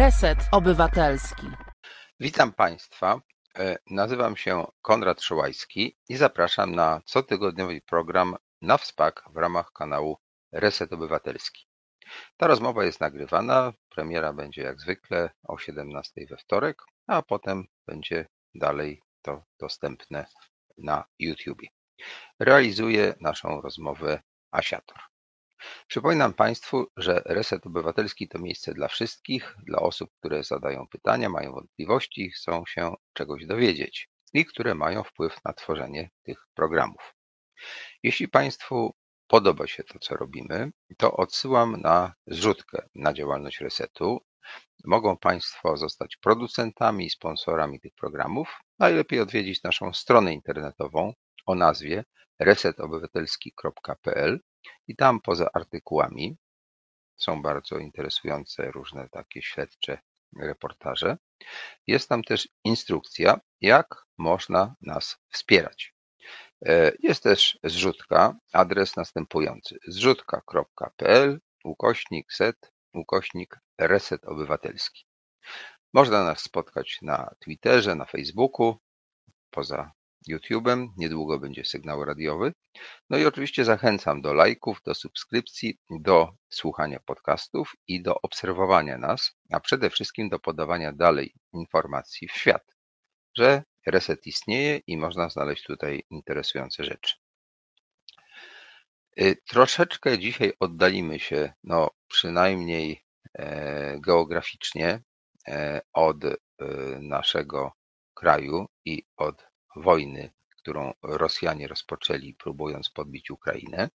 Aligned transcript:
Reset 0.00 0.38
Obywatelski. 0.52 1.46
Witam 2.20 2.52
Państwa. 2.52 3.20
E, 3.58 3.78
Nazywam 3.90 4.36
się 4.36 4.66
Konrad 4.82 5.22
Szołajski 5.22 5.96
i 6.08 6.16
zapraszam 6.16 6.74
na 6.74 7.00
cotygodniowy 7.04 7.80
program 7.80 8.36
na 8.62 8.78
WSPAK 8.78 9.24
w 9.34 9.36
ramach 9.36 9.72
kanału 9.72 10.18
Reset 10.52 10.92
Obywatelski. 10.92 11.66
Ta 12.36 12.46
rozmowa 12.46 12.84
jest 12.84 13.00
nagrywana. 13.00 13.72
Premiera 13.88 14.32
będzie 14.32 14.62
jak 14.62 14.80
zwykle 14.80 15.30
o 15.48 15.58
17 15.58 16.26
we 16.30 16.36
wtorek, 16.36 16.82
a 17.06 17.22
potem 17.22 17.64
będzie 17.86 18.26
dalej 18.54 19.02
to 19.22 19.42
dostępne 19.58 20.26
na 20.78 21.04
YouTube. 21.18 21.62
Realizuje 22.38 23.14
naszą 23.20 23.60
rozmowę 23.60 24.20
Asiator. 24.50 24.98
Przypominam 25.86 26.34
Państwu, 26.34 26.86
że 26.96 27.22
Reset 27.24 27.66
Obywatelski 27.66 28.28
to 28.28 28.38
miejsce 28.38 28.74
dla 28.74 28.88
wszystkich, 28.88 29.56
dla 29.66 29.78
osób, 29.78 30.10
które 30.18 30.44
zadają 30.44 30.86
pytania, 30.86 31.28
mają 31.28 31.52
wątpliwości, 31.52 32.30
chcą 32.30 32.62
się 32.66 32.94
czegoś 33.12 33.46
dowiedzieć 33.46 34.08
i 34.32 34.44
które 34.44 34.74
mają 34.74 35.04
wpływ 35.04 35.44
na 35.44 35.52
tworzenie 35.52 36.10
tych 36.22 36.46
programów. 36.54 37.14
Jeśli 38.02 38.28
Państwu 38.28 38.94
podoba 39.26 39.66
się 39.66 39.84
to, 39.84 39.98
co 39.98 40.16
robimy, 40.16 40.70
to 40.96 41.16
odsyłam 41.16 41.80
na 41.80 42.14
zrzutkę 42.26 42.88
na 42.94 43.12
działalność 43.12 43.60
Resetu. 43.60 44.20
Mogą 44.84 45.16
Państwo 45.16 45.76
zostać 45.76 46.16
producentami 46.16 47.06
i 47.06 47.10
sponsorami 47.10 47.80
tych 47.80 47.94
programów. 47.94 48.58
Najlepiej 48.78 49.20
odwiedzić 49.20 49.62
naszą 49.62 49.92
stronę 49.92 50.34
internetową 50.34 51.12
o 51.46 51.54
nazwie 51.54 52.04
resetobywatelski.pl 52.38 54.40
i 54.88 54.96
tam 54.96 55.20
poza 55.20 55.50
artykułami 55.54 56.36
są 57.16 57.42
bardzo 57.42 57.78
interesujące 57.78 58.70
różne 58.70 59.08
takie 59.08 59.42
śledcze 59.42 59.98
reportaże. 60.40 61.16
Jest 61.86 62.08
tam 62.08 62.22
też 62.22 62.48
instrukcja, 62.64 63.40
jak 63.60 64.06
można 64.18 64.74
nas 64.80 65.18
wspierać. 65.28 65.94
E, 66.66 66.92
jest 67.02 67.22
też 67.22 67.58
zrzutka, 67.64 68.36
adres 68.52 68.96
następujący: 68.96 69.78
zrzutka.pl 69.86 71.40
ukośnik 71.64 72.32
set 72.32 72.72
ukośnik 72.94 73.58
reset 73.78 74.24
obywatelski. 74.24 75.04
Można 75.92 76.24
nas 76.24 76.40
spotkać 76.40 76.98
na 77.02 77.34
Twitterze, 77.38 77.94
na 77.94 78.04
Facebooku, 78.04 78.76
poza 79.50 79.92
YouTube'em, 80.28 80.88
niedługo 80.96 81.38
będzie 81.38 81.64
sygnał 81.64 82.04
radiowy. 82.04 82.52
No 83.10 83.18
i 83.18 83.26
oczywiście 83.26 83.64
zachęcam 83.64 84.22
do 84.22 84.32
lajków, 84.32 84.82
do 84.84 84.94
subskrypcji, 84.94 85.78
do 85.90 86.28
słuchania 86.48 87.00
podcastów 87.00 87.72
i 87.88 88.02
do 88.02 88.20
obserwowania 88.20 88.98
nas, 88.98 89.32
a 89.52 89.60
przede 89.60 89.90
wszystkim 89.90 90.28
do 90.28 90.38
podawania 90.38 90.92
dalej 90.92 91.34
informacji 91.52 92.28
w 92.28 92.32
świat, 92.32 92.62
że 93.36 93.62
reset 93.86 94.26
istnieje 94.26 94.80
i 94.86 94.96
można 94.96 95.28
znaleźć 95.28 95.64
tutaj 95.64 96.02
interesujące 96.10 96.84
rzeczy. 96.84 97.14
Y, 99.20 99.36
troszeczkę 99.48 100.18
dzisiaj 100.18 100.52
oddalimy 100.60 101.20
się, 101.20 101.52
no 101.64 101.90
przynajmniej 102.08 103.04
e, 103.38 103.98
geograficznie, 104.00 105.02
e, 105.48 105.80
od 105.92 106.24
e, 106.24 106.36
naszego 107.00 107.72
kraju 108.14 108.66
i 108.84 109.02
od 109.16 109.49
wojny, 109.76 110.30
którą 110.56 110.92
Rosjanie 111.02 111.68
rozpoczęli, 111.68 112.34
próbując 112.34 112.90
podbić 112.90 113.30
Ukrainę, 113.30 113.90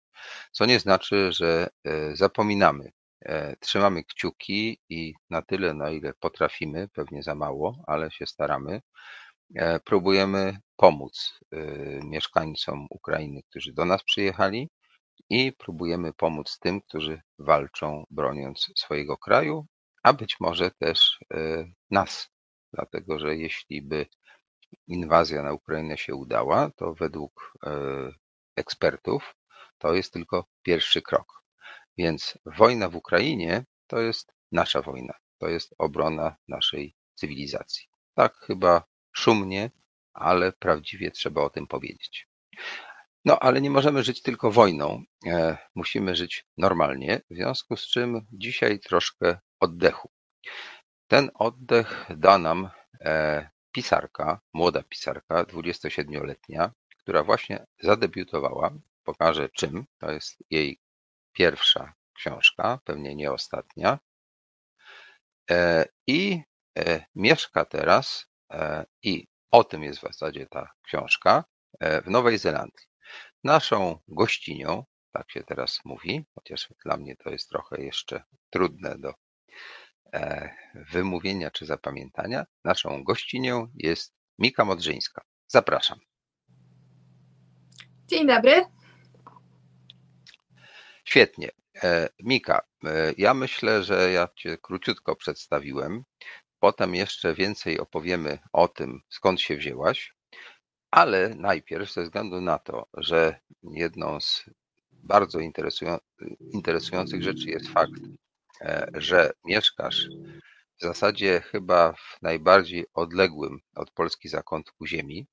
co 0.51 0.65
nie 0.65 0.79
znaczy, 0.79 1.31
że 1.31 1.69
e, 1.83 2.15
zapominamy. 2.15 2.91
E, 3.21 3.55
trzymamy 3.55 4.03
kciuki 4.03 4.79
i 4.89 5.13
na 5.29 5.41
tyle, 5.41 5.73
na 5.73 5.89
ile 5.89 6.13
potrafimy, 6.13 6.87
pewnie 6.87 7.23
za 7.23 7.35
mało, 7.35 7.83
ale 7.87 8.11
się 8.11 8.25
staramy. 8.25 8.81
E, 9.55 9.79
próbujemy 9.79 10.57
pomóc 10.75 11.39
mieszkańcom 12.03 12.87
Ukrainy, 12.89 13.41
którzy 13.49 13.73
do 13.73 13.85
nas 13.85 14.03
przyjechali, 14.03 14.69
i 15.29 15.53
próbujemy 15.53 16.13
pomóc 16.13 16.59
tym, 16.59 16.81
którzy 16.81 17.21
walczą, 17.39 18.03
broniąc 18.11 18.71
swojego 18.75 19.17
kraju, 19.17 19.65
a 20.03 20.13
być 20.13 20.39
może 20.39 20.71
też 20.71 21.19
nas. 21.91 22.29
Dlatego, 22.73 23.19
że 23.19 23.35
jeśli 23.35 23.81
by 23.81 24.05
inwazja 24.87 25.43
na 25.43 25.53
Ukrainę 25.53 25.97
się 25.97 26.15
udała, 26.15 26.71
to 26.75 26.93
według 26.93 27.53
e, 27.63 27.71
ekspertów 28.55 29.35
to 29.77 29.93
jest 29.93 30.13
tylko 30.13 30.45
pierwszy 30.63 31.01
krok. 31.01 31.43
Więc 31.97 32.37
wojna 32.45 32.89
w 32.89 32.95
Ukrainie 32.95 33.65
to 33.87 34.01
jest 34.01 34.33
nasza 34.51 34.81
wojna, 34.81 35.13
to 35.37 35.47
jest 35.47 35.75
obrona 35.77 36.35
naszej 36.47 36.95
cywilizacji. 37.15 37.87
Tak 38.13 38.37
chyba 38.37 38.83
szumnie, 39.11 39.71
ale 40.13 40.51
prawdziwie 40.51 41.11
trzeba 41.11 41.41
o 41.41 41.49
tym 41.49 41.67
powiedzieć. 41.67 42.27
No, 43.25 43.39
ale 43.39 43.61
nie 43.61 43.69
możemy 43.69 44.03
żyć 44.03 44.21
tylko 44.21 44.51
wojną. 44.51 45.03
E, 45.25 45.57
musimy 45.75 46.15
żyć 46.15 46.45
normalnie, 46.57 47.21
w 47.29 47.35
związku 47.35 47.77
z 47.77 47.87
czym 47.87 48.25
dzisiaj 48.31 48.79
troszkę 48.79 49.39
oddechu. 49.59 50.09
Ten 51.07 51.31
oddech 51.33 52.05
da 52.17 52.37
nam 52.37 52.69
e, 53.01 53.49
pisarka, 53.75 54.39
młoda 54.53 54.83
pisarka, 54.83 55.43
27-letnia, 55.43 56.71
która 56.97 57.23
właśnie 57.23 57.65
zadebiutowała. 57.79 58.71
Pokażę 59.03 59.49
czym. 59.49 59.85
To 59.97 60.11
jest 60.11 60.43
jej 60.49 60.79
pierwsza 61.33 61.93
książka, 62.13 62.79
pewnie 62.85 63.15
nie 63.15 63.31
ostatnia. 63.31 63.99
E, 65.51 65.85
I 66.07 66.41
e, 66.77 67.05
mieszka 67.15 67.65
teraz, 67.65 68.27
e, 68.51 68.85
i 69.03 69.27
o 69.51 69.63
tym 69.63 69.83
jest 69.83 69.99
w 69.99 70.01
zasadzie 70.01 70.45
ta 70.45 70.71
książka, 70.83 71.43
w 72.05 72.09
Nowej 72.09 72.37
Zelandii. 72.37 72.87
Naszą 73.43 73.99
gościnią, 74.07 74.85
tak 75.11 75.31
się 75.31 75.43
teraz 75.43 75.79
mówi, 75.85 76.25
chociaż 76.35 76.69
dla 76.85 76.97
mnie 76.97 77.15
to 77.15 77.29
jest 77.29 77.49
trochę 77.49 77.81
jeszcze 77.81 78.23
trudne 78.49 78.97
do 78.97 79.13
wymówienia 80.91 81.51
czy 81.51 81.65
zapamiętania. 81.65 82.45
Naszą 82.63 83.03
gościnią 83.03 83.67
jest 83.75 84.13
Mika 84.39 84.65
Modrzyńska. 84.65 85.21
Zapraszam. 85.47 85.99
Dzień 88.07 88.27
dobry. 88.27 88.65
Świetnie. 91.05 91.49
E, 91.83 92.09
Mika, 92.23 92.61
e, 92.85 93.13
ja 93.17 93.33
myślę, 93.33 93.83
że 93.83 94.11
ja 94.11 94.27
Cię 94.35 94.57
króciutko 94.57 95.15
przedstawiłem. 95.15 96.03
Potem 96.59 96.95
jeszcze 96.95 97.33
więcej 97.33 97.79
opowiemy 97.79 98.39
o 98.53 98.67
tym, 98.67 99.01
skąd 99.09 99.41
się 99.41 99.57
wzięłaś. 99.57 100.13
Ale 100.91 101.29
najpierw, 101.29 101.93
ze 101.93 102.03
względu 102.03 102.41
na 102.41 102.59
to, 102.59 102.87
że 102.97 103.39
jedną 103.63 104.21
z 104.21 104.43
bardzo 104.91 105.39
interesujących 106.53 107.23
rzeczy 107.23 107.49
jest 107.49 107.67
fakt, 107.67 108.01
E, 108.01 108.24
że 108.93 109.31
mieszkasz 109.45 110.07
w 110.79 110.81
zasadzie 110.81 111.41
chyba 111.41 111.93
w 111.93 112.21
najbardziej 112.21 112.85
odległym 112.93 113.59
od 113.75 113.91
Polski 113.91 114.29
zakątku 114.29 114.87
ziemi, 114.87 115.27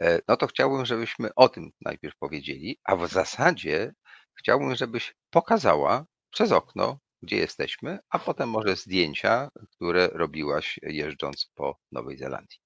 e, 0.00 0.20
no 0.28 0.36
to 0.36 0.46
chciałbym, 0.46 0.86
żebyśmy 0.86 1.34
o 1.34 1.48
tym 1.48 1.70
najpierw 1.80 2.16
powiedzieli, 2.16 2.78
a 2.84 2.96
w 2.96 3.08
zasadzie 3.08 3.94
chciałbym, 4.34 4.76
żebyś 4.76 5.14
pokazała 5.30 6.06
przez 6.30 6.52
okno, 6.52 6.98
gdzie 7.22 7.36
jesteśmy, 7.36 7.98
a 8.10 8.18
potem 8.18 8.50
może 8.50 8.76
zdjęcia, 8.76 9.50
które 9.70 10.08
robiłaś 10.12 10.80
jeżdżąc 10.82 11.50
po 11.54 11.78
Nowej 11.92 12.18
Zelandii. 12.18 12.58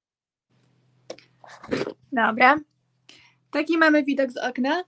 Dobra. 2.12 2.56
Taki 3.50 3.78
mamy 3.78 4.04
widok 4.04 4.32
z 4.32 4.36
okna. 4.36 4.84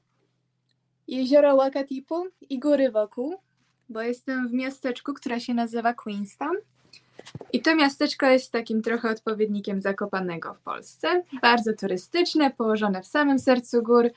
Jezioro 1.08 1.56
Wakatipu 1.56 2.26
i 2.40 2.58
góry 2.58 2.90
wokół 2.90 3.45
bo 3.88 4.02
jestem 4.02 4.48
w 4.48 4.52
miasteczku, 4.52 5.14
które 5.14 5.40
się 5.40 5.54
nazywa 5.54 5.94
Queenstown. 5.94 6.56
I 7.52 7.62
to 7.62 7.76
miasteczko 7.76 8.26
jest 8.26 8.52
takim 8.52 8.82
trochę 8.82 9.10
odpowiednikiem 9.10 9.80
Zakopanego 9.80 10.54
w 10.54 10.60
Polsce. 10.60 11.22
Bardzo 11.42 11.72
turystyczne, 11.72 12.50
położone 12.50 13.02
w 13.02 13.06
samym 13.06 13.38
sercu 13.38 13.82
gór. 13.82 14.10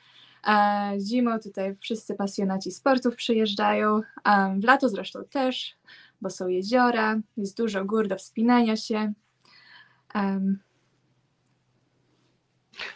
A 0.44 0.92
zimą 1.00 1.40
tutaj 1.40 1.76
wszyscy 1.82 2.16
pasjonaci 2.16 2.72
sportów 2.72 3.16
przyjeżdżają, 3.16 4.02
a 4.24 4.50
w 4.60 4.64
lato 4.64 4.90
zresztą 4.90 5.20
też, 5.30 5.76
bo 6.22 6.30
są 6.30 6.48
jeziora, 6.48 7.20
jest 7.38 7.58
dużo 7.58 7.86
gór 7.86 8.08
do 8.08 8.16
wspinania 8.16 8.76
się. 8.76 9.14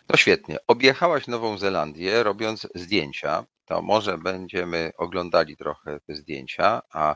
No 0.09 0.17
świetnie. 0.17 0.57
Objechałaś 0.67 1.27
Nową 1.27 1.57
Zelandię 1.57 2.23
robiąc 2.23 2.67
zdjęcia 2.75 3.45
to 3.65 3.81
może 3.81 4.17
będziemy 4.17 4.91
oglądali 4.97 5.57
trochę 5.57 5.99
te 5.99 6.15
zdjęcia, 6.15 6.81
a 6.93 7.15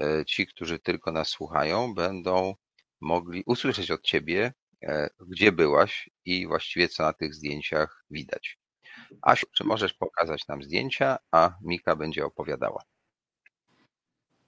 e, 0.00 0.24
ci, 0.24 0.46
którzy 0.46 0.78
tylko 0.78 1.12
nas 1.12 1.28
słuchają, 1.28 1.94
będą 1.94 2.54
mogli 3.00 3.42
usłyszeć 3.46 3.90
od 3.90 4.02
ciebie, 4.02 4.52
e, 4.82 5.08
gdzie 5.28 5.52
byłaś 5.52 6.10
i 6.24 6.46
właściwie 6.46 6.88
co 6.88 7.02
na 7.02 7.12
tych 7.12 7.34
zdjęciach 7.34 8.04
widać. 8.10 8.58
Asiu, 9.22 9.46
czy 9.56 9.64
możesz 9.64 9.94
pokazać 9.94 10.48
nam 10.48 10.62
zdjęcia, 10.62 11.18
a 11.30 11.54
Mika 11.62 11.96
będzie 11.96 12.24
opowiadała? 12.24 12.82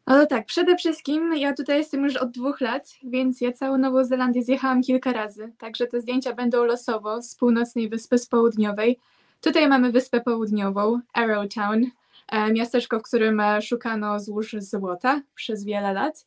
To 0.05 0.27
tak, 0.27 0.47
przede 0.47 0.77
wszystkim 0.77 1.37
ja 1.37 1.55
tutaj 1.55 1.79
jestem 1.79 2.05
już 2.05 2.17
od 2.17 2.31
dwóch 2.31 2.61
lat, 2.61 2.89
więc 3.05 3.41
ja 3.41 3.53
całą 3.53 3.79
Nową 3.79 4.05
Zelandię 4.05 4.43
zjechałam 4.43 4.83
kilka 4.83 5.13
razy, 5.13 5.53
także 5.59 5.87
te 5.87 6.01
zdjęcia 6.01 6.35
będą 6.35 6.65
losowo 6.65 7.23
z 7.23 7.35
północnej 7.35 7.89
wyspy, 7.89 8.19
z 8.19 8.27
południowej. 8.27 8.99
Tutaj 9.45 9.69
mamy 9.69 9.93
wyspę 9.93 10.21
południową, 10.21 11.01
Arrowtown, 11.13 11.85
e, 12.29 12.53
miasteczko, 12.53 12.99
w 12.99 13.03
którym 13.03 13.41
e, 13.41 13.63
szukano 13.63 14.21
złóż 14.21 14.57
złota 14.59 15.21
przez 15.35 15.65
wiele 15.65 15.93
lat. 15.93 16.27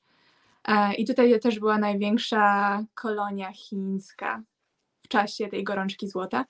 E, 0.67 0.93
I 0.93 1.05
tutaj 1.05 1.39
też 1.39 1.59
była 1.59 1.77
największa 1.77 2.79
kolonia 2.93 3.53
chińska 3.53 4.41
w 5.03 5.07
czasie 5.07 5.47
tej 5.47 5.63
gorączki 5.63 6.07
złota. 6.07 6.45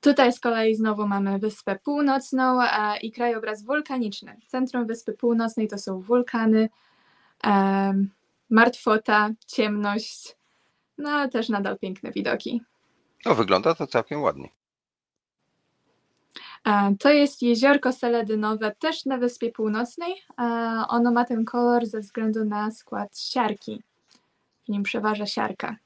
Tutaj 0.00 0.32
z 0.32 0.40
kolei 0.40 0.74
znowu 0.74 1.06
mamy 1.06 1.38
Wyspę 1.38 1.78
Północną 1.84 2.58
i 3.02 3.12
krajobraz 3.12 3.64
wulkaniczny. 3.64 4.36
Centrum 4.46 4.86
Wyspy 4.86 5.12
Północnej 5.12 5.68
to 5.68 5.78
są 5.78 6.00
wulkany, 6.00 6.68
martwota, 8.50 9.30
ciemność, 9.46 10.36
no 10.98 11.10
ale 11.10 11.28
też 11.28 11.48
nadal 11.48 11.78
piękne 11.78 12.10
widoki. 12.12 12.62
No, 13.26 13.34
wygląda 13.34 13.74
to 13.74 13.86
całkiem 13.86 14.22
ładnie. 14.22 14.48
E, 16.66 16.94
To 17.00 17.10
jest 17.10 17.42
jeziorko 17.42 17.92
seledynowe, 17.92 18.72
też 18.78 19.04
na 19.04 19.18
Wyspie 19.18 19.52
Północnej. 19.52 20.12
E, 20.40 20.42
Ono 20.88 21.10
ma 21.12 21.24
ten 21.24 21.44
kolor 21.44 21.86
ze 21.86 22.00
względu 22.00 22.44
na 22.44 22.70
skład 22.70 23.18
siarki. 23.18 23.82
W 24.64 24.68
nim 24.68 24.82
przeważa 24.82 25.26
siarka. 25.26 25.76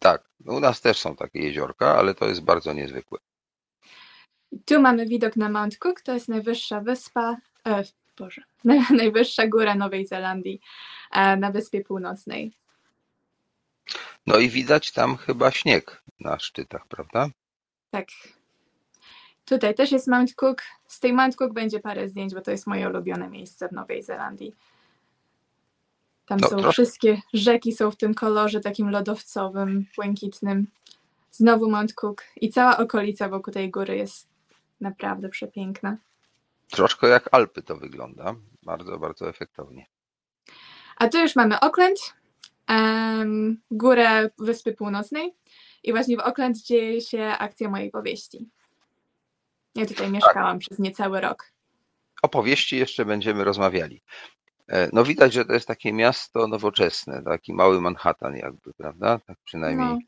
Tak, 0.00 0.24
u 0.46 0.60
nas 0.60 0.80
też 0.80 0.98
są 0.98 1.16
takie 1.16 1.38
jeziorka, 1.38 1.98
ale 1.98 2.14
to 2.14 2.28
jest 2.28 2.44
bardzo 2.44 2.72
niezwykłe. 2.72 3.18
Tu 4.64 4.80
mamy 4.80 5.06
widok 5.06 5.36
na 5.36 5.48
Mount 5.48 5.78
Cook, 5.78 6.00
to 6.00 6.12
jest 6.14 6.28
najwyższa 6.28 6.80
wyspa, 6.80 7.36
e, 7.66 7.82
Boże, 8.18 8.42
naj- 8.64 8.90
najwyższa 9.02 9.46
góra 9.46 9.74
Nowej 9.74 10.06
Zelandii 10.06 10.60
e, 11.12 11.36
na 11.36 11.50
Wyspie 11.52 11.84
Północnej. 11.84 12.52
No 14.26 14.38
i 14.38 14.48
widać 14.48 14.92
tam 14.92 15.16
chyba 15.16 15.50
śnieg 15.50 16.02
na 16.20 16.38
szczytach, 16.38 16.86
prawda? 16.88 17.28
Tak. 17.90 18.08
Tutaj 19.44 19.74
też 19.74 19.92
jest 19.92 20.08
Mount 20.08 20.34
Cook. 20.34 20.62
Z 20.86 21.00
tej 21.00 21.12
Mount 21.12 21.36
Cook 21.36 21.52
będzie 21.52 21.80
parę 21.80 22.08
zdjęć, 22.08 22.34
bo 22.34 22.40
to 22.40 22.50
jest 22.50 22.66
moje 22.66 22.88
ulubione 22.88 23.28
miejsce 23.28 23.68
w 23.68 23.72
Nowej 23.72 24.02
Zelandii. 24.02 24.54
Tam 26.26 26.38
No, 26.40 26.48
są 26.48 26.56
troszkę- 26.56 26.72
wszystkie 26.72 27.22
rzeki 27.32 27.72
są 27.72 27.90
w 27.90 27.96
tym 27.96 28.14
kolorze 28.14 28.60
takim 28.60 28.90
lodowcowym, 28.90 29.86
błękitnym. 29.96 30.66
Znowu 31.30 31.70
Mount 31.70 31.94
Cook 31.94 32.24
i 32.36 32.50
cała 32.50 32.78
okolica 32.78 33.28
wokół 33.28 33.52
tej 33.52 33.70
góry 33.70 33.96
jest 33.96 34.28
naprawdę 34.80 35.28
przepiękna. 35.28 35.96
Troszkę 36.70 37.08
jak 37.08 37.28
Alpy 37.34 37.62
to 37.62 37.76
wygląda. 37.76 38.34
Bardzo, 38.62 38.98
bardzo 38.98 39.28
efektownie. 39.28 39.86
A 40.96 41.08
tu 41.08 41.18
już 41.18 41.36
mamy 41.36 41.60
Auckland, 41.60 42.14
em, 42.70 43.60
górę 43.70 44.30
Wyspy 44.38 44.72
Północnej 44.72 45.34
i 45.84 45.92
właśnie 45.92 46.16
w 46.16 46.20
Auckland 46.20 46.56
dzieje 46.58 47.00
się 47.00 47.22
akcja 47.24 47.70
mojej 47.70 47.90
powieści. 47.90 48.48
Ja 49.74 49.86
tutaj 49.86 50.10
mieszkałam 50.10 50.58
przez 50.58 50.78
niecały 50.78 51.20
rok. 51.20 51.52
Opowieści 52.22 52.76
jeszcze 52.76 53.04
będziemy 53.04 53.44
rozmawiali. 53.44 54.02
E, 54.68 54.90
No 54.92 55.04
widać, 55.04 55.32
że 55.32 55.44
to 55.44 55.52
jest 55.52 55.68
takie 55.68 55.92
miasto 55.92 56.46
nowoczesne, 56.46 57.22
taki 57.22 57.54
mały 57.54 57.80
Manhattan 57.80 58.36
jakby, 58.36 58.74
prawda? 58.74 59.18
Tak 59.26 59.36
przynajmniej 59.44 59.98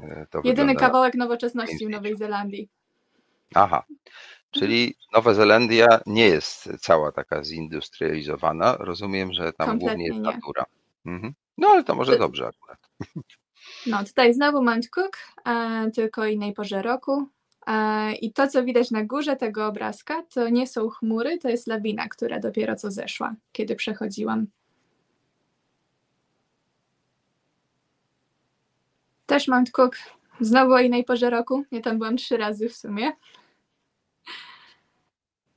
No, 0.00 0.06
e, 0.08 0.26
to 0.30 0.38
jedyny 0.38 0.54
wygląda. 0.72 0.80
kawałek 0.80 1.14
nowoczesności 1.14 1.86
w. 1.86 1.90
Nowej 1.90 2.16
Zelandii. 2.16 2.68
Aha, 3.54 3.84
czyli 4.50 4.94
Nowa 5.12 5.34
Zelandia 5.34 6.00
nie 6.06 6.26
jest 6.26 6.68
cała 6.80 7.12
taka 7.12 7.44
zindustrializowana. 7.44 8.76
Rozumiem, 8.76 9.32
że 9.32 9.52
tam 9.52 9.66
Kompletnie 9.66 9.88
głównie 9.88 10.06
jest 10.06 10.36
natura. 10.36 10.64
Mhm. 11.06 11.34
No 11.60 11.68
ale 11.68 11.84
to 11.84 11.94
może 11.94 12.12
To- 12.12 12.18
dobrze 12.18 12.46
akurat. 12.46 12.78
No, 13.86 14.04
tutaj 14.04 14.34
znowu 14.34 14.62
Mount 14.62 14.88
Cook, 14.90 15.18
e, 15.46 15.90
tylko 15.90 16.26
innej 16.26 16.52
porze 16.52 16.82
roku. 16.82 17.28
E, 17.66 18.12
I 18.12 18.32
to, 18.32 18.48
co 18.48 18.64
widać 18.64 18.90
na 18.90 19.04
górze 19.04 19.36
tego 19.36 19.66
obrazka, 19.66 20.22
to 20.22 20.48
nie 20.48 20.66
są 20.66 20.88
chmury, 20.88 21.38
to 21.38 21.48
jest 21.48 21.66
lawina, 21.66 22.08
która 22.08 22.40
dopiero 22.40 22.76
co 22.76 22.90
zeszła, 22.90 23.34
kiedy 23.52 23.76
przechodziłam. 23.76 24.46
Też 29.26 29.48
Mount 29.48 29.70
Cook, 29.70 29.96
znowu 30.40 30.72
o 30.72 30.78
innej 30.80 31.04
porze 31.04 31.30
roku. 31.30 31.64
Ja 31.70 31.80
tam 31.80 31.98
byłam 31.98 32.16
trzy 32.16 32.36
razy 32.36 32.68
w 32.68 32.76
sumie. 32.76 33.12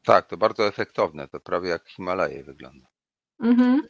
Tak, 0.06 0.28
to 0.28 0.38
bardzo 0.38 0.68
efektowne. 0.68 1.28
To 1.28 1.40
prawie 1.40 1.70
jak 1.70 1.88
Himalaje 1.90 2.44
wygląda. 2.44 2.93
Mhm. 3.44 3.82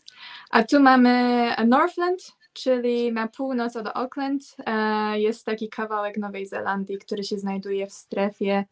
A 0.52 0.64
tu 0.64 0.80
mamy 0.80 1.50
Northland, 1.68 2.32
czyli 2.54 3.14
na 3.14 3.28
północ 3.28 3.76
od 3.76 3.88
Auckland. 3.94 4.56
E, 4.66 5.20
Jest 5.20 5.46
taki 5.46 5.70
kawałek 5.70 6.18
Nowej 6.18 6.46
Zelandii, 6.46 6.98
który 6.98 7.24
się 7.24 7.38
znajduje 7.38 7.88
w 7.88 7.94
strefie, 7.94 8.66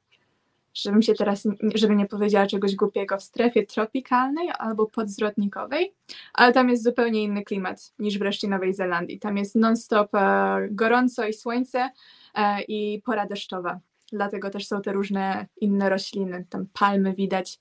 żebym 0.73 1.01
się 1.01 1.13
teraz, 1.13 1.47
żebym 1.75 1.97
nie 1.97 2.05
powiedziała 2.05 2.47
czegoś 2.47 2.75
głupiego, 2.75 3.17
w 3.17 3.23
strefie 3.23 3.65
tropikalnej 3.65 4.49
albo 4.59 4.85
podzwrotnikowej, 4.85 5.93
ale 6.33 6.53
tam 6.53 6.69
jest 6.69 6.83
zupełnie 6.83 7.23
inny 7.23 7.43
klimat 7.43 7.93
niż 7.99 8.19
w 8.19 8.21
reszcie 8.21 8.47
Nowej 8.47 8.73
Zelandii. 8.73 9.19
Tam 9.19 9.37
jest 9.37 9.55
non-stop 9.55 10.15
e, 10.15 10.57
gorąco 10.71 11.27
i 11.27 11.33
słońce 11.33 11.89
e, 12.35 12.61
i 12.61 13.01
pora 13.05 13.25
deszczowa. 13.25 13.79
Dlatego 14.11 14.49
też 14.49 14.67
są 14.67 14.81
te 14.81 14.93
różne 14.93 15.47
inne 15.61 15.89
rośliny, 15.89 16.45
tam 16.49 16.65
palmy 16.73 17.13
widać. 17.13 17.59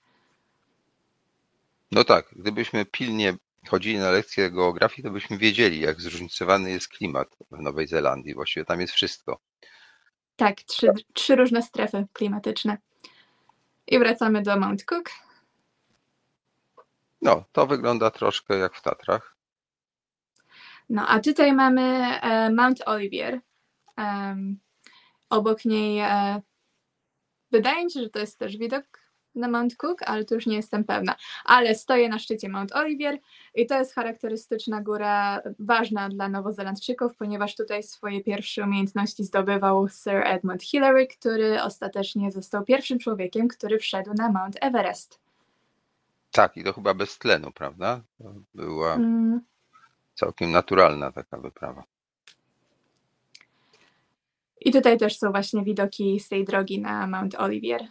No 1.92 2.04
tak, 2.04 2.26
gdybyśmy 2.32 2.84
pilnie 2.84 3.36
chodzili 3.68 3.98
na 3.98 4.10
lekcje 4.10 4.50
geografii, 4.50 5.04
to 5.04 5.10
byśmy 5.10 5.38
wiedzieli, 5.38 5.80
jak 5.80 6.00
zróżnicowany 6.00 6.70
jest 6.70 6.88
klimat 6.88 7.36
w 7.50 7.62
Nowej 7.62 7.86
Zelandii. 7.86 8.34
Właściwie 8.34 8.64
tam 8.64 8.80
jest 8.80 8.92
wszystko. 8.92 9.40
Tak, 10.36 10.62
trzy, 10.62 10.92
trzy 11.14 11.36
różne 11.36 11.62
strefy 11.62 12.06
klimatyczne. 12.12 12.78
I 13.86 13.98
wracamy 13.98 14.42
do 14.42 14.56
Mount 14.56 14.84
Cook. 14.84 15.10
No, 17.22 17.44
to 17.52 17.66
wygląda 17.66 18.10
troszkę 18.10 18.58
jak 18.58 18.74
w 18.74 18.82
Tatrach. 18.82 19.36
No, 20.88 21.08
a 21.08 21.20
tutaj 21.20 21.52
mamy 21.52 21.82
e, 21.82 22.50
Mount 22.50 22.88
Olivier. 22.88 23.40
Obok 25.30 25.64
niej 25.64 25.98
e, 25.98 26.42
wydaje 27.50 27.84
mi 27.84 27.90
się, 27.90 28.00
że 28.00 28.10
to 28.10 28.18
jest 28.18 28.38
też 28.38 28.56
widok 28.56 28.99
na 29.34 29.48
Mount 29.48 29.76
Cook, 29.76 30.02
ale 30.02 30.24
tu 30.24 30.34
już 30.34 30.46
nie 30.46 30.56
jestem 30.56 30.84
pewna. 30.84 31.14
Ale 31.44 31.74
stoję 31.74 32.08
na 32.08 32.18
szczycie 32.18 32.48
Mount 32.48 32.72
Olivier 32.72 33.18
i 33.54 33.66
to 33.66 33.78
jest 33.78 33.94
charakterystyczna 33.94 34.80
góra, 34.80 35.40
ważna 35.58 36.08
dla 36.08 36.28
Nowozelandczyków, 36.28 37.14
ponieważ 37.16 37.56
tutaj 37.56 37.82
swoje 37.82 38.24
pierwsze 38.24 38.62
umiejętności 38.62 39.24
zdobywał 39.24 39.88
Sir 39.88 40.22
Edmund 40.24 40.62
Hillary, 40.62 41.06
który 41.06 41.62
ostatecznie 41.62 42.30
został 42.30 42.64
pierwszym 42.64 42.98
człowiekiem, 42.98 43.48
który 43.48 43.78
wszedł 43.78 44.14
na 44.14 44.32
Mount 44.32 44.56
Everest. 44.60 45.20
Tak, 46.32 46.56
i 46.56 46.64
to 46.64 46.72
chyba 46.72 46.94
bez 46.94 47.18
tlenu, 47.18 47.52
prawda? 47.52 48.00
To 48.18 48.34
była 48.54 48.94
Mm, 48.94 49.40
całkiem 50.14 50.50
naturalna 50.50 51.12
taka 51.12 51.38
wyprawa. 51.38 51.84
I 54.60 54.72
tutaj 54.72 54.98
też 54.98 55.18
są 55.18 55.30
właśnie 55.30 55.64
widoki 55.64 56.20
z 56.20 56.28
tej 56.28 56.44
drogi 56.44 56.80
na 56.80 57.06
Mount 57.06 57.34
Olivier. 57.34 57.88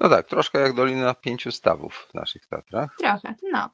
No 0.00 0.08
tak, 0.08 0.26
troszkę 0.26 0.58
jak 0.60 0.74
Dolina 0.74 1.14
Pięciu 1.14 1.52
Stawów 1.52 2.08
w 2.10 2.14
naszych 2.14 2.46
Tatrach. 2.46 2.96
Trochę, 2.98 3.34
no. 3.52 3.70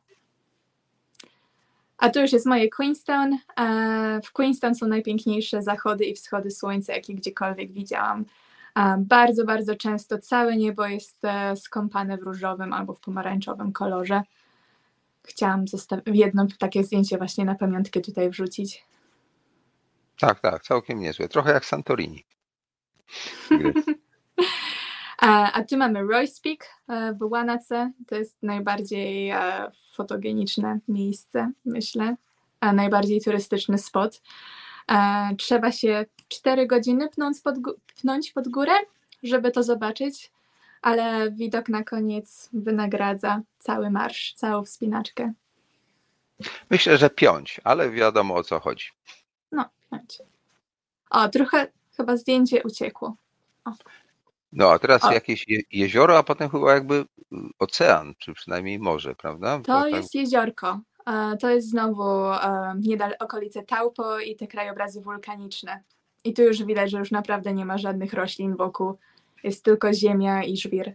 A 1.99 2.11
tu 2.11 2.21
już 2.21 2.33
jest 2.33 2.47
moje 2.47 2.69
Queenstown. 2.71 3.39
E, 3.61 4.21
W 4.25 4.33
Queenstown 4.33 4.75
są 4.75 4.87
najpiękniejsze 4.87 5.63
zachody 5.63 6.05
i 6.05 6.15
wschody 6.15 6.51
słońca, 6.51 6.93
jakie 6.93 7.15
gdziekolwiek 7.15 7.73
widziałam. 7.73 8.25
E, 8.77 8.97
Bardzo, 8.99 9.45
bardzo 9.45 9.77
często 9.77 10.19
całe 10.19 10.57
niebo 10.57 10.87
jest 10.87 11.25
e, 11.25 11.57
skąpane 11.57 12.19
w 12.19 12.23
różowym 12.23 12.73
albo 12.73 12.95
w 12.95 13.01
pomarańczowym 13.01 13.73
kolorze. 13.73 14.23
Chciałam 15.25 15.65
jedno 16.07 16.47
takie 16.59 16.85
zdjęcie 16.85 17.19
właśnie 17.19 17.45
na 17.45 17.55
pamiątkę 17.55 18.01
tutaj 18.01 18.31
wrzucić. 18.31 18.85
Tak, 20.19 20.41
tak, 20.41 20.63
całkiem 20.63 21.01
niezłe. 21.01 21.29
Trochę 21.29 21.53
jak 21.53 21.65
Santorini. 21.65 22.25
A, 25.23 25.63
tu 25.63 25.77
mamy 25.77 26.03
Royce 26.03 26.41
Peak 26.43 26.69
e, 26.89 27.15
w 27.15 27.23
Łanace. 27.23 27.93
To 28.07 28.15
jest 28.15 28.43
najbardziej 28.43 29.31
e, 29.31 29.71
fotogeniczne 29.95 30.79
miejsce, 30.89 31.51
myślę. 31.65 32.17
A 32.61 32.73
najbardziej 32.73 33.21
turystyczny 33.21 33.79
spot. 33.79 34.23
E, 34.91 35.29
Trzeba 35.39 35.73
się 35.73 36.07
4 36.29 36.67
godziny 36.67 37.09
pnąć 37.09 37.41
pod, 37.41 37.55
pnąć 38.01 38.33
pod 38.33 38.49
górę, 38.49 38.73
żeby 39.23 39.51
to 39.51 39.63
zobaczyć, 39.63 40.33
ale 40.83 41.31
widok 41.31 41.69
na 41.69 41.85
koniec 41.85 42.49
wynagradza 42.53 43.41
cały 43.59 43.91
marsz, 43.91 44.35
całą 44.35 44.65
wspinaczkę. 44.65 45.33
Myślę, 46.71 46.99
że 46.99 47.11
piąć, 47.11 47.61
ale 47.65 47.91
wiadomo 47.91 48.35
o 48.35 48.43
co 48.45 48.61
chodzi. 48.61 48.87
No, 49.53 49.65
pnąć. 49.89 50.19
O, 51.11 51.29
trochę 51.29 51.67
chyba 51.97 52.17
zdjęcie 52.17 52.63
uciekło. 52.63 53.17
No 54.53 54.71
a 54.71 54.79
teraz 54.79 55.05
O. 55.05 55.13
jakieś 55.13 55.49
je, 55.49 55.61
jezioro, 55.73 56.19
a 56.19 56.23
potem 56.23 56.51
chyba 56.51 56.75
jakby 56.75 56.95
y, 56.95 57.07
ocean, 57.59 58.15
czy 58.19 58.33
przynajmniej 58.33 58.79
morze, 58.79 59.15
prawda? 59.15 59.59
Bo 59.59 59.65
To 59.65 59.81
tak- 59.83 59.93
jest 59.93 60.15
jeziorko. 60.15 60.81
E, 61.07 61.37
To 61.37 61.51
jest 61.51 61.71
znowu 61.71 62.25
e, 62.33 62.75
niedal 62.81 63.15
okolice 63.21 63.63
Taupo 63.63 64.19
i 64.21 64.37
te 64.37 64.47
krajobrazy 64.47 65.01
wulkaniczne. 65.01 65.83
I 66.25 66.35
tu 66.35 66.43
już 66.43 66.63
widać, 66.65 66.91
że 66.91 66.99
już 66.99 67.11
naprawdę 67.11 67.53
nie 67.55 67.65
ma 67.65 67.79
żadnych 67.79 68.13
roślin 68.13 68.57
wokół. 68.57 68.99
Jest 69.45 69.65
tylko 69.65 69.93
ziemia 69.95 70.45
i 70.45 70.57
żwir. 70.57 70.95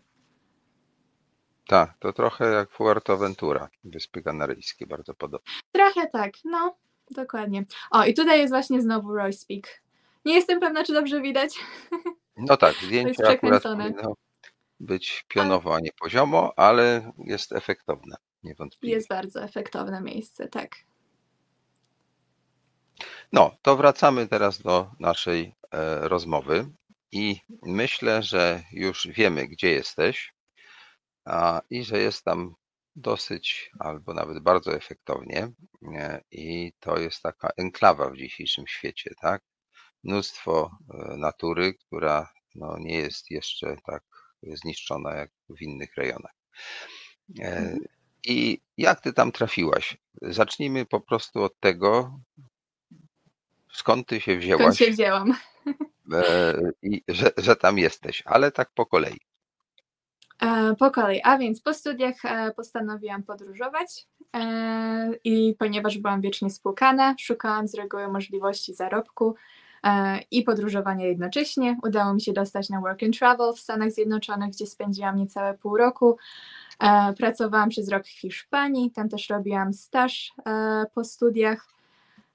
Tak, 1.68 1.94
to 2.00 2.14
trochę 2.14 2.52
jak 2.52 2.72
Fuerteventura, 2.72 3.70
Wyspy 3.84 4.22
Kanaryjskie, 4.24 4.88
bardzo 4.88 5.14
podobne. 5.14 5.52
Trochę 5.72 6.08
tak, 6.08 6.34
no, 6.46 6.76
dokładnie. 7.12 7.66
O, 7.92 8.04
i 8.06 8.14
tutaj 8.14 8.40
jest 8.40 8.54
właśnie 8.54 8.82
znowu 8.82 9.16
Royce 9.16 9.46
Peak. 9.48 9.82
Nie 10.26 10.34
jestem 10.36 10.60
pewna, 10.60 10.84
czy 10.84 10.94
dobrze 10.94 11.22
widać. 11.22 11.54
No 12.38 12.58
tak, 12.58 12.76
zdjęcie 12.76 13.30
akurat 13.30 13.64
powinno 13.64 14.14
być 14.80 15.26
pionowo, 15.28 15.76
a 15.76 15.80
nie 15.80 15.92
poziomo, 16.00 16.54
ale 16.56 17.12
jest 17.18 17.52
efektowne, 17.52 18.16
niewątpliwie. 18.44 18.96
Jest 18.96 19.10
bardzo 19.10 19.44
efektowne 19.44 20.02
miejsce, 20.02 20.48
tak. 20.48 20.76
No, 23.32 23.58
to 23.62 23.78
wracamy 23.78 24.28
teraz 24.28 24.62
do 24.62 24.92
naszej 25.00 25.56
e, 25.72 26.08
rozmowy 26.08 26.70
i 27.12 27.40
myślę, 27.64 28.24
że 28.24 28.64
już 28.72 29.08
wiemy, 29.08 29.48
gdzie 29.48 29.72
jesteś 29.72 30.34
a, 31.26 31.62
i 31.70 31.84
że 31.84 32.00
jest 32.00 32.24
tam 32.24 32.56
dosyć 32.96 33.72
albo 33.80 34.14
nawet 34.14 34.40
bardzo 34.40 34.74
efektownie 34.74 35.52
e, 35.96 36.22
i 36.32 36.74
to 36.80 37.00
jest 37.00 37.22
taka 37.22 37.50
enklawa 37.58 38.10
w 38.10 38.18
dzisiejszym 38.18 38.68
świecie, 38.68 39.12
tak? 39.22 39.42
Mnóstwo 40.08 40.72
e, 40.94 41.18
natury, 41.18 41.74
która 41.74 42.30
no, 42.56 42.78
nie 42.80 42.98
jest 42.98 43.32
jeszcze 43.32 43.76
tak 43.86 44.04
zniszczona 44.44 45.16
jak 45.16 45.32
w 45.50 45.62
innych 45.62 45.96
rejonach. 45.98 46.36
E, 47.40 47.58
Mhm. 47.58 47.80
I 48.26 48.62
jak 48.78 49.02
ty 49.02 49.14
tam 49.14 49.32
trafiłaś? 49.32 49.98
Zacznijmy 50.22 50.86
po 50.86 51.02
prostu 51.02 51.44
od 51.44 51.60
tego, 51.60 52.20
skąd 53.74 54.08
ty 54.08 54.22
się 54.22 54.32
Skąd 54.32 54.44
wzięłaś 54.44 54.78
się 54.78 54.92
wzięłam? 54.92 55.34
e, 56.14 56.54
i 56.82 57.04
że, 57.08 57.32
że 57.38 57.56
tam 57.56 57.78
jesteś, 57.78 58.24
ale 58.26 58.52
tak 58.52 58.70
po 58.76 58.86
kolei. 58.86 59.18
Po 60.80 60.92
kolei, 60.92 61.22
a 61.24 61.38
więc 61.38 61.62
po 61.62 61.74
studiach 61.74 62.16
postanowiłam 62.56 63.24
podróżować 63.24 64.08
i 65.24 65.56
ponieważ 65.60 65.98
byłam 65.98 66.22
wiecznie 66.22 66.50
spłukana, 66.50 67.16
szukałam 67.20 67.68
z 67.68 67.76
reguły 67.76 68.08
możliwości 68.08 68.74
zarobku 68.74 69.36
i 70.32 70.44
podróżowania 70.44 71.06
jednocześnie. 71.06 71.78
Udało 71.84 72.14
mi 72.14 72.22
się 72.22 72.34
dostać 72.34 72.70
na 72.70 72.82
Work 72.82 73.04
and 73.04 73.20
Travel 73.20 73.54
w 73.54 73.60
Stanach 73.60 73.92
Zjednoczonych, 73.92 74.50
gdzie 74.52 74.68
spędziłam 74.68 75.18
niecałe 75.18 75.54
pół 75.54 75.78
roku. 75.78 76.18
E, 76.80 77.14
Pracowałam 77.14 77.70
przez 77.70 77.90
rok 77.90 78.06
w 78.06 78.20
Hiszpanii, 78.20 78.92
tam 78.92 79.10
też 79.10 79.30
robiłam 79.30 79.74
staż 79.74 80.32
e, 80.46 80.86
po 80.94 81.04
studiach. 81.04 81.68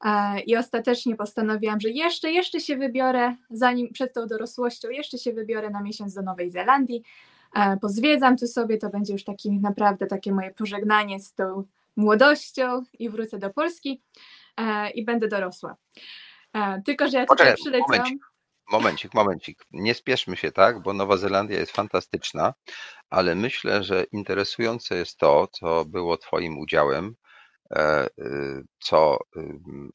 E, 0.05 0.41
I 0.41 0.57
ostatecznie 0.57 1.17
postanowiłam, 1.17 1.81
że 1.81 1.91
jeszcze, 1.91 2.33
jeszcze 2.33 2.61
się 2.61 2.77
wybiorę, 2.77 3.35
zanim 3.51 3.93
przed 3.93 4.13
tą 4.15 4.27
dorosłością, 4.27 4.91
jeszcze 4.91 5.19
się 5.19 5.33
wybiorę 5.33 5.71
na 5.71 5.83
miesiąc 5.83 6.15
do 6.15 6.23
Nowej 6.23 6.51
Zelandii 6.51 7.03
e, 7.57 7.77
pozwiedzam 7.77 8.37
tu 8.37 8.47
sobie, 8.47 8.79
to 8.79 8.91
będzie 8.91 9.13
już 9.13 9.25
taki 9.25 9.61
naprawdę 9.61 10.07
takie 10.07 10.33
moje 10.33 10.51
pożegnanie 10.51 11.21
z 11.21 11.35
tą 11.35 11.65
młodością 11.97 12.83
i 12.99 13.09
wrócę 13.09 13.39
do 13.39 13.51
Polski 13.51 14.03
e, 14.57 14.91
i 14.91 15.05
będę 15.05 15.29
dorosła. 15.29 15.77
E, 16.55 16.83
tylko, 16.87 17.09
że 17.09 17.19
ja 17.19 17.27
tutaj 17.27 17.37
Poczekaj, 17.37 17.55
przyleciałam. 17.55 17.91
momencik. 17.91 18.23
Momencik, 18.73 19.15
momencik. 19.15 19.65
Nie 19.71 19.95
spieszmy 19.95 20.37
się 20.37 20.53
tak, 20.53 20.83
bo 20.83 20.93
Nowa 20.93 21.17
Zelandia 21.17 21.59
jest 21.59 21.73
fantastyczna, 21.73 22.55
ale 23.11 23.35
myślę, 23.35 23.85
że 23.85 24.05
interesujące 24.13 24.97
jest 24.97 25.17
to, 25.19 25.47
co 25.53 25.85
było 25.85 26.17
Twoim 26.17 26.59
udziałem, 26.59 27.15
e, 27.71 28.07
y, 28.07 28.63
co 28.81 29.19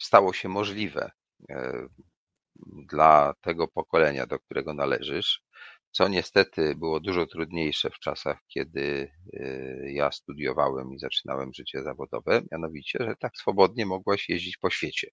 stało 0.01 0.33
się 0.33 0.49
możliwe 0.49 1.11
e, 1.49 1.87
dla 2.87 3.33
tego 3.41 3.67
pokolenia, 3.67 4.25
do 4.27 4.39
którego 4.39 4.73
należysz, 4.73 5.41
co 5.97 6.07
niestety 6.07 6.75
było 6.75 6.99
dużo 6.99 7.25
trudniejsze 7.25 7.89
w 7.89 7.99
czasach, 7.99 8.37
kiedy 8.47 9.11
y, 9.33 9.91
ja 9.93 10.11
studiowałem 10.11 10.93
i 10.93 10.99
zaczynałem 10.99 11.53
życie 11.53 11.83
zawodowe, 11.83 12.41
mianowicie, 12.51 12.99
że 13.01 13.15
tak 13.19 13.37
swobodnie 13.37 13.85
mogłaś 13.85 14.29
jeździć 14.29 14.57
po 14.57 14.69
świecie. 14.69 15.07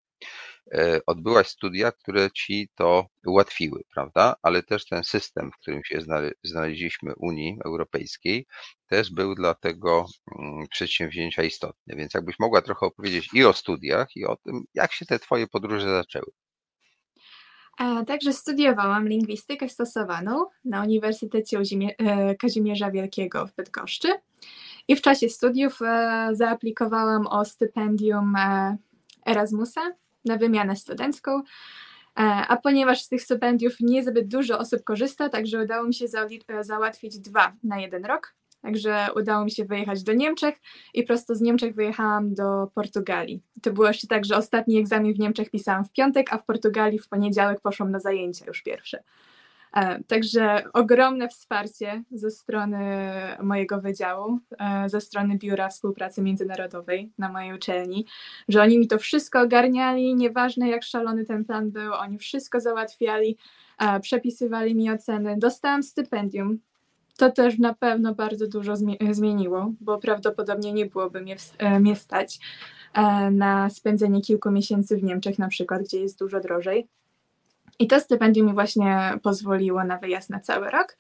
E, 0.75 1.01
Odbyłaś 1.07 1.49
studia, 1.49 1.93
które 1.93 2.31
ci 2.31 2.69
to 2.75 3.07
ułatwiły, 3.27 3.83
prawda? 3.95 4.35
Ale 4.43 4.63
też 4.63 4.87
ten 4.87 5.05
system, 5.05 5.51
w 5.53 5.57
którym 5.61 5.85
się 5.85 5.99
znale- 6.01 6.33
znaleźliśmy 6.43 7.13
Unii 7.17 7.59
Europejskiej, 7.65 8.47
też 8.89 9.11
był 9.13 9.35
dla 9.35 9.55
tego 9.55 10.07
mm, 10.39 10.67
przedsięwzięcia 10.71 11.43
istotny. 11.43 11.97
Więc 11.97 12.15
jakbyś 12.15 12.39
mogła 12.39 12.63
trochę 12.63 12.87
opowiedzieć 12.87 13.29
i 13.35 13.45
o 13.45 13.53
studiach, 13.53 14.09
i 14.17 14.25
o 14.27 14.37
tym, 14.37 14.65
jak 14.75 14.93
się 14.93 15.07
te 15.07 15.19
twoje 15.19 15.47
podróże 15.47 15.91
zaczęły. 15.91 16.44
Także 18.07 18.33
studiowałam 18.33 19.09
lingwistykę 19.09 19.69
stosowaną 19.69 20.47
na 20.65 20.83
Uniwersytecie 20.83 21.59
e, 21.99 22.35
Kazimierza 22.35 22.91
Wielkiego 22.91 23.47
w 23.47 23.55
Bydgoszczy 23.55 24.09
i 24.89 24.97
w 24.97 25.03
czasie 25.03 25.29
studiów 25.29 25.83
e, 25.83 26.29
zaaplikowałam 26.33 27.27
o 27.27 27.45
stypendium 27.45 28.37
e, 28.37 28.77
Erasmusa 29.27 29.81
na 30.25 30.37
wymianę 30.37 30.77
studencką, 30.77 31.43
a 32.49 32.57
ponieważ 32.63 33.03
z 33.03 33.09
tych 33.09 33.23
stypendiów 33.23 33.81
niezbyt 33.81 34.29
dużo 34.29 34.59
osób 34.59 34.85
korzysta, 34.85 35.29
także 35.29 35.63
udało 35.63 35.87
mi 35.87 35.95
się 35.95 36.07
załatwić 36.61 37.19
dwa 37.19 37.53
na 37.63 37.81
jeden 37.81 38.05
rok. 38.05 38.35
Także 38.65 39.09
udało 39.17 39.45
mi 39.45 39.51
się 39.51 39.65
wyjechać 39.65 40.03
do 40.03 40.13
Niemczech 40.13 40.55
i 40.95 41.03
prosto 41.03 41.35
z 41.35 41.41
Niemczech 41.41 41.75
wyjechałam 41.75 42.35
do 42.35 42.67
Portugalii. 42.75 43.43
To 43.63 43.73
było 43.73 43.89
jeszcze 43.89 44.07
tak, 44.07 44.25
że 44.25 44.37
ostatni 44.37 44.79
egzamin 44.79 45.15
w 45.15 45.19
Niemczech 45.19 45.51
pisałam 45.51 45.85
w 45.85 45.93
piątek, 45.93 46.33
a 46.33 46.39
w 46.39 46.45
Portugalii 46.45 46.99
w 46.99 47.09
poniedziałek 47.09 47.61
poszłam 47.61 47.91
na 47.91 47.99
zajęcia 47.99 48.45
już 48.47 48.63
pierwsze. 48.63 49.03
E, 49.77 50.03
Także 50.05 50.63
ogromne 50.73 51.29
wsparcie 51.29 52.03
ze 52.11 52.31
strony 52.31 52.79
mojego 53.43 53.81
wydziału, 53.81 54.39
e, 54.59 54.89
ze 54.89 55.01
strony 55.01 55.39
Biura 55.39 55.69
Współpracy 55.69 56.23
Międzynarodowej 56.23 57.13
na 57.19 57.29
mojej 57.29 57.55
uczelni, 57.55 58.07
że 58.49 58.63
oni 58.63 58.79
mi 58.79 58.89
to 58.89 58.99
wszystko 58.99 59.41
ogarniali, 59.41 60.15
nieważne 60.15 60.69
jak 60.69 60.83
szalony 60.83 61.25
ten 61.25 61.45
plan 61.45 61.71
był, 61.71 61.93
oni 61.93 62.19
wszystko 62.19 62.61
załatwiali, 62.61 63.37
e, 63.79 64.01
przepisywali 64.01 64.75
mi 64.75 64.91
oceny, 64.91 65.37
dostałam 65.39 65.83
stypendium. 65.83 66.59
To 67.17 67.31
też 67.31 67.59
na 67.59 67.75
pewno 67.75 68.15
bardzo 68.15 68.47
dużo 68.47 68.73
zmie- 68.73 69.15
zmieniło, 69.15 69.73
bo 69.81 69.99
prawdopodobnie 69.99 70.73
nie 70.73 70.87
byłoby 70.87 71.21
mnie, 71.21 71.37
e, 71.59 71.81
mnie 71.81 71.97
stać 71.97 72.39
e, 72.95 73.31
na 73.31 73.71
spędzenie 73.71 74.21
kilku 74.21 74.51
miesięcy 74.51 74.97
w 74.97 75.03
Niemczech 75.03 75.39
na 75.39 75.49
przykład, 75.49 75.83
gdzie 75.83 76.01
jest 76.01 76.19
dużo 76.19 76.41
drożej. 76.41 76.89
I 77.79 77.87
to 77.87 78.01
stypendium 78.01 78.47
mi 78.47 78.53
właśnie 78.55 79.19
pozwoliło 79.23 79.85
na 79.85 79.99
wyjazd 79.99 80.31
na 80.31 80.41
cały 80.41 80.71
rok. 80.71 80.97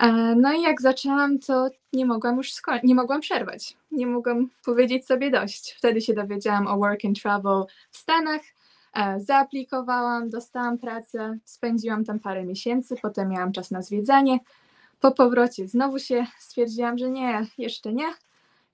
E, 0.00 0.34
No 0.36 0.52
i 0.52 0.62
jak 0.62 0.80
zaczęłam, 0.80 1.38
to 1.38 1.68
nie 1.92 2.06
mogłam 2.06 2.36
już 2.36 2.52
nie 2.84 2.94
mogłam 2.94 3.20
przerwać. 3.20 3.76
Nie 3.90 4.06
mogłam 4.06 4.48
powiedzieć 4.64 5.06
sobie 5.06 5.30
dość. 5.30 5.74
Wtedy 5.78 6.00
się 6.00 6.14
dowiedziałam 6.14 6.66
o 6.66 6.76
work 6.78 7.04
and 7.04 7.22
travel 7.22 7.64
w 7.90 7.96
Stanach. 7.96 8.40
Zaaplikowałam, 9.18 10.30
dostałam 10.30 10.78
pracę, 10.78 11.38
spędziłam 11.44 12.04
tam 12.04 12.18
parę 12.20 12.44
miesięcy, 12.44 12.96
potem 13.02 13.28
miałam 13.28 13.52
czas 13.52 13.70
na 13.70 13.82
zwiedzanie. 13.82 14.38
Po 15.02 15.12
powrocie 15.12 15.68
znowu 15.68 15.98
się 15.98 16.26
stwierdziłam, 16.38 16.98
że 16.98 17.10
nie, 17.10 17.46
jeszcze 17.58 17.92
nie. 17.92 18.06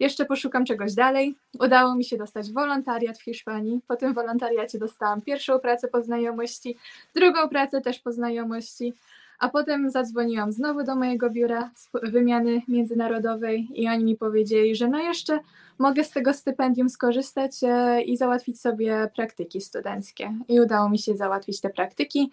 Jeszcze 0.01 0.25
poszukam 0.25 0.65
czegoś 0.65 0.95
dalej. 0.95 1.37
Udało 1.61 1.95
mi 1.95 2.05
się 2.05 2.17
dostać 2.17 2.53
wolontariat 2.53 3.19
w 3.19 3.23
Hiszpanii. 3.23 3.81
Po 3.87 3.97
tym 3.97 4.15
wolontariacie 4.15 4.79
dostałam 4.79 5.23
pierwszą 5.23 5.59
pracę 5.59 5.89
po 5.89 6.03
znajomości, 6.03 6.77
drugą 7.15 7.49
pracę 7.49 7.81
też 7.81 7.99
po 7.99 8.13
znajomości, 8.13 8.95
a 9.39 9.49
potem 9.49 9.91
zadzwoniłam 9.91 10.53
znowu 10.53 10.85
do 10.85 10.97
mojego 10.97 11.31
biura 11.31 11.71
wymiany 12.03 12.63
międzynarodowej 12.69 13.69
i 13.75 13.89
oni 13.89 14.05
mi 14.05 14.17
powiedzieli, 14.17 14.77
że 14.77 14.89
no 14.89 14.99
jeszcze 14.99 15.41
mogę 15.79 16.05
z 16.05 16.11
tego 16.11 16.35
stypendium 16.35 16.89
skorzystać 16.89 17.53
e, 17.63 18.03
i 18.03 18.17
załatwić 18.17 18.61
sobie 18.61 19.11
praktyki 19.17 19.61
studenckie. 19.61 20.35
I 20.49 20.61
udało 20.61 20.89
mi 20.89 20.99
się 20.99 21.17
załatwić 21.17 21.61
te 21.61 21.71
praktyki. 21.71 22.31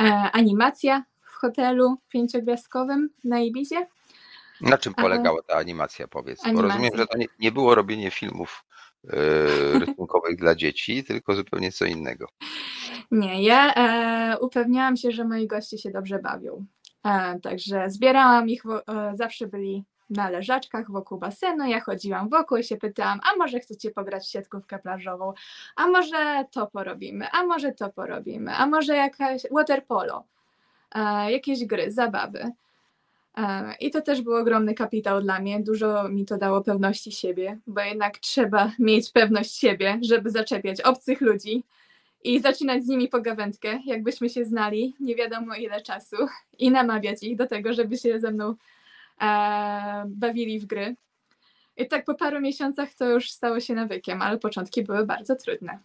E, 0.00 0.02
Animacja 0.32 1.04
hotelu 1.40 1.96
pięciogwiazdkowym 2.08 3.08
na 3.24 3.40
Ibizie. 3.40 3.86
Na 4.60 4.78
czym 4.78 4.94
polegała 4.94 5.42
ta 5.42 5.54
animacja, 5.54 6.08
powiedz? 6.08 6.38
Bo 6.42 6.44
Animacja. 6.48 6.68
rozumiem, 6.68 6.96
że 6.96 7.06
to 7.06 7.18
nie, 7.18 7.26
nie 7.38 7.52
było 7.52 7.74
robienie 7.74 8.10
filmów 8.10 8.64
e, 9.04 9.10
rysunkowych 9.78 10.36
dla 10.36 10.54
dzieci, 10.54 11.04
tylko 11.04 11.34
zupełnie 11.34 11.72
co 11.72 11.84
innego. 11.84 12.26
Nie, 13.10 13.42
ja 13.42 13.74
e, 13.74 14.38
upewniałam 14.38 14.96
się, 14.96 15.10
że 15.12 15.24
moi 15.24 15.46
goście 15.46 15.78
się 15.78 15.90
dobrze 15.90 16.18
bawią. 16.18 16.66
E, 17.06 17.40
także 17.40 17.90
zbierałam 17.90 18.48
ich, 18.48 18.62
wo- 18.64 18.86
e, 18.86 19.16
zawsze 19.16 19.46
byli 19.46 19.84
na 20.10 20.30
leżaczkach 20.30 20.90
wokół 20.90 21.18
basenu, 21.18 21.66
ja 21.68 21.80
chodziłam 21.80 22.28
wokół 22.28 22.56
i 22.56 22.64
się 22.64 22.76
pytałam, 22.76 23.20
a 23.32 23.36
może 23.36 23.60
chcecie 23.60 23.90
pograć 23.90 24.26
w 24.26 24.30
siatkówkę 24.30 24.78
plażową, 24.78 25.32
a 25.76 25.86
może 25.86 26.44
to 26.52 26.66
porobimy, 26.66 27.26
a 27.32 27.42
może 27.46 27.72
to 27.72 27.90
porobimy, 27.90 28.54
a 28.56 28.66
może 28.66 28.96
jakaś 28.96 29.42
water 29.50 29.86
polo, 29.86 30.18
e, 30.18 30.39
jakieś 31.28 31.64
gry, 31.64 31.92
zabawy. 31.92 32.52
E, 33.36 33.74
I 33.80 33.90
to 33.90 34.00
też 34.00 34.22
był 34.22 34.34
ogromny 34.36 34.74
kapitał 34.74 35.20
dla 35.22 35.40
mnie. 35.40 35.60
Dużo 35.60 36.08
mi 36.08 36.26
to 36.26 36.38
dało 36.38 36.60
pewności 36.60 37.12
siebie, 37.12 37.58
bo 37.66 37.80
jednak 37.80 38.18
trzeba 38.18 38.72
mieć 38.78 39.10
pewność 39.10 39.54
siebie, 39.54 39.98
żeby 40.02 40.30
zaczepiać 40.30 40.80
obcych 40.80 41.20
ludzi 41.20 41.64
i 42.24 42.40
zaczynać 42.40 42.84
z 42.84 42.88
nimi 42.88 43.08
pogawędkę, 43.08 43.78
jakbyśmy 43.86 44.28
się 44.28 44.44
znali 44.44 44.94
nie 45.00 45.14
wiadomo 45.14 45.54
ile 45.54 45.82
czasu 45.82 46.16
i 46.58 46.70
namawiać 46.70 47.22
ich 47.22 47.36
do 47.36 47.46
tego, 47.46 47.72
żeby 47.72 47.98
się 47.98 48.20
ze 48.20 48.30
mną 48.30 48.54
e, 49.20 50.04
bawili 50.06 50.60
w 50.60 50.66
gry. 50.66 50.96
I 51.76 51.86
tak 51.86 52.04
po 52.04 52.14
paru 52.14 52.40
miesiącach 52.40 52.94
to 52.94 53.04
już 53.04 53.30
stało 53.30 53.60
się 53.60 53.74
nawykiem, 53.74 54.22
ale 54.22 54.38
początki 54.38 54.82
były 54.82 55.06
bardzo 55.06 55.36
trudne. 55.36 55.78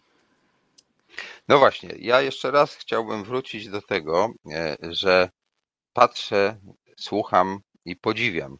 No 1.48 1.58
właśnie, 1.58 1.90
ja 1.98 2.20
jeszcze 2.20 2.50
raz 2.50 2.74
chciałbym 2.76 3.24
wrócić 3.24 3.68
do 3.68 3.82
tego, 3.82 4.32
e, 4.52 4.76
że 4.82 5.30
patrzę, 5.92 6.60
słucham 6.98 7.60
i 7.84 7.96
podziwiam 7.96 8.58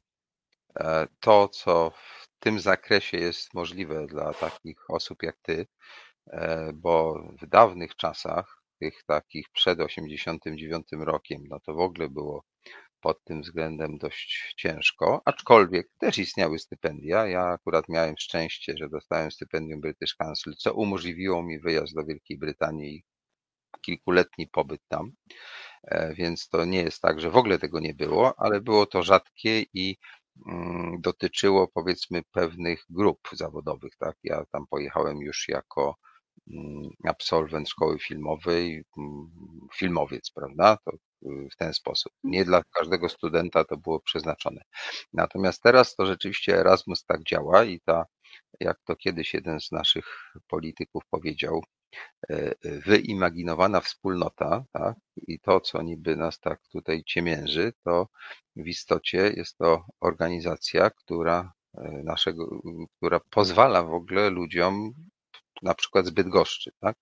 e, 0.81 1.07
to, 1.21 1.49
co 1.49 1.91
w 1.91 2.29
tym 2.39 2.61
zakresie 2.61 3.19
jest 3.19 3.55
możliwe 3.55 4.07
dla 4.07 4.35
takich 4.35 4.91
osób 4.91 5.23
jak 5.23 5.37
ty, 5.43 5.67
e, 6.27 6.73
bo 6.75 7.23
w 7.43 7.47
dawnych 7.47 7.97
czasach, 7.97 8.63
tych 8.81 9.05
takich 9.07 9.47
przed 9.53 9.81
89 9.81 10.87
rokiem, 10.93 11.43
no 11.49 11.61
to 11.61 11.75
w 11.75 11.81
ogóle 11.81 12.09
było 12.11 12.45
pod 13.07 13.25
tym 13.25 13.43
względem 13.43 13.99
dość 13.99 14.55
ciężko, 14.57 15.23
aczkolwiek 15.25 15.89
też 15.99 16.19
istniały 16.19 16.59
stypendia. 16.59 17.27
Ja 17.27 17.43
akurat 17.45 17.89
miałem 17.89 18.15
szczęście, 18.19 18.75
że 18.77 18.89
dostałem 18.89 19.31
stypendium 19.31 19.81
British 19.81 20.15
Council, 20.15 20.55
co 20.59 20.75
umożliwiło 20.75 21.43
mi 21.43 21.59
wyjazd 21.59 21.95
do 21.95 22.05
Wielkiej 22.05 22.39
Brytanii 22.39 22.95
i 22.95 23.05
kilkuletni 23.81 24.49
pobyt 24.49 24.81
tam. 24.89 25.13
E, 25.83 26.15
więc 26.15 26.49
to 26.49 26.65
nie 26.65 26.83
jest 26.83 27.03
tak, 27.03 27.21
że 27.21 27.31
w 27.31 27.37
ogóle 27.37 27.59
tego 27.59 27.81
nie 27.81 27.95
było, 27.95 28.35
ale 28.39 28.61
było 28.61 28.87
to 28.87 29.03
rzadkie 29.03 29.65
i 29.75 29.97
mm, 30.47 31.01
dotyczyło 31.01 31.69
powiedzmy 31.69 32.23
pewnych 32.33 32.85
grup 32.91 33.29
zawodowych. 33.33 33.97
Tak? 33.99 34.17
Ja 34.25 34.45
tam 34.53 34.67
pojechałem 34.71 35.19
już 35.19 35.49
jako 35.49 35.97
mm, 36.51 36.91
absolwent 37.05 37.69
szkoły 37.69 37.99
filmowej, 37.99 38.85
mm, 38.99 39.31
filmowiec, 39.75 40.31
prawda? 40.31 40.77
To 40.85 40.93
w 41.23 41.57
ten 41.57 41.75
sposób. 41.75 42.13
Nie 42.25 42.45
dla 42.45 42.63
każdego 42.63 43.09
studenta 43.09 43.65
to 43.65 43.77
było 43.77 44.01
przeznaczone. 44.01 44.63
Natomiast 45.13 45.63
teraz 45.63 45.95
to 45.95 46.07
rzeczywiście 46.07 46.59
Erasmus 46.61 47.05
tak 47.05 47.23
działa 47.23 47.65
i 47.65 47.81
ta, 47.81 48.05
jak 48.61 48.79
to 48.85 48.97
kiedyś 48.97 49.35
jeden 49.35 49.61
z 49.61 49.73
naszych 49.73 50.33
polityków 50.49 51.03
powiedział, 51.11 51.63
E, 52.31 52.55
wyimaginowana 52.63 53.81
wspólnota, 53.81 54.65
tak? 54.73 54.97
I 55.29 55.41
to, 55.41 55.61
co 55.61 55.83
niby 55.83 56.17
nas 56.17 56.41
tak 56.41 56.61
tutaj 56.69 57.03
ciemięży, 57.07 57.73
to 57.85 58.09
w 58.57 58.67
istocie 58.67 59.33
jest 59.37 59.59
to 59.59 59.85
organizacja, 60.01 60.91
która 60.91 61.53
e, 61.75 62.03
naszego, 62.05 62.61
która 62.97 63.21
pozwala 63.31 63.83
w 63.83 63.93
ogóle 63.93 64.31
ludziom, 64.31 64.93
na 65.63 65.75
przykład 65.75 66.07
z 66.07 66.11
Bydgoszczy, 66.11 66.71
tak? 66.81 66.97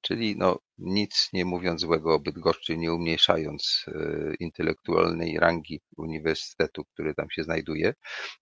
Czyli 0.00 0.36
no, 0.36 0.58
nic 0.78 1.28
nie 1.32 1.44
mówiąc 1.44 1.80
złego 1.80 2.14
o 2.14 2.18
Bydgoszczy, 2.20 2.76
nie 2.76 2.92
umniejszając 2.92 3.84
e, 3.88 4.34
intelektualnej 4.40 5.38
rangi 5.38 5.80
uniwersytetu, 5.96 6.84
który 6.84 7.14
tam 7.14 7.30
się 7.30 7.42
znajduje, 7.42 7.94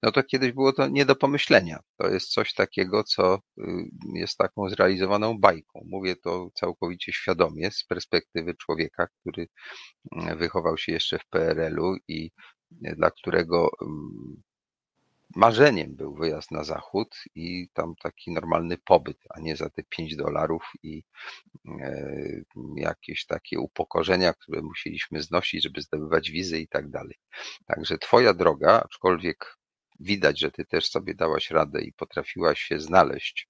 no 0.03 0.13
to 0.13 0.23
kiedyś 0.23 0.53
było 0.53 0.73
to 0.73 0.89
nie 0.89 1.05
do 1.07 1.17
pomyślenia. 1.17 1.81
To 1.97 2.09
jest 2.09 2.29
coś 2.29 2.55
takiego, 2.55 3.05
co 3.05 3.35
y, 3.37 3.63
jest 4.15 4.37
taką 4.39 4.69
zrealizowaną 4.69 5.39
bajką. 5.39 5.83
Mówię 5.87 6.17
to 6.17 6.51
całkowicie 6.55 7.13
świadomie 7.13 7.71
z 7.71 7.85
perspektywy 7.85 8.55
człowieka, 8.55 9.09
który 9.21 9.47
mm, 10.13 10.39
wychował 10.39 10.79
się 10.79 10.93
jeszcze 10.93 11.19
w 11.19 11.27
PRL-u 11.31 11.97
i 12.09 12.31
dla 12.71 13.11
którego 13.11 13.71
mm, 13.83 14.43
marzeniem 15.39 15.95
był 15.95 16.15
wyjazd 16.15 16.51
na 16.51 16.65
zachód 16.65 17.17
i 17.35 17.69
tam 17.73 17.95
taki 18.03 18.31
normalny 18.31 18.79
pobyt, 18.79 19.19
a 19.31 19.41
nie 19.41 19.57
za 19.57 19.71
te 19.71 19.83
5 19.83 20.17
dolarów 20.17 20.63
i 20.83 21.03
e, 21.81 22.05
jakieś 22.77 23.27
takie 23.27 23.61
upokorzenia, 23.61 24.35
które 24.35 24.63
musieliśmy 24.63 25.23
znosić, 25.23 25.63
żeby 25.63 25.83
zdobywać 25.83 26.31
wizy 26.31 26.59
i 26.61 26.69
tak 26.69 26.91
dalej. 26.91 27.15
Także 27.67 27.99
twoja 27.99 28.35
droga, 28.35 28.83
aczkolwiek 28.85 29.57
widać, 30.01 30.41
że 30.41 30.51
ty 30.51 30.65
też 30.65 30.91
sobie 30.91 31.15
dałaś 31.15 31.51
radę 31.51 31.83
i 31.83 31.93
potrafiłaś 31.93 32.61
się 32.61 32.81
znaleźć 32.81 33.49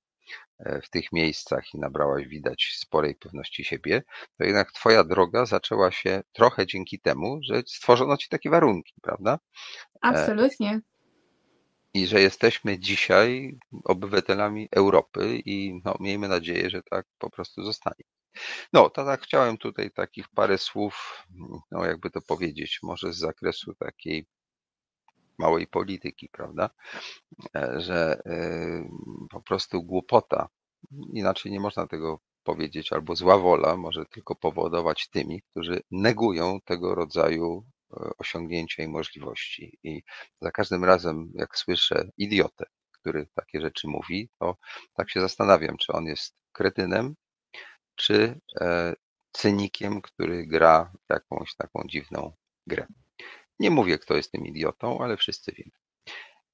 e, 0.58 0.80
w 0.82 0.90
tych 0.90 1.12
miejscach 1.12 1.74
i 1.74 1.78
nabrałaś, 1.78 2.26
widać, 2.26 2.72
sporej 2.76 3.14
pewności 3.14 3.64
siebie, 3.64 4.02
to 4.38 4.44
jednak 4.44 4.72
twoja 4.72 5.04
droga 5.04 5.46
zaczęła 5.46 5.90
się 5.90 6.22
trochę 6.32 6.66
dzięki 6.66 7.00
temu, 7.00 7.38
że 7.42 7.62
stworzono 7.66 8.16
ci 8.16 8.28
takie 8.28 8.50
warunki, 8.50 8.94
prawda? 9.02 9.38
E, 9.94 9.98
Absolutnie 10.00 10.80
i 11.94 12.06
że 12.06 12.20
jesteśmy 12.20 12.78
dzisiaj 12.78 13.58
obywatelami 13.84 14.68
Europy 14.70 15.42
i 15.44 15.80
no, 15.84 15.94
miejmy 16.00 16.28
nadzieję, 16.28 16.70
że 16.70 16.82
tak 16.82 17.06
po 17.18 17.30
prostu 17.30 17.62
zostanie. 17.62 18.04
No, 18.72 18.90
to 18.90 19.04
tak 19.04 19.22
chciałem 19.22 19.58
tutaj 19.58 19.90
takich 19.90 20.28
parę 20.28 20.58
słów, 20.58 21.26
no 21.70 21.84
jakby 21.84 22.10
to 22.10 22.20
powiedzieć, 22.20 22.78
może 22.82 23.12
z 23.12 23.18
zakresu 23.18 23.74
takiej 23.74 24.26
małej 25.38 25.66
polityki, 25.66 26.28
prawda? 26.32 26.70
E, 27.56 27.80
że 27.80 28.22
e, 28.26 28.88
po 29.30 29.40
prostu 29.42 29.82
głupota, 29.82 30.48
inaczej 31.12 31.52
nie 31.52 31.60
można 31.60 31.86
tego 31.86 32.20
powiedzieć, 32.42 32.92
albo 32.92 33.16
zła 33.16 33.38
wola 33.38 33.76
może 33.76 34.06
tylko 34.06 34.34
powodować 34.34 35.08
tymi, 35.08 35.42
którzy 35.42 35.80
negują 35.90 36.60
tego 36.64 36.94
rodzaju 36.94 37.64
osiągnięcia 38.18 38.82
i 38.82 38.88
możliwości. 38.88 39.78
I 39.82 40.02
za 40.40 40.50
każdym 40.50 40.84
razem, 40.84 41.32
jak 41.34 41.58
słyszę 41.58 42.08
idiotę, 42.16 42.64
który 42.92 43.26
takie 43.34 43.60
rzeczy 43.60 43.88
mówi, 43.88 44.28
to 44.38 44.56
tak 44.94 45.10
się 45.10 45.20
zastanawiam, 45.20 45.76
czy 45.76 45.92
on 45.92 46.04
jest 46.04 46.34
kretynem, 46.52 47.14
czy 47.94 48.40
e, 48.60 48.94
cynikiem, 49.32 50.02
który 50.02 50.46
gra 50.46 50.92
jakąś 51.08 51.54
taką 51.54 51.82
dziwną 51.88 52.32
grę. 52.66 52.86
Nie 53.58 53.70
mówię, 53.70 53.98
kto 53.98 54.14
jest 54.14 54.32
tym 54.32 54.46
idiotą, 54.46 54.98
ale 55.00 55.16
wszyscy 55.16 55.52
wiemy. 55.52 55.70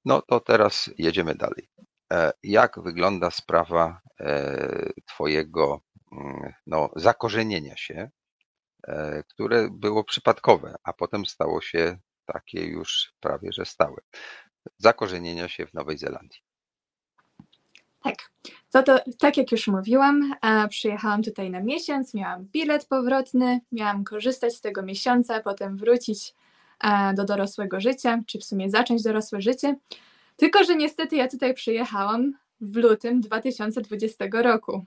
No 0.05 0.21
to 0.21 0.39
teraz 0.39 0.89
jedziemy 0.97 1.35
dalej. 1.35 1.69
E, 2.13 2.31
jak 2.43 2.79
wygląda 2.79 3.31
sprawa 3.31 4.01
e, 4.19 4.91
Twojego 5.05 5.81
mm, 6.11 6.53
no, 6.67 6.89
zakorzenienia 6.95 7.77
się 7.77 8.09
które 9.27 9.69
było 9.71 10.03
przypadkowe, 10.03 10.75
a 10.83 10.93
potem 10.93 11.25
stało 11.25 11.61
się 11.61 11.97
takie 12.25 12.65
już 12.65 13.13
prawie 13.19 13.51
że 13.51 13.65
stałe. 13.65 14.01
Zakorzenienia 14.77 15.47
się 15.47 15.65
w 15.65 15.73
Nowej 15.73 15.97
Zelandii. 15.97 16.39
Tak. 18.03 18.15
To, 18.71 18.83
to, 18.83 18.99
tak 19.19 19.37
jak 19.37 19.51
już 19.51 19.67
mówiłam, 19.67 20.33
e, 20.41 20.67
przyjechałam 20.67 21.23
tutaj 21.23 21.51
na 21.51 21.61
miesiąc, 21.61 22.13
miałam 22.13 22.45
bilet 22.45 22.85
powrotny, 22.85 23.59
miałam 23.71 24.03
korzystać 24.03 24.55
z 24.55 24.61
tego 24.61 24.81
miesiąca, 24.81 25.39
potem 25.39 25.77
wrócić 25.77 26.33
e, 26.83 27.13
do 27.13 27.25
dorosłego 27.25 27.79
życia, 27.79 28.21
czy 28.27 28.39
w 28.39 28.43
sumie 28.43 28.69
zacząć 28.69 29.03
dorosłe 29.03 29.41
życie. 29.41 29.75
Tylko, 30.35 30.63
że 30.63 30.75
niestety 30.75 31.15
ja 31.15 31.27
tutaj 31.27 31.53
przyjechałam 31.53 32.33
w 32.61 32.75
lutym 32.75 33.21
2020 33.21 34.25
roku. 34.31 34.85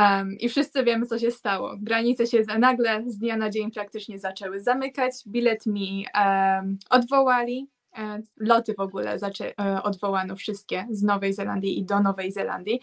Um, 0.00 0.38
I 0.38 0.48
wszyscy 0.48 0.84
wiemy, 0.84 1.06
co 1.06 1.18
się 1.18 1.30
stało. 1.30 1.76
Granice 1.80 2.26
się 2.26 2.42
nagle 2.58 3.02
z 3.06 3.18
dnia 3.18 3.36
na 3.36 3.50
dzień 3.50 3.70
praktycznie 3.70 4.18
zaczęły 4.18 4.60
zamykać. 4.60 5.12
Bilet 5.26 5.66
mi 5.66 6.06
um, 6.14 6.78
odwołali. 6.90 7.68
E, 7.98 8.22
loty 8.36 8.74
w 8.74 8.80
ogóle 8.80 9.18
zaczę- 9.18 9.52
e, 9.60 9.82
odwołano 9.82 10.36
wszystkie 10.36 10.86
z 10.90 11.02
Nowej 11.02 11.32
Zelandii 11.32 11.78
i 11.78 11.84
do 11.84 12.00
Nowej 12.00 12.32
Zelandii. 12.32 12.80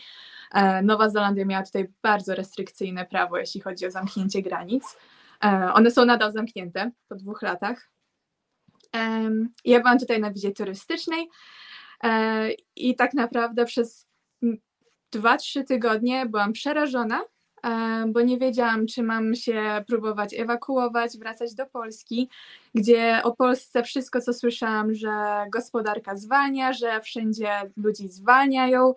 E, 0.54 0.82
Nowa 0.82 1.10
Zelandia 1.10 1.46
miała 1.46 1.64
tutaj 1.64 1.88
bardzo 2.02 2.36
restrykcyjne 2.36 3.06
prawo, 3.06 3.38
jeśli 3.38 3.62
chodzi 3.62 3.86
o 3.86 3.92
zamknięcie 3.92 4.42
granic. 4.42 4.98
One 5.74 5.92
są 5.92 6.06
nadal 6.06 6.32
zamknięte 6.32 6.92
po 7.10 7.16
dwóch 7.16 7.42
latach. 7.42 7.90
ja 9.66 9.80
byłam 9.80 10.00
tutaj 10.00 10.20
na 10.20 10.32
wizie 10.32 10.52
turystycznej 10.52 11.28
i 12.76 12.96
tak 12.96 13.14
naprawdę 13.14 13.66
przez 13.66 14.07
dwa, 15.12 15.38
trzy 15.38 15.64
tygodnie 15.64 16.26
byłam 16.26 16.54
przerażona, 16.54 17.22
e, 17.64 18.06
bo 18.08 18.22
nie 18.22 18.38
wiedziałam, 18.38 18.88
czy 18.88 19.04
mam 19.04 19.36
się 19.36 19.84
próbować 19.88 20.34
ewakuować, 20.34 21.18
wracać 21.18 21.56
do 21.56 21.66
Polski, 21.66 22.30
gdzie 22.76 23.22
o 23.24 23.36
Polsce 23.36 23.84
wszystko, 23.84 24.22
co 24.22 24.34
słyszałam, 24.34 24.94
że 24.94 25.10
gospodarka 25.52 26.16
zwalnia, 26.16 26.74
że 26.74 27.02
wszędzie 27.02 27.50
ludzi 27.78 28.08
zwalniają. 28.08 28.94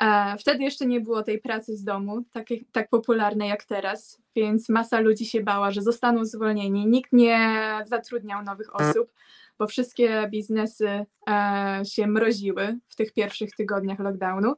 E, 0.00 0.36
wtedy 0.38 0.64
jeszcze 0.64 0.86
nie 0.86 1.00
było 1.00 1.22
tej 1.22 1.38
pracy 1.38 1.76
z 1.76 1.84
domu, 1.84 2.22
tak, 2.32 2.46
tak 2.72 2.88
popularnej 2.88 3.48
jak 3.48 3.64
teraz, 3.64 4.22
więc 4.36 4.68
masa 4.68 5.00
ludzi 5.00 5.26
się 5.26 5.42
bała, 5.42 5.70
że 5.70 5.82
zostaną 5.82 6.24
zwolnieni. 6.24 6.86
Nikt 6.86 7.12
nie 7.12 7.60
zatrudniał 7.86 8.42
nowych 8.42 8.76
osób, 8.76 9.12
bo 9.58 9.66
wszystkie 9.66 10.28
biznesy 10.30 11.06
e, 11.28 11.82
się 11.84 12.06
mroziły 12.06 12.78
w 12.88 12.96
tych 12.96 13.12
pierwszych 13.12 13.56
tygodniach 13.56 13.98
lockdownu. 13.98 14.54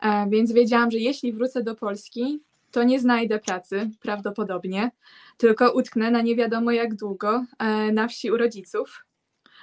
E, 0.00 0.30
więc 0.30 0.52
wiedziałam, 0.52 0.90
że 0.90 0.98
jeśli 0.98 1.32
wrócę 1.32 1.62
do 1.62 1.74
Polski, 1.74 2.40
to 2.70 2.82
nie 2.82 3.00
znajdę 3.00 3.38
pracy 3.38 3.90
prawdopodobnie, 4.00 4.90
tylko 5.36 5.72
utknę 5.72 6.10
na 6.10 6.22
nie 6.22 6.36
wiadomo 6.36 6.70
jak 6.70 6.94
długo 6.94 7.44
e, 7.58 7.92
na 7.92 8.08
wsi 8.08 8.30
u 8.30 8.36
rodziców. 8.36 9.06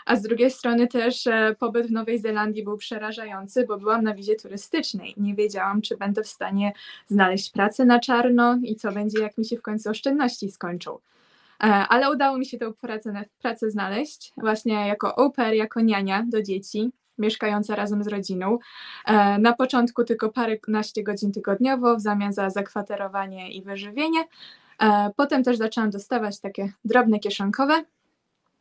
A 0.06 0.16
z 0.16 0.22
drugiej 0.22 0.52
strony 0.52 0.88
też 0.88 1.28
e, 1.28 1.56
pobyt 1.60 1.88
w 1.88 1.92
Nowej 1.92 2.20
Zelandii 2.20 2.64
był 2.64 2.78
przerażający, 2.78 3.66
bo 3.68 3.78
byłam 3.78 4.04
na 4.04 4.16
wizie 4.16 4.36
turystycznej. 4.36 5.14
Nie 5.18 5.36
wiedziałam, 5.36 5.82
czy 5.82 5.98
będę 5.98 6.24
w 6.24 6.28
stanie 6.28 6.74
znaleźć 7.08 7.52
pracę 7.52 7.86
na 7.86 8.00
czarno 8.00 8.60
i 8.64 8.76
co 8.76 8.92
będzie, 8.92 9.20
jak 9.20 9.38
mi 9.38 9.46
się 9.46 9.58
w 9.58 9.62
końcu 9.62 9.90
oszczędności 9.90 10.52
skończą. 10.52 10.98
Ale 11.60 12.12
udało 12.12 12.38
mi 12.38 12.46
się 12.46 12.58
tę 12.58 12.74
pracę, 12.82 13.26
pracę 13.42 13.72
znaleźć 13.72 14.34
właśnie 14.38 14.88
jako 14.88 15.20
au 15.20 15.32
pair, 15.32 15.54
jako 15.54 15.82
niania 15.82 16.26
do 16.30 16.42
dzieci, 16.42 16.92
mieszkająca 17.18 17.76
razem 17.76 18.04
z 18.04 18.08
rodziną. 18.08 18.60
E, 19.06 19.38
na 19.38 19.54
początku 19.54 20.04
tylko 20.04 20.30
paręnaście 20.30 21.04
godzin 21.04 21.32
tygodniowo 21.32 21.96
w 21.96 22.02
zamian 22.02 22.34
za 22.34 22.50
zakwaterowanie 22.50 23.52
i 23.52 23.62
wyżywienie. 23.62 24.24
Potem 25.16 25.44
też 25.44 25.58
zaczęłam 25.58 25.90
dostawać 25.90 26.40
takie 26.40 26.74
drobne 26.86 27.20
kieszonkowe, 27.20 27.84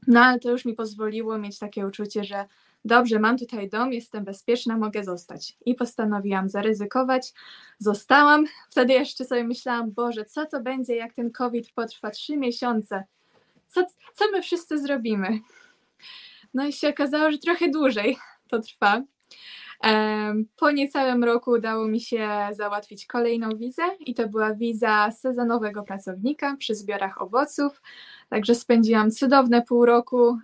no 0.07 0.21
ale 0.21 0.38
to 0.41 0.51
już 0.51 0.65
mi 0.65 0.75
pozwoliło 0.75 1.38
mieć 1.38 1.59
takie 1.59 1.87
uczucie, 1.87 2.25
że 2.25 2.45
dobrze, 2.85 3.19
mam 3.19 3.38
tutaj 3.38 3.69
dom, 3.69 3.93
jestem 3.93 4.25
bezpieczna, 4.25 4.77
mogę 4.77 5.05
zostać. 5.05 5.57
I 5.67 5.75
postanowiłam 5.75 6.49
zaryzykować. 6.49 7.33
Zostałam. 7.79 8.45
Wtedy 8.71 8.93
jeszcze 8.93 9.25
sobie 9.25 9.45
myślałam, 9.45 9.91
Boże, 9.91 10.25
co 10.25 10.47
to 10.47 10.61
będzie, 10.61 10.97
jak 10.97 11.12
ten 11.12 11.31
COVID 11.31 11.73
potrwa 11.73 12.11
trzy 12.11 12.37
miesiące? 12.37 13.05
Co, 13.67 13.87
co 14.15 14.25
my 14.33 14.43
wszyscy 14.43 14.79
zrobimy? 14.79 15.41
No 16.55 16.67
i 16.67 16.73
się 16.73 16.88
okazało, 16.88 17.33
że 17.33 17.38
trochę 17.38 17.69
dłużej 17.69 18.19
to 18.53 18.61
trwa. 18.61 19.03
Po 20.57 20.71
niecałym 20.71 21.25
roku 21.25 21.51
udało 21.51 21.88
mi 21.88 22.01
się 22.01 22.29
załatwić 22.53 23.07
kolejną 23.07 23.49
wizę 23.49 23.83
i 24.01 24.15
to 24.15 24.29
była 24.29 24.55
wiza 24.55 25.11
sezonowego 25.11 25.83
pracownika 25.83 26.57
przy 26.57 26.75
zbiorach 26.75 27.23
owoców. 27.23 27.83
Także 28.29 28.55
spędziłam 28.55 29.11
cudowne 29.11 29.62
pół 29.62 29.87
roku 29.87 30.38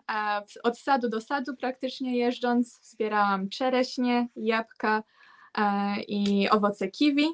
od 0.63 0.79
sadu 0.79 1.09
do 1.09 1.21
sadu 1.21 1.57
praktycznie 1.57 2.19
jeżdżąc. 2.19 2.81
Zbierałam 2.83 3.49
czereśnie, 3.49 4.29
jabłka 4.37 5.03
e, 5.59 5.95
i 6.03 6.49
owoce 6.51 6.89
kiwi. 6.89 7.27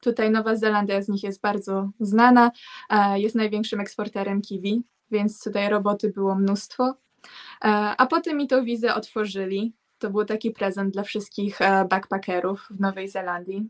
Tutaj 0.00 0.30
Nowa 0.30 0.56
Zelandia 0.56 1.02
z 1.02 1.08
nich 1.08 1.22
jest 1.22 1.40
bardzo 1.40 1.90
znana. 2.00 2.50
E, 2.90 3.20
jest 3.20 3.34
największym 3.34 3.80
eksporterem 3.80 4.42
kiwi, 4.42 4.82
więc 5.10 5.44
tutaj 5.44 5.68
roboty 5.68 6.10
było 6.10 6.34
mnóstwo. 6.34 6.84
E, 6.84 6.94
a 7.98 8.06
potem 8.06 8.36
mi 8.36 8.48
tą 8.48 8.64
wizę 8.64 8.94
otworzyli 8.94 9.79
to 10.00 10.10
był 10.10 10.24
taki 10.24 10.50
prezent 10.50 10.92
dla 10.92 11.02
wszystkich 11.02 11.60
e, 11.60 11.84
backpackerów 11.84 12.66
w 12.70 12.80
Nowej 12.80 13.08
Zelandii. 13.08 13.68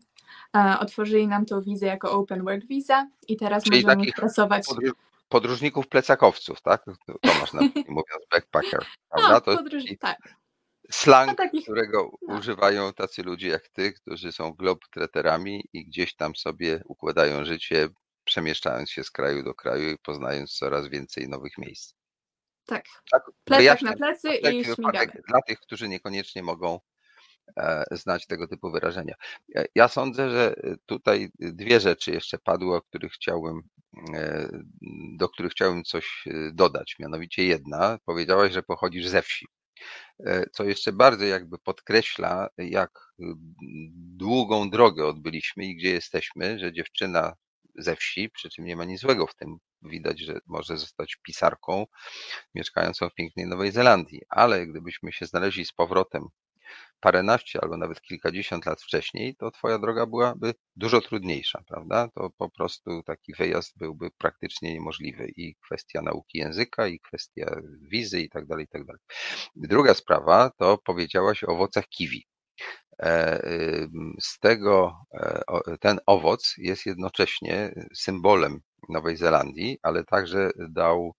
E, 0.57 0.77
otworzyli 0.81 1.29
nam 1.29 1.47
tą 1.47 1.61
wizę 1.61 1.87
jako 1.87 2.13
Open 2.13 2.45
Work 2.45 2.67
Visa 2.67 3.09
i 3.29 3.37
teraz 3.37 3.65
Czyli 3.65 3.83
możemy 3.83 4.13
pracować. 4.13 4.67
Podróż, 4.67 4.93
podróżników 5.29 5.89
plecakowców, 5.89 6.63
tak? 6.63 6.85
To 7.07 7.15
masz 7.41 7.53
na 7.53 7.61
mówiąc 7.97 8.27
backpacker, 8.31 8.87
prawda? 9.11 9.31
No, 9.31 9.41
to 9.41 9.57
podróż, 9.57 9.85
tak. 10.01 10.19
Slang, 10.91 11.39
takich, 11.39 11.63
którego 11.63 12.11
no. 12.29 12.39
używają 12.39 12.93
tacy 12.93 13.23
ludzie 13.23 13.49
jak 13.49 13.69
ty, 13.69 13.93
którzy 13.93 14.33
są 14.33 14.53
globtreterami 14.53 15.65
i 15.73 15.85
gdzieś 15.87 16.17
tam 16.17 16.37
sobie 16.37 16.83
układają 16.85 17.45
życie, 17.45 17.89
przemieszczając 18.25 18.91
się 18.91 19.05
z 19.05 19.11
kraju 19.11 19.43
do 19.43 19.55
kraju 19.55 19.91
i 19.91 19.99
poznając 19.99 20.53
coraz 20.53 20.89
więcej 20.89 21.29
nowych 21.29 21.59
miejsc. 21.59 22.00
Tak. 22.67 22.85
tak 23.11 23.23
Plecak 23.45 23.83
na 23.83 23.97
plecy 23.97 24.35
i 24.35 24.65
śmigamy. 24.65 25.13
Dla 25.29 25.43
tych, 25.43 25.61
którzy 25.61 25.89
niekoniecznie 25.89 26.43
mogą 26.43 26.81
e, 27.57 27.85
znać 27.91 28.27
tego 28.27 28.49
typu 28.49 28.71
wyrażenia. 28.71 29.15
E, 29.57 29.65
ja 29.75 29.89
sądzę, 29.89 30.31
że 30.31 30.55
tutaj 30.87 31.31
dwie 31.39 31.81
rzeczy 31.81 32.11
jeszcze 32.11 32.39
padły, 32.39 32.77
o 32.77 32.83
których 32.83 33.13
chciałbym, 33.13 33.63
e, 34.15 34.49
do 35.17 35.29
których 35.29 35.53
chciałbym 35.53 35.85
coś 35.85 36.25
dodać. 36.53 36.97
Mianowicie 36.99 37.45
jedna, 37.45 37.99
powiedziałaś, 38.05 38.53
że 38.53 38.63
pochodzisz 38.63 39.07
ze 39.07 39.23
wsi. 39.23 39.47
Co 40.53 40.65
jeszcze 40.65 40.93
bardzo 40.93 41.25
jakby 41.25 41.59
podkreśla, 41.59 42.49
jak 42.59 43.13
długą 43.93 44.71
drogę 44.71 45.07
odbyliśmy 45.07 45.65
i 45.65 45.77
gdzie 45.77 45.91
jesteśmy, 45.91 46.59
że 46.59 46.73
dziewczyna 46.73 47.37
ze 47.79 47.97
wsi, 47.97 48.31
przy 48.31 48.51
czym 48.51 48.65
nie 48.65 48.77
ma 48.77 48.85
nic 48.85 49.01
złego 49.01 49.27
w 49.27 49.35
tym. 49.35 49.59
Widać, 49.83 50.21
że 50.21 50.39
może 50.47 50.77
zostać 50.77 51.17
pisarką 51.17 51.87
mieszkającą 52.55 53.09
w 53.09 53.15
pięknej 53.15 53.47
Nowej 53.47 53.73
Zelandii, 53.73 54.21
ale 54.29 54.67
gdybyśmy 54.67 55.13
się 55.13 55.27
znaleźli 55.27 55.65
z 55.65 55.73
powrotem 55.73 56.29
paręnaście 57.01 57.61
albo 57.63 57.77
nawet 57.77 58.01
kilkadziesiąt 58.01 58.67
lat 58.67 58.83
wcześniej, 58.83 59.37
to 59.37 59.51
twoja 59.51 59.79
droga 59.79 60.07
byłaby 60.07 60.55
dużo 60.77 61.01
trudniejsza, 61.01 61.63
prawda? 61.69 62.09
To 62.15 62.31
po 62.31 62.51
prostu 62.51 63.03
taki 63.03 63.35
wyjazd 63.35 63.79
byłby 63.79 64.11
praktycznie 64.19 64.75
niemożliwy 64.75 65.33
i 65.37 65.55
kwestia 65.55 66.03
nauki 66.03 66.39
języka, 66.39 66.87
i 66.87 67.01
kwestia 67.01 67.61
wizy 67.81 68.21
i 68.21 68.29
tak 68.29 68.47
dalej, 68.47 68.65
i 68.65 68.69
tak 68.69 68.85
dalej. 68.85 69.01
Druga 69.57 69.95
sprawa 69.95 70.51
to 70.51 70.79
powiedziałaś 70.79 71.45
o 71.45 71.47
owocach 71.47 71.89
kiwi. 71.89 72.27
E, 73.03 73.43
z 74.21 74.39
tego 74.39 74.97
e, 75.15 75.79
ten 75.81 75.99
owoc 76.07 76.55
jest 76.59 76.87
jednocześnie 76.87 77.75
symbolem 77.95 78.61
Nowej 78.89 79.17
Zelandii, 79.17 79.79
ale 79.83 80.05
także 80.05 80.51
dał 80.69 81.15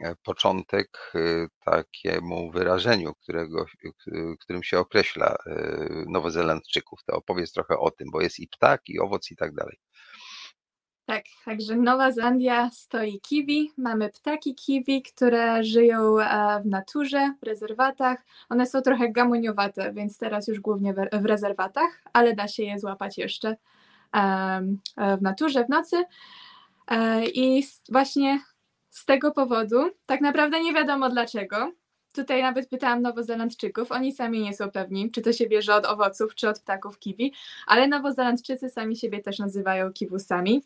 e, 0.00 0.14
początek 0.24 1.12
takiemu 1.64 2.50
wyrażeniu, 2.50 3.14
którego, 3.14 3.64
którym 4.40 4.62
się 4.62 4.78
określa 4.78 5.36
Nowozelandczyków. 6.06 7.00
To 7.06 7.16
opowiedz 7.16 7.52
trochę 7.52 7.78
o 7.78 7.90
tym, 7.90 8.08
bo 8.12 8.20
jest 8.20 8.40
i 8.40 8.48
ptak, 8.48 8.88
i 8.88 9.00
owoc, 9.00 9.30
i 9.30 9.36
tak 9.36 9.54
dalej. 9.54 9.78
Tak, 11.06 11.24
także 11.44 11.76
Nowa 11.76 12.12
Zelandia 12.12 12.70
stoi 12.70 13.20
kiwi. 13.20 13.72
Mamy 13.76 14.10
ptaki 14.10 14.54
kiwi, 14.54 15.02
które 15.02 15.64
żyją 15.64 16.20
e, 16.20 16.60
w 16.62 16.66
naturze, 16.66 17.34
w 17.42 17.46
rezerwatach. 17.46 18.24
One 18.48 18.66
są 18.66 18.82
trochę 18.82 19.12
gamoniowate, 19.12 19.92
więc 19.92 20.18
teraz 20.18 20.48
już 20.48 20.60
głównie 20.60 20.94
w 21.12 21.24
rezerwatach, 21.24 22.02
ale 22.12 22.34
da 22.34 22.48
się 22.48 22.62
je 22.62 22.78
złapać 22.78 23.18
jeszcze 23.18 23.56
e, 24.16 24.60
w 25.18 25.22
naturze 25.22 25.64
w 25.64 25.68
nocy. 25.68 26.04
E, 26.88 27.26
I 27.26 27.66
właśnie 27.88 28.40
z 28.90 29.04
tego 29.04 29.32
powodu, 29.32 29.90
tak 30.06 30.20
naprawdę 30.20 30.62
nie 30.62 30.72
wiadomo 30.72 31.10
dlaczego, 31.10 31.72
tutaj 32.12 32.42
nawet 32.42 32.68
pytałam 32.68 33.02
Nowozelandczyków, 33.02 33.92
oni 33.92 34.12
sami 34.12 34.40
nie 34.40 34.54
są 34.54 34.70
pewni, 34.70 35.10
czy 35.10 35.22
to 35.22 35.32
się 35.32 35.48
bierze 35.48 35.74
od 35.74 35.86
owoców, 35.86 36.34
czy 36.34 36.48
od 36.48 36.60
ptaków 36.60 36.98
kiwi, 36.98 37.32
ale 37.66 37.88
Nowozelandczycy 37.88 38.68
sami 38.68 38.96
siebie 38.96 39.22
też 39.22 39.38
nazywają 39.38 39.92
kiwusami. 39.92 40.64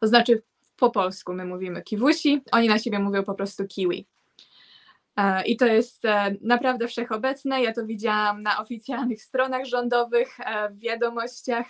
To 0.00 0.06
znaczy 0.06 0.42
po 0.76 0.90
polsku 0.90 1.34
my 1.34 1.44
mówimy 1.44 1.82
kiwusi, 1.82 2.42
oni 2.52 2.68
na 2.68 2.78
siebie 2.78 2.98
mówią 2.98 3.24
po 3.24 3.34
prostu 3.34 3.66
kiwi. 3.66 4.06
E, 5.16 5.44
I 5.44 5.56
to 5.56 5.66
jest 5.66 6.04
e, 6.04 6.34
naprawdę 6.40 6.88
wszechobecne. 6.88 7.62
Ja 7.62 7.72
to 7.72 7.86
widziałam 7.86 8.42
na 8.42 8.60
oficjalnych 8.60 9.22
stronach 9.22 9.64
rządowych, 9.64 10.38
w 10.70 10.78
wiadomościach. 10.78 11.66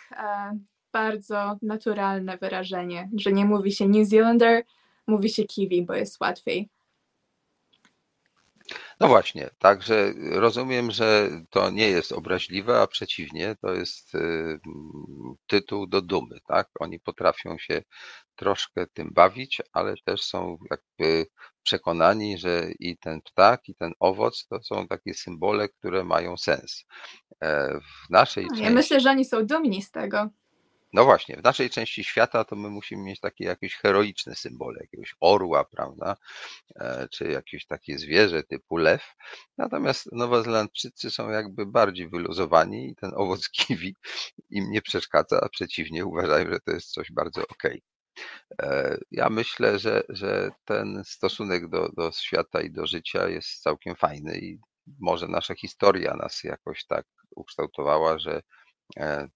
Bardzo 0.93 1.59
naturalne 1.63 2.39
wyrażenie, 2.39 3.11
że 3.17 3.33
nie 3.33 3.45
mówi 3.45 3.73
się 3.73 3.89
New 3.89 4.09
Zealander, 4.09 4.65
mówi 5.07 5.31
się 5.31 5.45
kiwi, 5.45 5.83
bo 5.83 5.95
jest 5.95 6.21
łatwiej. 6.21 6.69
No 9.01 9.09
właśnie, 9.09 9.51
także 9.59 10.13
rozumiem, 10.31 10.91
że 10.91 11.31
to 11.51 11.71
nie 11.71 11.89
jest 11.89 12.13
obraźliwe, 12.13 12.81
a 12.81 12.87
przeciwnie, 12.87 13.57
to 13.61 13.75
jest 13.75 14.15
y, 14.15 14.61
tytuł 15.47 15.87
do 15.87 16.03
dumy, 16.03 16.39
tak? 16.47 16.69
Oni 16.81 17.01
potrafią 17.01 17.59
się 17.59 17.83
troszkę 18.35 18.87
tym 18.87 19.11
bawić, 19.13 19.63
ale 19.73 19.95
też 20.05 20.23
są 20.23 20.59
jakby 20.71 21.27
przekonani, 21.63 22.39
że 22.39 22.69
i 22.79 22.99
ten 22.99 23.21
ptak, 23.21 23.69
i 23.69 23.75
ten 23.75 23.93
owoc 24.01 24.47
to 24.47 24.63
są 24.63 24.89
takie 24.89 25.15
symbole, 25.15 25.69
które 25.69 26.05
mają 26.05 26.37
sens. 26.37 26.85
E, 27.43 27.79
w 27.81 28.11
naszej 28.11 28.45
Ja 28.45 28.51
części 28.51 28.71
myślę, 28.71 29.01
że 29.01 29.11
oni 29.11 29.25
są 29.25 29.47
dumni 29.47 29.83
z 29.83 29.91
tego. 29.91 30.29
No 30.93 31.05
właśnie, 31.05 31.37
w 31.37 31.45
naszej 31.45 31.71
części 31.71 32.05
świata 32.05 32.45
to 32.45 32.57
my 32.57 32.71
musimy 32.71 33.03
mieć 33.03 33.21
takie 33.21 33.45
jakieś 33.45 33.75
heroiczne 33.77 34.35
symbole, 34.35 34.81
jakiegoś 34.81 35.15
orła, 35.21 35.65
prawda, 35.65 36.17
e, 36.77 37.09
czy 37.11 37.25
jakieś 37.25 37.67
takie 37.67 37.99
zwierzę 37.99 38.43
typu 38.43 38.77
lew. 38.77 39.15
Natomiast 39.59 40.13
Nowozelandczycy 40.13 41.11
są 41.11 41.31
jakby 41.31 41.67
bardziej 41.67 42.09
wyluzowani 42.09 42.91
i 42.91 42.97
ten 42.97 43.11
owoc 43.15 43.49
kiwi 43.57 43.97
im 44.51 44.71
nie 44.71 44.83
przeszkadza, 44.83 45.41
a 45.41 45.49
przeciwnie 45.49 46.07
uważają, 46.07 46.51
że 46.51 46.61
to 46.61 46.73
jest 46.73 46.91
coś 46.91 47.13
bardzo 47.13 47.43
okej. 47.49 47.83
E, 48.63 48.99
ja 49.11 49.31
myślę, 49.31 49.79
że, 49.79 50.03
że 50.09 50.51
ten 50.65 51.03
stosunek 51.07 51.69
do, 51.69 51.89
do 51.89 52.13
świata 52.13 52.61
i 52.61 52.71
do 52.71 52.87
życia 52.87 53.29
jest 53.29 53.63
całkiem 53.63 53.97
fajny 53.97 54.39
i 54.39 54.59
może 55.01 55.29
nasza 55.29 55.55
historia 55.55 56.15
nas 56.17 56.45
jakoś 56.45 56.87
tak 56.87 57.07
ukształtowała, 57.37 58.19
że 58.19 58.43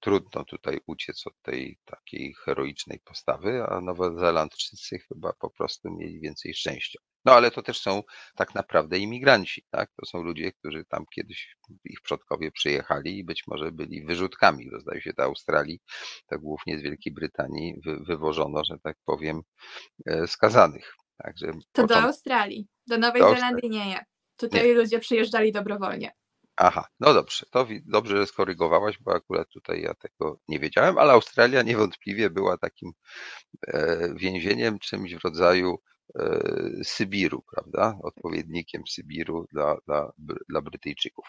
trudno 0.00 0.44
tutaj 0.44 0.80
uciec 0.86 1.26
od 1.26 1.34
tej 1.42 1.78
takiej 1.84 2.34
heroicznej 2.44 3.00
postawy, 3.04 3.64
a 3.68 3.80
Nowozelandczycy 3.80 4.98
chyba 4.98 5.32
po 5.32 5.50
prostu 5.50 5.90
mieli 5.90 6.20
więcej 6.20 6.54
szczęścia. 6.54 6.98
No 7.24 7.32
ale 7.32 7.50
to 7.50 7.62
też 7.62 7.80
są 7.80 8.02
tak 8.36 8.54
naprawdę 8.54 8.98
imigranci, 8.98 9.64
tak? 9.70 9.90
To 9.96 10.06
są 10.06 10.22
ludzie, 10.22 10.52
którzy 10.52 10.84
tam 10.84 11.04
kiedyś 11.14 11.56
ich 11.84 12.00
przodkowie 12.00 12.50
przyjechali 12.50 13.18
i 13.18 13.24
być 13.24 13.46
może 13.46 13.72
byli 13.72 14.04
wyrzutkami. 14.04 14.70
Bo 14.70 14.80
zdaje 14.80 15.00
się, 15.00 15.12
do 15.12 15.22
Australii, 15.22 15.80
tak 16.26 16.40
głównie 16.40 16.78
z 16.78 16.82
Wielkiej 16.82 17.12
Brytanii 17.12 17.80
wy, 17.84 17.96
wywożono, 17.96 18.64
że 18.64 18.78
tak 18.82 18.96
powiem, 19.04 19.42
e, 20.06 20.26
skazanych. 20.26 20.94
Także 21.16 21.52
to 21.72 21.86
do 21.86 21.96
Australii. 21.96 22.68
Do 22.86 22.98
Nowej 22.98 23.22
do 23.22 23.34
Zelandii 23.34 23.70
nie. 23.70 24.04
Tutaj 24.36 24.66
nie. 24.66 24.74
ludzie 24.74 24.98
przyjeżdżali 24.98 25.52
dobrowolnie. 25.52 26.12
Aha, 26.56 26.86
no 27.00 27.14
dobrze, 27.14 27.46
to 27.50 27.66
dobrze, 27.86 28.16
że 28.16 28.26
skorygowałaś, 28.26 28.98
bo 29.00 29.14
akurat 29.14 29.48
tutaj 29.48 29.82
ja 29.82 29.94
tego 29.94 30.40
nie 30.48 30.58
wiedziałem, 30.58 30.98
ale 30.98 31.12
Australia 31.12 31.62
niewątpliwie 31.62 32.30
była 32.30 32.58
takim 32.58 32.92
e, 33.68 34.14
więzieniem, 34.14 34.78
czymś 34.78 35.14
w 35.14 35.24
rodzaju 35.24 35.78
e, 36.18 36.40
Sybiru, 36.84 37.44
prawda? 37.54 37.98
Odpowiednikiem 38.02 38.82
Sybiru 38.88 39.46
dla, 39.52 39.76
dla, 39.86 40.12
dla 40.48 40.60
Brytyjczyków. 40.62 41.26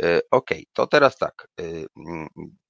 E, 0.00 0.20
okej, 0.30 0.58
okay, 0.58 0.64
to 0.72 0.86
teraz 0.86 1.18
tak. 1.18 1.48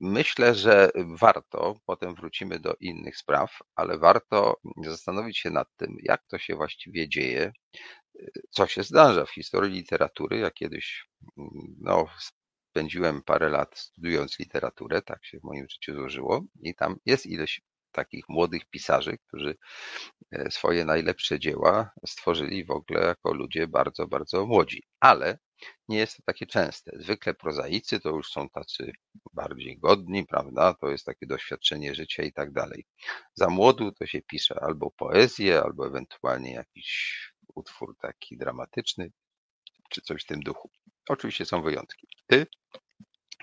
Myślę, 0.01 0.55
że 0.55 0.91
warto, 1.21 1.77
potem 1.87 2.15
wrócimy 2.15 2.59
do 2.61 2.75
innych 2.81 3.17
spraw, 3.17 3.59
ale 3.75 3.99
warto 3.99 4.57
zastanowić 4.85 5.39
się 5.39 5.51
nad 5.51 5.69
tym, 5.77 5.97
jak 6.03 6.27
to 6.27 6.39
się 6.39 6.57
właściwie 6.57 7.09
dzieje, 7.09 7.53
co 8.51 8.67
się 8.67 8.83
zdarza 8.83 9.27
w 9.27 9.31
historii 9.31 9.75
literatury. 9.75 10.39
Ja 10.39 10.51
kiedyś 10.51 11.05
no, 11.81 12.07
spędziłem 12.71 13.23
parę 13.23 13.49
lat 13.49 13.79
studiując 13.79 14.39
literaturę, 14.39 15.03
tak 15.03 15.25
się 15.25 15.39
w 15.41 15.45
moim 15.45 15.67
życiu 15.69 15.95
złożyło, 15.95 16.45
i 16.63 16.75
tam 16.75 16.97
jest 17.07 17.27
ileś 17.27 17.61
takich 17.93 18.29
młodych 18.29 18.63
pisarzy, 18.71 19.19
którzy 19.29 19.57
e, 20.33 20.51
swoje 20.51 20.85
najlepsze 20.85 21.39
dzieła 21.39 21.91
stworzyli 22.07 22.65
w 22.65 22.71
ogóle 22.71 23.01
jako 23.01 23.35
ludzie 23.35 23.67
bardzo, 23.69 24.07
bardzo 24.07 24.47
młodzi. 24.47 24.83
Ale 25.01 25.39
nie 25.89 25.99
jest 25.99 26.17
to 26.17 26.23
takie 26.27 26.47
częste. 26.47 26.91
Zwykle 26.95 27.35
prozaicy 27.35 28.01
to 28.01 28.09
już 28.09 28.31
są 28.31 28.49
tacy 28.49 28.93
bardziej 29.33 29.79
godni, 29.79 30.27
prawda? 30.27 30.75
To 30.75 30.89
jest 30.89 31.05
takie 31.05 31.27
doświadczenie 31.27 31.95
życia 31.95 32.23
i 32.23 32.33
tak 32.33 32.53
dalej. 32.53 32.87
Za 33.35 33.49
młodu 33.49 33.93
to 33.93 34.07
się 34.07 34.23
pisze 34.23 34.61
albo 34.63 34.91
poezję, 34.91 35.63
albo 35.63 35.87
ewentualnie 35.87 36.53
jakiś 36.53 37.30
utwór 37.55 37.97
taki 37.97 38.37
dramatyczny, 38.39 39.13
czy 39.91 40.01
coś 40.01 40.23
w 40.23 40.27
tym 40.27 40.41
duchu. 40.41 40.71
Oczywiście 41.09 41.47
są 41.47 41.63
wyjątki. 41.63 42.09
Ty 42.27 42.47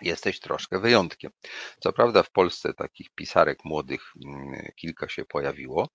jesteś 0.01 0.39
troszkę 0.39 0.79
wyjątkiem. 0.79 1.31
Co 1.79 1.93
prawda 1.93 2.23
w 2.23 2.31
Polsce 2.31 2.73
takich 2.73 3.09
pisarek 3.15 3.65
młodych 3.65 4.01
mm, 4.25 4.71
kilka 4.75 5.09
się 5.09 5.25
pojawiło, 5.25 5.89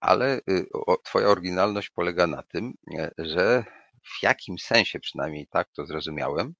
ale 0.00 0.38
y, 0.38 0.66
twoja 1.04 1.28
oryginalność 1.28 1.90
polega 1.90 2.26
na 2.26 2.42
tym, 2.42 2.74
e, 2.98 3.10
że 3.18 3.64
w 4.02 4.22
jakim 4.22 4.58
sensie 4.58 5.00
przynajmniej 5.00 5.46
tak 5.46 5.68
to 5.72 5.86
zrozumiałem, 5.86 6.54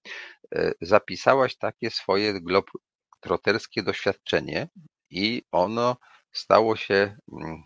e, 0.55 0.73
zapisałaś 0.81 1.57
takie 1.57 1.91
swoje 1.91 2.41
globetrotterskie 2.41 3.83
doświadczenie 3.83 4.69
i 5.11 5.43
ono 5.53 5.97
stało 6.33 6.77
się 6.77 7.17
mm, 7.33 7.63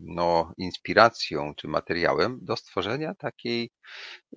no, 0.00 0.52
inspiracją 0.58 1.54
czy 1.54 1.68
materiałem 1.68 2.38
do 2.42 2.56
stworzenia 2.56 3.14
takiej 3.14 3.70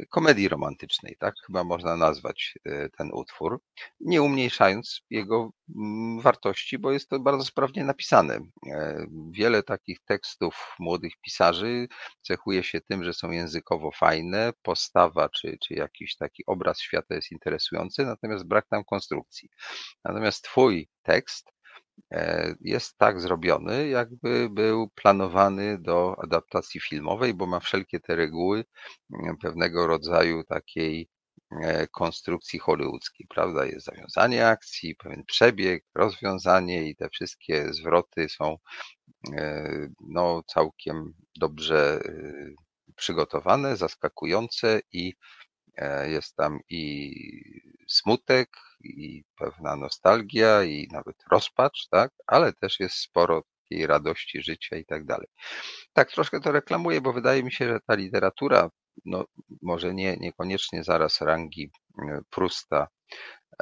komedii 0.10 0.48
romantycznej, 0.50 1.16
tak 1.20 1.34
chyba 1.46 1.64
można 1.64 1.98
nazwać 1.98 2.54
e, 2.66 2.90
ten 2.90 3.10
utwór, 3.14 3.62
nie 4.00 4.22
umniejszając 4.22 5.02
jego 5.10 5.52
mm, 5.76 6.20
wartości, 6.22 6.78
bo 6.78 6.92
jest 6.92 7.10
to 7.10 7.20
bardzo 7.20 7.46
sprawnie 7.46 7.84
napisane. 7.84 8.40
E, 8.68 9.06
wiele 9.32 9.64
takich 9.64 10.00
tekstów 10.06 10.76
młodych 10.80 11.14
pisarzy 11.22 11.88
cechuje 12.22 12.64
się 12.64 12.82
tym, 12.82 13.04
że 13.04 13.14
są 13.14 13.32
językowo 13.32 13.92
fajne, 13.92 14.54
postawa 14.62 15.30
czy, 15.30 15.58
czy 15.68 15.74
jakiś 15.74 16.16
taki 16.16 16.44
obraz 16.46 16.80
świata 16.80 17.16
jest 17.16 17.32
interesujący, 17.32 18.06
natomiast 18.06 18.48
brak 18.48 18.68
tam 18.68 18.84
konstrukcji. 18.84 19.50
Natomiast 20.06 20.44
twój 20.44 20.90
tekst 21.04 21.52
jest 22.62 22.98
tak 22.98 23.22
zrobiony, 23.22 23.88
jakby 23.88 24.50
był 24.50 24.90
planowany 24.90 25.78
do 25.80 26.16
adaptacji 26.24 26.82
filmowej, 26.82 27.34
bo 27.34 27.46
ma 27.46 27.60
wszelkie 27.60 28.00
te 28.00 28.16
reguły 28.16 28.66
mm, 29.14 29.38
pewnego 29.38 29.88
rodzaju 29.88 30.44
takiej 30.44 31.10
e, 31.64 31.88
konstrukcji 31.88 32.60
hollywoodzkiej, 32.60 33.28
prawda? 33.30 33.66
Jest 33.66 33.86
zawiązanie 33.86 34.48
akcji, 34.48 34.96
pewien 34.96 35.24
przebieg, 35.26 35.86
rozwiązanie 35.96 36.90
i 36.90 36.96
te 36.96 37.10
wszystkie 37.10 37.74
zwroty 37.74 38.30
są 38.30 38.58
e, 39.34 39.88
no, 40.10 40.44
całkiem 40.48 41.14
dobrze 41.40 42.02
przygotowane, 42.96 43.78
zaskakujące 43.78 44.82
i 44.92 45.14
jest 46.08 46.36
tam 46.36 46.60
i 46.70 47.14
smutek, 47.88 48.50
i 48.84 49.24
pewna 49.38 49.76
nostalgia, 49.76 50.64
i 50.64 50.88
nawet 50.92 51.16
rozpacz, 51.32 51.88
tak? 51.90 52.12
Ale 52.28 52.54
też 52.54 52.80
jest 52.80 52.96
sporo 52.96 53.44
takiej 53.72 53.88
radości 53.88 54.44
życia 54.44 54.78
i 54.78 54.86
tak 54.86 55.06
dalej. 55.06 55.28
Tak, 55.94 56.12
troszkę 56.12 56.40
to 56.40 56.52
reklamuję, 56.52 57.02
bo 57.02 57.14
wydaje 57.14 57.44
mi 57.44 57.52
się, 57.52 57.68
że 57.68 57.80
ta 57.88 57.96
literatura, 57.96 58.70
no 59.06 59.26
może 59.62 59.94
nie, 59.94 60.18
niekoniecznie 60.18 60.84
zaraz 60.84 61.22
rangi 61.22 61.72
e, 62.00 62.22
Prusta, 62.30 62.88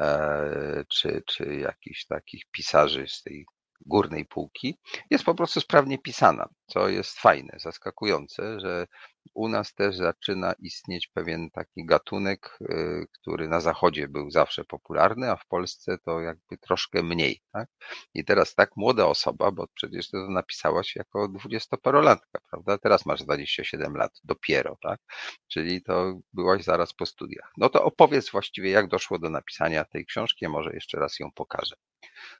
e, 0.01 0.83
czy, 0.89 1.23
czy 1.27 1.55
jakichś 1.55 2.05
takich 2.05 2.43
pisarzy 2.51 3.05
z 3.07 3.23
tej 3.23 3.45
górnej 3.85 4.25
półki, 4.25 4.77
jest 5.09 5.23
po 5.23 5.35
prostu 5.35 5.61
sprawnie 5.61 5.97
pisana, 5.97 6.49
co 6.67 6.89
jest 6.89 7.19
fajne, 7.19 7.57
zaskakujące, 7.59 8.59
że 8.59 8.85
u 9.33 9.47
nas 9.47 9.73
też 9.73 9.95
zaczyna 9.95 10.53
istnieć 10.59 11.07
pewien 11.07 11.49
taki 11.51 11.85
gatunek, 11.85 12.57
y, 12.61 13.05
który 13.11 13.47
na 13.47 13.59
zachodzie 13.59 14.07
był 14.07 14.31
zawsze 14.31 14.65
popularny, 14.65 15.31
a 15.31 15.35
w 15.35 15.47
Polsce 15.47 15.97
to 16.05 16.19
jakby 16.19 16.57
troszkę 16.57 17.03
mniej. 17.03 17.41
Tak? 17.51 17.69
I 18.13 18.25
teraz 18.25 18.55
tak 18.55 18.71
młoda 18.75 19.05
osoba, 19.05 19.51
bo 19.51 19.67
przecież 19.73 20.09
to 20.09 20.29
napisałaś 20.29 20.95
jako 20.95 21.27
dwudziestoparolatka, 21.27 22.39
prawda? 22.49 22.77
Teraz 22.77 23.05
masz 23.05 23.23
27 23.23 23.95
lat, 23.95 24.19
dopiero, 24.23 24.77
tak? 24.81 24.99
Czyli 25.47 25.83
to 25.83 26.19
byłaś 26.33 26.63
zaraz 26.63 26.93
po 26.93 27.05
studiach. 27.05 27.51
No 27.57 27.69
to 27.69 27.83
opowiedz 27.83 28.31
właściwie, 28.31 28.69
jak 28.69 28.87
doszło 28.87 29.19
do 29.19 29.29
napisania 29.29 29.85
tej 29.85 30.05
książki, 30.05 30.47
może 30.47 30.73
jeszcze 30.73 30.99
raz 30.99 31.19
ją 31.19 31.31
pokażę. 31.31 31.75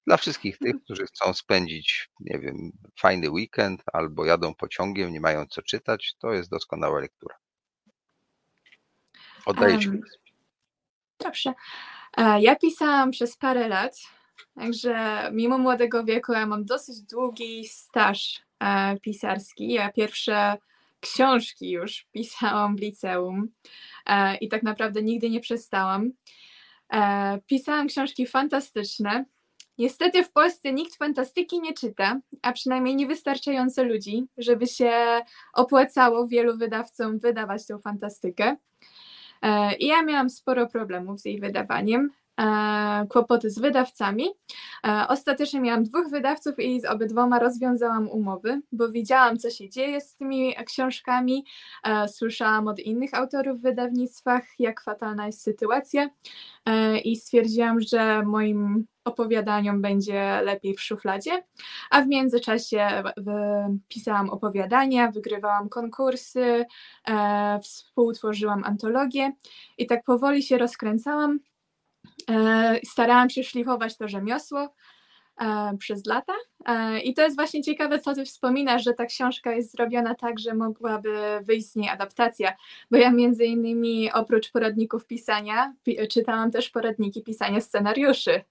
Dla 0.07 0.17
wszystkich 0.17 0.57
tych, 0.57 0.67
mhm. 0.67 0.83
którzy 0.83 1.05
chcą 1.05 1.33
spędzić, 1.33 2.09
nie 2.19 2.39
wiem, 2.39 2.71
fajny 2.99 3.29
weekend 3.29 3.83
albo 3.93 4.25
jadą 4.25 4.55
pociągiem, 4.55 5.13
nie 5.13 5.19
mają 5.19 5.45
co 5.45 5.61
czytać, 5.61 6.15
to 6.19 6.33
jest 6.33 6.49
doskonała 6.49 6.99
lektura. 6.99 7.35
Oddaję 9.45 9.79
Ci. 9.79 9.87
Um, 9.87 10.01
dobrze. 11.19 11.53
E, 12.17 12.41
ja 12.41 12.55
pisałam 12.55 13.11
przez 13.11 13.37
parę 13.37 13.67
lat, 13.67 13.97
także 14.55 15.29
mimo 15.33 15.57
młodego 15.57 16.03
wieku 16.03 16.33
ja 16.33 16.45
mam 16.45 16.65
dosyć 16.65 17.01
długi 17.01 17.67
staż 17.67 18.41
e, 18.59 18.97
pisarski. 18.99 19.71
Ja 19.71 19.91
pierwsze 19.91 20.57
książki 20.99 21.71
już 21.71 22.07
pisałam 22.11 22.75
w 22.75 22.79
liceum 22.79 23.47
e, 24.05 24.35
i 24.37 24.49
tak 24.49 24.63
naprawdę 24.63 25.03
nigdy 25.03 25.29
nie 25.29 25.39
przestałam. 25.39 26.11
Pisałam 27.45 27.87
książki 27.87 28.27
fantastyczne, 28.27 29.25
Niestety 29.79 30.23
w 30.23 30.31
Polsce 30.31 30.73
nikt 30.73 30.95
fantastyki 30.95 31.61
nie 31.61 31.73
czyta, 31.73 32.19
a 32.41 32.51
przynajmniej 32.53 32.95
niewystarczająco 32.95 33.83
ludzi, 33.83 34.25
żeby 34.37 34.67
się 34.67 34.91
opłacało 35.53 36.27
wielu 36.27 36.57
wydawcom 36.57 37.19
wydawać 37.19 37.67
tą 37.67 37.79
fantastykę. 37.79 38.55
E, 39.41 39.75
I 39.75 39.87
ja 39.87 40.03
miałam 40.03 40.29
sporo 40.29 40.67
problemów 40.67 41.19
z 41.19 41.25
jej 41.25 41.39
wydawaniem, 41.39 42.09
kłopoty 43.09 43.49
z 43.49 43.59
wydawcami. 43.59 44.27
E, 44.87 45.05
ostatecznie 45.07 45.61
miałam 45.61 45.83
dwóch 45.83 46.09
wydawców 46.09 46.59
i 46.59 46.81
z 46.81 46.85
obydwoma 46.85 47.39
rozwiązałam 47.39 48.09
umowy, 48.09 48.61
bo 48.71 48.89
widziałam, 48.89 49.37
co 49.37 49.49
się 49.49 49.69
dzieje 49.69 50.01
z 50.01 50.15
tymi 50.15 50.55
książkami. 50.65 51.45
Słyszałam 52.07 52.67
od 52.67 52.79
innych 52.79 53.13
autorów 53.13 53.59
w 53.59 53.61
wydawnictwach, 53.61 54.43
jak 54.59 54.81
fatalna 54.81 55.25
jest 55.25 55.41
sytuacja, 55.41 56.09
i 57.03 57.15
stwierdziłam, 57.15 57.79
że 57.79 58.23
moim 58.23 58.85
opowiadaniom 59.05 59.81
będzie 59.81 60.41
lepiej 60.43 60.73
w 60.73 60.81
szufladzie, 60.81 61.43
a 61.89 62.01
w 62.01 62.07
międzyczasie 62.07 63.03
pisałam 63.87 64.29
opowiadania, 64.29 65.11
wygrywałam 65.11 65.69
konkursy, 65.69 66.65
e, 67.07 67.59
współtworzyłam 67.63 68.63
antologię 68.63 69.31
i 69.77 69.87
tak 69.87 70.03
powoli 70.03 70.43
się 70.43 70.57
rozkręcałam. 70.57 71.39
E, 72.29 72.79
starałam 72.85 73.29
się 73.29 73.43
szlifować 73.43 73.97
to 73.97 74.07
rzemiosło 74.07 74.73
e, 75.41 75.77
przez 75.77 76.05
lata. 76.05 76.33
E, 76.65 76.99
I 76.99 77.13
to 77.13 77.21
jest 77.21 77.35
właśnie 77.35 77.63
ciekawe, 77.63 77.99
co 77.99 78.15
ty 78.15 78.25
wspominasz, 78.25 78.83
że 78.83 78.93
ta 78.93 79.05
książka 79.05 79.51
jest 79.51 79.71
zrobiona 79.71 80.15
tak, 80.15 80.39
że 80.39 80.53
mogłaby 80.53 81.39
wyjść 81.41 81.71
z 81.71 81.75
niej 81.75 81.89
adaptacja, 81.89 82.53
bo 82.91 82.97
ja 82.97 83.11
między 83.11 83.45
innymi 83.45 84.11
oprócz 84.11 84.51
poradników 84.51 85.05
pisania, 85.05 85.73
pi 85.83 86.07
czytałam 86.07 86.51
też 86.51 86.69
poradniki 86.69 87.23
pisania 87.23 87.61
scenariuszy. 87.61 88.41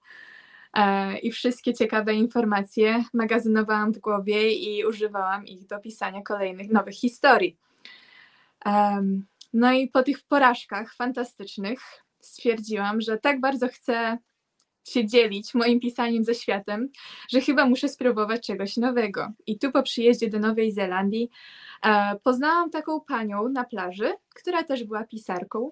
I 1.21 1.31
wszystkie 1.31 1.73
ciekawe 1.73 2.13
informacje 2.13 3.03
magazynowałam 3.13 3.93
w 3.93 3.99
głowie 3.99 4.53
i 4.53 4.85
używałam 4.85 5.45
ich 5.45 5.65
do 5.65 5.79
pisania 5.79 6.21
kolejnych 6.21 6.69
nowych 6.69 6.95
historii. 6.95 7.57
No 9.53 9.71
i 9.71 9.87
po 9.87 10.03
tych 10.03 10.21
porażkach 10.21 10.93
fantastycznych 10.93 11.79
stwierdziłam, 12.21 13.01
że 13.01 13.17
tak 13.17 13.39
bardzo 13.39 13.67
chcę 13.67 14.17
się 14.89 15.07
dzielić 15.07 15.53
moim 15.53 15.79
pisaniem 15.79 16.23
ze 16.23 16.35
światem, 16.35 16.89
że 17.29 17.41
chyba 17.41 17.65
muszę 17.65 17.89
spróbować 17.89 18.47
czegoś 18.47 18.77
nowego. 18.77 19.31
I 19.47 19.59
tu 19.59 19.71
po 19.71 19.83
przyjeździe 19.83 20.29
do 20.29 20.39
Nowej 20.39 20.71
Zelandii 20.71 21.29
e, 21.85 22.15
poznałam 22.23 22.69
taką 22.69 23.01
panią 23.01 23.49
na 23.49 23.63
plaży, 23.63 24.13
która 24.35 24.63
też 24.63 24.83
była 24.83 25.03
pisarką. 25.03 25.71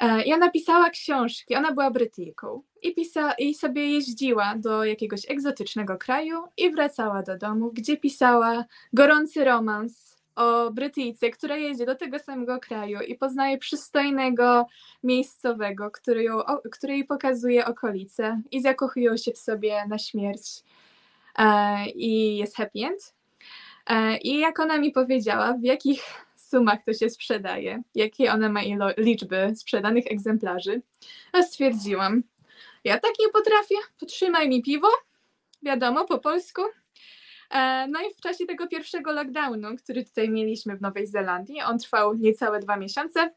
E, 0.00 0.22
I 0.22 0.34
ona 0.34 0.50
pisała 0.50 0.90
książki, 0.90 1.54
ona 1.54 1.72
była 1.72 1.90
Brytyjką 1.90 2.62
i, 2.82 2.94
pisa, 2.94 3.32
i 3.32 3.54
sobie 3.54 3.92
jeździła 3.92 4.54
do 4.56 4.84
jakiegoś 4.84 5.30
egzotycznego 5.30 5.96
kraju 5.96 6.44
i 6.56 6.70
wracała 6.70 7.22
do 7.22 7.38
domu, 7.38 7.70
gdzie 7.72 7.96
pisała 7.96 8.64
gorący 8.92 9.44
romans 9.44 10.17
o 10.38 10.70
Brytyjce, 10.70 11.30
która 11.30 11.56
jedzie 11.56 11.86
do 11.86 11.94
tego 11.94 12.18
samego 12.18 12.58
kraju 12.60 13.00
i 13.00 13.14
poznaje 13.14 13.58
przystojnego 13.58 14.66
miejscowego, 15.02 15.90
który, 15.90 16.22
ją, 16.22 16.38
który 16.72 16.92
jej 16.92 17.04
pokazuje 17.04 17.66
okolice 17.66 18.40
i 18.50 18.62
zakochują 18.62 19.16
się 19.16 19.32
w 19.32 19.38
sobie 19.38 19.86
na 19.88 19.98
śmierć. 19.98 20.62
E, 21.38 21.86
I 21.86 22.36
jest 22.36 22.56
happy 22.56 22.78
end. 22.84 23.14
E, 23.86 24.16
I 24.18 24.38
jak 24.38 24.60
ona 24.60 24.78
mi 24.78 24.92
powiedziała, 24.92 25.52
w 25.52 25.62
jakich 25.62 26.02
sumach 26.36 26.84
to 26.84 26.92
się 26.92 27.10
sprzedaje, 27.10 27.82
jakie 27.94 28.32
ona 28.32 28.48
ma 28.48 28.62
ilo- 28.62 28.94
liczby 28.96 29.52
sprzedanych 29.56 30.06
egzemplarzy, 30.06 30.82
a 31.32 31.42
stwierdziłam, 31.42 32.22
ja 32.84 32.98
tak 32.98 33.12
nie 33.20 33.28
potrafię, 33.28 33.74
potrzymaj 34.00 34.48
mi 34.48 34.62
piwo, 34.62 34.88
wiadomo, 35.62 36.04
po 36.04 36.18
polsku, 36.18 36.62
no 37.88 38.00
i 38.00 38.14
w 38.14 38.20
czasie 38.20 38.46
tego 38.46 38.66
pierwszego 38.66 39.12
lockdownu, 39.12 39.76
który 39.76 40.04
tutaj 40.04 40.30
mieliśmy 40.30 40.76
w 40.76 40.80
Nowej 40.80 41.06
Zelandii, 41.06 41.62
on 41.62 41.78
trwał 41.78 42.14
niecałe 42.14 42.60
dwa 42.60 42.76
miesiące. 42.76 43.30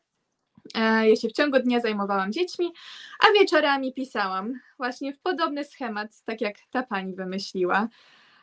E, 0.76 1.10
ja 1.10 1.15
się 1.15 1.28
w 1.28 1.34
ciągu 1.34 1.60
dnia 1.60 1.80
zajmowałam 1.80 2.32
dziećmi, 2.32 2.74
a 3.19 3.39
wieczorami 3.39 3.93
pisałam 3.93 4.60
właśnie 4.78 5.13
w 5.13 5.19
podobny 5.19 5.63
schemat, 5.63 6.24
tak 6.26 6.41
jak 6.41 6.56
ta 6.71 6.84
pani 6.84 7.15
wymyśliła. 7.15 7.88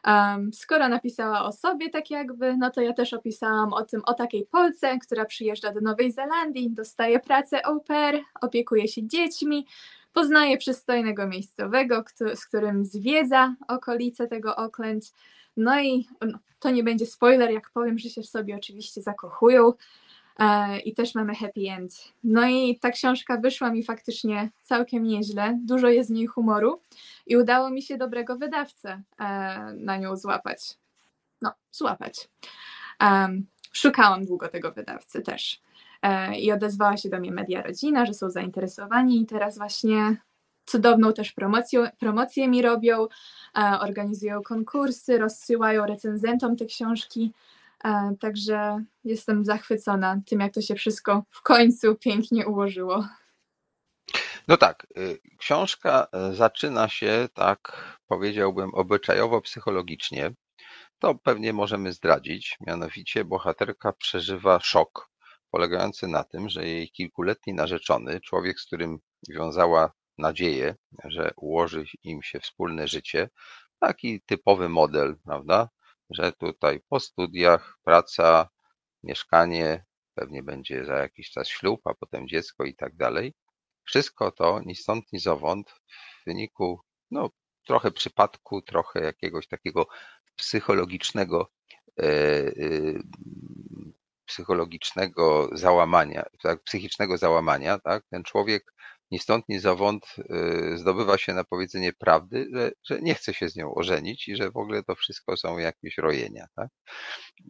Um, 0.07 0.53
skoro 0.53 0.89
napisała 0.89 1.45
o 1.45 1.53
sobie 1.53 1.91
tak 1.91 2.11
jakby, 2.11 2.57
no 2.57 2.71
to 2.71 2.81
ja 2.81 2.93
też 2.93 3.13
opisałam 3.15 3.73
o 3.73 3.85
tym, 3.85 4.03
o 4.07 4.15
takiej 4.15 4.47
Polce, 4.47 4.99
która 4.99 5.25
przyjeżdża 5.25 5.73
do 5.73 5.81
Nowej 5.81 6.13
Zelandii, 6.13 6.71
dostaje 6.71 7.21
pracę 7.21 7.67
au 7.67 7.81
pair, 7.81 8.21
opiekuje 8.41 8.89
się 8.89 9.07
dziećmi, 9.07 9.67
poznaje 10.13 10.59
przystojnego 10.59 11.27
miejscowego, 11.27 12.05
z 12.35 12.47
którym 12.47 12.85
zwiedza 12.85 13.55
okolice 13.69 14.27
tego 14.27 14.59
Auckland, 14.59 15.13
no 15.57 15.81
i 15.81 16.09
no, 16.21 16.39
to 16.61 16.71
nie 16.71 16.85
będzie 16.85 17.07
spoiler, 17.07 17.51
jak 17.51 17.71
powiem, 17.71 17.99
że 17.99 18.09
się 18.09 18.23
w 18.23 18.27
sobie 18.27 18.57
oczywiście 18.57 19.03
zakochują 19.03 19.73
e, 20.39 20.79
i 20.79 20.95
też 20.95 21.15
mamy 21.15 21.35
happy 21.35 21.61
end. 21.71 22.13
No 22.25 22.49
i 22.49 22.79
ta 22.79 22.91
książka 22.91 23.37
wyszła 23.37 23.71
mi 23.71 23.85
faktycznie 23.85 24.51
całkiem 24.63 25.03
nieźle, 25.03 25.59
dużo 25.65 25.89
jest 25.89 26.11
w 26.11 26.13
niej 26.13 26.27
humoru 26.27 26.81
i 27.27 27.37
udało 27.37 27.71
mi 27.71 27.83
się 27.83 27.97
dobrego 27.97 28.37
wydawcę 28.37 29.03
e, 29.19 29.25
na 29.77 29.97
nią 29.97 30.17
złapać. 30.17 30.61
No, 31.43 31.53
złapać. 31.73 32.29
Um, 33.01 33.47
szukałam 33.73 34.27
długo 34.27 34.49
tego 34.49 34.73
wydawcy 34.73 35.23
też. 35.23 35.61
E, 36.03 36.39
I 36.39 36.53
odezwała 36.53 36.97
się 36.97 37.09
do 37.09 37.19
mnie 37.19 37.33
Media 37.33 37.63
Rodzina, 37.63 38.07
że 38.07 38.15
są 38.15 38.31
zainteresowani 38.31 39.21
i 39.23 39.27
teraz 39.27 39.59
właśnie 39.59 40.17
cudowną 40.67 41.13
też 41.13 41.33
promocję, 41.33 41.91
promocję 41.99 42.49
mi 42.49 42.63
robią, 42.63 43.07
e, 43.59 43.81
organizują 43.81 44.43
konkursy, 44.43 45.19
rozsyłają 45.19 45.87
recenzentom 45.87 46.57
te 46.57 46.67
książki. 46.67 47.33
E, 47.85 48.15
także 48.21 48.85
jestem 49.05 49.45
zachwycona 49.45 50.21
tym, 50.27 50.41
jak 50.41 50.55
to 50.55 50.61
się 50.61 50.75
wszystko 50.75 51.25
w 51.31 51.43
końcu 51.43 51.95
pięknie 51.95 52.47
ułożyło. 52.47 53.05
No 54.49 54.57
tak, 54.57 54.87
y, 54.99 55.19
książka 55.39 56.07
zaczyna 56.33 56.89
się 56.89 57.29
tak, 57.35 57.77
powiedziałbym, 58.07 58.71
obyczajowo-psychologicznie. 58.71 60.31
To 60.99 61.15
pewnie 61.15 61.53
możemy 61.53 61.93
zdradzić. 61.93 62.57
Mianowicie 62.67 63.25
bohaterka 63.25 63.93
przeżywa 63.93 64.61
szok 64.61 65.11
polegający 65.51 66.07
na 66.07 66.25
tym, 66.25 66.49
że 66.49 66.67
jej 66.67 66.91
kilkuletni 66.91 67.55
narzeczony, 67.55 68.21
człowiek, 68.21 68.61
z 68.61 68.67
którym 68.67 68.99
wiązała 69.29 69.93
nadzieję, 70.19 70.75
że 71.05 71.31
ułoży 71.37 71.85
im 72.03 72.23
się 72.23 72.41
wspólne 72.41 72.89
życie. 72.89 73.29
Taki 73.81 74.21
typowy 74.21 74.69
model, 74.69 75.17
prawda? 75.25 75.69
Że 76.11 76.33
tutaj 76.33 76.81
po 76.89 77.01
studiach, 77.01 77.79
praca, 77.85 78.49
mieszkanie, 79.03 79.85
pewnie 80.15 80.43
będzie 80.43 80.85
za 80.85 80.97
jakiś 80.97 81.31
czas 81.31 81.49
ślub, 81.49 81.81
a 81.85 81.95
potem 81.95 82.29
dziecko 82.29 82.65
i 82.65 82.75
tak 82.75 82.97
dalej. 82.97 83.35
Wszystko 83.85 84.33
to 84.33 84.61
ni 84.67 84.75
stąd, 84.75 85.13
ni 85.13 85.19
zowąd 85.19 85.71
w 85.71 86.25
wyniku 86.27 86.81
no, 87.11 87.31
trochę 87.67 87.91
przypadku, 87.91 88.63
trochę 88.63 89.01
jakiegoś 89.01 89.49
takiego 89.49 89.87
psychologicznego, 90.37 91.53
e, 91.99 92.05
e, 92.05 92.53
psychologicznego 94.29 95.49
załamania, 95.53 96.25
tak, 96.43 96.63
psychicznego 96.63 97.19
załamania, 97.19 97.79
tak? 97.79 98.05
Ten 98.11 98.23
człowiek 98.23 98.73
ni 99.11 99.19
stąd, 99.19 99.49
ni 99.49 99.59
zowąd 99.59 100.17
y, 100.19 100.79
zdobywa 100.79 101.19
się 101.19 101.35
na 101.35 101.45
powiedzenie 101.45 101.93
prawdy, 101.93 102.49
że, 102.55 102.73
że 102.85 103.01
nie 103.01 103.15
chce 103.15 103.35
się 103.35 103.49
z 103.49 103.57
nią 103.57 103.75
ożenić 103.75 104.29
i 104.29 104.37
że 104.37 104.51
w 104.51 104.57
ogóle 104.57 104.83
to 104.83 104.95
wszystko 104.95 105.37
są 105.37 105.59
jakieś 105.59 105.99
rojenia. 105.99 106.47
Tak? 106.57 106.69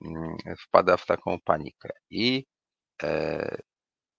Mm, 0.04 0.36
wpada 0.58 0.96
w 0.96 1.06
taką 1.06 1.38
panikę. 1.44 1.88
I 2.10 2.46
e, 3.02 3.58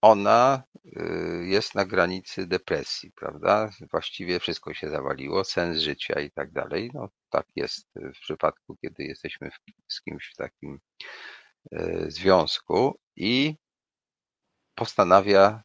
ona 0.02 0.62
y, 0.86 1.46
jest 1.46 1.74
na 1.74 1.84
granicy 1.84 2.46
depresji, 2.46 3.12
prawda? 3.16 3.70
Właściwie 3.90 4.40
wszystko 4.40 4.74
się 4.74 4.90
zawaliło, 4.90 5.44
sens 5.44 5.78
życia 5.78 6.20
i 6.20 6.30
tak 6.30 6.52
dalej. 6.52 6.90
No, 6.94 7.08
tak 7.30 7.46
jest 7.56 7.88
w 7.94 8.20
przypadku, 8.20 8.76
kiedy 8.82 9.04
jesteśmy 9.04 9.50
z 9.88 10.02
kimś 10.02 10.30
w 10.34 10.36
takim 10.36 10.80
związku 12.08 12.98
i 13.16 13.54
postanawia 14.74 15.62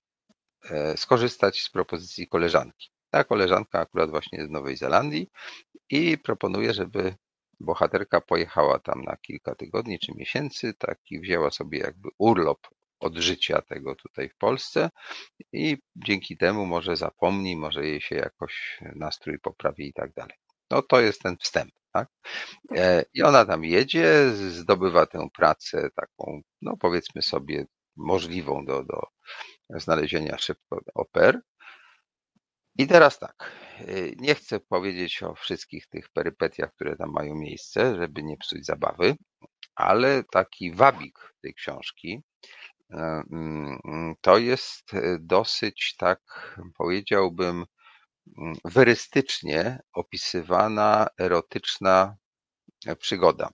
E, 0.69 0.97
skorzystać 0.97 1.61
z 1.61 1.69
propozycji 1.69 2.27
koleżanki. 2.27 2.89
Ta 3.09 3.23
koleżanka 3.23 3.79
akurat 3.79 4.09
właśnie 4.09 4.45
z 4.45 4.49
Nowej 4.49 4.77
Zelandii 4.77 5.29
i 5.89 6.17
proponuje, 6.17 6.73
żeby 6.73 7.15
bohaterka 7.59 8.21
pojechała 8.21 8.79
tam 8.79 9.01
na 9.03 9.17
kilka 9.17 9.55
tygodni 9.55 9.99
czy 9.99 10.11
miesięcy, 10.15 10.73
taki 10.73 11.19
wzięła 11.19 11.51
sobie 11.51 11.79
jakby 11.79 12.09
urlop 12.17 12.67
od 12.99 13.15
życia 13.17 13.61
tego 13.61 13.95
tutaj 13.95 14.29
w 14.29 14.37
Polsce 14.37 14.89
i 15.53 15.77
dzięki 15.95 16.37
temu 16.37 16.65
może 16.65 16.95
zapomni, 16.95 17.55
może 17.55 17.85
jej 17.85 18.01
się 18.01 18.15
jakoś 18.15 18.79
nastrój 18.95 19.39
poprawi 19.39 19.87
i 19.87 19.93
tak 19.93 20.13
dalej. 20.13 20.37
No 20.71 20.81
to 20.81 21.01
jest 21.01 21.21
ten 21.21 21.37
wstęp, 21.37 21.71
tak? 21.95 22.09
E, 22.75 23.05
I 23.13 23.23
ona 23.23 23.45
tam 23.45 23.63
jedzie, 23.63 24.29
zdobywa 24.31 25.05
tę 25.05 25.27
pracę 25.33 25.89
taką, 25.95 26.41
no 26.61 26.77
powiedzmy 26.77 27.21
sobie, 27.21 27.65
możliwą 27.95 28.65
do, 28.65 28.83
do 28.83 29.07
znalezienia 29.69 30.37
szybko 30.37 30.79
oper. 30.95 31.41
I 32.77 32.87
teraz 32.87 33.19
tak, 33.19 33.51
y, 33.81 34.15
nie 34.19 34.35
chcę 34.35 34.59
powiedzieć 34.59 35.23
o 35.23 35.35
wszystkich 35.35 35.87
tych 35.87 36.09
perypetiach, 36.09 36.73
które 36.75 36.95
tam 36.95 37.11
mają 37.11 37.35
miejsce, 37.35 37.95
żeby 37.95 38.23
nie 38.23 38.37
psuć 38.37 38.65
zabawy, 38.65 39.15
ale 39.75 40.23
taki 40.23 40.71
wabik 40.71 41.33
tej 41.41 41.53
książki 41.53 42.23
y, 42.91 42.95
mm, 42.95 44.15
to 44.21 44.37
jest 44.37 44.91
dosyć, 45.19 45.95
tak 45.97 46.19
powiedziałbym, 46.77 47.65
werystycznie 48.65 49.79
opisywana 49.93 51.07
erotyczna 51.19 52.15
przygoda, 52.99 53.49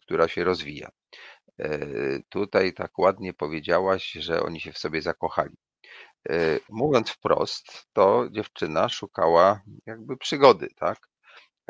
która 0.00 0.28
się 0.28 0.44
rozwija. 0.44 0.90
E, 1.58 1.78
tutaj 2.28 2.74
tak 2.74 2.98
ładnie 2.98 3.34
powiedziałaś, 3.34 4.12
że 4.12 4.42
oni 4.42 4.60
się 4.60 4.72
w 4.72 4.78
sobie 4.78 5.02
zakochali. 5.02 5.56
E, 6.28 6.58
mówiąc 6.68 7.10
wprost, 7.10 7.86
to 7.92 8.26
dziewczyna 8.30 8.88
szukała 8.88 9.60
jakby 9.86 10.16
przygody, 10.16 10.68
tak? 10.76 11.08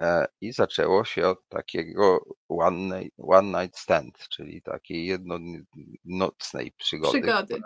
E, 0.00 0.26
I 0.40 0.52
zaczęło 0.52 1.04
się 1.04 1.28
od 1.28 1.48
takiego 1.48 2.24
one 2.48 3.00
night, 3.00 3.18
one 3.18 3.62
night 3.62 3.78
stand, 3.78 4.28
czyli 4.28 4.62
takiej 4.62 5.06
jednonocnej 5.06 6.72
przygody. 6.72 7.20
przygody. 7.20 7.60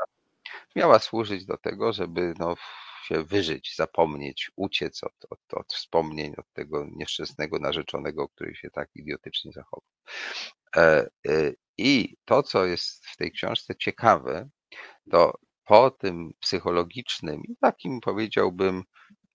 Miała 0.76 0.98
służyć 0.98 1.46
do 1.46 1.56
tego, 1.56 1.92
żeby 1.92 2.34
no, 2.38 2.54
się 3.04 3.24
wyżyć, 3.24 3.74
zapomnieć, 3.76 4.50
uciec 4.56 5.04
od, 5.04 5.12
od, 5.30 5.40
od 5.52 5.72
wspomnień, 5.72 6.34
od 6.36 6.52
tego 6.52 6.86
nieszczęsnego 6.96 7.58
narzeczonego, 7.58 8.28
który 8.28 8.54
się 8.54 8.70
tak 8.70 8.88
idiotycznie 8.94 9.52
zachował. 9.52 9.84
I 11.78 12.16
to, 12.24 12.42
co 12.42 12.64
jest 12.64 13.06
w 13.06 13.16
tej 13.16 13.32
książce 13.32 13.74
ciekawe, 13.76 14.48
to 15.10 15.38
po 15.64 15.90
tym 15.90 16.32
psychologicznym 16.40 17.42
i 17.44 17.56
takim 17.56 18.00
powiedziałbym 18.00 18.84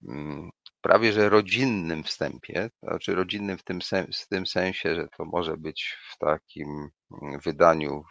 mm, 0.07 0.49
prawie 0.81 1.13
że 1.13 1.29
rodzinnym 1.29 2.03
wstępie, 2.03 2.69
to 2.81 2.87
znaczy 2.87 3.15
rodzinnym 3.15 3.57
w 3.57 3.63
tym, 3.63 3.79
w 4.13 4.27
tym 4.27 4.47
sensie, 4.47 4.95
że 4.95 5.07
to 5.17 5.25
może 5.25 5.57
być 5.57 5.97
w 6.11 6.17
takim 6.17 6.89
mm, 7.21 7.39
wydaniu 7.39 8.03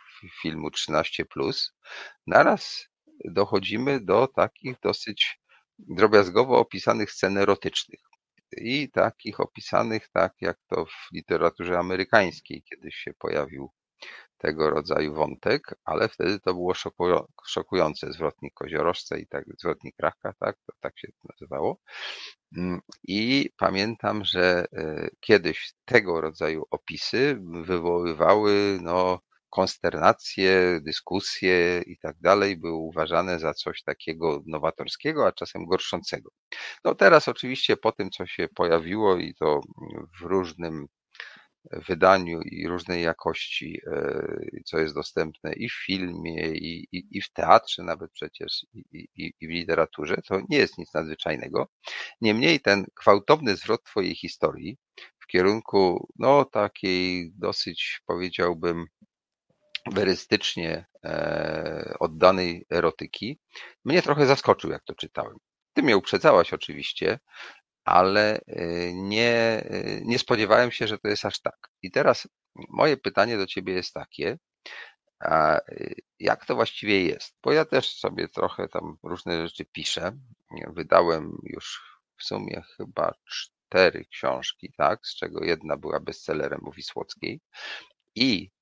filmu 0.42 0.70
13, 0.70 1.24
naraz 2.26 2.88
dochodzimy 3.24 4.00
do 4.00 4.26
takich 4.26 4.80
dosyć 4.80 5.40
drobiazgowo 5.78 6.58
opisanych 6.58 7.12
scen 7.12 7.38
erotycznych. 7.38 8.00
I 8.56 8.90
takich 8.90 9.40
opisanych 9.40 10.08
tak, 10.08 10.34
jak 10.40 10.58
to 10.66 10.86
w 10.86 11.12
literaturze 11.12 11.78
amerykańskiej 11.78 12.62
kiedyś 12.62 12.94
się 12.94 13.14
pojawił 13.18 13.70
tego 14.38 14.70
rodzaju 14.70 15.14
wątek, 15.14 15.74
ale 15.84 16.08
wtedy 16.08 16.40
to 16.40 16.54
było 16.54 16.74
szokujące. 17.46 18.12
Zwrotnik 18.12 18.54
koziorożce 18.54 19.20
i 19.20 19.26
tak, 19.26 19.44
zwrotnik 19.58 19.94
raka, 19.98 20.32
tak, 20.40 20.56
to 20.66 20.72
tak 20.80 20.98
się 20.98 21.08
nazywało. 21.30 21.80
Mm, 22.56 22.80
I 23.04 23.50
pamiętam, 23.56 24.24
że 24.24 24.66
e, 24.72 25.08
kiedyś 25.20 25.72
tego 25.84 26.20
rodzaju 26.20 26.64
opisy 26.70 27.38
wywoływały 27.64 28.78
no, 28.82 29.20
konsternacje, 29.55 30.80
dyskusje 30.80 31.82
i 31.86 31.98
tak 31.98 32.16
dalej, 32.20 32.57
były 32.57 32.74
uważane 32.74 33.38
za 33.38 33.55
coś 33.55 33.82
takiego 33.82 34.42
nowatorskiego, 34.46 35.26
a 35.26 35.32
czasem 35.32 35.66
gorszącego. 35.66 36.30
No 36.84 36.94
teraz 36.94 37.28
oczywiście 37.28 37.76
po 37.76 37.92
tym, 37.92 38.11
co 38.11 38.26
się 38.26 38.48
pojawiło 38.55 39.16
i 39.16 39.34
to 39.34 39.61
w 40.20 40.22
różnym 40.22 40.86
wydaniu 41.88 42.40
i 42.42 42.68
różnej 42.68 43.02
jakości, 43.02 43.80
e, 43.86 44.62
co 44.64 44.78
jest 44.78 44.94
dostępne 44.94 45.52
i 45.52 45.68
w 45.68 45.84
filmie, 45.86 46.50
i, 46.50 46.88
i, 46.92 47.07
i 47.11 47.20
w 47.20 47.32
teatrze 47.32 47.82
nawet 47.82 48.11
przecież, 48.12 48.66
i, 48.74 49.09
i, 49.16 49.48
w 49.48 49.50
literaturze, 49.50 50.16
to 50.28 50.40
nie 50.48 50.59
jest 50.59 50.78
nic 50.78 50.94
nadzwyczajnego. 50.94 51.68
Niemniej 52.20 52.61
ten 52.61 52.84
gwałtowny 53.02 53.57
zwrot 53.57 53.84
Twojej 53.84 54.14
historii 54.14 54.76
w 55.18 55.26
kierunku, 55.26 56.09
no, 56.18 56.44
takiej 56.44 57.32
dosyć, 57.34 58.00
powiedziałbym, 58.07 58.86
werystycznie 59.93 60.87
e, 61.05 61.95
oddanej 62.01 62.66
erotyki, 62.70 63.39
mnie 63.85 64.03
trochę 64.03 64.26
zaskoczył, 64.26 64.70
jak 64.70 64.85
to 64.85 64.95
czytałem. 64.95 65.37
Ty 65.72 65.82
mnie 65.82 65.97
uprzedzałaś 65.97 66.53
oczywiście, 66.53 67.18
ale 67.85 68.39
y, 68.39 68.93
nie, 68.95 69.64
y, 69.70 70.03
nie 70.05 70.18
spodziewałem 70.18 70.72
się, 70.72 70.87
że 70.87 70.99
to 70.99 71.09
jest 71.09 71.24
aż 71.24 71.41
tak. 71.41 71.68
I 71.82 71.91
teraz 71.91 72.28
moje 72.68 72.97
pytanie 72.97 73.37
do 73.37 73.47
ciebie 73.47 73.72
jest 73.72 73.95
takie, 73.95 74.39
a 75.20 75.61
jak 76.18 76.47
to 76.47 76.55
właściwie 76.55 77.05
jest? 77.05 77.37
Bo 77.43 77.53
ja 77.53 77.64
też 77.64 77.99
sobie 77.99 78.28
trochę 78.28 78.68
tam 78.68 78.97
różne 79.03 79.47
rzeczy 79.49 79.64
piszę. 79.64 80.12
Wydałem 80.66 81.39
już 81.43 81.82
w 82.16 82.24
sumie 82.24 82.62
chyba 82.76 83.14
cztery 83.24 84.05
książki, 84.05 84.72
tak, 84.76 85.07
z 85.07 85.16
czego 85.16 85.45
jedna 85.45 85.76
była 85.76 86.01
bestsellerem 86.01 86.61
u 86.66 86.72
Wisłockiej. 86.72 87.41
I 88.14 88.51
e, 88.51 88.53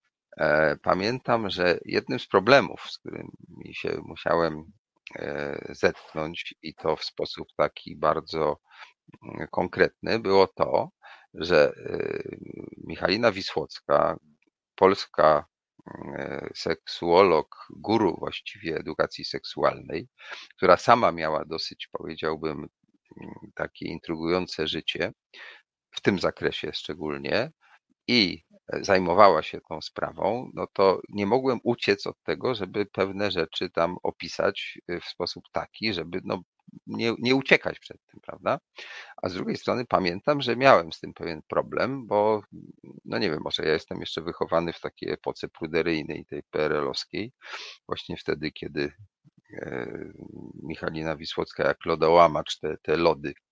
pamiętam, 0.83 1.51
że 1.51 1.79
jednym 1.85 2.19
z 2.19 2.27
problemów, 2.27 2.91
z 2.91 2.99
którymi 2.99 3.31
się 3.73 4.01
musiałem 4.05 4.73
e, 5.17 5.59
zetknąć 5.71 6.55
i 6.63 6.75
to 6.75 6.97
w 6.97 7.05
sposób 7.05 7.49
taki 7.57 7.97
bardzo 7.97 8.59
konkretny 9.51 10.19
było 10.19 10.47
to, 10.47 10.91
że 11.35 11.73
y, 11.77 12.39
Michalina 12.77 13.33
Wisłocka, 13.33 14.17
polska 14.75 15.47
y, 15.89 16.51
seksuolog, 16.55 17.67
guru 17.71 18.17
właściwie 18.19 18.77
edukacji 18.77 19.25
seksualnej, 19.25 20.09
która 20.57 20.77
sama 20.77 21.13
miała 21.13 21.45
dosyć, 21.45 21.89
powiedziałbym, 21.93 22.69
takie 23.55 23.87
intrygujące 23.87 24.67
życie, 24.67 25.13
w 25.91 26.01
tym 26.01 26.19
zakresie 26.19 26.73
szczególnie, 26.73 27.51
i 28.09 28.45
zajmowała 28.69 29.43
się 29.43 29.61
tą 29.69 29.81
sprawą, 29.81 30.51
no 30.55 30.67
to 30.73 31.01
nie 31.09 31.27
mogłem 31.27 31.61
uciec 31.65 32.07
od 32.07 32.23
tego, 32.23 32.55
żeby 32.55 32.87
pewne 32.87 33.31
rzeczy 33.31 33.71
tam 33.71 33.97
opisać 34.03 34.79
y, 34.91 35.01
w 35.01 35.05
sposób 35.05 35.45
taki, 35.53 35.95
żeby 35.95 36.21
no, 36.25 36.43
nie, 36.87 37.15
nie 37.19 37.35
uciekać 37.35 37.79
przed 37.79 37.97
tym, 38.07 38.21
prawda? 38.21 38.59
A 39.23 39.29
z 39.29 39.35
drugiej 39.35 39.57
strony 39.57 39.85
pamiętam, 39.87 40.41
że 40.41 40.57
miałem 40.57 40.93
z 40.93 41.01
tym 41.01 41.15
pewien 41.15 41.43
problem, 41.49 42.07
bo 42.07 42.43
no 43.05 43.19
nie 43.19 43.31
wiem, 43.31 43.41
może 43.45 43.65
ja 43.65 43.73
jestem 43.73 44.01
jeszcze 44.01 44.23
wychowany 44.23 44.73
w 44.73 44.81
takiej 44.81 45.11
epoce 45.11 45.49
pruderyjnej, 45.49 46.25
tej 46.25 46.43
PRL-owskiej, 46.51 47.33
właśnie 47.89 48.17
wtedy, 48.17 48.53
kiedy 48.53 48.93
e, 49.55 49.89
Michalina 50.63 51.17
Wisłocka 51.17 51.69
jak 51.69 51.87
lodołamacz 51.87 52.59
te, 52.59 52.77
te 52.83 52.97
lody 52.97 53.29
e, 53.29 53.52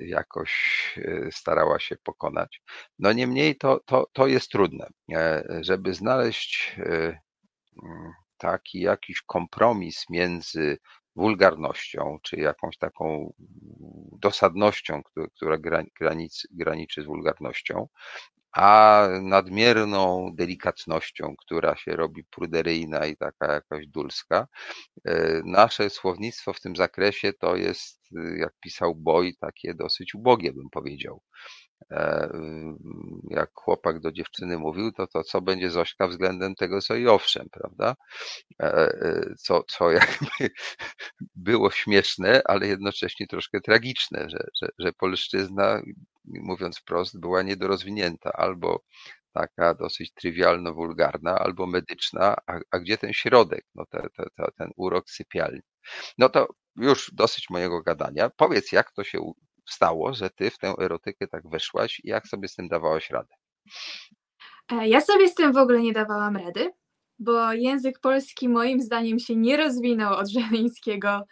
jakoś 0.00 0.52
e, 0.96 1.32
starała 1.32 1.78
się 1.80 1.96
pokonać. 1.96 2.62
No 2.98 3.12
niemniej 3.12 3.56
to, 3.56 3.80
to, 3.86 4.06
to 4.12 4.26
jest 4.26 4.50
trudne, 4.50 4.88
żeby 5.60 5.94
znaleźć 5.94 6.76
taki 8.38 8.80
jakiś 8.80 9.22
kompromis 9.22 10.04
między 10.10 10.78
wulgarnością, 11.16 12.18
czy 12.22 12.36
jakąś 12.36 12.78
taką 12.78 13.32
dosadnością, 14.20 15.02
która 15.36 15.58
graniczy 16.50 17.02
z 17.02 17.06
wulgarnością, 17.06 17.88
a 18.52 19.08
nadmierną 19.22 20.30
delikatnością, 20.34 21.34
która 21.38 21.76
się 21.76 21.96
robi 21.96 22.24
pruderyjna 22.24 23.06
i 23.06 23.16
taka 23.16 23.52
jakaś 23.52 23.86
dulska. 23.86 24.46
E, 25.04 25.40
nasze 25.44 25.90
słownictwo 25.90 26.52
w 26.52 26.60
tym 26.60 26.76
zakresie 26.76 27.32
to 27.32 27.56
jest, 27.56 28.00
jak 28.36 28.52
pisał 28.60 28.94
Boj, 28.94 29.36
takie 29.40 29.74
dosyć 29.74 30.14
ubogie, 30.14 30.52
bym 30.52 30.70
powiedział. 30.70 31.22
E, 31.90 32.28
jak 33.30 33.50
chłopak 33.54 34.00
do 34.00 34.12
dziewczyny 34.12 34.58
mówił, 34.58 34.92
to 34.92 35.06
to 35.06 35.22
co 35.24 35.40
będzie 35.40 35.70
Zośka 35.70 36.08
względem 36.08 36.54
tego, 36.54 36.80
co 36.80 36.94
i 36.96 37.06
owszem, 37.06 37.48
prawda? 37.52 37.94
E, 38.62 38.66
e, 38.66 39.34
co, 39.38 39.62
co 39.68 39.90
jakby 40.00 40.50
było 41.36 41.70
śmieszne, 41.70 42.42
ale 42.44 42.66
jednocześnie 42.66 43.26
troszkę 43.26 43.60
tragiczne, 43.60 44.26
że, 44.30 44.38
że, 44.62 44.68
że 44.78 44.92
polszczyzna, 44.92 45.82
mówiąc 46.42 46.78
wprost, 46.78 47.20
była 47.20 47.42
niedorozwinięta 47.42 48.32
albo 48.32 48.82
taka 49.32 49.74
dosyć 49.74 50.12
trywialno-wulgarna, 50.14 51.38
albo 51.38 51.66
medyczna, 51.66 52.36
a, 52.46 52.58
a 52.70 52.78
gdzie 52.78 52.98
ten 52.98 53.12
środek, 53.12 53.64
no 53.74 53.84
te, 53.90 54.08
te, 54.16 54.24
te, 54.36 54.44
ten 54.58 54.70
urok 54.76 55.10
sypialni. 55.10 55.60
No 56.18 56.28
to 56.28 56.48
już 56.76 57.10
dosyć 57.14 57.50
mojego 57.50 57.82
gadania. 57.82 58.30
Powiedz, 58.36 58.72
jak 58.72 58.92
to 58.92 59.04
się 59.04 59.32
stało, 59.68 60.14
że 60.14 60.30
ty 60.30 60.50
w 60.50 60.58
tę 60.58 60.74
erotykę 60.80 61.26
tak 61.26 61.48
weszłaś 61.50 62.00
i 62.04 62.08
jak 62.08 62.26
sobie 62.26 62.48
z 62.48 62.54
tym 62.54 62.68
dawałaś 62.68 63.10
radę? 63.10 63.34
E, 64.72 64.88
ja 64.88 65.00
sobie 65.00 65.28
z 65.28 65.34
tym 65.34 65.52
w 65.52 65.56
ogóle 65.56 65.80
nie 65.80 65.92
dawałam 65.92 66.36
rady, 66.36 66.70
bo 67.18 67.52
język 67.52 68.00
polski 68.00 68.48
moim 68.48 68.80
zdaniem 68.80 69.18
się 69.18 69.36
nie 69.36 69.56
rozwinął 69.56 70.14
od 70.14 70.28
żeleńskiego 70.28 71.24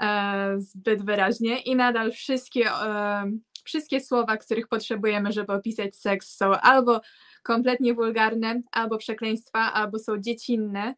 e, 0.00 0.54
zbyt 0.58 1.04
wyraźnie 1.04 1.60
i 1.60 1.76
nadal 1.76 2.12
wszystkie, 2.12 2.70
e, 2.70 3.30
wszystkie 3.64 4.00
słowa, 4.00 4.36
których 4.36 4.68
potrzebujemy, 4.68 5.32
żeby 5.32 5.52
opisać 5.52 5.96
seks, 5.96 6.36
są 6.36 6.52
albo 6.52 7.00
kompletnie 7.42 7.94
wulgarne, 7.94 8.62
albo 8.72 8.98
przekleństwa, 8.98 9.72
albo 9.72 9.98
są 9.98 10.18
dziecinne, 10.18 10.94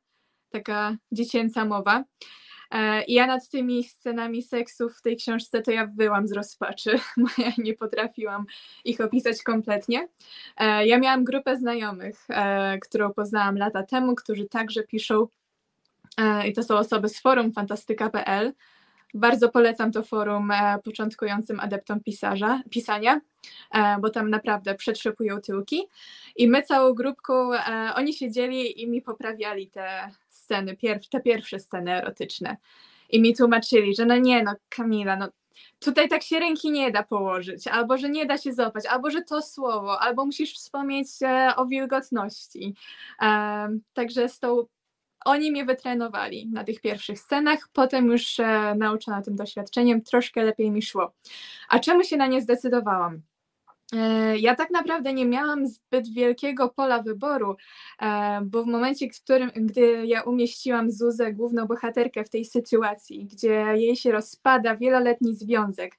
taka 0.51 0.97
dziecięca 1.13 1.65
mowa. 1.65 2.05
E, 2.71 3.05
I 3.05 3.13
ja 3.13 3.27
nad 3.27 3.49
tymi 3.49 3.85
scenami 3.85 4.43
seksu 4.43 4.89
w 4.89 5.03
tej 5.03 5.17
książce 5.17 5.63
to 5.63 5.71
ja 5.71 5.87
byłam 5.87 6.29
z 6.29 6.33
rozpaczy, 6.33 6.99
bo 7.17 7.29
ja 7.39 7.53
nie 7.59 7.75
potrafiłam 7.75 8.47
ich 8.85 9.01
opisać 9.01 9.43
kompletnie. 9.43 10.09
E, 10.57 10.87
ja 10.87 10.99
miałam 10.99 11.25
grupę 11.25 11.57
znajomych, 11.57 12.25
e, 12.29 12.79
którą 12.79 13.13
poznałam 13.13 13.59
lata 13.59 13.83
temu, 13.83 14.15
którzy 14.15 14.47
także 14.49 14.83
piszą 14.83 15.29
i 16.49 16.53
to 16.53 16.63
są 16.63 16.77
osoby 16.77 17.09
z 17.09 17.21
forum 17.21 17.53
fantastyka.pl. 17.53 18.53
Bardzo 19.15 19.49
polecam 19.49 19.93
to 19.93 20.03
forum 20.03 20.53
początkującym 20.85 21.61
adeptom 21.61 22.01
pisarza, 22.01 22.63
pisania, 22.71 23.21
bo 24.01 24.11
tam 24.11 24.31
naprawdę 24.31 24.75
przetrzepują 24.75 25.41
tyłki. 25.41 25.89
I 26.37 26.49
my 26.49 26.63
całą 26.63 26.95
grupką, 26.95 27.51
oni 27.95 28.15
siedzieli 28.15 28.83
i 28.83 28.89
mi 28.89 29.03
poprawiali 29.03 29.71
te 29.71 30.11
sceny, 30.29 30.77
te 31.11 31.21
pierwsze 31.21 31.61
sceny 31.61 31.93
erotyczne. 31.93 32.57
I 33.11 33.21
mi 33.21 33.37
tłumaczyli, 33.37 33.95
że 33.95 34.07
no 34.07 34.17
nie, 34.17 34.43
no 34.43 34.55
Kamila, 34.69 35.17
no 35.17 35.29
tutaj 35.79 36.09
tak 36.09 36.23
się 36.23 36.41
ręki 36.41 36.71
nie 36.71 36.91
da 36.91 37.03
położyć, 37.03 37.67
albo 37.67 37.99
że 37.99 38.09
nie 38.09 38.27
da 38.27 38.39
się 38.39 38.53
złapać, 38.53 38.87
albo 38.87 39.11
że 39.11 39.23
to 39.23 39.43
słowo, 39.43 40.01
albo 40.01 40.27
musisz 40.27 40.55
wspomnieć 40.55 41.09
e, 41.23 41.57
o 41.57 41.67
wilgotności. 41.67 42.75
E, 43.23 43.69
także 43.93 44.29
z 44.29 44.39
tą, 44.39 44.67
oni 45.25 45.51
mnie 45.51 45.65
wytrenowali 45.65 46.49
na 46.53 46.65
tych 46.65 46.81
pierwszych 46.81 47.19
scenach, 47.21 47.69
potem 47.73 48.07
już 48.07 48.41
e, 48.41 48.75
nauczona 48.79 49.23
tym 49.23 49.37
doświadczeniem 49.37 50.03
troszkę 50.03 50.45
lepiej 50.45 50.71
mi 50.71 50.83
szło. 50.83 51.13
A 51.69 51.79
czemu 51.79 52.05
się 52.05 52.17
na 52.17 52.27
nie 52.27 52.41
zdecydowałam? 52.43 53.23
E, 53.93 54.39
ja 54.39 54.55
tak 54.55 54.71
naprawdę 54.71 55.13
nie 55.13 55.27
miałam 55.27 55.67
zbyt 55.67 56.09
wielkiego 56.09 56.69
pola 56.69 57.03
wyboru, 57.03 57.57
e, 58.03 58.41
bo 58.45 58.63
w 58.63 58.67
momencie, 58.67 59.09
w 59.11 59.23
którym, 59.23 59.51
gdy 59.57 60.07
ja 60.07 60.23
umieściłam 60.23 60.91
Zuzę, 60.91 61.33
główną 61.33 61.67
bohaterkę 61.67 62.25
w 62.25 62.31
tej 62.31 62.45
sytuacji, 62.45 63.25
gdzie 63.25 63.65
jej 63.75 63.97
się 63.97 64.13
rozpada 64.13 64.77
wieloletni 64.77 65.35
związek 65.35 65.99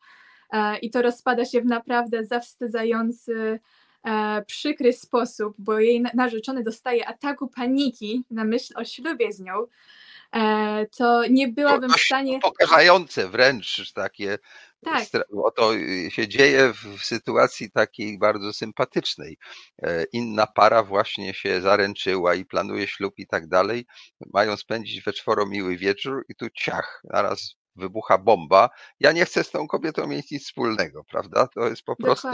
e, 0.51 0.78
i 0.78 0.89
to 0.89 1.01
rozpada 1.01 1.45
się 1.45 1.61
w 1.61 1.65
naprawdę 1.65 2.26
zawstydzający 2.26 3.59
e, 4.07 4.43
przykry 4.47 4.93
sposób, 4.93 5.55
bo 5.57 5.79
jej 5.79 6.03
narzeczony 6.13 6.63
dostaje 6.63 7.07
ataku 7.07 7.47
paniki 7.47 8.23
na 8.31 8.43
myśl 8.43 8.73
o 8.77 8.85
ślubie 8.85 9.31
z 9.31 9.39
nią, 9.39 9.53
e, 10.35 10.85
to 10.97 11.27
nie 11.29 11.47
byłabym 11.47 11.89
w 11.89 12.01
stanie. 12.01 12.39
Pokażające 12.39 13.27
wręcz 13.27 13.93
takie. 13.93 14.37
Tak. 14.83 15.03
Bo 15.33 15.51
to 15.51 15.71
się 16.09 16.27
dzieje 16.27 16.73
w 16.73 17.03
sytuacji 17.03 17.71
takiej 17.71 18.17
bardzo 18.19 18.53
sympatycznej. 18.53 19.37
E, 19.81 20.03
inna 20.13 20.47
para 20.47 20.83
właśnie 20.83 21.33
się 21.33 21.61
zaręczyła 21.61 22.35
i 22.35 22.45
planuje 22.45 22.87
ślub 22.87 23.13
i 23.17 23.27
tak 23.27 23.47
dalej. 23.47 23.85
Mają 24.33 24.57
spędzić 24.57 25.03
we 25.03 25.13
czworo 25.13 25.45
miły 25.45 25.77
wieczór 25.77 26.25
i 26.29 26.35
tu 26.35 26.49
ciach, 26.49 27.01
naraz 27.03 27.55
wybucha 27.75 28.17
bomba. 28.17 28.69
Ja 28.99 29.11
nie 29.11 29.25
chcę 29.25 29.43
z 29.43 29.51
tą 29.51 29.67
kobietą 29.67 30.07
mieć 30.07 30.31
nic 30.31 30.45
wspólnego, 30.45 31.03
prawda? 31.03 31.47
To 31.47 31.67
jest 31.69 31.83
po 31.83 31.95
prostu. 31.95 32.27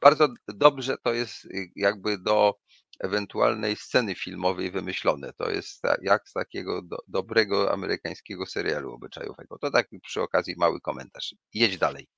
Bardzo 0.00 0.28
dobrze 0.48 0.96
to 1.04 1.12
jest 1.12 1.44
y, 1.44 1.70
jakby 1.76 2.18
do 2.18 2.54
ewentualnej 3.00 3.76
sceny 3.76 4.14
filmowej 4.14 4.70
wymyślone. 4.70 5.32
To 5.32 5.50
jest 5.50 5.82
jak 6.02 6.28
z 6.28 6.32
takiego 6.32 6.82
do, 6.82 6.96
dobrego 7.08 7.72
amerykańskiego 7.72 8.46
serialu 8.46 8.92
obyczajowego. 8.92 9.58
To 9.58 9.70
tak 9.70 9.88
przy 10.02 10.22
okazji 10.22 10.54
mały 10.56 10.80
komentarz. 10.80 11.34
Jedź 11.54 11.78
dalej. 11.78 12.08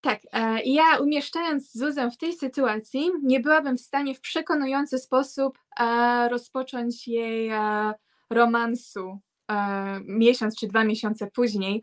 Tak, 0.00 0.20
e, 0.32 0.62
ja 0.64 0.98
umieszczając 1.00 1.72
Zuzę 1.72 2.10
w 2.10 2.16
tej 2.16 2.32
sytuacji, 2.32 3.10
nie 3.22 3.40
byłabym 3.40 3.76
w 3.76 3.80
stanie 3.80 4.14
w 4.14 4.20
przekonujący 4.20 4.98
sposób 4.98 5.58
e, 5.80 6.28
rozpocząć 6.28 7.08
jej 7.08 7.48
e, 7.48 7.92
romansu 8.30 9.20
miesiąc 10.04 10.56
czy 10.56 10.66
dwa 10.66 10.84
miesiące 10.84 11.26
później, 11.26 11.82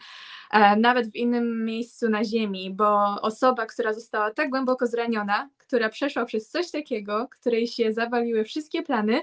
nawet 0.78 1.12
w 1.12 1.16
innym 1.16 1.66
miejscu 1.66 2.10
na 2.10 2.24
Ziemi, 2.24 2.74
bo 2.74 3.22
osoba, 3.22 3.66
która 3.66 3.94
została 3.94 4.32
tak 4.32 4.50
głęboko 4.50 4.88
zraniona, 4.88 5.50
która 5.58 5.90
przeszła 5.90 6.26
przez 6.26 6.50
coś 6.50 6.72
takiego, 6.72 7.28
której 7.32 7.68
się 7.68 7.94
zawaliły 7.94 8.44
wszystkie 8.44 8.84
plany, 8.84 9.22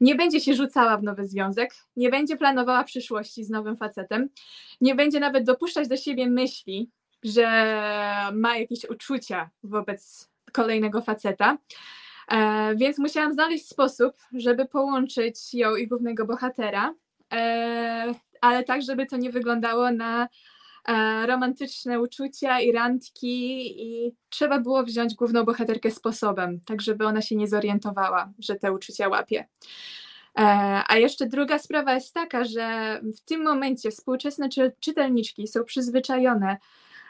nie 0.00 0.14
będzie 0.14 0.40
się 0.40 0.54
rzucała 0.54 0.96
w 0.96 1.02
nowy 1.02 1.24
związek, 1.26 1.74
nie 1.96 2.10
będzie 2.10 2.36
planowała 2.36 2.84
przyszłości 2.84 3.44
z 3.44 3.50
nowym 3.50 3.76
facetem, 3.76 4.28
nie 4.80 4.94
będzie 4.94 5.20
nawet 5.20 5.44
dopuszczać 5.44 5.88
do 5.88 5.96
siebie 5.96 6.30
myśli, 6.30 6.90
że 7.24 7.46
ma 8.32 8.56
jakieś 8.56 8.84
uczucia 8.84 9.50
wobec 9.62 10.30
kolejnego 10.52 11.02
faceta. 11.02 11.58
E, 12.28 12.74
więc 12.76 12.98
musiałam 12.98 13.32
znaleźć 13.32 13.68
sposób, 13.68 14.16
żeby 14.32 14.66
połączyć 14.66 15.54
ją 15.54 15.76
i 15.76 15.86
głównego 15.86 16.26
bohatera, 16.26 16.90
e, 16.90 16.94
ale 18.40 18.64
tak, 18.66 18.82
żeby 18.82 19.06
to 19.06 19.16
nie 19.16 19.30
wyglądało 19.30 19.90
na 19.90 20.28
E, 20.86 21.26
romantyczne 21.26 22.00
uczucia 22.00 22.60
i 22.60 22.72
randki 22.72 23.66
i 23.82 24.14
trzeba 24.28 24.60
było 24.60 24.84
wziąć 24.84 25.14
główną 25.14 25.44
bohaterkę 25.44 25.90
sposobem, 25.90 26.60
tak 26.66 26.82
żeby 26.82 27.06
ona 27.06 27.22
się 27.22 27.36
nie 27.36 27.48
zorientowała, 27.48 28.32
że 28.38 28.54
te 28.54 28.72
uczucia 28.72 29.08
łapie. 29.08 29.48
E, 30.38 30.82
a 30.88 30.96
jeszcze 30.96 31.26
druga 31.26 31.58
sprawa 31.58 31.94
jest 31.94 32.14
taka, 32.14 32.44
że 32.44 33.00
w 33.16 33.20
tym 33.20 33.44
momencie 33.44 33.90
współczesne 33.90 34.48
czytelniczki 34.80 35.48
są 35.48 35.64
przyzwyczajone 35.64 36.56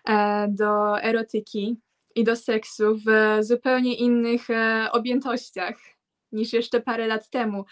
e, 0.08 0.46
do 0.48 1.02
erotyki 1.02 1.76
i 2.14 2.24
do 2.24 2.36
seksu 2.36 2.84
w 3.06 3.38
zupełnie 3.40 3.94
innych 3.94 4.46
objętościach 4.92 5.95
niż 6.32 6.52
jeszcze 6.52 6.80
parę 6.80 7.06
lat 7.06 7.30
temu, 7.30 7.64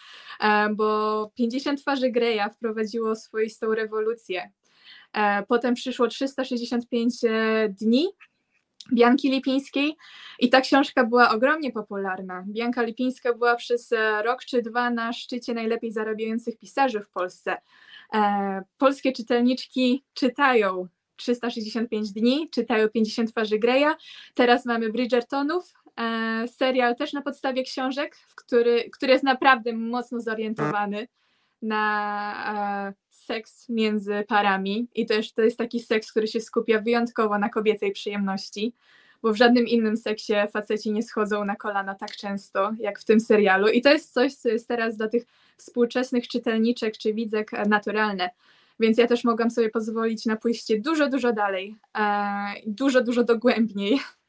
bo 0.71 1.31
50 1.35 1.81
twarzy 1.81 2.11
Greya 2.11 2.51
wprowadziło 2.55 3.17
swoistą 3.17 3.75
rewolucję 3.75 4.51
E, 5.15 5.43
potem 5.49 5.75
przyszło 5.75 6.09
365 6.09 7.15
e, 7.25 7.69
dni 7.69 8.09
Bianki 8.93 9.31
Lipińskiej 9.31 9.97
i 10.39 10.49
ta 10.49 10.61
książka 10.61 11.05
była 11.05 11.31
ogromnie 11.31 11.73
popularna. 11.73 12.45
Bianka 12.49 12.83
Lipińska 12.83 13.35
była 13.35 13.57
przez 13.57 13.93
e, 13.93 14.23
rok 14.23 14.45
czy 14.45 14.63
dwa 14.63 14.91
na 14.91 15.13
szczycie 15.13 15.55
najlepiej 15.55 15.93
zarabiających 15.93 16.59
pisarzy 16.59 17.01
w 17.01 17.11
Polsce. 17.11 17.57
Polskie 18.79 19.13
czytelniczki 19.13 20.05
czytają 20.15 20.89
365 21.17 22.13
dni, 22.13 22.51
czytają 22.51 22.89
50 22.89 23.31
twarzy 23.31 23.59
Greya. 23.59 23.95
Teraz 24.35 24.65
mamy 24.67 24.93
Bridgertonów, 24.93 25.73
serial 26.47 26.97
też 26.97 27.13
na 27.13 27.23
podstawie 27.23 27.63
książek, 27.63 28.17
który, 28.35 28.91
który 28.91 29.13
jest 29.13 29.25
naprawdę 29.25 29.73
mocno 29.73 30.21
zorientowany 30.21 31.09
na 31.63 32.95
seks 33.11 33.69
między 33.69 34.25
parami. 34.29 34.89
I 34.95 35.07
też 35.07 35.33
to 35.33 35.43
jest 35.43 35.59
taki 35.59 35.81
seks, 35.81 36.11
który 36.11 36.27
się 36.27 36.41
skupia 36.41 36.81
wyjątkowo 36.81 37.39
na 37.39 37.49
kobiecej 37.49 37.93
przyjemności, 37.93 38.75
bo 39.23 39.33
w 39.33 39.37
żadnym 39.37 39.67
innym 39.67 39.97
seksie 39.97 40.33
faceci 40.53 40.93
nie 40.93 41.03
schodzą 41.03 41.45
na 41.45 41.57
kolana 41.57 41.95
tak 41.95 42.17
często 42.17 42.73
jak 42.79 42.99
w 42.99 43.05
tym 43.05 43.21
serialu. 43.21 43.69
I 43.69 43.83
to 43.83 43.93
jest 43.93 44.13
coś, 44.13 44.35
co 44.35 44.49
jest 44.49 44.69
teraz 44.69 44.97
dla 44.97 45.09
tych 45.09 45.25
współczesnych 45.57 46.29
czytelniczek 46.29 46.99
czy 46.99 47.15
widzek 47.15 47.51
naturalne. 47.69 48.31
Więc 48.81 48.99
ja 48.99 49.07
też 49.07 49.25
mogłam 49.25 49.51
sobie 49.51 49.71
pozwolić 49.71 50.27
na 50.27 50.37
pójście 50.37 50.81
dużo, 50.81 51.09
dużo 51.09 51.33
dalej, 51.33 51.77
e, 51.99 52.03
dużo, 52.67 53.01
dużo 53.03 53.25
dogłębniej. 53.25 53.95
e, 53.95 54.24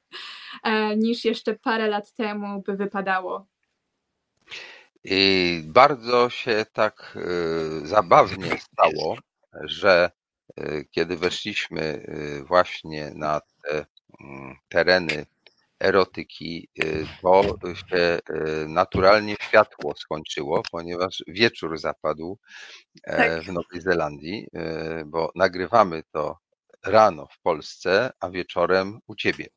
niż 0.98 1.26
jeszcze 1.26 1.56
parę 1.56 1.88
lat 1.88 2.14
temu 2.14 2.62
by 2.62 2.76
wypadało. 2.76 3.48
I 5.04 5.62
bardzo 5.66 6.30
się 6.30 6.66
tak 6.74 7.18
y, 7.84 7.88
zabawnie 7.88 8.58
stało, 8.58 9.18
że 9.62 10.12
y, 10.60 10.88
kiedy 10.92 11.18
weszliśmy 11.18 12.06
właśnie 12.48 13.12
na 13.16 13.42
te 13.64 13.86
mm, 14.22 14.56
tereny 14.70 15.26
erotyki, 15.80 16.70
to 17.62 17.76
się 17.76 18.20
naturalnie 18.68 19.36
światło 19.42 19.94
skończyło, 19.98 20.64
ponieważ 20.72 21.24
wieczór 21.28 21.78
zapadł 21.78 22.40
e, 23.04 23.18
tak. 23.18 23.44
w 23.44 23.48
Nowej 23.48 23.82
Zelandii, 23.82 24.48
bo 25.06 25.32
nagrywamy 25.36 26.04
to 26.12 26.38
rano 26.86 27.28
w 27.28 27.40
Polsce, 27.40 28.12
a 28.20 28.30
wieczorem 28.30 29.00
u 29.08 29.16
ciebie. 29.16 29.48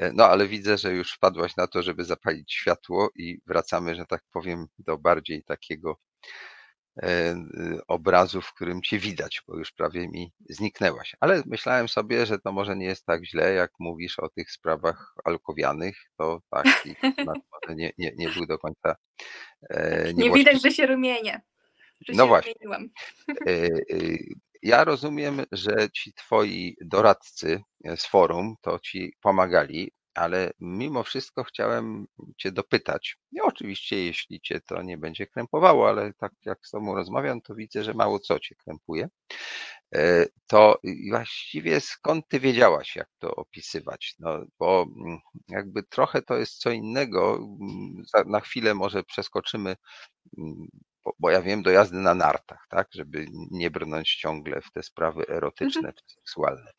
E, 0.00 0.12
no 0.12 0.24
ale 0.24 0.48
widzę, 0.48 0.78
że 0.78 0.92
już 0.92 1.12
wpadłaś 1.12 1.56
na 1.56 1.66
to, 1.66 1.82
żeby 1.82 2.04
zapalić 2.04 2.52
światło 2.52 3.10
i 3.16 3.40
wracamy, 3.46 3.94
że 3.94 4.06
tak 4.06 4.22
powiem, 4.32 4.66
do 4.78 4.98
bardziej 4.98 5.44
takiego 5.44 5.96
e, 7.02 7.36
obrazu, 7.88 8.40
w 8.42 8.52
którym 8.54 8.82
cię 8.82 8.98
widać, 8.98 9.42
bo 9.48 9.58
już 9.58 9.72
prawie 9.72 10.08
mi 10.08 10.32
zniknęłaś. 10.48 11.16
Ale 11.20 11.42
myślałem 11.46 11.88
sobie, 11.88 12.26
że 12.26 12.38
to 12.38 12.52
może 12.52 12.76
nie 12.76 12.86
jest 12.86 13.06
tak 13.06 13.24
źle, 13.24 13.52
jak 13.52 13.70
mówisz 13.78 14.18
o 14.18 14.28
tych 14.28 14.50
sprawach 14.50 15.14
alkowianych, 15.24 15.96
to 16.16 16.40
taki 16.50 16.94
nie, 17.76 17.92
nie, 17.98 18.12
nie 18.16 18.28
był 18.28 18.46
do 18.46 18.58
końca. 18.58 18.96
E, 19.70 20.14
nie 20.14 20.32
widać, 20.32 20.62
że 20.62 20.70
się 20.70 20.86
rumienie. 20.86 21.40
Że 22.00 22.12
no 22.16 22.26
właśnie. 22.26 22.54
Ja 24.62 24.84
rozumiem, 24.84 25.42
że 25.52 25.88
ci 25.94 26.12
twoi 26.12 26.76
doradcy 26.80 27.62
z 27.96 28.06
forum 28.06 28.54
to 28.60 28.78
ci 28.78 29.12
pomagali, 29.20 29.92
ale 30.14 30.50
mimo 30.60 31.02
wszystko 31.02 31.44
chciałem 31.44 32.06
cię 32.38 32.52
dopytać. 32.52 33.16
I 33.32 33.40
oczywiście, 33.40 34.04
jeśli 34.04 34.40
cię 34.40 34.60
to 34.60 34.82
nie 34.82 34.98
będzie 34.98 35.26
krępowało, 35.26 35.88
ale 35.88 36.12
tak 36.12 36.32
jak 36.44 36.66
z 36.66 36.70
tobą 36.70 36.94
rozmawiam, 36.94 37.40
to 37.40 37.54
widzę, 37.54 37.84
że 37.84 37.94
mało 37.94 38.18
co 38.18 38.38
cię 38.38 38.54
krępuje. 38.54 39.08
E, 39.94 40.26
to 40.46 40.78
właściwie 41.10 41.80
skąd 41.80 42.28
ty 42.28 42.40
wiedziałaś, 42.40 42.96
jak 42.96 43.08
to 43.18 43.34
opisywać? 43.34 44.14
No, 44.18 44.44
bo 44.58 44.86
mm, 45.06 45.18
jakby 45.48 45.82
trochę 45.82 46.22
to 46.22 46.36
jest 46.36 46.58
co 46.58 46.70
innego. 46.70 47.36
Mm, 47.36 48.04
na 48.26 48.40
chwilę 48.40 48.74
może 48.74 49.02
przeskoczymy 49.04 49.76
mm, 50.38 50.68
bo, 51.10 51.16
bo 51.18 51.30
ja 51.30 51.42
wiem, 51.42 51.62
do 51.62 51.70
jazdy 51.70 51.98
na 51.98 52.14
nartach, 52.14 52.66
tak, 52.68 52.88
żeby 52.92 53.26
nie 53.50 53.70
brnąć 53.70 54.16
ciągle 54.16 54.60
w 54.60 54.72
te 54.72 54.82
sprawy 54.82 55.28
erotyczne 55.28 55.88
mhm. 55.88 55.94
czy 55.94 56.14
seksualne. 56.14 56.70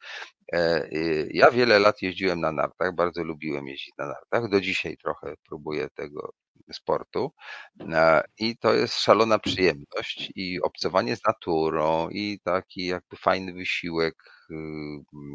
E, 0.53 0.85
y, 0.93 1.29
ja 1.33 1.51
wiele 1.51 1.79
lat 1.79 2.01
jeździłem 2.01 2.39
na 2.39 2.51
nartach, 2.51 2.95
bardzo 2.95 3.23
lubiłem 3.23 3.67
jeździć 3.67 3.93
na 3.97 4.05
nartach. 4.07 4.49
Do 4.49 4.61
dzisiaj 4.61 4.97
trochę 4.97 5.33
próbuję 5.49 5.87
tego 5.95 6.33
sportu 6.73 7.31
e, 7.79 8.23
i 8.37 8.57
to 8.57 8.73
jest 8.73 8.99
szalona 8.99 9.39
przyjemność 9.39 10.31
i 10.35 10.61
obcowanie 10.61 11.15
z 11.15 11.25
naturą 11.27 12.09
i 12.09 12.39
taki 12.43 12.85
jakby 12.85 13.17
fajny 13.17 13.53
wysiłek, 13.53 14.15
y, 14.51 14.53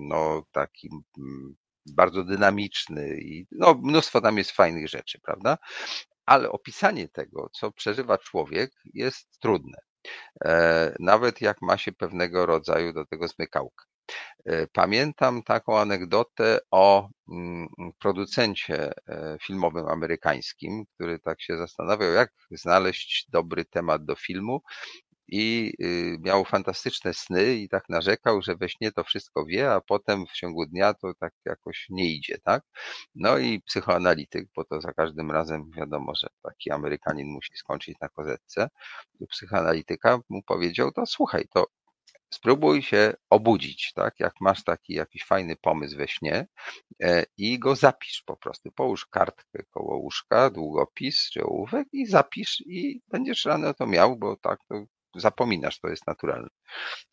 no 0.08 0.42
taki 0.52 0.90
mm, 1.18 1.56
bardzo 1.86 2.24
dynamiczny 2.24 3.18
i 3.20 3.46
no, 3.50 3.74
mnóstwo 3.74 4.20
tam 4.20 4.38
jest 4.38 4.50
fajnych 4.50 4.88
rzeczy, 4.88 5.20
prawda? 5.20 5.58
Ale 6.26 6.50
opisanie 6.50 7.08
tego, 7.08 7.50
co 7.52 7.72
przeżywa 7.72 8.18
człowiek, 8.18 8.72
jest 8.94 9.40
trudne. 9.40 9.78
E, 10.44 10.94
nawet 11.00 11.40
jak 11.40 11.62
ma 11.62 11.78
się 11.78 11.92
pewnego 11.92 12.46
rodzaju 12.46 12.92
do 12.92 13.06
tego 13.06 13.28
zmykałkę. 13.28 13.84
E, 14.44 14.66
pamiętam 14.66 15.42
taką 15.42 15.78
anegdotę 15.78 16.58
o 16.70 17.08
mm, 17.28 17.68
producencie 17.98 18.92
e, 19.08 19.36
filmowym 19.42 19.88
amerykańskim, 19.88 20.84
który 20.94 21.18
tak 21.18 21.42
się 21.42 21.56
zastanawiał, 21.56 22.12
jak 22.12 22.32
znaleźć 22.50 23.26
dobry 23.28 23.64
temat 23.64 24.04
do 24.04 24.16
filmu 24.16 24.62
i 25.28 25.72
y, 25.80 26.16
miał 26.20 26.44
fantastyczne 26.44 27.14
sny 27.14 27.54
i 27.54 27.68
tak 27.68 27.88
narzekał, 27.88 28.42
że 28.42 28.56
we 28.56 28.68
śnie 28.68 28.92
to 28.92 29.04
wszystko 29.04 29.44
wie, 29.44 29.72
a 29.72 29.80
potem 29.80 30.26
w 30.26 30.32
ciągu 30.32 30.66
dnia 30.66 30.94
to 30.94 31.14
tak 31.14 31.32
jakoś 31.44 31.86
nie 31.90 32.14
idzie, 32.14 32.38
tak? 32.44 32.62
No 33.14 33.38
i 33.38 33.60
psychoanalityk, 33.60 34.48
bo 34.56 34.64
to 34.64 34.80
za 34.80 34.92
każdym 34.92 35.30
razem 35.30 35.70
wiadomo, 35.76 36.12
że 36.14 36.28
taki 36.42 36.70
Amerykanin 36.70 37.28
musi 37.28 37.56
skończyć 37.56 37.96
na 38.00 38.08
kozetce, 38.08 38.68
psychoanalityka 39.28 40.18
mu 40.28 40.42
powiedział, 40.42 40.92
to 40.92 41.06
słuchaj, 41.06 41.48
to 41.54 41.66
spróbuj 42.30 42.82
się 42.82 43.14
obudzić, 43.30 43.92
tak? 43.94 44.20
Jak 44.20 44.34
masz 44.40 44.64
taki 44.64 44.94
jakiś 44.94 45.24
fajny 45.24 45.56
pomysł 45.56 45.96
we 45.96 46.08
śnie 46.08 46.46
e, 47.02 47.24
i 47.36 47.58
go 47.58 47.76
zapisz 47.76 48.22
po 48.26 48.36
prostu. 48.36 48.72
Połóż 48.72 49.06
kartkę 49.06 49.62
koło 49.70 49.96
łóżka, 49.96 50.50
długopis 50.50 51.30
czy 51.30 51.44
ołówek 51.44 51.88
i 51.92 52.06
zapisz 52.06 52.60
i 52.66 53.00
będziesz 53.08 53.44
rano 53.44 53.74
to 53.74 53.86
miał, 53.86 54.16
bo 54.16 54.36
tak 54.36 54.60
to 54.68 54.84
zapominasz, 55.16 55.80
to 55.80 55.88
jest 55.88 56.06
naturalne. 56.06 56.48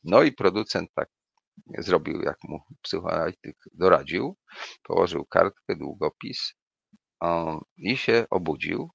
No 0.03 0.23
i 0.23 0.31
producent 0.31 0.89
tak 0.95 1.09
zrobił, 1.77 2.21
jak 2.21 2.37
mu 2.43 2.59
psychoanalityk 2.81 3.57
doradził. 3.73 4.37
Położył 4.83 5.25
kartkę, 5.25 5.75
długopis 5.75 6.53
i 7.77 7.97
się 7.97 8.25
obudził, 8.29 8.91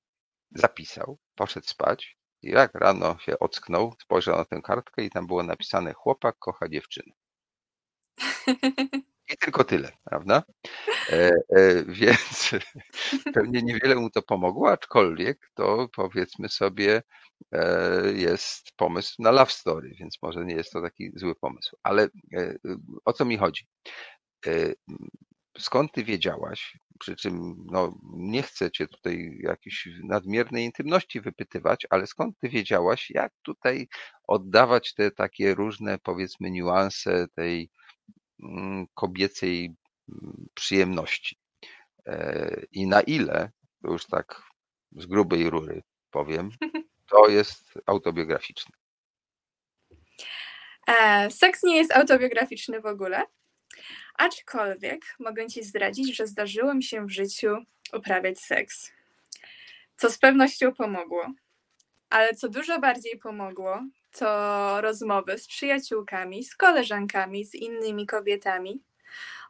zapisał, 0.50 1.18
poszedł 1.34 1.66
spać 1.66 2.18
i 2.42 2.50
jak 2.50 2.74
rano 2.74 3.18
się 3.18 3.38
ocknął, 3.38 3.94
spojrzał 4.02 4.36
na 4.36 4.44
tę 4.44 4.62
kartkę 4.62 5.04
i 5.04 5.11
tam 5.11 5.26
było 5.26 5.42
napisane 5.42 5.92
chłopak 5.94 6.36
kocha 6.38 6.68
dziewczynę. 6.68 7.12
I 9.33 9.37
tylko 9.37 9.64
tyle, 9.64 9.93
prawda? 10.05 10.43
E, 11.11 11.31
e, 11.57 11.85
więc 12.01 12.51
pewnie 13.35 13.62
niewiele 13.62 13.95
mu 13.95 14.11
to 14.11 14.22
pomogło, 14.22 14.70
aczkolwiek 14.72 15.51
to 15.55 15.89
powiedzmy 15.97 16.49
sobie 16.49 17.03
e, 17.53 18.12
jest 18.12 18.72
pomysł 18.76 19.14
na 19.18 19.31
love 19.31 19.51
story, 19.51 19.95
więc 20.01 20.18
może 20.22 20.45
nie 20.45 20.55
jest 20.55 20.72
to 20.72 20.83
taki 20.83 21.11
zły 21.14 21.35
pomysł. 21.35 21.76
Ale 21.83 22.09
e, 22.35 22.55
o 23.05 23.12
co 23.12 23.24
mi 23.24 23.37
chodzi? 23.37 23.66
E, 24.47 24.72
skąd 25.59 25.93
ty 25.93 26.05
wiedziałaś, 26.05 26.79
przy 27.01 27.16
czym 27.16 27.55
no, 27.70 27.99
nie 28.12 28.43
chcę 28.43 28.70
cię 28.70 28.87
tutaj 28.87 29.39
jakiejś 29.43 29.89
nadmiernej 30.05 30.64
intymności 30.64 31.20
wypytywać, 31.20 31.87
ale 31.91 32.07
skąd 32.07 32.39
ty 32.39 32.49
wiedziałaś, 32.49 33.11
jak 33.11 33.33
tutaj 33.43 33.89
oddawać 34.26 34.95
te 34.95 35.11
takie 35.11 35.55
różne, 35.55 35.99
powiedzmy, 35.99 36.51
niuanse 36.51 37.26
tej 37.35 37.70
kobiecej 38.95 39.74
mm, 40.09 40.49
przyjemności? 40.55 41.39
E, 42.07 42.62
I 42.72 42.86
na 42.86 43.01
ile, 43.01 43.51
to 43.82 43.93
już 43.93 44.07
tak 44.07 44.43
z 44.93 45.07
grubej 45.07 45.51
rury 45.51 45.82
powiem, 46.11 46.51
to 47.11 47.28
jest 47.28 47.74
autobiograficzne. 47.86 48.76
E, 50.86 51.30
seks 51.30 51.62
nie 51.62 51.76
jest 51.76 51.93
autobiograficzny 51.93 52.80
w 52.80 52.86
ogóle. 52.86 53.22
Aczkolwiek 54.14 55.01
mogę 55.18 55.47
Ci 55.47 55.62
zdradzić, 55.62 56.16
że 56.16 56.26
zdarzyło 56.26 56.74
mi 56.74 56.82
się 56.82 57.07
w 57.07 57.11
życiu 57.11 57.57
uprawiać 57.93 58.41
seks, 58.41 58.93
co 59.97 60.11
z 60.11 60.18
pewnością 60.18 60.74
pomogło. 60.74 61.32
Ale 62.11 62.34
co 62.34 62.49
dużo 62.49 62.80
bardziej 62.80 63.18
pomogło, 63.18 63.82
to 64.19 64.81
rozmowy 64.81 65.39
z 65.39 65.47
przyjaciółkami, 65.47 66.45
z 66.45 66.57
koleżankami, 66.57 67.45
z 67.45 67.55
innymi 67.55 68.07
kobietami 68.07 68.83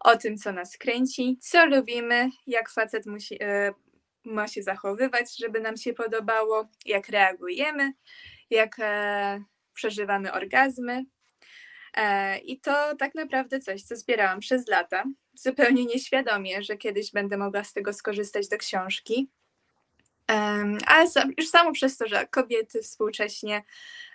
o 0.00 0.16
tym, 0.16 0.38
co 0.38 0.52
nas 0.52 0.78
kręci, 0.78 1.38
co 1.40 1.66
lubimy, 1.66 2.30
jak 2.46 2.70
facet 2.70 3.06
musi, 3.06 3.34
y, 3.34 3.74
ma 4.24 4.48
się 4.48 4.62
zachowywać, 4.62 5.36
żeby 5.36 5.60
nam 5.60 5.76
się 5.76 5.92
podobało, 5.92 6.68
jak 6.86 7.08
reagujemy, 7.08 7.92
jak 8.50 8.76
e, 8.78 9.42
przeżywamy 9.74 10.32
orgazmy. 10.32 11.04
E, 11.94 12.38
I 12.38 12.60
to 12.60 12.96
tak 12.96 13.14
naprawdę 13.14 13.60
coś, 13.60 13.82
co 13.82 13.96
zbierałam 13.96 14.40
przez 14.40 14.68
lata, 14.68 15.04
zupełnie 15.34 15.84
nieświadomie, 15.84 16.62
że 16.62 16.76
kiedyś 16.76 17.12
będę 17.12 17.36
mogła 17.36 17.64
z 17.64 17.72
tego 17.72 17.92
skorzystać 17.92 18.48
do 18.48 18.58
książki. 18.58 19.30
Ale 20.86 21.08
już 21.38 21.48
samo 21.48 21.72
przez 21.72 21.96
to, 21.96 22.08
że 22.08 22.26
kobiety 22.26 22.82
współcześnie, 22.82 23.62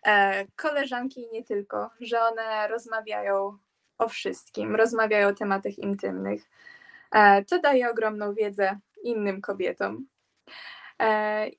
e, 0.06 0.46
koleżanki 0.56 1.22
i 1.22 1.32
nie 1.32 1.44
tylko, 1.44 1.90
że 2.02 2.22
one 2.22 2.68
rozmawiają 2.68 3.58
o 3.98 4.08
wszystkim, 4.08 4.76
rozmawiają 4.76 5.28
o 5.28 5.34
tematach 5.34 5.78
intymnych, 5.78 6.50
e, 7.12 7.46
to 7.46 7.60
daje 7.60 7.90
ogromną 7.90 8.34
wiedzę 8.34 8.80
innym 9.04 9.42
kobietom. 9.42 10.08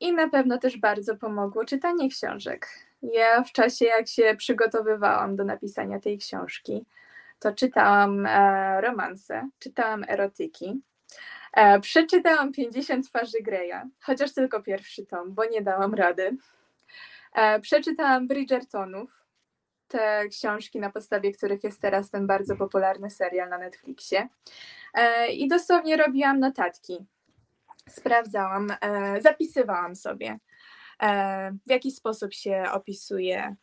I 0.01 0.13
na 0.13 0.29
pewno 0.29 0.59
też 0.59 0.79
bardzo 0.79 1.17
pomogło 1.17 1.65
czytanie 1.65 2.09
książek. 2.09 2.69
Ja 3.03 3.43
w 3.43 3.53
czasie, 3.53 3.85
jak 3.85 4.09
się 4.09 4.35
przygotowywałam 4.39 5.37
do 5.37 5.45
napisania 5.45 6.01
tej 6.01 6.19
książki, 6.19 6.87
to 7.39 7.53
czytałam 7.53 8.27
e, 8.27 8.81
romanse, 8.81 9.49
czytałam 9.59 10.05
erotyki. 10.09 10.83
E, 11.55 11.81
przeczytałam 11.81 12.53
50 12.53 13.09
twarzy 13.09 13.39
Greya, 13.43 13.81
chociaż 14.01 14.33
tylko 14.33 14.63
pierwszy 14.63 15.07
tom, 15.07 15.35
bo 15.35 15.45
nie 15.45 15.63
dałam 15.63 15.95
rady. 15.95 16.37
E, 17.35 17.61
przeczytałam 17.61 18.29
Bridgertonów, 18.29 19.25
te 19.89 20.29
książki, 20.29 20.81
na 20.81 20.91
podstawie 20.91 21.33
których 21.33 21.65
jest 21.65 21.81
teraz 21.81 22.11
ten 22.11 22.27
bardzo 22.27 22.57
popularny 22.57 23.11
serial 23.11 23.49
na 23.49 23.59
Netflixie. 23.59 24.29
E, 24.95 25.29
I 25.29 25.49
dosłownie 25.49 25.97
robiłam 25.97 26.41
notatki. 26.41 27.07
Sprawdzałam, 27.89 28.73
zapisywałam 29.21 29.97
sobie 29.97 30.39
w 31.67 31.71
jaki 31.71 31.91
sposób 31.91 32.33
się 32.33 32.65
opisuje 32.73 33.57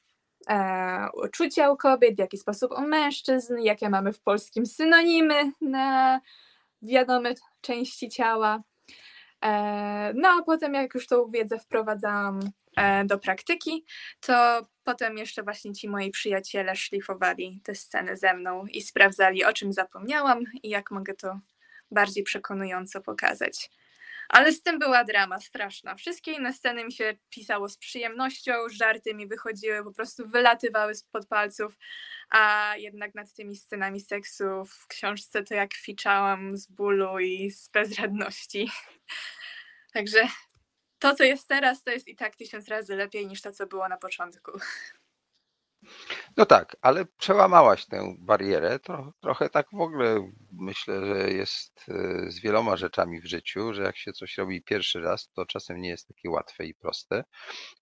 uczucia 1.24 1.72
u 1.72 1.78
kobiet, 1.78 2.16
w 2.16 2.20
jaki 2.20 2.38
sposób 2.38 2.72
u 2.78 2.82
mężczyzn, 2.82 3.58
jakie 3.58 3.90
mamy 3.90 4.14
w 4.14 4.22
polskim 4.22 4.66
synonimy 4.66 5.52
na 5.62 6.20
wiadome 6.82 7.34
części 7.62 8.10
ciała. 8.10 8.64
E, 9.44 10.14
no 10.16 10.30
a 10.30 10.44
potem, 10.44 10.74
jak 10.74 10.96
już 10.96 11.08
tą 11.08 11.28
wiedzę 11.28 11.60
wprowadzałam 11.60 12.40
do 13.06 13.20
praktyki, 13.20 13.86
to 14.20 14.68
potem 14.84 15.18
jeszcze 15.18 15.44
właśnie 15.44 15.74
ci 15.74 15.90
moi 15.90 16.12
przyjaciele 16.12 16.76
szlifowali 16.76 17.62
te 17.64 17.76
sceny 17.76 18.18
ze 18.18 18.34
mną 18.34 18.66
i 18.66 18.82
sprawdzali, 18.82 19.44
o 19.44 19.54
czym 19.54 19.74
zapomniałam 19.74 20.44
i 20.64 20.70
jak 20.70 20.92
mogę 20.92 21.14
to 21.14 21.40
bardziej 21.92 22.24
przekonująco 22.24 23.02
pokazać. 23.02 23.70
Ale 24.32 24.52
z 24.52 24.64
tym 24.64 24.80
była 24.80 25.04
drama 25.04 25.40
straszna. 25.40 25.96
Wszystkie 25.96 26.32
inne 26.32 26.54
sceny 26.54 26.86
mi 26.86 26.92
się 26.92 27.18
pisało 27.30 27.70
z 27.70 27.78
przyjemnością, 27.78 28.54
żarty 28.70 29.14
mi 29.14 29.28
wychodziły, 29.28 29.84
po 29.84 29.92
prostu 29.92 30.28
wylatywały 30.28 30.96
spod 30.96 31.28
palców, 31.28 31.78
a 32.30 32.74
jednak 32.78 33.16
nad 33.16 33.34
tymi 33.34 33.56
scenami 33.56 34.02
seksu 34.02 34.44
w 34.66 34.88
książce 34.88 35.44
to 35.44 35.56
jak 35.56 35.74
ficzałam 35.74 36.58
z 36.58 36.68
bólu 36.68 37.20
i 37.20 37.52
z 37.52 37.70
bezradności. 37.70 38.72
Także 39.94 40.28
to, 41.00 41.16
co 41.16 41.24
jest 41.24 41.48
teraz, 41.48 41.84
to 41.84 41.92
jest 41.92 42.08
i 42.08 42.16
tak 42.16 42.36
tysiąc 42.36 42.68
razy 42.68 42.96
lepiej 42.96 43.28
niż 43.28 43.42
to, 43.42 43.52
co 43.52 43.68
było 43.68 43.88
na 43.88 43.98
początku. 43.98 44.52
No 46.38 46.46
tak, 46.46 46.78
ale 46.82 47.06
przełamałaś 47.06 47.86
tę 47.86 48.16
barierę. 48.20 48.80
Tro, 48.80 49.14
trochę 49.22 49.50
tak 49.50 49.68
w 49.74 49.82
ogóle 49.82 50.32
myślę, 50.52 51.06
że 51.06 51.32
jest 51.32 51.86
e, 51.90 52.32
z 52.32 52.40
wieloma 52.40 52.78
rzeczami 52.78 53.22
w 53.22 53.26
życiu, 53.26 53.74
że 53.74 53.84
jak 53.84 53.98
się 53.98 54.14
coś 54.14 54.38
robi 54.38 54.64
pierwszy 54.64 55.02
raz, 55.02 55.30
to 55.36 55.46
czasem 55.46 55.82
nie 55.82 55.90
jest 55.90 56.08
takie 56.08 56.30
łatwe 56.30 56.66
i 56.66 56.74
proste, 56.74 57.24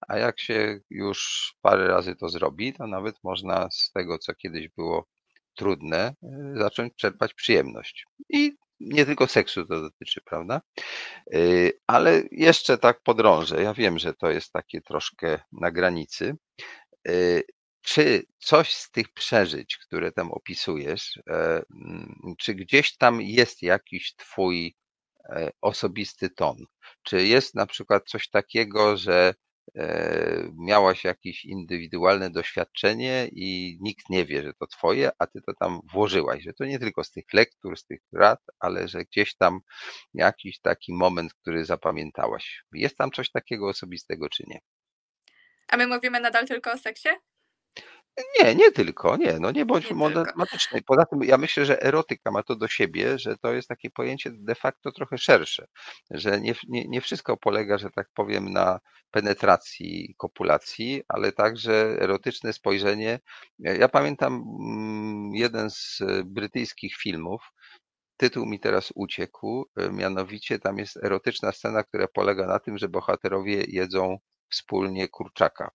a 0.08 0.18
jak 0.18 0.40
się 0.40 0.80
już 0.90 1.52
parę 1.62 1.88
razy 1.88 2.16
to 2.16 2.30
zrobi, 2.30 2.74
to 2.74 2.88
nawet 2.88 3.16
można 3.24 3.68
z 3.72 3.92
tego, 3.92 4.18
co 4.18 4.36
kiedyś 4.36 4.70
było 4.70 5.06
trudne, 5.56 6.16
e, 6.24 6.54
zacząć 6.56 6.96
czerpać 6.96 7.34
przyjemność. 7.34 8.06
I 8.30 8.52
nie 8.80 9.06
tylko 9.06 9.28
seksu 9.28 9.66
to 9.66 9.82
dotyczy, 9.82 10.22
prawda? 10.26 10.62
E, 11.34 11.40
ale 11.88 12.24
jeszcze 12.32 12.78
tak 12.78 13.02
podrążę. 13.04 13.64
Ja 13.64 13.74
wiem, 13.74 14.00
że 14.00 14.14
to 14.14 14.30
jest 14.30 14.52
takie 14.52 14.82
troszkę 14.82 15.40
na 15.52 15.72
granicy 15.72 16.38
czy 17.90 18.24
coś 18.40 18.74
z 18.74 18.92
tych 18.92 19.14
przeżyć, 19.14 19.78
które 19.78 20.12
tam 20.12 20.32
opisujesz, 20.32 21.20
e, 21.30 21.62
mm, 21.72 22.36
czy 22.38 22.54
gdzieś 22.54 22.98
tam 22.98 23.22
jest 23.22 23.62
jakiś 23.62 24.16
twój 24.16 24.76
e, 25.30 25.50
osobisty 25.62 26.30
ton? 26.30 26.58
Czy 27.04 27.28
jest 27.28 27.56
na 27.56 27.66
przykład 27.66 28.04
coś 28.10 28.30
takiego, 28.30 28.98
że 28.98 29.34
e, 29.76 30.52
miałaś 30.58 31.04
jakieś 31.04 31.46
indywidualne 31.46 32.30
doświadczenie 32.30 33.30
i 33.32 33.78
nikt 33.82 34.10
nie 34.10 34.26
wie, 34.26 34.44
że 34.44 34.54
to 34.54 34.68
twoje, 34.68 35.12
a 35.20 35.28
ty 35.28 35.42
to 35.42 35.54
tam 35.60 35.80
włożyłaś, 35.94 36.44
że 36.44 36.54
to 36.54 36.66
nie 36.66 36.80
tylko 36.80 37.04
z 37.04 37.12
tych 37.12 37.34
lektur, 37.34 37.78
z 37.78 37.86
tych 37.86 38.00
rad, 38.14 38.40
ale 38.60 38.88
że 38.88 39.06
gdzieś 39.06 39.36
tam 39.36 39.60
jakiś 40.14 40.60
taki 40.60 40.94
moment, 40.94 41.34
który 41.34 41.66
zapamiętałaś. 41.66 42.64
Jest 42.74 42.98
tam 42.98 43.12
coś 43.12 43.32
takiego 43.32 43.70
osobistego, 43.70 44.30
czy 44.30 44.44
nie? 44.48 44.60
A 45.68 45.78
my 45.78 45.88
mówimy 45.88 46.20
nadal 46.20 46.48
tylko 46.48 46.72
o 46.72 46.78
seksie? 46.78 47.10
Nie, 48.40 48.56
nie 48.56 48.72
tylko, 48.72 49.18
nie, 49.18 49.40
no 49.40 49.52
nie 49.52 49.66
bądź 49.66 49.90
Nie 49.90 49.96
monotematyczny. 49.96 50.82
Poza 50.82 51.06
tym 51.06 51.24
ja 51.24 51.38
myślę, 51.38 51.66
że 51.66 51.82
erotyka 51.82 52.32
ma 52.32 52.44
to 52.44 52.56
do 52.56 52.68
siebie, 52.68 53.20
że 53.20 53.38
to 53.38 53.54
jest 53.54 53.68
takie 53.68 53.90
pojęcie 53.90 54.32
de 54.34 54.56
facto 54.56 54.92
trochę 54.92 55.18
szersze, 55.18 55.66
że 56.12 56.42
nie, 56.42 56.54
nie, 56.68 56.88
nie 56.88 57.02
wszystko 57.02 57.38
polega, 57.38 57.78
że 57.78 57.90
tak 57.90 58.08
powiem, 58.14 58.54
na 58.54 58.80
penetracji, 59.12 60.16
kopulacji, 60.18 61.04
ale 61.08 61.32
także 61.32 61.74
erotyczne 62.02 62.54
spojrzenie. 62.54 63.20
Ja 63.60 63.90
pamiętam 63.90 64.34
mm, 64.34 65.32
jeden 65.34 65.70
z 65.70 66.02
brytyjskich 66.26 66.96
filmów, 66.96 67.42
tytuł 68.18 68.46
mi 68.46 68.60
teraz 68.60 68.92
uciekł, 68.96 69.66
mianowicie 69.92 70.60
tam 70.60 70.78
jest 70.78 70.98
erotyczna 71.04 71.52
scena, 71.52 71.84
która 71.84 72.08
polega 72.08 72.48
na 72.48 72.60
tym, 72.60 72.78
że 72.78 72.90
bohaterowie 72.90 73.64
jedzą 73.68 74.18
wspólnie 74.50 75.08
kurczaka 75.08 75.72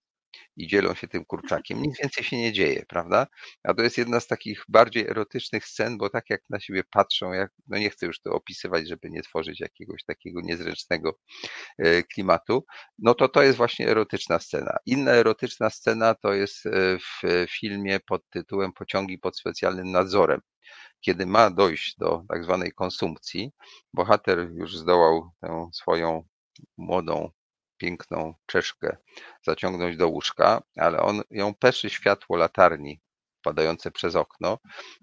i 0.56 0.66
dzielą 0.66 0.94
się 0.94 1.08
tym 1.08 1.24
kurczakiem. 1.24 1.82
Nic 1.82 1.98
więcej 2.02 2.24
się 2.24 2.36
nie 2.36 2.52
dzieje, 2.52 2.84
prawda? 2.88 3.26
A 3.64 3.74
to 3.74 3.82
jest 3.82 3.98
jedna 3.98 4.20
z 4.20 4.26
takich 4.26 4.64
bardziej 4.68 5.08
erotycznych 5.08 5.66
scen, 5.66 5.98
bo 5.98 6.10
tak 6.10 6.30
jak 6.30 6.40
na 6.50 6.60
siebie 6.60 6.84
patrzą, 6.90 7.32
jak, 7.32 7.50
no 7.66 7.78
nie 7.78 7.90
chcę 7.90 8.06
już 8.06 8.20
to 8.20 8.32
opisywać, 8.32 8.88
żeby 8.88 9.10
nie 9.10 9.22
tworzyć 9.22 9.60
jakiegoś 9.60 10.04
takiego 10.04 10.40
niezręcznego 10.40 11.18
e, 11.78 12.02
klimatu, 12.02 12.64
no 12.98 13.14
to 13.14 13.28
to 13.28 13.42
jest 13.42 13.56
właśnie 13.56 13.88
erotyczna 13.88 14.38
scena. 14.38 14.76
Inna 14.86 15.12
erotyczna 15.12 15.70
scena 15.70 16.14
to 16.14 16.32
jest 16.32 16.66
e, 16.66 16.70
w 16.98 17.46
filmie 17.50 18.00
pod 18.00 18.22
tytułem 18.30 18.72
Pociągi 18.72 19.18
pod 19.18 19.38
specjalnym 19.38 19.90
nadzorem 19.90 20.40
kiedy 21.00 21.26
ma 21.26 21.50
dojść 21.50 21.96
do 21.98 22.24
tak 22.28 22.44
zwanej 22.44 22.72
konsumpcji, 22.72 23.50
bohater 23.94 24.48
już 24.54 24.76
zdołał 24.76 25.30
tę 25.40 25.68
swoją 25.72 26.22
młodą 26.76 27.30
piękną 27.76 28.34
czeszkę 28.46 28.96
zaciągnąć 29.42 29.96
do 29.96 30.08
łóżka, 30.08 30.62
ale 30.76 31.00
on 31.00 31.22
ją 31.30 31.54
peszy 31.54 31.90
światło 31.90 32.36
latarni 32.36 33.00
padające 33.44 33.90
przez 33.90 34.16
okno 34.16 34.58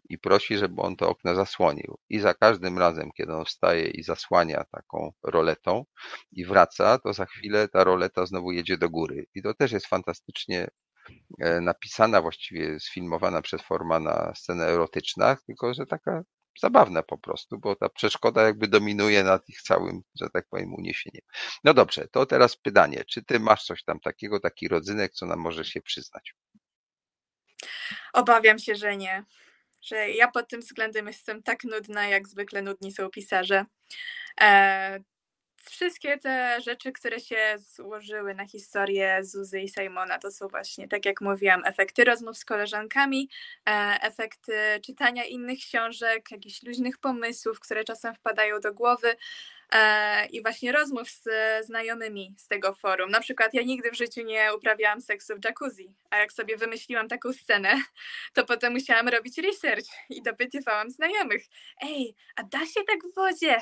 i 0.10 0.18
prosi, 0.18 0.58
żeby 0.58 0.82
on 0.82 0.96
to 0.96 1.10
okno 1.10 1.36
zasłonił. 1.36 1.98
I 2.10 2.20
za 2.20 2.34
każdym 2.34 2.78
razem, 2.78 3.12
kiedy 3.18 3.34
on 3.34 3.46
wstaje 3.46 3.90
i 3.90 4.04
zasłania 4.04 4.64
taką 4.72 5.12
roletą 5.24 5.86
i 6.32 6.46
wraca, 6.46 6.98
to 6.98 7.14
za 7.14 7.26
chwilę 7.26 7.68
ta 7.68 7.84
roleta 7.84 8.26
znowu 8.26 8.52
jedzie 8.52 8.78
do 8.78 8.90
góry. 8.90 9.26
I 9.36 9.42
to 9.42 9.54
też 9.54 9.72
jest 9.72 9.88
fantastycznie 9.88 10.68
e, 11.40 11.62
napisana, 11.62 12.22
właściwie 12.22 12.80
sfilmowana 12.80 13.42
przez 13.42 13.62
Formana 13.62 14.34
scena 14.36 14.66
erotyczna, 14.66 15.38
tylko 15.46 15.74
że 15.74 15.86
taka 15.86 16.24
zabawne 16.60 17.04
po 17.04 17.18
prostu, 17.18 17.60
bo 17.60 17.76
ta 17.76 17.89
przeszkoda 17.89 18.41
jakby 18.41 18.68
dominuje 18.68 19.24
nad 19.24 19.49
ich 19.49 19.62
całym, 19.62 20.02
że 20.16 20.30
tak 20.30 20.47
powiem, 20.49 20.74
uniesieniem. 20.74 21.22
No 21.64 21.74
dobrze, 21.74 22.08
to 22.08 22.26
teraz 22.26 22.56
pytanie, 22.56 23.04
czy 23.06 23.24
ty 23.24 23.39
masz 23.39 23.64
coś 23.64 23.84
tam 23.84 23.99
takiego, 23.99 24.39
taki 24.39 24.68
rodzynek, 24.68 25.14
co 25.14 25.26
nam 25.26 25.39
możesz 25.39 25.68
się 25.68 25.82
przyznać? 25.82 26.36
Obawiam 28.14 28.60
się, 28.60 28.76
że 28.76 28.97
nie. 28.97 29.24
Że 29.82 30.10
ja 30.10 30.28
pod 30.28 30.47
tym 30.49 30.62
względem 30.62 31.08
jestem 31.08 31.43
tak 31.43 31.64
nudna, 31.64 32.08
jak 32.08 32.28
zwykle 32.28 32.62
nudni 32.62 32.91
są 32.91 33.10
pisarze. 33.10 33.66
E, 34.41 34.99
wszystkie 35.70 36.18
te 36.18 36.62
rzeczy, 36.62 36.91
które 36.91 37.20
się 37.20 37.55
złożyły 37.57 38.36
na 38.36 38.47
historię 38.47 39.20
Zuzy 39.24 39.59
i 39.59 39.70
Simona, 39.70 40.20
to 40.20 40.32
są 40.32 40.47
właśnie, 40.47 40.88
tak 40.88 41.05
jak 41.05 41.22
mówiłam, 41.22 41.66
efekty 41.66 42.03
rozmów 42.03 42.38
z 42.38 42.45
koleżankami, 42.45 43.30
e, 43.70 43.97
efekty 44.01 44.53
czytania 44.86 45.26
innych 45.26 45.59
książek, 45.59 46.32
jakichś 46.32 46.64
luźnych 46.64 46.97
pomysłów, 46.97 47.59
które 47.59 47.84
czasem 47.84 48.16
wpadają 48.16 48.59
do 48.59 48.74
głowy 48.74 49.16
e, 49.72 50.26
i 50.26 50.41
właśnie 50.41 50.72
rozmów 50.72 51.09
z 51.09 51.26
znajomymi 51.66 52.36
z 52.38 52.47
tego 52.47 52.74
forum. 52.74 53.12
Na 53.12 53.20
przykład 53.20 53.53
ja 53.53 53.62
nigdy 53.62 53.91
w 53.91 53.97
życiu 53.97 54.22
nie 54.24 54.49
uprawiałam 54.55 55.01
seksu 55.01 55.34
w 55.36 55.45
jacuzzi, 55.45 55.93
a 56.09 56.18
jak 56.18 56.34
sobie 56.34 56.57
wymyśliłam 56.57 57.07
taką 57.07 57.34
scenę, 57.34 57.74
to 58.34 58.45
potem 58.45 58.74
musiałam 58.74 59.07
robić 59.07 59.38
research 59.38 59.88
i 60.09 60.22
dopytywałam 60.22 60.89
znajomych, 60.89 61.43
ej, 61.82 62.16
a 62.36 62.43
da 62.43 62.59
się 62.59 62.84
tak 62.88 63.12
w 63.12 63.16
wodzie? 63.16 63.57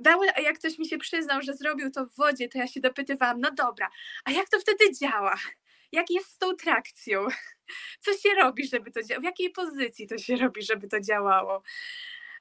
Dały, 0.00 0.26
a 0.34 0.40
jak 0.40 0.58
ktoś 0.58 0.78
mi 0.78 0.88
się 0.88 0.98
przyznał, 0.98 1.42
że 1.42 1.54
zrobił 1.54 1.90
to 1.90 2.06
w 2.06 2.16
wodzie, 2.16 2.48
to 2.48 2.58
ja 2.58 2.66
się 2.66 2.80
dopytywałam, 2.80 3.40
no 3.40 3.50
dobra, 3.50 3.90
a 4.24 4.30
jak 4.30 4.48
to 4.48 4.60
wtedy 4.60 4.92
działa? 5.00 5.34
Jak 5.92 6.10
jest 6.10 6.30
z 6.30 6.38
tą 6.38 6.56
trakcją? 6.56 7.26
Co 8.04 8.12
się 8.12 8.34
robi, 8.34 8.68
żeby 8.68 8.90
to 8.90 9.02
działało? 9.02 9.20
W 9.20 9.24
jakiej 9.24 9.50
pozycji 9.50 10.06
to 10.06 10.18
się 10.18 10.36
robi, 10.36 10.62
żeby 10.62 10.88
to 10.88 11.00
działało? 11.00 11.62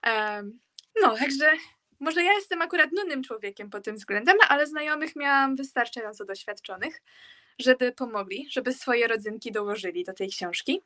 Um, 0.06 0.60
no, 1.02 1.18
także 1.18 1.52
może 2.00 2.24
ja 2.24 2.34
jestem 2.34 2.62
akurat 2.62 2.92
nudnym 2.92 3.24
człowiekiem 3.24 3.70
pod 3.70 3.84
tym 3.84 3.96
względem, 3.96 4.38
ale 4.50 4.68
znajomych 4.68 5.16
miałam 5.16 5.56
wystarczająco 5.56 6.26
doświadczonych, 6.26 7.02
żeby 7.60 7.92
pomogli, 7.92 8.48
żeby 8.52 8.74
swoje 8.74 9.08
rodzynki 9.08 9.52
dołożyli 9.52 10.04
do 10.04 10.14
tej 10.14 10.30
książki. 10.30 10.82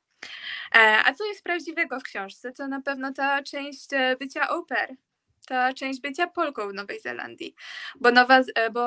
E, 0.75 1.01
a 1.05 1.13
co 1.13 1.25
jest 1.25 1.43
prawdziwego 1.43 1.99
w 1.99 2.03
książce, 2.03 2.51
to 2.51 2.67
na 2.67 2.81
pewno 2.81 3.13
ta 3.13 3.43
część 3.43 3.87
e, 3.93 4.15
bycia 4.19 4.49
au 4.49 4.65
pair, 4.65 4.89
ta 5.47 5.73
część 5.73 6.01
bycia 6.01 6.27
Polką 6.27 6.69
w 6.69 6.73
Nowej 6.73 6.99
Zelandii, 6.99 7.55
bo, 7.99 8.11
nowa, 8.11 8.41
e, 8.55 8.69
bo 8.69 8.81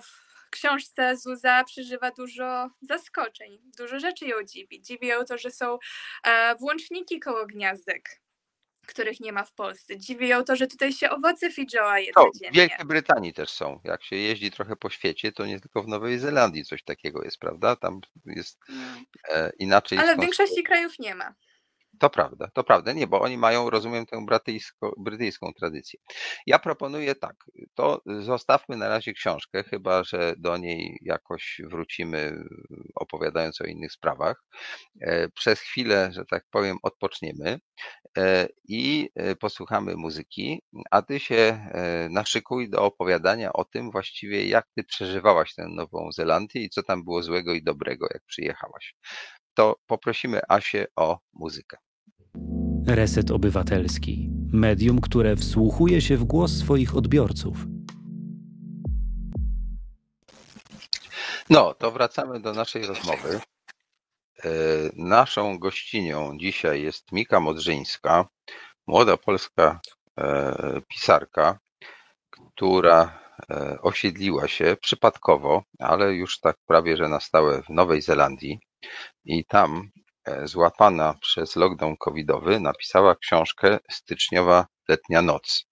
w 0.00 0.50
książce 0.50 1.16
Zuza 1.16 1.64
przeżywa 1.64 2.10
dużo 2.10 2.70
zaskoczeń, 2.82 3.58
dużo 3.78 4.00
rzeczy 4.00 4.26
ją 4.26 4.42
dziwi. 4.44 4.82
Dziwi 4.82 5.06
ją 5.06 5.24
to, 5.24 5.38
że 5.38 5.50
są 5.50 5.78
e, 6.24 6.54
włączniki 6.56 7.20
koło 7.20 7.46
gniazdek, 7.46 8.22
których 8.86 9.20
nie 9.20 9.32
ma 9.32 9.44
w 9.44 9.54
Polsce. 9.54 9.98
Dziwi 9.98 10.28
ją 10.28 10.44
to, 10.44 10.56
że 10.56 10.66
tutaj 10.66 10.92
się 10.92 11.10
owoce 11.10 11.50
fidżoła 11.50 11.98
je 11.98 12.12
no, 12.16 12.30
W 12.50 12.54
Wielkiej 12.54 12.86
Brytanii 12.86 13.32
też 13.32 13.50
są. 13.50 13.80
Jak 13.84 14.04
się 14.04 14.16
jeździ 14.16 14.50
trochę 14.50 14.76
po 14.76 14.90
świecie, 14.90 15.32
to 15.32 15.46
nie 15.46 15.60
tylko 15.60 15.82
w 15.82 15.88
Nowej 15.88 16.18
Zelandii 16.18 16.64
coś 16.64 16.82
takiego 16.82 17.24
jest, 17.24 17.38
prawda? 17.38 17.76
Tam 17.76 18.00
jest 18.26 18.58
mm. 18.68 19.04
e, 19.28 19.52
inaczej. 19.58 19.98
Ale 19.98 20.16
w 20.16 20.20
większości 20.20 20.62
krajów 20.62 20.98
nie 20.98 21.14
ma. 21.14 21.34
To 22.02 22.10
prawda, 22.10 22.48
to 22.54 22.64
prawda. 22.64 22.92
Nie, 22.92 23.06
bo 23.06 23.20
oni 23.20 23.38
mają, 23.38 23.70
rozumiem, 23.70 24.06
tę 24.06 24.26
brytyjską 24.98 25.52
tradycję. 25.52 26.00
Ja 26.46 26.58
proponuję 26.58 27.14
tak, 27.14 27.36
to 27.74 28.00
zostawmy 28.06 28.76
na 28.76 28.88
razie 28.88 29.12
książkę, 29.12 29.64
chyba 29.64 30.04
że 30.04 30.34
do 30.38 30.56
niej 30.56 30.98
jakoś 31.02 31.60
wrócimy, 31.64 32.44
opowiadając 32.94 33.60
o 33.60 33.64
innych 33.64 33.92
sprawach. 33.92 34.44
E, 35.00 35.28
przez 35.28 35.60
chwilę, 35.60 36.10
że 36.12 36.24
tak 36.24 36.44
powiem, 36.50 36.76
odpoczniemy 36.82 37.58
e, 38.18 38.48
i 38.68 39.10
e, 39.14 39.36
posłuchamy 39.36 39.96
muzyki, 39.96 40.62
a 40.90 41.02
ty 41.02 41.20
się 41.20 41.66
naszykuj 42.10 42.70
do 42.70 42.84
opowiadania 42.84 43.52
o 43.52 43.64
tym 43.64 43.90
właściwie, 43.90 44.46
jak 44.48 44.66
ty 44.76 44.84
przeżywałaś 44.84 45.54
tę 45.54 45.66
Nową 45.68 46.12
Zelandię 46.12 46.62
i 46.62 46.70
co 46.70 46.82
tam 46.82 47.04
było 47.04 47.22
złego 47.22 47.54
i 47.54 47.62
dobrego, 47.62 48.06
jak 48.14 48.22
przyjechałaś 48.26 48.94
to 49.54 49.76
poprosimy 49.86 50.40
Asię 50.48 50.86
o 50.96 51.18
muzykę. 51.32 51.76
Reset 52.86 53.30
Obywatelski. 53.30 54.30
Medium, 54.52 55.00
które 55.00 55.36
wsłuchuje 55.36 56.00
się 56.00 56.16
w 56.16 56.24
głos 56.24 56.52
swoich 56.52 56.96
odbiorców. 56.96 57.66
No, 61.50 61.74
to 61.74 61.90
wracamy 61.90 62.40
do 62.40 62.52
naszej 62.52 62.86
rozmowy. 62.86 63.40
E, 64.44 64.48
naszą 64.96 65.58
gościnią 65.58 66.38
dzisiaj 66.38 66.82
jest 66.82 67.12
Mika 67.12 67.40
Modrzyńska, 67.40 68.28
młoda 68.86 69.16
polska 69.16 69.80
e, 70.18 70.80
pisarka, 70.88 71.58
która 72.30 73.18
e, 73.50 73.78
osiedliła 73.82 74.48
się 74.48 74.76
przypadkowo, 74.80 75.62
ale 75.78 76.14
już 76.14 76.40
tak 76.40 76.56
prawie 76.66 76.96
że 76.96 77.08
na 77.08 77.20
stałe 77.20 77.62
w 77.62 77.68
Nowej 77.68 78.02
Zelandii 78.02 78.60
i 79.24 79.44
tam 79.44 79.90
złapana 80.44 81.14
przez 81.20 81.56
lockdown 81.56 81.96
covidowy 81.96 82.60
napisała 82.60 83.16
książkę 83.16 83.78
Styczniowa 83.90 84.66
letnia 84.88 85.22
noc, 85.22 85.66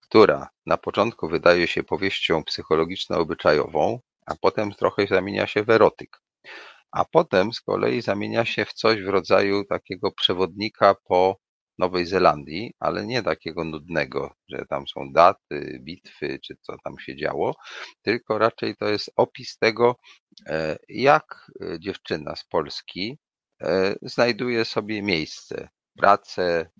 która 0.00 0.48
na 0.66 0.76
początku 0.76 1.28
wydaje 1.28 1.66
się 1.66 1.82
powieścią 1.82 2.44
psychologiczno-obyczajową, 2.44 3.98
a 4.26 4.34
potem 4.40 4.72
trochę 4.72 5.06
zamienia 5.06 5.46
się 5.46 5.62
w 5.62 5.70
erotyk. 5.70 6.22
A 6.92 7.04
potem 7.04 7.52
z 7.52 7.60
kolei 7.60 8.02
zamienia 8.02 8.44
się 8.44 8.64
w 8.64 8.72
coś 8.72 9.02
w 9.02 9.08
rodzaju 9.08 9.64
takiego 9.64 10.12
przewodnika 10.12 10.94
po 10.94 11.36
Nowej 11.78 12.06
Zelandii, 12.06 12.72
ale 12.78 13.06
nie 13.06 13.22
takiego 13.22 13.64
nudnego, 13.64 14.34
że 14.48 14.64
tam 14.68 14.88
są 14.88 15.12
daty, 15.12 15.80
bitwy, 15.82 16.38
czy 16.44 16.56
co 16.60 16.76
tam 16.84 16.98
się 16.98 17.16
działo, 17.16 17.54
tylko 18.02 18.38
raczej 18.38 18.76
to 18.76 18.88
jest 18.88 19.10
opis 19.16 19.58
tego, 19.58 19.96
e, 20.46 20.76
jak 20.88 21.50
e, 21.60 21.80
dziewczyna 21.80 22.36
z 22.36 22.44
Polski 22.44 23.18
e, 23.18 23.29
znajduje 24.02 24.64
sobie 24.64 25.02
miejsce, 25.02 25.68
pracę, 25.96 26.70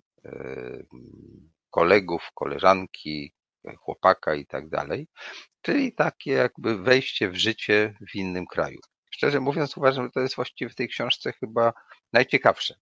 kolegów, 1.70 2.31
koleżanki, 2.35 3.35
chłopaka 3.78 4.35
i 4.35 4.47
tak 4.47 4.68
dalej, 4.68 5.09
czyli 5.62 5.95
takie 5.95 6.33
jakby 6.33 6.83
wejście 6.83 7.31
w 7.31 7.37
życie 7.37 7.95
w 8.11 8.14
innym 8.14 8.47
kraju. 8.47 8.78
Szczerze 9.11 9.41
mówiąc, 9.41 9.76
uważam, 9.76 10.05
że 10.05 10.11
to 10.11 10.20
jest 10.20 10.37
właściwie 10.37 10.70
w 10.70 10.74
tej 10.74 10.89
książce 10.89 11.33
chyba 11.33 11.72
najciekawsze. 12.12 12.74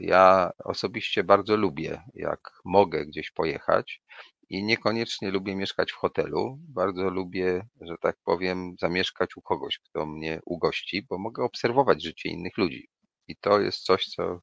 Ja 0.00 0.50
osobiście 0.64 1.24
bardzo 1.24 1.56
lubię, 1.56 2.02
jak 2.14 2.40
mogę 2.64 3.06
gdzieś 3.06 3.30
pojechać 3.30 4.02
i 4.50 4.64
niekoniecznie 4.64 5.30
lubię 5.30 5.56
mieszkać 5.56 5.92
w 5.92 5.96
hotelu. 5.96 6.58
Bardzo 6.68 7.10
lubię, 7.10 7.62
że 7.80 7.94
tak 8.00 8.16
powiem, 8.24 8.74
zamieszkać 8.80 9.36
u 9.36 9.42
kogoś, 9.42 9.78
kto 9.78 10.06
mnie 10.06 10.40
ugości, 10.46 11.06
bo 11.10 11.18
mogę 11.18 11.44
obserwować 11.44 12.02
życie 12.02 12.28
innych 12.28 12.58
ludzi. 12.58 12.88
I 13.28 13.36
to 13.36 13.60
jest 13.60 13.78
coś, 13.78 14.06
co 14.06 14.40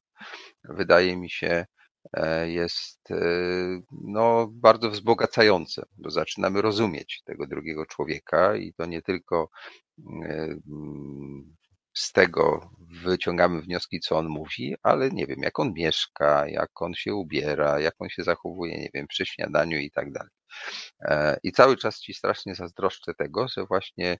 wydaje 0.64 1.16
mi 1.16 1.30
się 1.30 1.66
e, 2.12 2.50
jest 2.50 3.10
e, 3.10 3.16
no, 3.92 4.48
bardzo 4.52 4.90
wzbogacające, 4.90 5.82
bo 5.96 6.10
zaczynamy 6.10 6.62
rozumieć 6.62 7.22
tego 7.24 7.46
drugiego 7.46 7.86
człowieka 7.86 8.56
i 8.56 8.72
to 8.72 8.86
nie 8.86 9.02
tylko 9.02 9.48
e, 10.22 10.56
z 11.98 12.12
tego 12.12 12.70
wyciągamy 13.04 13.60
wnioski, 13.62 14.00
co 14.00 14.16
on 14.18 14.28
mówi, 14.28 14.74
ale 14.82 15.10
nie 15.10 15.26
wiem, 15.26 15.38
jak 15.42 15.58
on 15.58 15.72
mieszka, 15.72 16.48
jak 16.48 16.82
on 16.82 16.94
się 16.94 17.14
ubiera, 17.14 17.80
jak 17.80 17.94
on 17.98 18.08
się 18.08 18.22
zachowuje, 18.22 18.78
nie 18.78 18.90
wiem, 18.94 19.06
przy 19.06 19.26
śniadaniu 19.26 19.78
i 19.78 19.90
tak 19.90 20.12
dalej. 20.12 20.30
E, 21.00 21.38
I 21.42 21.52
cały 21.52 21.76
czas 21.76 22.00
ci 22.00 22.14
strasznie 22.14 22.54
zazdroszczę 22.54 23.14
tego, 23.14 23.48
że 23.48 23.64
właśnie 23.64 24.18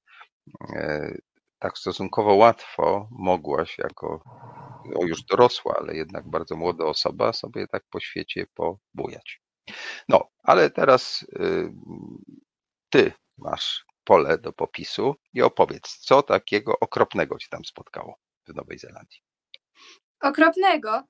e, 0.76 1.14
tak 1.58 1.78
stosunkowo 1.78 2.34
łatwo 2.34 3.08
mogłaś 3.10 3.78
jako 3.78 4.22
o 4.94 5.06
już 5.06 5.22
dorosła, 5.22 5.74
ale 5.78 5.96
jednak 5.96 6.30
bardzo 6.30 6.56
młoda 6.56 6.84
osoba 6.84 7.32
sobie 7.32 7.66
tak 7.66 7.82
po 7.90 8.00
świecie 8.00 8.46
pobujać. 8.54 9.40
No, 10.08 10.28
ale 10.42 10.70
teraz 10.70 11.22
y, 11.22 11.72
ty 12.90 13.12
masz 13.38 13.84
pole 14.08 14.38
do 14.38 14.52
popisu 14.52 15.14
i 15.34 15.42
opowiedz, 15.42 15.98
co 15.98 16.22
takiego 16.22 16.80
okropnego 16.80 17.38
cię 17.38 17.46
tam 17.50 17.64
spotkało 17.64 18.18
w 18.46 18.54
Nowej 18.54 18.78
Zelandii. 18.78 19.20
Okropnego? 20.20 21.02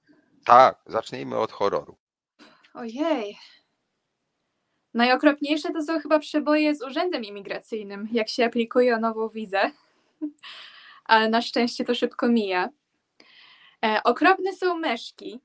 Tak, 0.45 0.83
zacznijmy 0.87 1.39
od 1.39 1.53
horroru. 1.53 1.99
Ojej. 2.75 3.39
Najokropniejsze 4.95 5.73
to 5.73 5.83
są 5.83 6.01
chyba 6.01 6.19
przeboje 6.19 6.75
z 6.75 6.83
urzędem 6.83 7.25
imigracyjnym, 7.25 8.09
jak 8.13 8.29
się 8.29 8.45
aplikuje 8.45 8.97
o 8.97 9.01
nową 9.01 9.29
wizę. 9.29 9.71
Ale 11.05 11.29
na 11.29 11.43
szczęście 11.43 11.85
to 11.85 11.95
szybko 11.95 12.29
mija. 12.29 12.69
E, 13.85 14.01
okropne 14.05 14.53
są 14.53 14.79
meszki, 14.79 15.41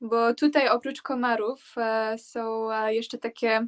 bo 0.00 0.34
tutaj 0.34 0.68
oprócz 0.68 1.02
komarów 1.02 1.74
e, 1.76 2.18
są 2.18 2.72
e, 2.72 2.94
jeszcze 2.94 3.18
takie. 3.18 3.66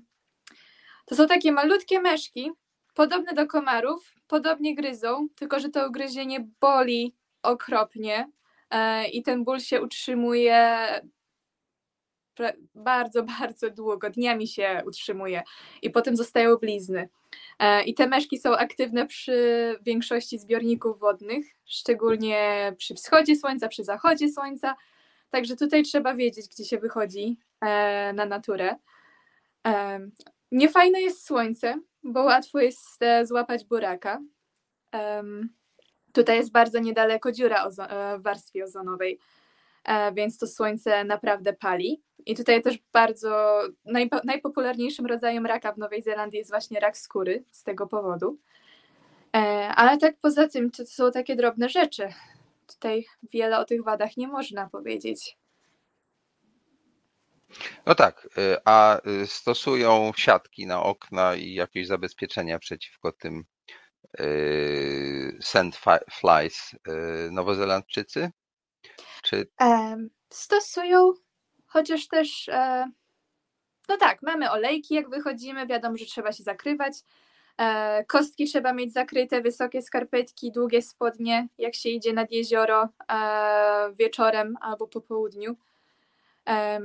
To 1.07 1.16
są 1.16 1.26
takie 1.26 1.53
malutkie 1.53 2.01
meszki, 2.01 2.51
podobne 3.01 3.34
do 3.34 3.46
komarów, 3.46 4.14
podobnie 4.28 4.74
gryzą, 4.74 5.28
tylko 5.34 5.61
że 5.61 5.68
to 5.68 5.88
ugryzienie 5.88 6.46
boli 6.61 7.14
okropnie 7.42 8.28
e, 8.70 9.09
i 9.09 9.22
ten 9.22 9.44
ból 9.44 9.61
się 9.61 9.82
utrzymuje 9.82 10.86
bardzo, 12.74 13.22
bardzo 13.40 13.70
długo, 13.70 14.11
dniami 14.11 14.48
się 14.48 14.82
utrzymuje 14.86 15.42
i 15.82 15.90
potem 15.90 16.16
zostają 16.16 16.57
blizny. 16.57 17.09
E, 17.59 17.84
I 17.84 17.94
te 17.94 18.07
meszki 18.07 18.38
są 18.38 18.57
aktywne 18.57 19.07
przy 19.07 19.78
większości 19.82 20.38
zbiorników 20.38 20.98
wodnych, 20.98 21.46
szczególnie 21.66 22.72
przy 22.78 22.94
wschodzie 22.94 23.36
słońca, 23.36 23.68
przy 23.68 23.84
zachodzie 23.84 24.28
słońca. 24.28 24.76
Także 25.30 25.57
tutaj 25.57 25.82
trzeba 25.82 26.14
wiedzieć, 26.14 26.48
gdzie 26.48 26.64
się 26.64 26.78
wychodzi 26.78 27.38
e, 27.61 28.12
na 28.12 28.26
naturę. 28.26 28.76
Niefajne 30.53 31.01
jest 31.01 31.26
słońce, 31.26 31.80
bo 32.03 32.22
łatwo 32.22 32.61
jest 32.61 33.03
e, 33.03 33.26
złapać 33.26 33.64
buraka. 33.64 34.20
Tutaj 36.12 36.36
jest 36.36 36.53
bardzo 36.53 36.78
niedaleko 36.78 37.32
dziura 37.32 37.66
e, 37.66 38.18
w 38.18 38.22
warstwie 38.22 38.64
ozonowej, 38.64 39.18
e, 39.84 40.12
więc 40.12 40.38
to 40.38 40.46
słońce 40.46 41.05
naprawdę 41.05 41.53
pali. 41.53 42.03
I 42.26 42.34
tutaj 42.34 42.62
też 42.62 42.78
bardzo 42.92 43.62
najpo, 43.84 44.16
najpopularniejszym 44.24 45.07
rodzajem 45.07 45.46
raka 45.46 45.72
w 45.72 45.78
Nowej 45.78 46.03
Zelandii 46.03 46.38
jest 46.38 46.51
właśnie 46.51 46.80
rak 46.80 46.98
skóry 46.98 47.44
z 47.51 47.64
tego 47.64 47.86
powodu. 47.86 48.38
Ale 49.76 49.98
tak 49.98 50.16
poza 50.20 50.48
tym, 50.48 50.70
to 50.70 50.86
są 50.86 51.11
takie 51.11 51.36
drobne 51.36 51.68
rzeczy. 51.68 52.09
Tutaj 52.66 53.05
wiele 53.32 53.59
o 53.59 53.64
tych 53.64 53.84
wadach 53.84 54.16
nie 54.16 54.28
można 54.28 54.68
powiedzieć. 54.68 55.39
No 57.86 57.94
tak, 57.94 58.28
y, 58.38 58.57
a 58.64 59.01
y, 59.22 59.26
stosują 59.26 60.12
siatki 60.16 60.66
na 60.66 60.82
okna 60.82 61.34
i 61.34 61.55
jakieś 61.55 61.86
zabezpieczenia 61.86 62.59
przeciwko 62.59 63.12
tym 63.12 63.44
y, 64.20 65.38
sandflies 65.42 66.74
nowozelandczycy? 67.30 68.30
Czy... 69.22 69.46
Stosują, 70.30 71.12
chociaż 71.66 72.09
też 72.09 72.48
e, 72.48 72.90
no 73.88 73.96
tak, 73.96 74.22
mamy 74.22 74.51
olejki, 74.51 74.94
jak 74.94 75.11
wychodzimy, 75.11 75.66
wiadomo, 75.66 75.96
że 75.96 76.05
trzeba 76.05 76.32
się 76.32 76.42
zakrywać. 76.42 76.92
E, 77.59 78.05
kostki 78.05 78.46
trzeba 78.46 78.72
mieć 78.72 78.92
zakryte, 78.92 79.40
wysokie 79.40 79.82
skarpetki, 79.82 80.53
długie 80.53 80.82
spodnie, 80.82 81.48
jak 81.59 81.74
się 81.74 81.88
idzie 81.88 82.12
nad 82.12 82.30
jezioro 82.30 82.88
e, 83.12 83.92
wieczorem 83.94 84.57
albo 84.61 84.88
po 84.88 85.01
południu 85.01 85.57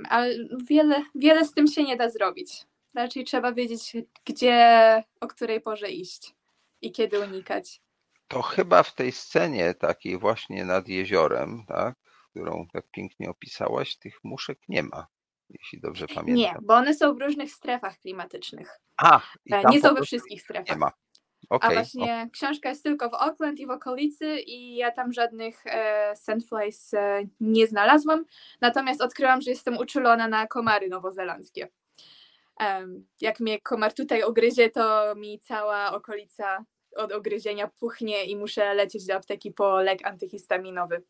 ale 0.09 0.35
wiele, 0.69 1.03
wiele 1.15 1.45
z 1.45 1.53
tym 1.53 1.67
się 1.67 1.83
nie 1.83 1.97
da 1.97 2.09
zrobić. 2.09 2.65
Raczej 2.93 3.23
trzeba 3.23 3.53
wiedzieć, 3.53 3.93
gdzie, 4.25 5.03
o 5.21 5.27
której 5.27 5.61
porze 5.61 5.89
iść 5.89 6.35
i 6.81 6.91
kiedy 6.91 7.19
unikać. 7.19 7.81
To 8.27 8.41
chyba 8.41 8.83
w 8.83 8.95
tej 8.95 9.11
scenie 9.11 9.73
takiej 9.73 10.17
właśnie 10.17 10.65
nad 10.65 10.87
jeziorem, 10.87 11.63
tak, 11.67 11.95
którą 12.29 12.67
tak 12.73 12.85
pięknie 12.91 13.29
opisałaś, 13.29 13.95
tych 13.95 14.23
muszek 14.23 14.59
nie 14.69 14.83
ma, 14.83 15.07
jeśli 15.49 15.79
dobrze 15.79 16.07
pamiętam. 16.07 16.35
Nie, 16.35 16.55
bo 16.61 16.73
one 16.73 16.93
są 16.93 17.15
w 17.15 17.21
różnych 17.21 17.51
strefach 17.51 17.97
klimatycznych. 17.97 18.79
A, 18.97 19.21
e, 19.51 19.63
nie 19.71 19.81
są 19.81 19.93
we 19.93 20.01
wszystkich 20.01 20.41
strefach. 20.41 20.69
Nie 20.69 20.79
ma. 20.79 20.91
Okay. 21.49 21.69
A 21.69 21.73
właśnie 21.73 22.29
książka 22.31 22.69
jest 22.69 22.83
tylko 22.83 23.09
w 23.09 23.13
Auckland 23.13 23.59
i 23.59 23.67
w 23.67 23.69
okolicy 23.69 24.39
i 24.39 24.75
ja 24.75 24.91
tam 24.91 25.13
żadnych 25.13 25.67
e, 25.67 26.15
sandflies 26.15 26.93
e, 26.93 27.23
nie 27.39 27.67
znalazłam, 27.67 28.25
natomiast 28.61 29.01
odkryłam, 29.01 29.41
że 29.41 29.49
jestem 29.49 29.77
uczulona 29.77 30.27
na 30.27 30.47
komary 30.47 30.89
nowozelandzkie. 30.89 31.67
Um, 32.59 33.05
jak 33.21 33.39
mnie 33.39 33.61
komar 33.61 33.93
tutaj 33.93 34.23
ugryzie, 34.23 34.69
to 34.69 35.15
mi 35.15 35.39
cała 35.39 35.91
okolica 35.91 36.65
od 36.95 37.13
ugryzienia 37.13 37.67
puchnie 37.79 38.25
i 38.25 38.35
muszę 38.35 38.73
lecieć 38.73 39.05
do 39.05 39.15
apteki 39.15 39.51
po 39.51 39.81
lek 39.81 40.07
antyhistaminowy. 40.07 41.03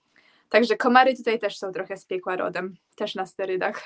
Także 0.49 0.77
komary 0.77 1.15
tutaj 1.15 1.39
też 1.39 1.57
są 1.57 1.71
trochę 1.71 1.97
z 1.97 2.05
piekła 2.05 2.35
rodem, 2.35 2.75
też 2.95 3.15
na 3.15 3.25
sterydach, 3.25 3.83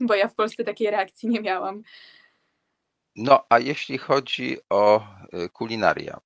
bo 0.00 0.14
ja 0.14 0.28
w 0.28 0.34
Polsce 0.34 0.64
takiej 0.64 0.90
reakcji 0.90 1.28
nie 1.28 1.40
miałam. 1.40 1.82
No, 3.20 3.46
a 3.50 3.58
jeśli 3.58 3.98
chodzi 3.98 4.56
o 4.70 5.06
y, 5.34 5.48
kulinaria, 5.48 6.20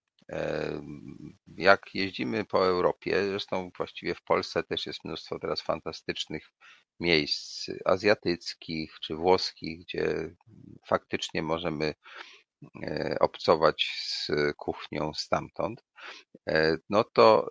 jak 1.57 1.95
jeździmy 1.95 2.45
po 2.45 2.66
Europie, 2.66 3.24
zresztą 3.28 3.70
właściwie 3.76 4.14
w 4.14 4.22
Polsce 4.22 4.62
też 4.62 4.86
jest 4.86 5.05
mnóstwo 5.05 5.38
teraz 5.38 5.62
fantastycznych 5.62 6.53
miejsc 7.01 7.70
azjatyckich 7.84 8.97
czy 9.01 9.14
włoskich, 9.14 9.80
gdzie 9.80 10.34
faktycznie 10.86 11.43
możemy 11.43 11.84
e, 11.86 11.95
obcować 13.20 13.92
z 14.04 14.30
kuchnią 14.56 15.14
stamtąd, 15.14 15.84
e, 16.48 16.76
no 16.90 17.04
to 17.04 17.50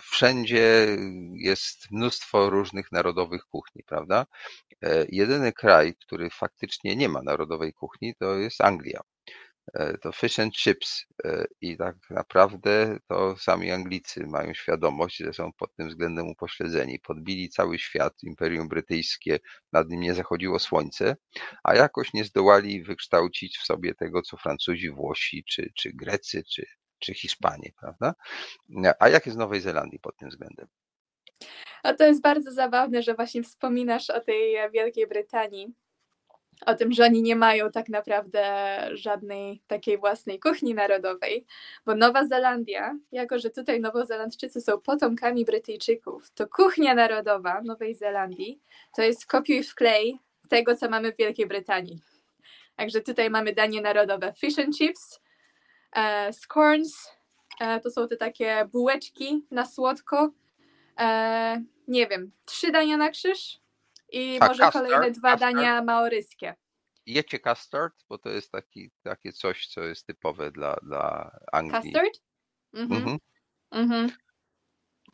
wszędzie 0.00 0.86
jest 1.34 1.90
mnóstwo 1.90 2.50
różnych 2.50 2.92
narodowych 2.92 3.44
kuchni, 3.44 3.82
prawda? 3.86 4.26
E, 4.82 5.06
jedyny 5.08 5.52
kraj, 5.52 5.94
który 5.94 6.30
faktycznie 6.30 6.96
nie 6.96 7.08
ma 7.08 7.22
narodowej 7.22 7.72
kuchni, 7.72 8.14
to 8.14 8.34
jest 8.34 8.60
Anglia. 8.60 9.00
E, 9.72 9.98
to 9.98 10.12
fish 10.12 10.38
and 10.38 10.54
chips 10.54 11.06
e, 11.24 11.44
i 11.60 11.76
tak 11.76 11.96
naprawdę 12.10 12.98
to 13.08 13.36
sami 13.36 13.70
Anglicy 13.70 14.26
mają 14.26 14.54
świadomość, 14.54 15.16
że 15.16 15.32
są 15.32 15.52
pod 15.52 15.74
tym 15.74 15.88
względem 15.88 16.28
upośledzeni. 16.28 16.98
Podbili 16.98 17.48
cały 17.48 17.78
świat, 17.78 18.22
Imperium 18.22 18.68
Brytyjskie, 18.68 19.38
nad 19.72 19.88
nim 19.88 20.00
nie 20.00 20.14
zachodziło 20.14 20.58
słońce, 20.58 21.16
a 21.62 21.74
jakoś 21.74 22.14
nie 22.14 22.24
zdołali 22.24 22.82
wykształcić 22.82 23.58
w 23.58 23.66
sobie 23.66 23.94
tego, 23.94 24.22
co 24.22 24.36
Francuzi, 24.36 24.90
Włosi, 24.90 25.44
czy, 25.44 25.72
czy 25.76 25.92
Grecy, 25.92 26.42
czy, 26.50 26.66
czy 26.98 27.14
Hiszpanie, 27.14 27.70
prawda? 27.80 28.14
A 28.98 29.08
jak 29.08 29.26
jest 29.26 29.36
w 29.36 29.40
Nowej 29.40 29.60
Zelandii 29.60 29.98
pod 29.98 30.16
tym 30.16 30.28
względem? 30.28 30.66
A 31.82 31.94
to 31.94 32.04
jest 32.04 32.22
bardzo 32.22 32.52
zabawne, 32.52 33.02
że 33.02 33.14
właśnie 33.14 33.42
wspominasz 33.42 34.10
o 34.10 34.20
tej 34.20 34.70
Wielkiej 34.72 35.06
Brytanii, 35.06 35.74
o 36.66 36.74
tym, 36.74 36.92
że 36.92 37.04
oni 37.04 37.22
nie 37.22 37.36
mają 37.36 37.70
tak 37.70 37.88
naprawdę 37.88 38.42
żadnej 38.92 39.62
takiej 39.66 39.98
własnej 39.98 40.40
kuchni 40.40 40.74
narodowej, 40.74 41.46
bo 41.86 41.94
Nowa 41.94 42.26
Zelandia, 42.26 42.98
jako 43.12 43.38
że 43.38 43.50
tutaj 43.50 43.80
Nowozelandczycy 43.80 44.60
są 44.60 44.80
potomkami 44.80 45.44
Brytyjczyków, 45.44 46.30
to 46.30 46.46
kuchnia 46.48 46.94
narodowa 46.94 47.62
Nowej 47.62 47.94
Zelandii 47.94 48.60
to 48.96 49.02
jest 49.02 49.26
kopiuj 49.26 49.62
w 49.62 49.74
klej 49.74 50.18
tego, 50.48 50.76
co 50.76 50.90
mamy 50.90 51.12
w 51.12 51.16
Wielkiej 51.16 51.46
Brytanii. 51.46 52.00
Także 52.76 53.00
tutaj 53.00 53.30
mamy 53.30 53.52
danie 53.52 53.80
narodowe 53.80 54.32
fish 54.32 54.58
and 54.58 54.76
chips, 54.76 55.20
e, 55.96 56.32
scorns, 56.32 57.10
e, 57.60 57.80
to 57.80 57.90
są 57.90 58.08
te 58.08 58.16
takie 58.16 58.68
bułeczki 58.72 59.46
na 59.50 59.66
słodko, 59.66 60.30
e, 61.00 61.62
nie 61.88 62.06
wiem, 62.06 62.30
trzy 62.44 62.72
dania 62.72 62.96
na 62.96 63.10
krzyż 63.10 63.63
i 64.14 64.38
A 64.40 64.46
może 64.46 64.64
custard, 64.64 64.72
kolejne 64.72 65.10
dwa 65.10 65.32
custard. 65.32 65.54
dania 65.54 65.82
maoryskie. 65.82 66.54
jecie 67.06 67.38
custard, 67.40 67.94
bo 68.08 68.18
to 68.18 68.28
jest 68.30 68.52
taki, 68.52 68.90
takie 69.02 69.32
coś, 69.32 69.66
co 69.66 69.82
jest 69.82 70.06
typowe 70.06 70.50
dla, 70.52 70.76
dla 70.82 71.30
Anglii. 71.52 71.82
Custard? 71.82 72.12
Mhm. 72.74 73.00
Mhm. 73.02 73.18
Mhm. 73.70 74.10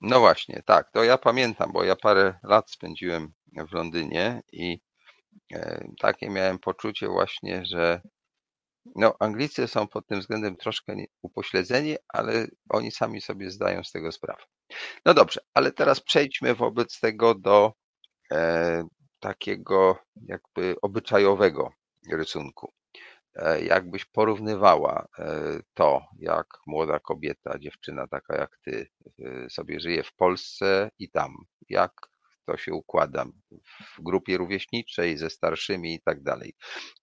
No 0.01 0.21
właśnie, 0.21 0.63
tak, 0.67 0.91
to 0.93 1.05
ja 1.05 1.19
pamiętam, 1.19 1.73
bo 1.73 1.85
ja 1.85 1.97
parę 1.97 2.39
lat 2.43 2.71
spędziłem 2.71 3.33
w 3.69 3.73
Londynie 3.73 4.43
i 4.53 4.81
e, 5.53 5.89
takie 6.01 6.31
miałem 6.31 6.59
poczucie 6.59 7.09
właśnie, 7.09 7.65
że 7.65 8.01
no, 8.97 9.17
Anglicy 9.21 9.69
są 9.69 9.89
pod 9.89 10.07
tym 10.07 10.21
względem 10.21 10.57
troszkę 10.57 10.95
upośledzeni, 11.23 11.97
ale 12.09 12.47
oni 12.69 12.91
sami 12.91 13.21
sobie 13.21 13.51
zdają 13.51 13.85
z 13.85 13.93
tego 13.93 14.13
sprawę. 14.13 14.43
No 15.05 15.15
dobrze, 15.15 15.41
ale 15.55 15.73
teraz 15.73 16.01
przejdźmy 16.01 16.55
wobec 16.55 17.01
tego 17.01 17.35
do 17.35 17.73
takiego 19.21 19.99
jakby 20.27 20.77
obyczajowego 20.83 21.73
rysunku. 22.13 22.73
E, 23.35 23.65
jakbyś 23.65 24.05
porównywała 24.05 25.09
e, 25.19 25.61
to, 25.75 26.03
jak 26.19 26.47
młoda 26.67 26.99
kobieta, 26.99 27.59
dziewczyna 27.59 28.07
taka 28.07 28.37
jak 28.37 28.59
ty 28.65 28.89
e, 29.19 29.51
sobie 29.51 29.81
żyje 29.81 30.03
w 30.03 30.15
Polsce 30.15 30.91
i 30.99 31.11
tam, 31.11 31.35
jak 31.69 31.93
to 32.47 32.57
się 32.57 32.73
układa 32.75 33.25
w 33.97 34.03
grupie 34.03 34.39
rówieśniczej, 34.39 35.17
ze 35.17 35.31
starszymi 35.31 35.95
i 35.95 36.01
tak 36.03 36.23
dalej. 36.23 36.55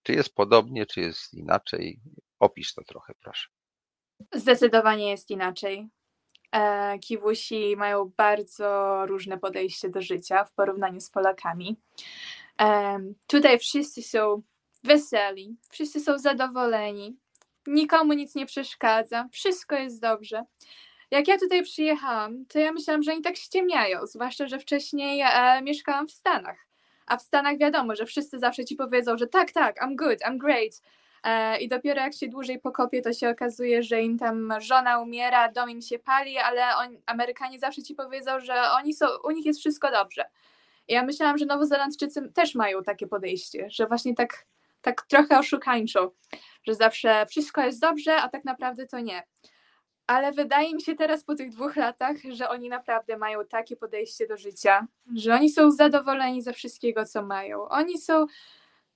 Czy 0.02 0.12
jest 0.12 0.34
podobnie, 0.34 0.86
czy 0.86 1.00
jest 1.00 1.34
inaczej? 1.34 2.00
Opisz 2.38 2.74
to 2.74 2.84
trochę, 2.84 3.12
proszę. 3.20 3.48
Zdecydowanie 4.34 5.10
jest 5.10 5.30
inaczej. 5.30 5.88
E, 6.52 6.98
Kiwusi 6.98 7.76
mają 7.76 8.12
bardzo 8.16 9.02
różne 9.06 9.38
podejście 9.38 9.88
do 9.88 10.02
życia 10.02 10.44
w 10.44 10.52
porównaniu 10.52 11.00
z 11.00 11.10
Polakami. 11.10 11.76
Em, 12.58 13.14
Tutaj 13.26 13.58
wszyscy 13.58 14.02
są 14.02 14.42
weseli, 14.84 15.56
wszyscy 15.70 16.00
są 16.00 16.18
zadowoleni, 16.18 17.16
nikomu 17.66 18.12
nic 18.12 18.34
nie 18.34 18.46
przeszkadza, 18.46 19.28
wszystko 19.32 19.76
jest 19.76 20.00
dobrze. 20.00 20.44
Jak 21.10 21.28
ja 21.28 21.38
tutaj 21.38 21.62
przyjechałam, 21.62 22.46
to 22.46 22.58
ja 22.58 22.72
myślałam, 22.72 23.02
że 23.02 23.12
oni 23.12 23.22
tak 23.22 23.36
ściemniają, 23.36 24.06
zwłaszcza, 24.06 24.46
że 24.46 24.58
wcześniej 24.58 25.20
e, 25.20 25.62
mieszkałam 25.62 26.08
w 26.08 26.12
Stanach. 26.12 26.68
A 27.06 27.16
w 27.16 27.22
Stanach 27.22 27.58
wiadomo, 27.58 27.96
że 27.96 28.06
wszyscy 28.06 28.38
zawsze 28.38 28.64
ci 28.64 28.76
powiedzą, 28.76 29.18
że 29.18 29.26
tak, 29.26 29.52
tak, 29.52 29.76
I'm 29.82 29.96
good, 29.96 30.18
I'm 30.20 30.38
great. 30.38 30.82
E, 31.24 31.58
I 31.58 31.68
dopiero 31.68 32.00
jak 32.00 32.14
się 32.14 32.28
dłużej 32.28 32.58
pokopie, 32.60 33.02
to 33.02 33.12
się 33.12 33.28
okazuje, 33.30 33.82
że 33.82 34.02
im 34.02 34.18
tam 34.18 34.54
żona 34.60 35.00
umiera, 35.00 35.52
dom 35.52 35.70
im 35.70 35.82
się 35.82 35.98
pali, 35.98 36.38
ale 36.38 36.76
on, 36.76 36.96
Amerykanie 37.06 37.58
zawsze 37.58 37.82
ci 37.82 37.94
powiedzą, 37.94 38.40
że 38.40 38.54
oni 38.70 38.94
są, 38.94 39.06
u 39.24 39.30
nich 39.30 39.46
jest 39.46 39.60
wszystko 39.60 39.90
dobrze. 39.90 40.24
Ja 40.88 41.02
myślałam, 41.02 41.38
że 41.38 41.46
Nowozelandczycy 41.46 42.32
też 42.32 42.54
mają 42.54 42.82
takie 42.82 43.06
podejście, 43.06 43.66
że 43.70 43.86
właśnie 43.86 44.14
tak, 44.14 44.46
tak 44.82 45.02
trochę 45.02 45.38
oszukańczo, 45.38 46.12
że 46.62 46.74
zawsze 46.74 47.26
wszystko 47.26 47.60
jest 47.64 47.80
dobrze, 47.80 48.16
a 48.16 48.28
tak 48.28 48.44
naprawdę 48.44 48.86
to 48.86 49.00
nie. 49.00 49.22
Ale 50.06 50.32
wydaje 50.32 50.74
mi 50.74 50.82
się 50.82 50.94
teraz 50.94 51.24
po 51.24 51.34
tych 51.34 51.50
dwóch 51.50 51.76
latach, 51.76 52.16
że 52.30 52.48
oni 52.48 52.68
naprawdę 52.68 53.16
mają 53.16 53.46
takie 53.46 53.76
podejście 53.76 54.26
do 54.26 54.36
życia, 54.36 54.86
że 55.16 55.34
oni 55.34 55.50
są 55.50 55.70
zadowoleni 55.70 56.42
ze 56.42 56.52
wszystkiego, 56.52 57.04
co 57.04 57.22
mają. 57.22 57.68
Oni 57.68 57.98
są 57.98 58.26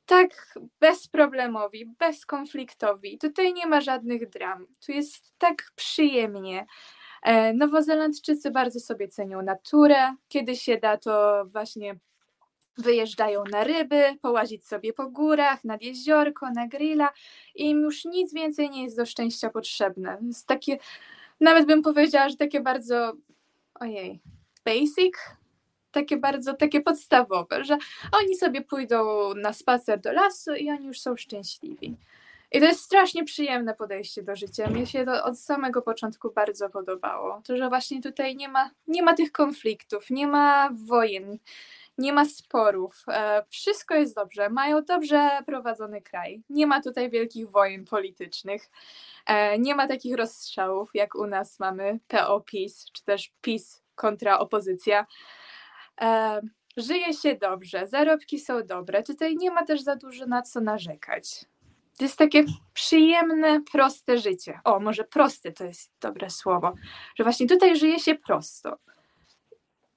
tak 0.07 0.55
bezproblemowi, 0.81 1.87
bezkonfliktowi. 1.99 3.19
Tutaj 3.19 3.55
nie 3.55 3.67
ma 3.67 3.81
żadnych 3.81 4.29
dram. 4.29 4.67
Tu 4.87 4.93
jest 4.93 5.35
tak 5.39 5.73
przyjemnie. 5.77 6.67
E, 7.23 7.55
Nowozelandczycy 7.55 8.51
bardzo 8.51 8.81
sobie 8.81 9.09
cenią 9.09 9.43
naturę. 9.43 10.15
Kiedy 10.29 10.57
się 10.57 10.79
da, 10.79 10.97
to 10.97 11.45
właśnie 11.47 11.97
wyjeżdżają 12.79 13.45
na 13.53 13.65
ryby, 13.65 14.19
połazić 14.23 14.67
sobie 14.67 14.93
po 14.93 15.11
górach, 15.11 15.65
nad 15.65 15.83
jeziorko, 15.83 16.51
na 16.51 16.69
grilla 16.69 17.09
i 17.55 17.71
im 17.71 17.81
już 17.81 18.05
nic 18.05 18.35
więcej 18.35 18.71
nie 18.71 18.85
jest 18.85 18.97
do 18.97 19.07
szczęścia 19.07 19.51
potrzebne. 19.51 20.19
Jest 20.23 20.47
takie, 20.47 20.79
nawet 21.41 21.67
bym 21.67 21.83
powiedziała, 21.83 22.29
że 22.29 22.37
takie 22.37 22.61
bardzo, 22.61 23.13
ojej, 23.75 24.21
basic, 24.65 25.15
takie 25.93 26.17
bardzo, 26.17 26.55
takie 26.55 26.81
podstawowe, 26.81 27.65
że 27.65 27.79
oni 28.13 28.37
sobie 28.37 28.63
pójdą 28.63 29.35
na 29.35 29.53
spacer 29.53 30.01
do 30.01 30.13
lasu 30.13 30.55
i 30.55 30.71
oni 30.71 30.87
już 30.87 31.01
są 31.01 31.17
szczęśliwi. 31.17 31.97
I 32.53 32.61
to 32.61 32.67
jest 32.67 32.81
strasznie 32.81 33.25
przyjemne 33.25 33.75
podejście 33.75 34.23
do 34.23 34.37
życia. 34.37 34.71
Mnie 34.71 34.87
się 34.87 35.05
to 35.05 35.25
od 35.25 35.39
samego 35.39 35.83
początku 35.83 36.33
bardzo 36.33 36.71
podobało. 36.71 37.43
To, 37.47 37.57
że 37.57 37.69
właśnie 37.69 38.03
tutaj 38.03 38.37
nie 38.37 38.49
ma, 38.49 38.71
nie 38.87 39.03
ma 39.03 39.15
tych 39.15 39.33
konfliktów, 39.33 40.11
nie 40.11 40.27
ma 40.27 40.71
wojen, 40.87 41.39
nie 41.99 42.13
ma 42.13 42.25
sporów. 42.25 43.05
E, 43.09 43.45
Wszystko 43.49 43.95
jest 43.95 44.15
dobrze. 44.15 44.51
Mają 44.51 44.85
dobrze 44.85 45.31
prowadzony 45.47 46.03
kraj. 46.03 46.43
Nie 46.51 46.67
ma 46.67 46.83
tutaj 46.83 47.11
wielkich 47.11 47.51
wojen 47.51 47.85
politycznych. 47.85 48.71
E, 49.27 49.59
Nie 49.59 49.75
ma 49.75 49.89
takich 49.89 50.17
rozstrzałów, 50.17 50.91
jak 50.95 51.15
u 51.15 51.27
nas 51.27 51.61
mamy 51.61 51.99
PO-PiS, 52.09 52.91
czy 52.93 53.05
też 53.05 53.33
PiS 53.41 53.83
kontra 53.95 54.39
opozycja. 54.39 55.07
E, 56.01 56.41
Żyje 56.77 57.15
się 57.15 57.35
dobrze, 57.35 57.87
zarobki 57.87 58.39
są 58.39 58.67
dobre. 58.67 59.03
Tutaj 59.03 59.37
nie 59.37 59.51
ma 59.51 59.65
też 59.65 59.81
za 59.81 59.97
dużo 59.97 60.27
na 60.27 60.43
co 60.43 60.61
narzekać. 60.61 61.45
To 61.99 62.05
jest 62.05 62.19
takie 62.19 62.45
przyjemne, 62.75 63.61
proste 63.73 64.19
życie. 64.19 64.61
O, 64.65 64.81
może 64.81 65.05
proste 65.05 65.53
to 65.53 65.65
jest 65.65 65.93
dobre 66.01 66.31
słowo, 66.31 66.73
że 67.17 67.25
właśnie 67.25 67.47
tutaj 67.47 67.77
żyje 67.77 67.99
się 67.99 68.15
prosto. 68.15 68.79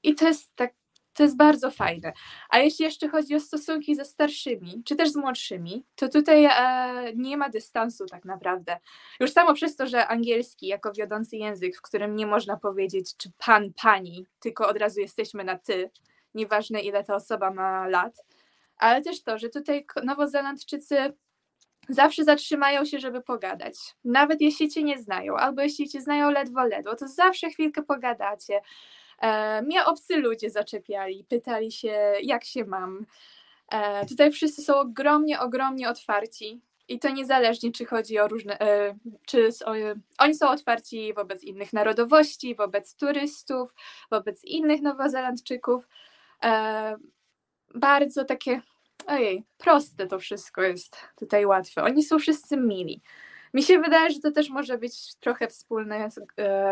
I 0.03 0.15
to 0.15 0.27
jest 0.27 0.55
tak, 0.55 0.73
to 1.15 1.23
jest 1.23 1.37
bardzo 1.37 1.71
fajne. 1.71 2.13
A 2.49 2.59
jeśli 2.59 2.85
jeszcze 2.85 3.09
chodzi 3.09 3.35
o 3.35 3.39
stosunki 3.39 3.95
ze 3.95 4.05
starszymi, 4.05 4.81
czy 4.85 4.95
też 4.95 5.09
z 5.09 5.15
młodszymi, 5.15 5.85
to 5.95 6.09
tutaj 6.09 6.45
e, 6.45 7.13
nie 7.15 7.37
ma 7.37 7.49
dystansu 7.49 8.05
tak 8.05 8.25
naprawdę. 8.25 8.77
Już 9.19 9.31
samo 9.31 9.53
przez 9.53 9.75
to, 9.75 9.87
że 9.87 10.07
angielski 10.07 10.67
jako 10.67 10.91
wiodący 10.93 11.37
język, 11.37 11.77
w 11.77 11.81
którym 11.81 12.15
nie 12.15 12.27
można 12.27 12.57
powiedzieć 12.57 13.17
czy 13.17 13.31
pan, 13.45 13.73
pani, 13.83 14.25
tylko 14.39 14.67
od 14.67 14.77
razu 14.77 14.99
jesteśmy 14.99 15.43
na 15.43 15.57
ty, 15.57 15.91
nieważne 16.33 16.81
ile 16.81 17.03
ta 17.03 17.15
osoba 17.15 17.51
ma 17.51 17.87
lat, 17.87 18.25
ale 18.77 19.01
też 19.01 19.23
to, 19.23 19.37
że 19.37 19.49
tutaj 19.49 19.85
Nowozelandczycy 20.03 21.13
zawsze 21.89 22.23
zatrzymają 22.23 22.85
się, 22.85 22.99
żeby 22.99 23.21
pogadać. 23.21 23.75
Nawet 24.03 24.41
jeśli 24.41 24.69
cię 24.69 24.83
nie 24.83 24.97
znają, 24.99 25.37
albo 25.37 25.61
jeśli 25.61 25.89
cię 25.89 26.01
znają 26.01 26.31
ledwo, 26.31 26.63
ledwo, 26.63 26.95
to 26.95 27.07
zawsze 27.07 27.49
chwilkę 27.49 27.83
pogadacie. 27.83 28.61
E, 29.21 29.61
mnie 29.61 29.85
obcy 29.85 30.17
ludzie 30.17 30.49
zaczepiali, 30.49 31.23
pytali 31.23 31.71
się, 31.71 32.13
jak 32.21 32.45
się 32.45 32.65
mam. 32.65 33.05
E, 33.71 34.05
tutaj 34.05 34.31
wszyscy 34.31 34.61
są 34.61 34.75
ogromnie, 34.75 35.39
ogromnie 35.39 35.89
otwarci. 35.89 36.61
I 36.87 36.99
to 36.99 37.09
niezależnie, 37.09 37.71
czy 37.71 37.85
chodzi 37.85 38.19
o 38.19 38.27
różne. 38.27 38.59
E, 38.59 38.95
czy 39.25 39.49
o, 39.65 39.71
oni 40.17 40.35
są 40.35 40.49
otwarci 40.49 41.13
wobec 41.13 41.43
innych 41.43 41.73
narodowości, 41.73 42.55
wobec 42.55 42.95
turystów, 42.95 43.73
wobec 44.11 44.43
innych 44.43 44.81
Nowozelandczyków. 44.81 45.87
Bardzo 47.75 48.25
takie 48.25 48.61
ojej, 49.07 49.43
proste 49.57 50.07
to 50.07 50.19
wszystko 50.19 50.61
jest 50.61 50.97
tutaj 51.15 51.45
łatwe. 51.45 51.83
Oni 51.83 52.03
są 52.03 52.19
wszyscy 52.19 52.57
mili. 52.57 53.01
Mi 53.53 53.63
się 53.63 53.79
wydaje, 53.79 54.11
że 54.11 54.19
to 54.19 54.31
też 54.31 54.49
może 54.49 54.77
być 54.77 55.15
trochę 55.15 55.47
wspólne 55.47 56.11
z, 56.11 56.19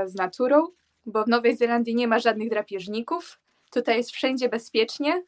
z 0.05 0.15
naturą, 0.15 0.67
bo 1.05 1.23
w 1.23 1.27
Nowej 1.27 1.57
Zelandii 1.57 1.95
nie 1.95 2.07
ma 2.07 2.19
żadnych 2.19 2.49
drapieżników. 2.49 3.39
Tutaj 3.71 3.97
jest 3.97 4.11
wszędzie 4.11 4.49
bezpiecznie. 4.49 5.23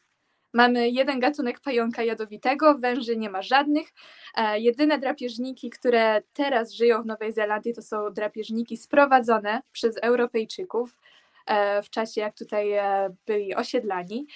Mamy 0.55 0.89
jeden 0.89 1.19
gatunek 1.19 1.59
pająka 1.59 2.03
jadowitego, 2.03 2.77
węży 2.77 3.17
nie 3.17 3.29
ma 3.29 3.41
żadnych. 3.41 3.87
E, 4.35 4.59
jedyne 4.59 4.99
drapieżniki, 4.99 5.69
które 5.69 6.21
teraz 6.33 6.71
żyją 6.71 7.03
w 7.03 7.05
Nowej 7.05 7.33
Zelandii, 7.33 7.73
to 7.73 7.81
są 7.81 8.13
drapieżniki 8.13 8.77
sprowadzone 8.77 9.61
przez 9.71 9.97
Europejczyków 9.97 10.97
e, 11.45 11.81
w 11.81 11.89
czasie, 11.89 12.21
jak 12.21 12.35
tutaj 12.37 12.71
e, 12.71 13.15
byli 13.25 13.55
osiedlani. 13.55 14.27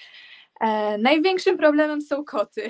Największym 0.97 1.57
problemem 1.57 2.01
są 2.01 2.25
koty. 2.25 2.69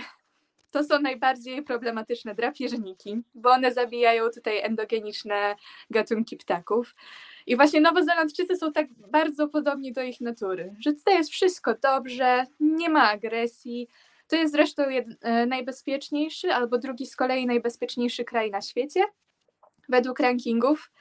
To 0.71 0.83
są 0.83 0.99
najbardziej 0.99 1.63
problematyczne 1.63 2.35
drapieżniki, 2.35 3.21
bo 3.35 3.49
one 3.51 3.73
zabijają 3.73 4.29
tutaj 4.29 4.59
endogeniczne 4.59 5.55
gatunki 5.89 6.37
ptaków. 6.37 6.95
I 7.47 7.55
właśnie 7.55 7.81
Nowozelandczycy 7.81 8.55
są 8.55 8.71
tak 8.71 8.87
bardzo 8.93 9.47
podobni 9.47 9.93
do 9.93 10.01
ich 10.01 10.21
natury, 10.21 10.75
że 10.79 10.93
tutaj 10.93 11.17
jest 11.17 11.29
wszystko 11.29 11.75
dobrze, 11.83 12.45
nie 12.59 12.89
ma 12.89 13.11
agresji. 13.11 13.87
To 14.27 14.35
jest 14.35 14.53
zresztą 14.53 14.83
e, 14.83 15.45
najbezpieczniejszy, 15.45 16.53
albo 16.53 16.77
drugi 16.77 17.05
z 17.05 17.15
kolei 17.15 17.45
najbezpieczniejszy 17.45 18.23
kraj 18.23 18.51
na 18.51 18.61
świecie, 18.61 19.03
według 19.89 20.19
rankingów. 20.19 20.91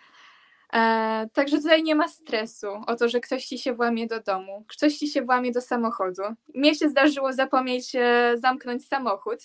E, 0.73 1.29
także 1.33 1.57
tutaj 1.57 1.83
nie 1.83 1.95
ma 1.95 2.09
stresu 2.09 2.69
o 2.87 2.97
to, 2.97 3.09
że 3.09 3.21
ktoś 3.21 3.45
ci 3.45 3.59
się 3.59 3.73
włamie 3.73 4.07
do 4.07 4.21
domu, 4.21 4.65
ktoś 4.69 4.97
ci 4.97 5.09
się 5.09 5.23
włamie 5.23 5.53
do 5.53 5.61
samochodu. 5.61 6.23
Mnie 6.55 6.75
się 6.75 6.89
zdarzyło 6.89 7.33
zapomnieć 7.33 7.95
e, 7.95 8.35
zamknąć 8.37 8.89
samochód. 8.89 9.39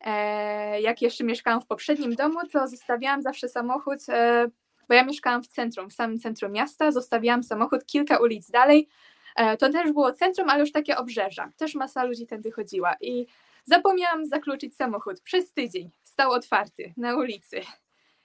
E, 0.00 0.80
jak 0.80 1.02
jeszcze 1.02 1.24
mieszkałam 1.24 1.60
w 1.60 1.66
poprzednim 1.66 2.14
domu, 2.14 2.38
to 2.52 2.68
zostawiałam 2.68 3.22
zawsze 3.22 3.48
samochód, 3.48 3.98
e, 4.08 4.46
bo 4.88 4.94
ja 4.94 5.04
mieszkałam 5.04 5.42
w 5.42 5.48
centrum, 5.48 5.90
w 5.90 5.92
samym 5.92 6.18
centrum 6.18 6.52
miasta, 6.52 6.92
zostawiałam 6.92 7.42
samochód 7.42 7.86
kilka 7.86 8.16
ulic 8.18 8.50
dalej, 8.50 8.88
E, 9.36 9.56
to 9.56 9.72
też 9.72 9.92
było 9.92 10.12
centrum, 10.12 10.50
ale 10.50 10.60
już 10.60 10.72
takie 10.72 10.96
obrzeża. 10.96 11.52
Też 11.56 11.74
masa 11.74 12.04
ludzi 12.04 12.26
tędy 12.26 12.50
chodziła 12.50 12.94
i 13.00 13.26
zapomniałam 13.64 14.26
zakluczyć 14.26 14.76
samochód. 14.76 15.20
Przez 15.20 15.52
tydzień 15.52 15.90
stał 16.02 16.32
otwarty 16.32 16.94
na 16.96 17.16
ulicy. 17.16 17.60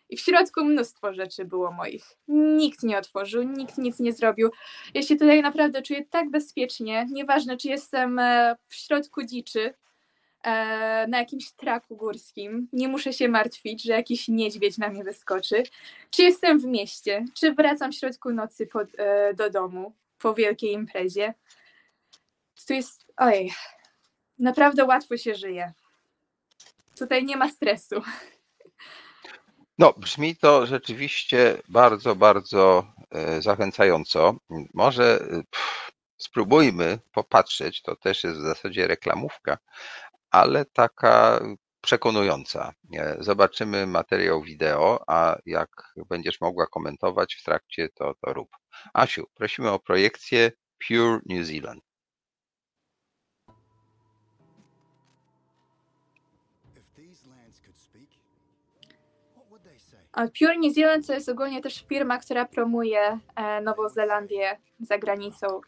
I 0.09 0.17
w 0.17 0.19
środku 0.19 0.65
mnóstwo 0.65 1.13
rzeczy 1.13 1.45
było 1.45 1.71
moich. 1.71 2.03
Nikt 2.27 2.83
nie 2.83 2.97
otworzył, 2.97 3.43
nikt 3.43 3.77
nic 3.77 3.99
nie 3.99 4.13
zrobił. 4.13 4.49
Ja 4.93 5.01
się 5.01 5.15
tutaj 5.15 5.41
naprawdę 5.41 5.81
czuję 5.81 6.05
tak 6.05 6.29
bezpiecznie. 6.29 7.07
Nieważne, 7.11 7.57
czy 7.57 7.67
jestem 7.67 8.19
e, 8.19 8.55
w 8.67 8.75
środku 8.75 9.23
dziczy, 9.23 9.73
na 11.07 11.19
jakimś 11.19 11.51
traku 11.51 11.95
górskim. 11.95 12.67
Nie 12.73 12.87
muszę 12.87 13.13
się 13.13 13.27
martwić, 13.27 13.83
że 13.83 13.93
jakiś 13.93 14.27
niedźwiedź 14.27 14.77
na 14.77 14.89
mnie 14.89 15.03
wyskoczy. 15.03 15.63
Czy 16.09 16.23
jestem 16.23 16.59
w 16.59 16.65
mieście, 16.65 17.25
czy 17.33 17.53
wracam 17.53 17.91
w 17.91 17.95
środku 17.95 18.31
nocy 18.31 18.67
pod, 18.67 18.87
e, 18.97 19.33
do 19.33 19.49
domu 19.49 19.93
po 20.17 20.33
wielkiej 20.33 20.71
imprezie. 20.71 21.33
Tu 22.67 22.73
jest. 22.73 23.05
Oj, 23.17 23.51
naprawdę 24.39 24.85
łatwo 24.85 25.17
się 25.17 25.35
żyje. 25.35 25.73
Tutaj 26.99 27.25
nie 27.25 27.37
ma 27.37 27.49
stresu. 27.49 28.01
No, 29.77 29.93
brzmi 29.97 30.35
to 30.35 30.65
rzeczywiście 30.65 31.57
bardzo, 31.69 32.15
bardzo 32.15 32.93
e, 33.11 33.41
zachęcająco. 33.41 34.35
Może 34.73 35.19
pff, 35.51 35.91
spróbujmy 36.17 36.99
popatrzeć, 37.11 37.81
to 37.81 37.95
też 37.95 38.23
jest 38.23 38.37
w 38.37 38.43
zasadzie 38.43 38.87
reklamówka, 38.87 39.57
ale 40.31 40.65
taka 40.65 41.39
przekonująca. 41.81 42.73
Zobaczymy 43.19 43.87
materiał 43.87 44.41
wideo, 44.41 45.03
a 45.07 45.37
jak 45.45 45.69
będziesz 46.09 46.41
mogła 46.41 46.67
komentować 46.67 47.35
w 47.35 47.43
trakcie, 47.43 47.89
to, 47.89 48.13
to 48.21 48.33
rób. 48.33 48.49
Asiu, 48.93 49.25
prosimy 49.33 49.69
o 49.69 49.79
projekcję 49.79 50.51
Pure 50.87 51.19
New 51.25 51.45
Zealand. 51.47 51.83
Pure 60.39 60.57
New 60.57 60.73
Zealand 60.73 61.07
to 61.07 61.13
jest 61.13 61.29
ogólnie 61.29 61.61
też 61.61 61.85
firma, 61.87 62.17
która 62.17 62.45
promuje 62.45 63.19
e, 63.35 63.61
Nową 63.61 63.89
Zelandię 63.89 64.57
za 64.79 64.97
granicą. 64.97 65.61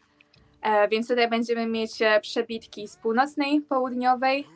E, 0.64 0.88
Więc 0.88 1.08
tutaj 1.08 1.30
będziemy 1.30 1.66
mieć 1.66 2.02
e, 2.02 2.20
przebitki 2.20 2.88
z 2.88 2.96
północnej, 2.96 3.60
południowej. 3.60 4.46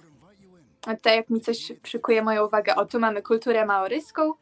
Tutaj 0.81 1.17
jak 1.17 1.31
mi 1.31 1.41
coś 1.41 1.73
przykuje 1.83 2.23
moją 2.23 2.47
uwagę, 2.47 2.77
o 2.77 2.87
tu 2.87 3.01
mamy 3.01 3.23
kulturę 3.23 3.67
maoryską, 3.67 4.33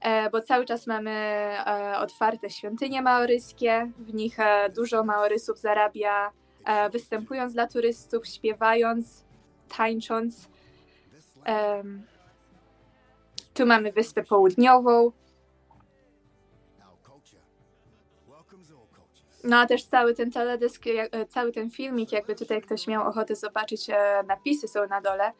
e, 0.00 0.30
bo 0.30 0.40
cały 0.40 0.64
czas 0.64 0.86
mamy 0.86 1.50
otwarte 2.00 2.50
świątynie 2.50 3.02
maoryskie, 3.02 3.90
w 3.98 4.14
nich 4.14 4.36
dużo 4.74 5.04
maorysów 5.04 5.58
zarabia, 5.58 6.30
występując 6.92 7.52
dla 7.52 7.66
turystów, 7.66 8.26
śpiewając, 8.26 9.24
tańcząc. 9.76 10.48
Tu 13.54 13.66
mamy 13.66 13.92
Wyspę 13.92 14.24
Południową, 14.24 15.12
no 19.46 19.56
a 19.58 19.66
też 19.66 19.84
cały 19.84 20.14
ten 20.14 20.30
teledysk, 20.30 20.86
jak- 20.86 21.14
e, 21.14 21.26
cały 21.26 21.52
ten 21.52 21.70
filmik, 21.70 22.12
jakby 22.12 22.34
tutaj 22.34 22.62
ktoś 22.62 22.86
miał 22.86 23.08
ochotę 23.08 23.36
zobaczyć, 23.36 23.90
e, 23.90 24.22
napisy 24.26 24.68
są 24.68 24.86
na 24.86 25.00
dole, 25.00 25.32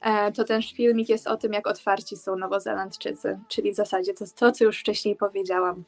e, 0.00 0.32
to 0.32 0.44
ten 0.44 0.62
filmik 0.62 1.08
jest 1.08 1.26
o 1.26 1.36
tym, 1.36 1.52
jak 1.52 1.66
otwarci 1.66 2.16
są 2.16 2.36
Nowozelandczycy, 2.36 3.38
czyli 3.48 3.72
w 3.72 3.76
zasadzie 3.76 4.14
to, 4.14 4.24
to 4.36 4.52
co 4.52 4.64
już 4.64 4.80
wcześniej 4.80 5.16
powiedziałam. 5.16 5.84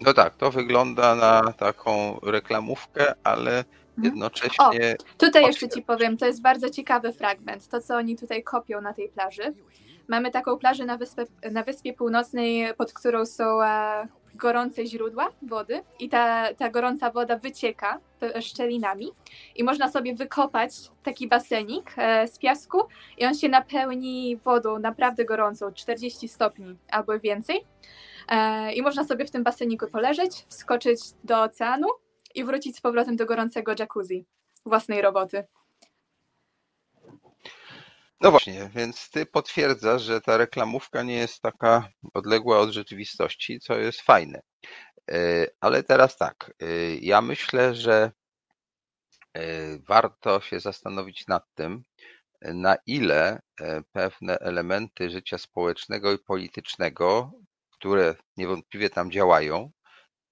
No 0.00 0.14
tak, 0.14 0.36
to 0.36 0.50
wygląda 0.50 1.14
na 1.14 1.52
taką 1.52 2.20
reklamówkę, 2.22 3.14
ale 3.24 3.64
jednocześnie 4.02 4.96
Tutaj 5.18 5.44
jeszcze 5.46 5.68
ci 5.68 5.82
powiem, 5.82 6.16
to 6.16 6.26
jest 6.26 6.42
bardzo 6.42 6.70
ciekawy 6.70 7.12
fragment, 7.12 7.68
to 7.68 7.80
co 7.80 7.96
oni 7.96 8.16
tutaj 8.16 8.42
kopią 8.42 8.80
na 8.80 8.94
tej 8.94 9.08
plaży. 9.08 9.54
Mamy 10.08 10.30
taką 10.30 10.58
plażę 10.58 10.84
na, 10.84 10.98
na 11.52 11.62
Wyspie 11.62 11.92
Północnej, 11.92 12.74
pod 12.74 12.92
którą 12.92 13.26
są 13.26 13.62
e, 13.62 14.08
gorące 14.36 14.86
źródła 14.86 15.28
wody 15.42 15.82
i 16.00 16.08
ta, 16.08 16.54
ta 16.54 16.70
gorąca 16.70 17.10
woda 17.10 17.38
wycieka 17.38 18.00
szczelinami 18.40 19.12
i 19.56 19.64
można 19.64 19.90
sobie 19.90 20.14
wykopać 20.14 20.72
taki 21.02 21.28
basenik 21.28 21.94
e, 21.96 22.28
z 22.28 22.38
piasku 22.38 22.78
i 23.18 23.26
on 23.26 23.34
się 23.34 23.48
napełni 23.48 24.36
wodą 24.36 24.78
naprawdę 24.78 25.24
gorącą, 25.24 25.72
40 25.72 26.28
stopni 26.28 26.76
albo 26.90 27.20
więcej. 27.20 27.64
E, 28.28 28.72
I 28.72 28.82
można 28.82 29.04
sobie 29.04 29.24
w 29.24 29.30
tym 29.30 29.44
baseniku 29.44 29.86
poleżeć, 29.86 30.46
skoczyć 30.48 31.00
do 31.24 31.42
oceanu 31.42 31.88
i 32.34 32.44
wrócić 32.44 32.76
z 32.76 32.80
powrotem 32.80 33.16
do 33.16 33.26
gorącego 33.26 33.72
jacuzzi 33.78 34.24
własnej 34.66 35.02
roboty. 35.02 35.44
No 38.20 38.30
właśnie, 38.30 38.70
więc 38.74 39.10
ty 39.10 39.26
potwierdzasz, 39.26 40.02
że 40.02 40.20
ta 40.20 40.36
reklamówka 40.36 41.02
nie 41.02 41.14
jest 41.16 41.42
taka 41.42 41.88
odległa 42.14 42.58
od 42.58 42.70
rzeczywistości, 42.70 43.60
co 43.60 43.78
jest 43.78 44.00
fajne. 44.00 44.40
E, 45.10 45.46
Ale 45.60 45.82
teraz 45.82 46.16
tak, 46.16 46.52
e, 46.62 46.66
ja 46.96 47.20
myślę, 47.22 47.74
że 47.74 48.12
e, 49.34 49.78
warto 49.88 50.40
się 50.40 50.60
zastanowić 50.60 51.26
nad 51.26 51.44
tym, 51.54 51.82
na 52.42 52.76
ile 52.86 53.40
pewne 53.92 54.38
elementy 54.38 55.10
życia 55.10 55.38
społecznego 55.38 56.12
i 56.12 56.18
politycznego, 56.18 57.32
które 57.70 58.14
niewątpliwie 58.36 58.90
tam 58.90 59.10
działają 59.10 59.70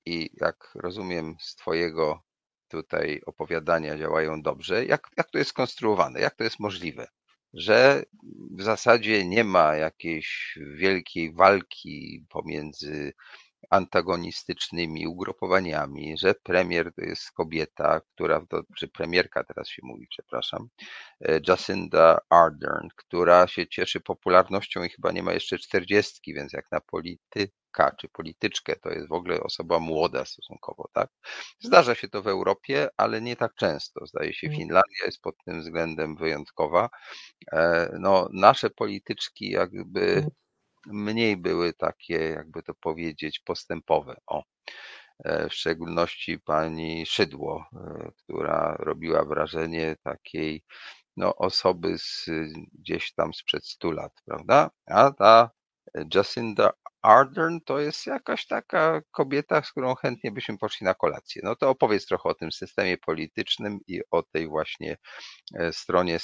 i 0.06 0.30
jak 0.40 0.70
rozumiem 0.74 1.36
z 1.40 1.54
Twojego 1.54 2.22
tutaj 2.68 3.22
opowiadania 3.26 3.98
działają 3.98 4.42
dobrze, 4.42 4.84
jak, 4.84 5.08
jak 5.16 5.30
to 5.30 5.38
jest 5.38 5.50
skonstruowane, 5.50 6.20
jak 6.20 6.34
to 6.36 6.44
jest 6.44 6.60
możliwe? 6.60 7.06
Że 7.54 8.02
w 8.50 8.62
zasadzie 8.62 9.26
nie 9.26 9.44
ma 9.44 9.76
jakiejś 9.76 10.58
wielkiej 10.74 11.32
walki 11.32 12.24
pomiędzy 12.28 13.12
antagonistycznymi 13.74 15.06
ugrupowaniami, 15.06 16.18
że 16.18 16.34
premier 16.34 16.92
to 16.94 17.02
jest 17.02 17.32
kobieta, 17.32 18.00
która, 18.00 18.46
czy 18.78 18.88
premierka 18.88 19.44
teraz 19.44 19.68
się 19.68 19.82
mówi, 19.84 20.06
przepraszam, 20.10 20.68
e, 21.20 21.40
Jacinda 21.48 22.18
Ardern, 22.30 22.88
która 22.96 23.46
się 23.46 23.66
cieszy 23.68 24.00
popularnością 24.00 24.84
i 24.84 24.88
chyba 24.88 25.12
nie 25.12 25.22
ma 25.22 25.32
jeszcze 25.32 25.58
czterdziestki, 25.58 26.34
więc 26.34 26.52
jak 26.52 26.72
na 26.72 26.80
polityka 26.80 27.92
czy 28.00 28.08
polityczkę, 28.08 28.76
to 28.76 28.90
jest 28.90 29.08
w 29.08 29.12
ogóle 29.12 29.40
osoba 29.40 29.80
młoda 29.80 30.24
stosunkowo, 30.24 30.88
tak? 30.92 31.10
Zdarza 31.60 31.94
się 31.94 32.08
to 32.08 32.22
w 32.22 32.28
Europie, 32.28 32.88
ale 32.96 33.20
nie 33.20 33.36
tak 33.36 33.54
często. 33.54 34.06
Zdaje 34.06 34.34
się, 34.34 34.50
Finlandia 34.50 35.04
jest 35.06 35.20
pod 35.22 35.34
tym 35.44 35.60
względem 35.60 36.16
wyjątkowa. 36.16 36.88
E, 37.52 37.90
No, 38.00 38.28
nasze 38.32 38.70
polityczki 38.70 39.50
jakby 39.50 40.26
mniej 40.86 41.36
były 41.36 41.72
takie, 41.72 42.14
jakby 42.14 42.62
to 42.62 42.74
powiedzieć, 42.74 43.40
postępowe. 43.40 44.16
O, 44.26 44.42
e, 45.24 45.48
w 45.48 45.54
szczególności 45.54 46.38
pani 46.38 47.06
Szydło, 47.06 47.66
e, 47.72 48.10
która 48.16 48.76
robiła 48.78 49.24
wrażenie 49.24 49.96
takiej 50.02 50.62
no, 51.16 51.36
osoby 51.36 51.98
z, 51.98 52.26
gdzieś 52.72 53.14
tam 53.14 53.34
sprzed 53.34 53.66
100 53.66 53.90
lat, 53.90 54.12
prawda? 54.24 54.70
A 54.86 55.10
ta 55.12 55.50
Jacinda 56.14 56.72
Ardern 57.04 57.60
to 57.60 57.78
jest 57.78 58.06
jakaś 58.06 58.46
taka 58.46 59.02
kobieta, 59.10 59.62
z 59.62 59.70
którą 59.70 59.94
chętnie 59.94 60.32
byśmy 60.32 60.58
poszli 60.58 60.84
na 60.84 60.94
kolację. 60.94 61.42
No 61.44 61.56
to 61.56 61.70
opowiedz 61.70 62.06
trochę 62.06 62.28
o 62.28 62.34
tym 62.34 62.52
systemie 62.52 62.98
politycznym 62.98 63.78
i 63.86 64.00
o 64.10 64.22
tej 64.22 64.48
właśnie 64.48 64.96
e, 65.54 65.72
stronie, 65.72 66.18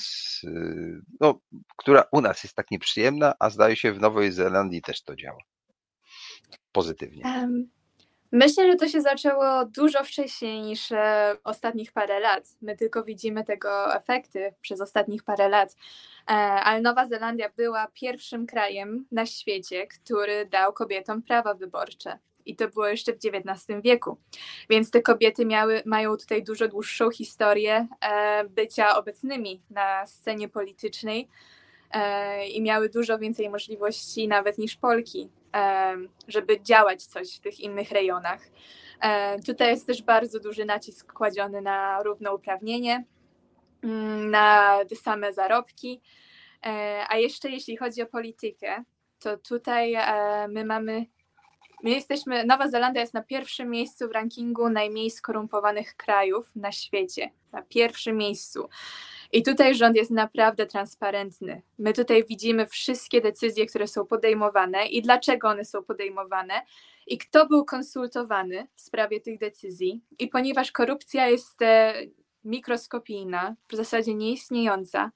y, 0.45 1.01
no, 1.21 1.41
która 1.77 2.05
u 2.13 2.21
nas 2.21 2.45
jest 2.45 2.57
tak 2.57 2.71
nieprzyjemna, 2.71 3.35
a 3.39 3.51
zdaje 3.51 3.77
się 3.77 3.93
w 3.93 4.01
Nowej 4.01 4.33
Zelandii 4.33 4.83
też 4.83 5.03
to 5.03 5.17
działa. 5.17 5.41
Pozytywnie. 6.73 7.25
Em, 7.25 7.71
Myślę, 8.33 8.71
że 8.71 8.77
to 8.77 8.89
się 8.89 9.01
zaczęło 9.01 9.65
dużo 9.65 10.05
wcześniej 10.05 10.61
niż 10.61 10.93
e, 10.93 11.37
ostatnich 11.45 11.93
parę 11.93 12.21
lat. 12.21 12.45
My 12.63 12.77
tylko 12.77 13.05
widzimy 13.05 13.45
tego 13.45 13.95
efekty 13.95 14.55
przez 14.61 14.81
ostatnich 14.81 15.23
parę 15.23 15.49
lat. 15.49 15.77
E, 16.27 16.33
ale 16.33 16.81
Nowa 16.81 17.07
Zelandia 17.07 17.49
była 17.57 17.87
pierwszym 17.95 18.47
krajem 18.47 19.07
na 19.13 19.27
świecie, 19.27 19.87
który 19.87 20.47
dał 20.47 20.73
kobietom 20.73 21.23
prawa 21.23 21.55
wyborcze. 21.55 22.19
I 22.47 22.57
to 22.57 22.69
było 22.69 22.89
jeszcze 22.89 23.13
w 23.13 23.17
XIX 23.17 23.83
wieku. 23.85 24.17
Więc 24.71 24.91
te 24.91 25.03
kobiety 25.03 25.47
miały, 25.47 25.83
mają 25.87 26.17
tutaj 26.17 26.43
dużo 26.45 26.69
dłuższą 26.69 27.11
historię 27.11 27.89
e, 28.01 28.45
bycia 28.45 28.97
obecnymi 28.97 29.63
na 29.71 30.07
scenie 30.07 30.49
politycznej 30.49 31.29
e, 31.91 32.47
i 32.49 32.63
miały 32.63 32.89
dużo 32.89 33.19
więcej 33.19 33.51
możliwości 33.51 34.29
nawet 34.29 34.59
niż 34.59 34.77
Polki 34.77 35.31
żeby 36.29 36.61
działać 36.61 37.03
coś 37.07 37.37
w 37.37 37.41
tych 37.41 37.61
innych 37.61 37.91
rejonach. 37.91 38.41
Tutaj 39.47 39.69
jest 39.69 39.87
też 39.87 40.03
bardzo 40.03 40.41
duży 40.41 40.65
nacisk 40.65 41.13
kładziony 41.13 41.63
na 41.63 42.03
równouprawnienie, 42.03 43.05
mm, 43.83 44.31
na 44.31 44.79
te 44.89 44.97
same 44.97 45.33
zarobki. 45.33 46.01
E, 46.67 47.05
A 47.09 47.17
jeszcze 47.17 47.51
jeśli 47.51 47.77
chodzi 47.77 48.03
o 48.03 48.07
politykę, 48.07 48.85
to 49.19 49.37
tutaj 49.37 49.95
e, 49.95 50.49
my 50.49 50.65
mamy 50.65 51.07
my 51.83 51.91
jesteśmy, 51.91 52.45
Nowa 52.45 52.69
Zelandia 52.69 53.01
jest 53.01 53.15
na 53.15 53.23
pierwszym 53.23 53.71
miejscu 53.71 54.09
w 54.09 54.13
rankingu 54.13 54.71
najmniej 54.71 55.11
skorumpowanych 55.11 55.97
krajów 55.97 56.57
na 56.57 56.73
świecie. 56.73 57.31
Na 57.53 57.63
pierwszym 57.63 58.17
miejscu. 58.17 58.69
I 59.33 59.43
tutaj 59.43 59.75
rząd 59.75 59.97
jest 59.97 60.11
naprawdę 60.11 60.67
transparentny. 60.67 61.63
My 61.79 61.93
tutaj 61.93 62.25
widzimy 62.25 62.67
wszystkie 62.67 63.21
decyzje, 63.21 63.67
które 63.67 63.87
są 63.87 64.07
podejmowane 64.07 64.87
i 64.87 65.03
dlaczego 65.03 65.49
one 65.49 65.65
są 65.65 65.83
podejmowane 65.83 66.55
i 67.07 67.19
kto 67.19 67.47
był 67.47 67.65
konsultowany 67.65 68.67
w 68.75 68.81
sprawie 68.81 69.21
tych 69.21 69.39
decyzji. 69.39 70.03
I 70.19 70.29
ponieważ 70.29 70.73
korupcja 70.73 71.29
jest 71.29 71.63
e, 71.63 71.95
mikroskopijna, 72.45 73.57
w 73.69 73.77
zasadzie 73.77 74.15
nieistniejąca, 74.15 75.11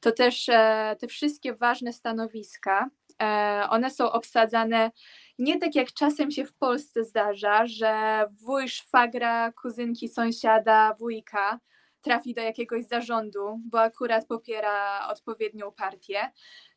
to 0.00 0.12
też 0.12 0.48
e, 0.48 0.96
te 1.00 1.06
wszystkie 1.06 1.54
ważne 1.54 1.92
stanowiska, 1.92 2.90
e, 3.22 3.66
one 3.70 3.90
są 3.90 4.12
obsadzane 4.12 4.90
nie 5.38 5.58
tak 5.58 5.74
jak 5.74 5.92
czasem 5.92 6.30
się 6.30 6.44
w 6.44 6.54
Polsce 6.54 7.04
zdarza, 7.04 7.66
że 7.66 8.24
wuj, 8.42 8.68
szwagra, 8.68 9.52
kuzynki, 9.52 10.08
sąsiada, 10.08 10.94
wujka 10.98 11.60
trafi 12.08 12.34
do 12.34 12.42
jakiegoś 12.42 12.84
zarządu, 12.84 13.60
bo 13.64 13.80
akurat 13.80 14.26
popiera 14.26 15.08
odpowiednią 15.08 15.72
partię. 15.72 16.30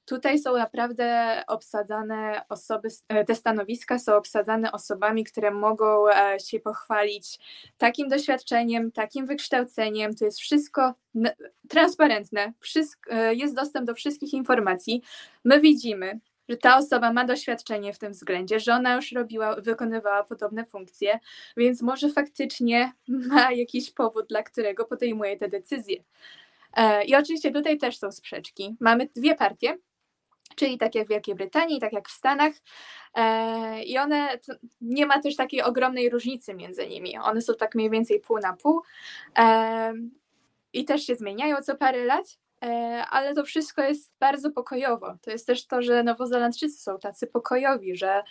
Tutaj 0.05 0.39
są 0.39 0.57
naprawdę 0.57 1.41
obsadzane 1.47 2.41
osoby, 2.49 2.89
e, 3.07 3.25
te 3.25 3.35
stanowiska 3.35 3.99
są 3.99 4.15
obsadzane 4.15 4.71
osobami, 4.71 5.23
które 5.23 5.51
mogą 5.51 6.09
e, 6.09 6.39
się 6.39 6.59
pochwalić 6.59 7.39
takim 7.77 8.09
doświadczeniem, 8.09 8.91
takim 8.91 9.25
wykształceniem. 9.25 10.15
To 10.15 10.25
jest 10.25 10.39
wszystko 10.39 10.93
transparentne, 11.69 12.53
e, 13.09 13.35
jest 13.35 13.55
dostęp 13.55 13.87
do 13.87 13.93
wszystkich 13.93 14.33
informacji. 14.33 15.01
My 15.45 15.61
widzimy, 15.61 16.19
że 16.51 16.57
ta 16.57 16.77
osoba 16.77 17.13
ma 17.13 17.25
doświadczenie 17.25 17.93
w 17.93 17.99
tym 17.99 18.11
względzie, 18.11 18.59
że 18.59 18.73
ona 18.73 18.95
już 18.95 19.11
robiła, 19.11 19.55
wykonywała 19.55 20.23
podobne 20.23 20.65
funkcje, 20.65 21.19
więc 21.57 21.81
może 21.81 22.09
faktycznie 22.09 22.93
ma 23.07 23.51
jakiś 23.51 23.91
powód, 23.91 24.27
dla 24.29 24.43
którego 24.43 24.85
podejmuje 24.85 25.37
te 25.37 25.47
decyzje. 25.47 26.03
I 27.05 27.15
oczywiście 27.15 27.51
tutaj 27.51 27.77
też 27.77 27.97
są 27.97 28.11
sprzeczki. 28.11 28.75
Mamy 28.79 29.09
dwie 29.15 29.35
partie, 29.35 29.77
czyli 30.55 30.77
tak 30.77 30.95
jak 30.95 31.07
w 31.07 31.09
Wielkiej 31.09 31.35
Brytanii, 31.35 31.79
tak 31.79 31.93
jak 31.93 32.09
w 32.09 32.11
Stanach. 32.11 32.53
E, 33.15 33.83
I 33.83 33.97
one, 33.97 34.39
nie 34.81 35.05
ma 35.05 35.21
też 35.21 35.35
takiej 35.35 35.61
ogromnej 35.61 36.09
różnicy 36.09 36.53
między 36.53 36.87
nimi. 36.87 37.17
One 37.17 37.41
są 37.41 37.53
tak 37.53 37.75
mniej 37.75 37.89
więcej 37.89 38.19
pół 38.19 38.39
na 38.39 38.53
pół 38.53 38.81
e, 39.37 39.93
i 40.73 40.85
też 40.85 41.05
się 41.05 41.15
zmieniają 41.15 41.61
co 41.61 41.75
parę 41.75 42.05
lat. 42.05 42.40
E, 42.61 43.05
ale 43.09 43.33
to 43.33 43.43
wszystko 43.43 43.81
jest 43.81 44.11
bardzo 44.19 44.51
pokojowo. 44.51 45.15
To 45.21 45.31
jest 45.31 45.47
też 45.47 45.65
to, 45.67 45.81
że 45.81 46.03
Nowozelandczycy 46.03 46.81
są 46.81 46.99
tacy 46.99 47.27
pokojowi, 47.27 47.95
że 47.95 48.23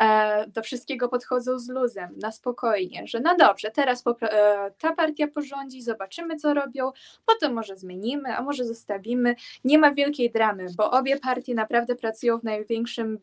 e, 0.00 0.46
do 0.46 0.62
wszystkiego 0.62 1.08
podchodzą 1.08 1.58
z 1.58 1.68
luzem, 1.68 2.18
na 2.22 2.32
spokojnie, 2.32 3.06
że 3.06 3.20
no 3.20 3.36
dobrze, 3.36 3.70
teraz 3.70 4.04
e, 4.22 4.70
ta 4.78 4.92
partia 4.92 5.28
porządzi, 5.28 5.82
zobaczymy 5.82 6.36
co 6.36 6.54
robią, 6.54 6.92
potem 7.26 7.52
może 7.52 7.76
zmienimy, 7.76 8.36
a 8.36 8.42
może 8.42 8.64
zostawimy. 8.64 9.34
Nie 9.64 9.78
ma 9.78 9.92
wielkiej 9.92 10.30
dramy, 10.30 10.66
bo 10.76 10.90
obie 10.90 11.20
partie 11.20 11.54
naprawdę 11.54 11.94
pracują 11.94 12.38
w 12.38 12.44
największym, 12.44 13.18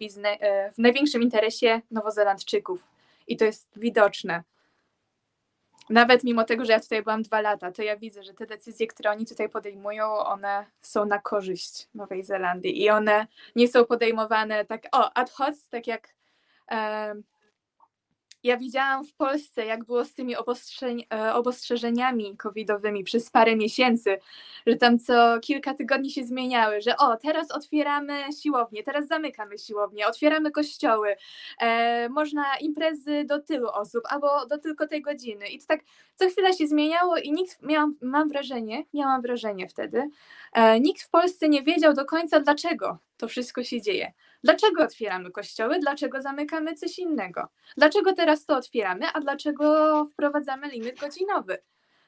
w 0.73 0.77
największym 0.77 1.21
interesie 1.21 1.81
Nowozelandczyków 1.91 2.87
i 3.27 3.37
to 3.37 3.45
jest 3.45 3.67
widoczne 3.75 4.43
nawet 5.91 6.23
mimo 6.23 6.43
tego, 6.43 6.65
że 6.65 6.73
ja 6.73 6.79
tutaj 6.79 7.03
byłam 7.03 7.21
dwa 7.21 7.41
lata, 7.41 7.71
to 7.71 7.83
ja 7.83 7.97
widzę, 7.97 8.23
że 8.23 8.33
te 8.33 8.45
decyzje, 8.45 8.87
które 8.87 9.11
oni 9.11 9.25
tutaj 9.25 9.49
podejmują, 9.49 10.17
one 10.17 10.65
są 10.81 11.05
na 11.05 11.19
korzyść 11.19 11.87
Nowej 11.95 12.23
Zelandii 12.23 12.83
i 12.83 12.89
one 12.89 13.27
nie 13.55 13.67
są 13.67 13.85
podejmowane 13.85 14.65
tak, 14.65 14.87
o, 14.91 15.13
ad 15.13 15.31
hoc, 15.31 15.67
tak 15.69 15.87
jak 15.87 16.07
ja 18.43 18.57
widziałam 18.57 19.05
w 19.05 19.13
Polsce, 19.13 19.65
jak 19.65 19.85
było 19.85 20.05
z 20.05 20.13
tymi 20.13 20.35
e, 20.35 21.33
obostrzeżeniami 21.33 22.37
covidowymi 22.37 23.03
przez 23.03 23.29
parę 23.29 23.55
miesięcy, 23.55 24.17
że 24.67 24.75
tam 24.75 24.99
co 24.99 25.39
kilka 25.39 25.73
tygodni 25.73 26.11
się 26.11 26.23
zmieniały, 26.23 26.81
że 26.81 26.97
o, 26.97 27.17
teraz 27.17 27.51
otwieramy 27.51 28.13
siłownie, 28.41 28.83
teraz 28.83 29.07
zamykamy 29.07 29.57
siłownie, 29.57 30.07
otwieramy 30.07 30.51
kościoły, 30.51 31.15
e, 31.59 32.09
można 32.09 32.43
imprezy 32.61 33.25
do 33.25 33.39
tylu 33.39 33.67
osób 33.67 34.03
albo 34.09 34.45
do 34.45 34.57
tylko 34.57 34.87
tej 34.87 35.01
godziny. 35.01 35.47
I 35.47 35.59
to 35.59 35.65
tak 35.67 35.81
co 36.15 36.29
chwila 36.29 36.53
się 36.53 36.67
zmieniało 36.67 37.17
i 37.17 37.31
nikt, 37.31 37.61
miałam, 37.61 37.95
mam 38.01 38.29
wrażenie, 38.29 38.85
miałam 38.93 39.21
wrażenie 39.21 39.67
wtedy, 39.67 40.09
e, 40.53 40.79
nikt 40.79 41.01
w 41.01 41.09
Polsce 41.09 41.49
nie 41.49 41.63
wiedział 41.63 41.93
do 41.93 42.05
końca, 42.05 42.39
dlaczego 42.39 42.97
to 43.17 43.27
wszystko 43.27 43.63
się 43.63 43.81
dzieje. 43.81 44.13
Dlaczego 44.43 44.83
otwieramy 44.83 45.31
kościoły? 45.31 45.79
Dlaczego 45.79 46.21
zamykamy 46.21 46.73
coś 46.73 46.99
innego? 46.99 47.47
Dlaczego 47.77 48.13
teraz 48.13 48.45
to 48.45 48.55
otwieramy, 48.57 49.05
a 49.13 49.19
dlaczego 49.19 50.05
wprowadzamy 50.05 50.67
limit 50.67 50.99
godzinowy? 50.99 51.57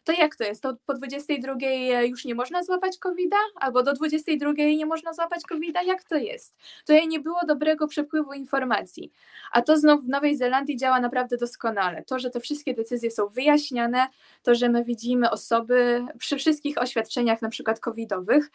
To 0.03 0.11
jak 0.11 0.35
to 0.35 0.43
jest? 0.43 0.63
To 0.63 0.77
po 0.85 0.93
22 0.93 1.53
już 2.01 2.25
nie 2.25 2.35
można 2.35 2.63
złapać 2.63 2.97
COVID-a? 2.97 3.37
Albo 3.65 3.83
do 3.83 3.93
22 3.93 4.51
nie 4.51 4.85
można 4.85 5.13
złapać 5.13 5.43
COVID-a? 5.43 5.83
Jak 5.83 6.03
to 6.03 6.15
jest? 6.15 6.55
To 6.85 6.93
nie 7.07 7.19
było 7.19 7.39
dobrego 7.47 7.87
przepływu 7.87 8.33
informacji. 8.33 9.11
A 9.51 9.61
to 9.61 9.77
znów 9.77 10.05
w 10.05 10.09
Nowej 10.09 10.37
Zelandii 10.37 10.77
działa 10.77 10.99
naprawdę 10.99 11.37
doskonale. 11.37 12.03
To, 12.03 12.19
że 12.19 12.29
te 12.29 12.39
wszystkie 12.39 12.73
decyzje 12.73 13.11
są 13.11 13.27
wyjaśniane, 13.27 14.07
to, 14.43 14.55
że 14.55 14.69
my 14.69 14.83
widzimy 14.83 15.29
osoby 15.29 16.05
przy 16.19 16.37
wszystkich 16.37 16.77
oświadczeniach, 16.77 17.41
na 17.41 17.49
przykład 17.49 17.79
covidowych, 17.79 18.51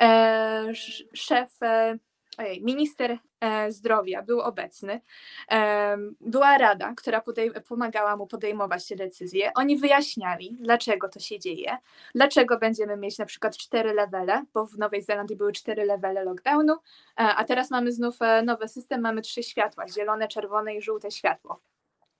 e, 0.00 0.72
szef 1.14 1.62
e, 1.62 1.98
ojej, 2.38 2.62
minister 2.62 3.18
e, 3.40 3.72
zdrowia 3.72 4.22
był 4.22 4.40
obecny, 4.40 5.00
była 6.20 6.58
rada, 6.58 6.94
która 6.96 7.22
pomagała 7.68 8.16
mu 8.16 8.26
podejmować 8.26 8.88
te 8.88 8.96
decyzje. 8.96 9.52
Oni 9.54 9.76
wyjaśniali, 9.76 10.56
dlaczego 10.60 11.08
to 11.08 11.20
się 11.20 11.38
dzieje, 11.38 11.76
dlaczego 12.14 12.58
będziemy 12.58 12.96
mieć 12.96 13.18
na 13.18 13.26
przykład 13.26 13.56
cztery 13.56 13.92
levele, 13.94 14.44
bo 14.54 14.66
w 14.66 14.78
Nowej 14.78 15.02
Zelandii 15.02 15.36
były 15.36 15.52
cztery 15.52 15.84
levele 15.84 16.24
lockdownu, 16.24 16.72
e, 16.72 16.78
a 17.16 17.44
teraz 17.44 17.70
mamy 17.70 17.92
znów 17.92 18.22
e, 18.22 18.42
nowy 18.42 18.68
system, 18.68 19.00
mamy 19.00 19.22
trzy 19.22 19.42
światła, 19.42 19.88
zielone, 19.88 20.28
czerwone 20.28 20.74
i 20.74 20.82
żółte 20.82 21.10
światło. 21.10 21.60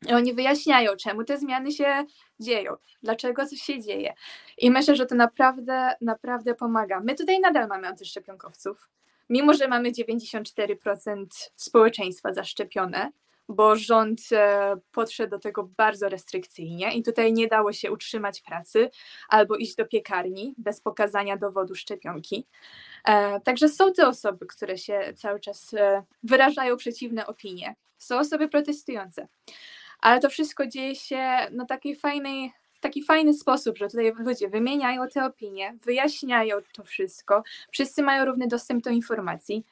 I 0.08 0.12
oni 0.12 0.34
wyjaśniają, 0.34 0.96
czemu 0.96 1.24
te 1.24 1.38
zmiany 1.38 1.72
się 1.72 2.04
dzieją, 2.40 2.76
dlaczego 3.02 3.46
coś 3.46 3.60
się 3.60 3.80
dzieje. 3.80 4.14
I 4.58 4.70
myślę, 4.70 4.96
że 4.96 5.06
to 5.06 5.14
naprawdę, 5.14 5.94
naprawdę 6.00 6.54
pomaga. 6.54 7.00
My 7.00 7.14
tutaj 7.14 7.40
nadal 7.40 7.68
mamy 7.68 7.88
antyszczepionkowców 7.88 8.88
mimo 9.30 9.54
że 9.54 9.68
mamy 9.68 9.92
94% 9.92 11.26
społeczeństwa 11.56 12.32
zaszczepione, 12.32 13.10
bo 13.48 13.76
rząd 13.76 14.20
e, 14.32 14.76
podszedł 14.92 15.30
do 15.30 15.38
tego 15.38 15.70
bardzo 15.76 16.08
restrykcyjnie 16.08 16.94
i 16.94 17.02
tutaj 17.02 17.32
nie 17.32 17.48
dało 17.48 17.72
się 17.72 17.92
utrzymać 17.92 18.40
pracy 18.40 18.90
albo 19.28 19.56
iść 19.56 19.76
do 19.76 19.86
piekarni 19.86 20.54
bez 20.58 20.80
pokazania 20.80 21.36
dowodu 21.36 21.74
szczepionki. 21.74 22.46
E, 23.04 23.40
także 23.40 23.68
są 23.68 23.92
te 23.92 24.08
osoby, 24.08 24.46
które 24.46 24.78
się 24.78 25.12
cały 25.16 25.40
czas 25.40 25.74
e, 25.74 26.02
wyrażają 26.22 26.76
przeciwne 26.76 27.26
opinie. 27.26 27.74
Są 27.98 28.18
osoby 28.18 28.48
protestujące. 28.48 29.28
Ale 30.00 30.20
to 30.20 30.30
wszystko 30.30 30.66
dzieje 30.66 30.94
się 30.94 31.28
na 31.50 31.66
takiej 31.66 31.96
fajnej 31.96 32.52
taki 32.80 33.02
fajny 33.02 33.34
sposób, 33.34 33.78
że 33.78 33.88
tutaj 33.88 34.12
ludzie 34.18 34.48
wymieniają 34.48 35.08
te 35.08 35.24
opinie, 35.24 35.76
wyjaśniają 35.84 36.56
to 36.72 36.84
wszystko, 36.84 37.42
wszyscy 37.70 38.02
mają 38.02 38.24
równy 38.24 38.46
dostęp 38.46 38.84
do 38.84 38.90
informacji, 38.90 39.64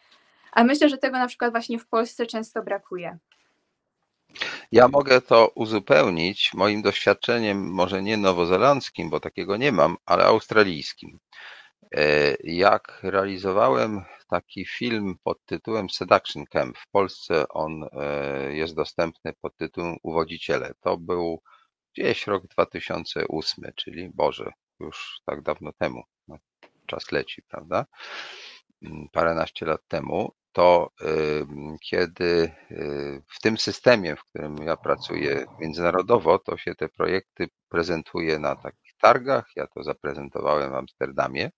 a 0.53 0.65
myślę, 0.65 0.89
że 0.89 0.99
tego 0.99 1.19
na 1.19 1.27
przykład 1.27 1.51
właśnie 1.51 1.79
w 1.79 1.87
Polsce 1.87 2.27
często 2.27 2.63
brakuje. 2.63 3.19
Ja 4.73 4.89
mogę 4.89 5.21
to 5.21 5.53
uzupełnić 5.55 6.55
moim 6.55 6.83
doświadczeniem, 6.83 7.71
może 7.71 8.03
nie 8.03 8.17
nowozelandzkim, 8.17 9.11
bo 9.11 9.21
takiego 9.21 9.57
nie 9.57 9.73
mam, 9.73 9.97
ale 10.07 10.25
australijskim. 10.25 11.19
E, 11.95 12.35
jak 12.45 13.01
realizowałem 13.03 14.05
taki 14.31 14.67
film 14.67 15.17
pod 15.25 15.45
tytułem 15.45 15.91
Seduction 15.91 16.45
Camp, 16.45 16.79
w 16.79 16.91
Polsce 16.91 17.49
on 17.49 17.85
e, 17.93 18.55
jest 18.55 18.75
dostępny 18.75 19.33
pod 19.41 19.57
tytułem 19.57 19.97
Uwodziciele. 20.03 20.75
To 20.81 20.97
był 20.97 21.43
gdzieś 21.95 22.27
rok 22.27 22.47
2008, 22.47 23.65
czyli 23.77 24.11
Boże, 24.15 24.53
już 24.81 25.21
tak 25.27 25.43
dawno 25.43 25.73
temu, 25.73 26.03
no, 26.29 26.39
czas 26.87 27.13
leci, 27.13 27.43
prawda? 27.43 27.87
Mm, 28.83 29.09
paręnaście 29.13 29.67
lat 29.67 29.81
temu, 29.89 30.33
to 30.53 30.91
kiedy 31.91 32.53
y, 32.71 33.23
w 33.29 33.41
tym 33.41 33.59
systemie, 33.59 34.17
w 34.17 34.25
którym 34.25 34.57
ja 34.57 34.77
pracuję 34.77 35.45
międzynarodowo, 35.61 36.39
to 36.39 36.57
się 36.57 36.75
te 36.75 36.89
projekty 36.89 37.49
prezentuje 37.69 38.39
na 38.39 38.57
takich 38.57 38.97
targach. 39.01 39.47
Ja 39.57 39.67
to 39.67 39.83
zaprezentowałem 39.83 40.73
w 40.73 40.75
Amsterdamie 40.75 41.51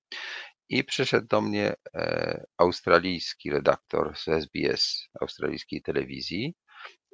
i 0.68 0.84
przyszedł 0.84 1.26
do 1.26 1.40
mnie 1.40 1.74
e, 1.94 2.44
australijski 2.58 3.50
redaktor 3.50 4.16
z 4.16 4.28
SBS, 4.28 5.08
australijskiej 5.20 5.82
telewizji 5.82 6.54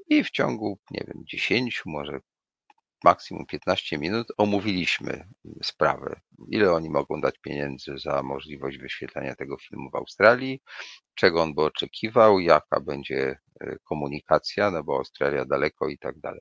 i 0.09 0.25
w 0.25 0.31
ciągu, 0.31 0.79
nie 0.91 1.05
wiem, 1.07 1.23
10, 1.27 1.83
może 1.87 2.21
maksimum 3.05 3.47
15 3.47 3.99
minut 3.99 4.27
omówiliśmy 4.37 5.29
sprawę. 5.63 6.21
ile 6.49 6.73
oni 6.73 6.91
mogą 6.91 7.21
dać 7.21 7.39
pieniędzy 7.39 7.99
za 7.99 8.23
możliwość 8.23 8.79
wyświetlania 8.79 9.35
tego 9.35 9.57
filmu 9.59 9.91
w 9.91 9.95
Australii, 9.95 10.61
czego 11.15 11.43
on 11.43 11.55
by 11.55 11.63
oczekiwał, 11.63 12.41
jaka 12.41 12.81
będzie 12.81 13.39
e, 13.61 13.77
komunikacja, 13.85 14.71
no 14.71 14.85
bo 14.85 14.97
Australia 14.97 15.45
daleko 15.45 15.89
i 15.89 15.99
tak 15.99 16.19
dalej. 16.19 16.41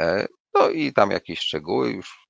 E, 0.00 0.26
no 0.54 0.70
i 0.70 0.92
tam 0.92 1.10
jakieś 1.10 1.40
szczegóły, 1.40 1.90
już 1.90 2.28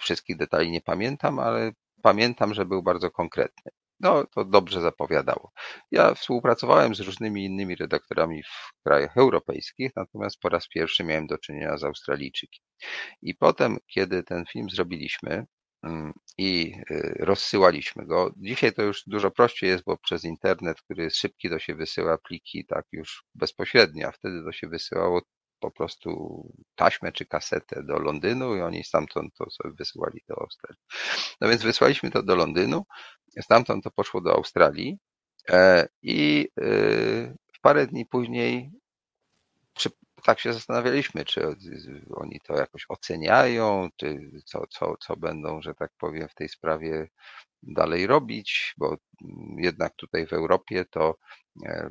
wszystkich 0.00 0.36
detali 0.36 0.70
nie 0.70 0.80
pamiętam, 0.80 1.38
ale 1.38 1.72
pamiętam, 2.02 2.54
że 2.54 2.64
był 2.64 2.82
bardzo 2.82 3.10
konkretny. 3.10 3.72
No, 4.04 4.24
to 4.34 4.44
dobrze 4.44 4.80
zapowiadało. 4.80 5.52
Ja 5.90 6.14
współpracowałem 6.14 6.94
z 6.94 7.00
różnymi 7.00 7.44
innymi 7.44 7.76
redaktorami 7.76 8.42
w 8.42 8.82
krajach 8.84 9.16
europejskich, 9.16 9.92
natomiast 9.96 10.38
po 10.40 10.48
raz 10.48 10.68
pierwszy 10.68 11.04
miałem 11.04 11.26
do 11.26 11.38
czynienia 11.38 11.78
z 11.78 11.84
Australijczykiem. 11.84 12.64
I 13.22 13.34
potem, 13.34 13.78
kiedy 13.86 14.22
ten 14.22 14.44
film 14.52 14.70
zrobiliśmy 14.70 15.46
mm, 15.82 16.12
i 16.38 16.74
y, 16.90 17.14
rozsyłaliśmy 17.18 18.06
go, 18.06 18.32
dzisiaj 18.36 18.72
to 18.72 18.82
już 18.82 19.02
dużo 19.06 19.30
prościej 19.30 19.70
jest, 19.70 19.84
bo 19.84 19.96
przez 19.96 20.24
internet, 20.24 20.80
który 20.82 21.02
jest 21.02 21.16
szybki, 21.16 21.50
to 21.50 21.58
się 21.58 21.74
wysyła 21.74 22.18
pliki 22.18 22.66
tak 22.66 22.86
już 22.92 23.24
bezpośrednio, 23.34 24.08
a 24.08 24.12
wtedy 24.12 24.42
to 24.44 24.52
się 24.52 24.68
wysyłało 24.68 25.22
po 25.60 25.70
prostu 25.70 26.10
taśmę 26.74 27.12
czy 27.12 27.26
kasetę 27.26 27.82
do 27.82 27.98
Londynu 27.98 28.56
i 28.56 28.60
oni 28.60 28.84
stamtąd 28.84 29.34
to 29.34 29.50
sobie 29.50 29.74
wysyłali 29.78 30.20
do 30.28 30.34
Australii. 30.40 30.82
No 31.40 31.48
więc 31.48 31.62
wysłaliśmy 31.62 32.10
to 32.10 32.22
do 32.22 32.36
Londynu, 32.36 32.84
stamtąd 33.42 33.84
to 33.84 33.90
poszło 33.90 34.20
do 34.20 34.34
Australii 34.34 34.98
e, 35.50 35.88
i 36.02 36.48
y, 36.60 37.36
w 37.54 37.60
parę 37.60 37.86
dni 37.86 38.06
później 38.06 38.70
przy, 39.74 39.90
tak 40.24 40.40
się 40.40 40.52
zastanawialiśmy, 40.52 41.24
czy 41.24 41.56
oni 42.14 42.40
to 42.44 42.56
jakoś 42.56 42.84
oceniają, 42.88 43.88
czy 43.96 44.30
co, 44.44 44.66
co, 44.66 44.96
co 44.96 45.16
będą, 45.16 45.62
że 45.62 45.74
tak 45.74 45.92
powiem, 45.98 46.28
w 46.28 46.34
tej 46.34 46.48
sprawie 46.48 47.08
dalej 47.62 48.06
robić, 48.06 48.74
bo 48.78 48.96
jednak 49.56 49.94
tutaj 49.96 50.26
w 50.26 50.32
Europie 50.32 50.84
to 50.90 51.16
e, 51.66 51.90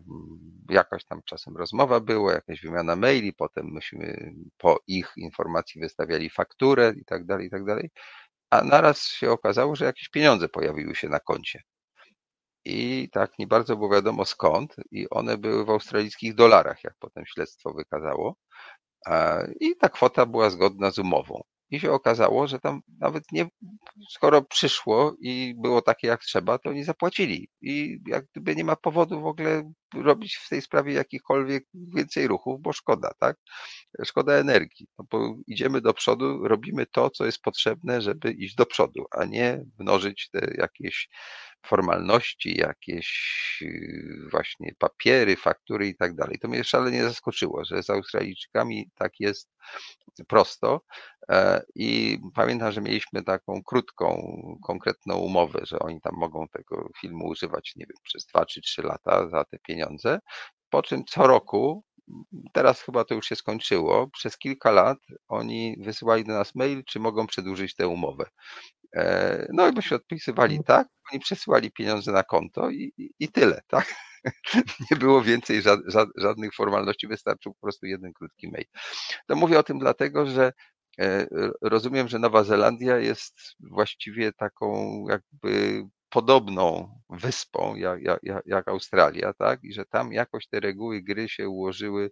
jakaś 0.69 1.05
tam 1.05 1.21
czasem 1.25 1.57
rozmowa 1.57 1.99
była, 1.99 2.33
jakaś 2.33 2.61
wymiana 2.61 2.95
maili, 2.95 3.33
potem 3.33 3.65
myśmy 3.71 4.33
po 4.57 4.79
ich 4.87 5.11
informacji 5.17 5.81
wystawiali 5.81 6.29
fakturę 6.29 6.93
i 6.97 7.05
tak 7.05 7.25
dalej, 7.25 7.47
i 7.47 7.49
tak 7.49 7.65
dalej. 7.65 7.89
A 8.53 8.63
naraz 8.63 9.07
się 9.07 9.31
okazało, 9.31 9.75
że 9.75 9.85
jakieś 9.85 10.09
pieniądze 10.09 10.49
pojawiły 10.49 10.95
się 10.95 11.09
na 11.09 11.19
koncie. 11.19 11.61
I 12.65 13.09
tak 13.11 13.39
nie 13.39 13.47
bardzo 13.47 13.75
było 13.75 13.89
wiadomo 13.89 14.25
skąd, 14.25 14.75
i 14.91 15.09
one 15.09 15.37
były 15.37 15.65
w 15.65 15.69
australijskich 15.69 16.35
dolarach, 16.35 16.83
jak 16.83 16.93
potem 16.99 17.25
śledztwo 17.25 17.73
wykazało. 17.73 18.35
I 19.59 19.75
ta 19.75 19.89
kwota 19.89 20.25
była 20.25 20.49
zgodna 20.49 20.91
z 20.91 20.99
umową. 20.99 21.41
I 21.73 21.79
się 21.79 21.91
okazało, 21.91 22.47
że 22.47 22.59
tam 22.59 22.81
nawet 22.99 23.31
nie, 23.31 23.47
skoro 24.09 24.41
przyszło 24.41 25.15
i 25.21 25.55
było 25.57 25.81
takie 25.81 26.07
jak 26.07 26.21
trzeba, 26.21 26.57
to 26.57 26.69
oni 26.69 26.83
zapłacili. 26.83 27.49
I 27.61 27.99
jak 28.07 28.25
gdyby 28.31 28.55
nie 28.55 28.63
ma 28.63 28.75
powodu 28.75 29.21
w 29.21 29.25
ogóle 29.25 29.71
robić 29.95 30.35
w 30.35 30.49
tej 30.49 30.61
sprawie 30.61 30.93
jakichkolwiek 30.93 31.63
więcej 31.73 32.27
ruchów, 32.27 32.61
bo 32.61 32.73
szkoda, 32.73 33.11
tak? 33.19 33.37
Szkoda 34.05 34.33
energii. 34.33 34.87
No 34.99 35.05
bo 35.11 35.35
idziemy 35.47 35.81
do 35.81 35.93
przodu, 35.93 36.47
robimy 36.47 36.85
to, 36.85 37.09
co 37.09 37.25
jest 37.25 37.41
potrzebne, 37.41 38.01
żeby 38.01 38.31
iść 38.31 38.55
do 38.55 38.65
przodu, 38.65 39.05
a 39.11 39.25
nie 39.25 39.65
mnożyć 39.79 40.29
te 40.29 40.53
jakieś 40.57 41.09
formalności, 41.65 42.57
jakieś 42.57 43.09
y, 43.61 44.27
właśnie 44.31 44.73
papiery, 44.79 45.35
faktury 45.35 45.87
i 45.87 45.95
tak 45.95 46.15
dalej. 46.15 46.39
To 46.39 46.47
mnie 46.47 46.63
szalenie 46.63 47.03
zaskoczyło, 47.03 47.65
że 47.65 47.83
z 47.83 47.89
Australijczykami 47.89 48.89
tak 48.95 49.19
jest 49.19 49.49
prosto 50.27 50.81
e, 51.29 51.63
i 51.75 52.19
pamiętam, 52.35 52.71
że 52.71 52.81
mieliśmy 52.81 53.23
taką 53.23 53.63
krótką, 53.63 54.37
konkretną 54.63 55.17
umowę, 55.17 55.59
że 55.63 55.79
oni 55.79 56.01
tam 56.01 56.13
mogą 56.15 56.47
tego 56.47 56.89
filmu 57.01 57.27
używać, 57.27 57.73
nie 57.75 57.85
wiem, 57.85 57.97
przez 58.03 58.25
dwa 58.25 58.45
czy 58.45 58.61
trzy 58.61 58.81
lata 58.81 59.29
za 59.29 59.43
te 59.45 59.57
pieniądze, 59.59 60.19
po 60.69 60.83
czym 60.83 61.05
co 61.05 61.27
roku 61.27 61.83
teraz 62.53 62.81
chyba 62.81 63.05
to 63.05 63.15
już 63.15 63.25
się 63.27 63.35
skończyło. 63.35 64.07
Przez 64.07 64.37
kilka 64.37 64.71
lat 64.71 64.97
oni 65.27 65.77
wysyłali 65.79 66.23
do 66.25 66.33
nas 66.33 66.55
mail, 66.55 66.83
czy 66.85 66.99
mogą 66.99 67.27
przedłużyć 67.27 67.75
tę 67.75 67.87
umowę. 67.87 68.25
E, 68.95 69.47
no 69.53 69.67
i 69.67 69.73
byśmy 69.73 69.97
odpisywali 69.97 70.55
mhm. 70.55 70.63
tak, 70.63 70.87
oni 71.11 71.19
przesyłali 71.19 71.71
pieniądze 71.71 72.11
na 72.11 72.23
konto 72.23 72.69
i, 72.69 72.93
i, 72.97 73.09
i 73.19 73.27
tyle, 73.27 73.61
tak? 73.67 73.95
Nie 74.91 74.97
było 74.97 75.21
więcej 75.21 75.61
ża 75.61 75.77
ża 75.87 76.05
żadnych 76.17 76.55
formalności, 76.55 77.07
wystarczył 77.07 77.53
po 77.53 77.59
prostu 77.59 77.85
jeden 77.85 78.13
krótki 78.13 78.51
mail. 78.51 78.65
To 79.27 79.35
mówię 79.35 79.59
o 79.59 79.63
tym 79.63 79.79
dlatego, 79.79 80.25
że 80.25 80.53
e, 80.99 81.27
rozumiem, 81.61 82.07
że 82.07 82.19
Nowa 82.19 82.43
Zelandia 82.43 82.97
jest 82.97 83.35
właściwie 83.59 84.33
taką 84.33 85.05
jakby 85.09 85.83
podobną 86.09 86.99
wyspą 87.09 87.75
jak, 87.75 88.01
jak, 88.23 88.43
jak 88.45 88.67
Australia, 88.67 89.33
tak? 89.33 89.63
I 89.63 89.73
że 89.73 89.85
tam 89.85 90.13
jakoś 90.13 90.47
te 90.47 90.59
reguły 90.59 91.01
gry 91.01 91.29
się 91.29 91.49
ułożyły 91.49 92.11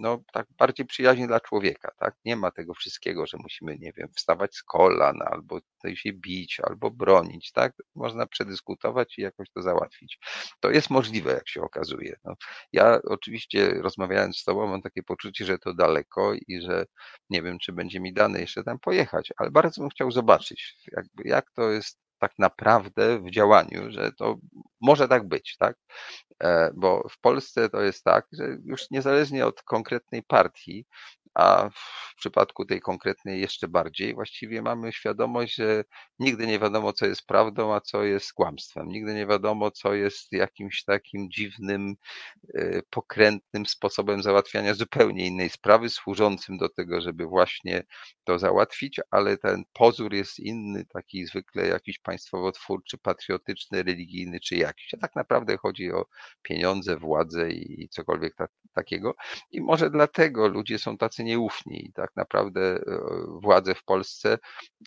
no, 0.00 0.22
tak 0.32 0.46
bardziej 0.58 0.86
przyjaźnie 0.86 1.26
dla 1.26 1.40
człowieka, 1.40 1.92
tak? 1.98 2.14
Nie 2.24 2.36
ma 2.36 2.50
tego 2.50 2.74
wszystkiego, 2.74 3.26
że 3.26 3.38
musimy, 3.38 3.78
nie 3.78 3.92
wiem, 3.92 4.08
wstawać 4.16 4.56
z 4.56 4.62
kolan, 4.62 5.22
albo 5.22 5.60
się 5.94 6.12
bić, 6.12 6.60
albo 6.60 6.90
bronić, 6.90 7.52
tak? 7.52 7.72
Można 7.94 8.26
przedyskutować 8.26 9.18
i 9.18 9.22
jakoś 9.22 9.48
to 9.54 9.62
załatwić. 9.62 10.18
To 10.60 10.70
jest 10.70 10.90
możliwe, 10.90 11.32
jak 11.32 11.48
się 11.48 11.62
okazuje. 11.62 12.16
No, 12.24 12.34
ja 12.72 13.00
oczywiście 13.04 13.74
rozmawiając 13.82 14.38
z 14.38 14.44
tobą 14.44 14.66
mam 14.66 14.82
takie 14.82 15.02
poczucie, 15.02 15.44
że 15.44 15.58
to 15.58 15.74
daleko 15.74 16.34
i 16.48 16.60
że 16.60 16.86
nie 17.30 17.42
wiem, 17.42 17.58
czy 17.58 17.72
będzie 17.72 18.00
mi 18.00 18.12
dane 18.12 18.40
jeszcze 18.40 18.64
tam 18.64 18.78
pojechać, 18.78 19.32
ale 19.36 19.50
bardzo 19.50 19.80
bym 19.80 19.90
chciał 19.90 20.10
zobaczyć, 20.10 20.74
jakby, 20.92 21.28
jak 21.28 21.50
to 21.50 21.70
jest 21.70 21.98
tak 22.22 22.32
naprawdę 22.38 23.18
w 23.18 23.30
działaniu, 23.30 23.90
że 23.90 24.12
to 24.12 24.36
może 24.80 25.08
tak 25.08 25.28
być, 25.28 25.56
tak? 25.58 25.76
E, 26.42 26.70
bo 26.74 27.08
w 27.10 27.20
Polsce 27.20 27.68
to 27.68 27.80
jest 27.80 28.04
tak, 28.04 28.26
że 28.32 28.44
już 28.64 28.90
niezależnie 28.90 29.46
od 29.46 29.62
konkretnej 29.62 30.22
partii, 30.22 30.86
a 31.34 31.70
w 31.70 32.14
przypadku 32.16 32.64
tej 32.64 32.80
konkretnej 32.80 33.40
jeszcze 33.40 33.68
bardziej, 33.68 34.14
właściwie 34.14 34.62
mamy 34.62 34.92
świadomość, 34.92 35.54
że 35.54 35.84
nigdy 36.18 36.46
nie 36.46 36.58
wiadomo, 36.58 36.92
co 36.92 37.06
jest 37.06 37.26
prawdą, 37.26 37.74
a 37.74 37.80
co 37.80 38.04
jest 38.04 38.32
kłamstwem. 38.32 38.88
Nigdy 38.88 39.14
nie 39.14 39.26
wiadomo, 39.26 39.70
co 39.70 39.94
jest 39.94 40.32
jakimś 40.32 40.84
takim 40.84 41.30
dziwnym, 41.30 41.94
e, 42.54 42.82
pokrętnym 42.90 43.66
sposobem 43.66 44.22
załatwiania 44.22 44.74
zupełnie 44.74 45.26
innej 45.26 45.50
sprawy, 45.50 45.90
służącym 45.90 46.58
do 46.58 46.68
tego, 46.68 47.00
żeby 47.00 47.26
właśnie 47.26 47.82
to 48.24 48.38
załatwić, 48.38 49.00
ale 49.10 49.38
ten 49.38 49.62
pozór 49.72 50.14
jest 50.14 50.38
inny, 50.40 50.84
taki 50.84 51.26
zwykle 51.26 51.66
jakiś 51.66 51.98
państwowo-twórczy, 51.98 52.98
patriotyczny, 52.98 53.82
religijny 53.82 54.40
czy 54.40 54.56
jakiś. 54.56 54.94
A 54.94 54.96
tak 54.96 55.16
naprawdę 55.16 55.56
chodzi 55.56 55.92
o 55.92 56.06
pieniądze, 56.42 56.96
władzę 56.96 57.50
i 57.50 57.88
cokolwiek 57.88 58.34
ta, 58.34 58.46
takiego. 58.74 59.14
I 59.50 59.60
może 59.60 59.90
dlatego 59.90 60.48
ludzie 60.48 60.78
są 60.78 60.96
tacy 60.98 61.21
nieufni 61.24 61.86
i 61.86 61.92
tak 61.92 62.10
naprawdę 62.16 62.60
e, 62.60 62.80
władze 63.42 63.74
w 63.74 63.84
Polsce 63.84 64.38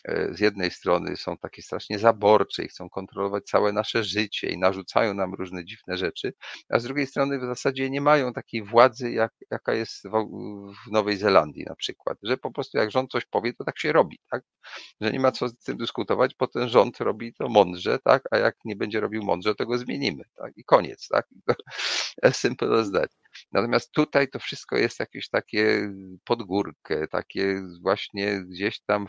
e, 0.05 0.33
z 0.33 0.39
jednej 0.39 0.71
strony 0.71 1.17
są 1.17 1.37
takie 1.37 1.61
strasznie 1.61 1.99
zaborcze 1.99 2.63
i 2.63 2.67
chcą 2.67 2.89
kontrolować 2.89 3.43
całe 3.43 3.71
nasze 3.73 4.03
życie 4.03 4.49
i 4.49 4.57
narzucają 4.57 5.13
nam 5.13 5.33
różne 5.33 5.65
dziwne 5.65 5.97
rzeczy, 5.97 6.33
a 6.69 6.79
z 6.79 6.83
drugiej 6.83 7.07
strony 7.07 7.39
w 7.39 7.45
zasadzie 7.45 7.89
nie 7.89 8.01
mają 8.01 8.33
takiej 8.33 8.63
władzy, 8.63 9.11
jak, 9.11 9.31
jaka 9.51 9.73
jest 9.73 10.07
w, 10.07 10.91
Nowej 10.91 11.17
Zelandii 11.17 11.63
na 11.67 11.75
przykład, 11.75 12.17
że 12.23 12.37
po 12.37 12.51
prostu 12.51 12.77
jak 12.77 12.91
rząd 12.91 13.11
coś 13.11 13.25
powie, 13.25 13.53
to 13.53 13.63
tak 13.63 13.79
się 13.79 13.91
robi, 13.93 14.19
tak? 14.31 14.43
Że 15.01 15.11
nie 15.11 15.19
ma 15.19 15.31
co 15.31 15.49
z 15.49 15.57
tym 15.57 15.77
dyskutować, 15.77 16.35
bo 16.39 16.47
ten 16.47 16.69
rząd 16.69 16.99
robi 16.99 17.33
to 17.33 17.49
mądrze, 17.49 17.99
tak? 18.03 18.23
A 18.31 18.37
jak 18.37 18.55
nie 18.65 18.75
będzie 18.75 18.99
robił 18.99 19.23
mądrze, 19.23 19.55
to 19.55 19.65
go 19.65 19.77
zmienimy, 19.77 20.23
tak? 20.35 20.53
I 20.57 20.63
koniec, 20.63 21.07
tak? 21.07 21.27
As 22.23 22.37
simple 22.41 22.79
as 22.79 22.91
that. 22.91 23.24
Natomiast 23.51 23.91
tutaj 23.91 24.27
to 24.29 24.39
wszystko 24.39 24.77
jest 24.77 24.99
jakieś 24.99 25.29
takie 25.29 25.91
pod 26.23 26.43
górkę, 26.43 27.07
takie 27.07 27.61
właśnie 27.81 28.41
gdzieś 28.49 28.81
tam 28.81 29.07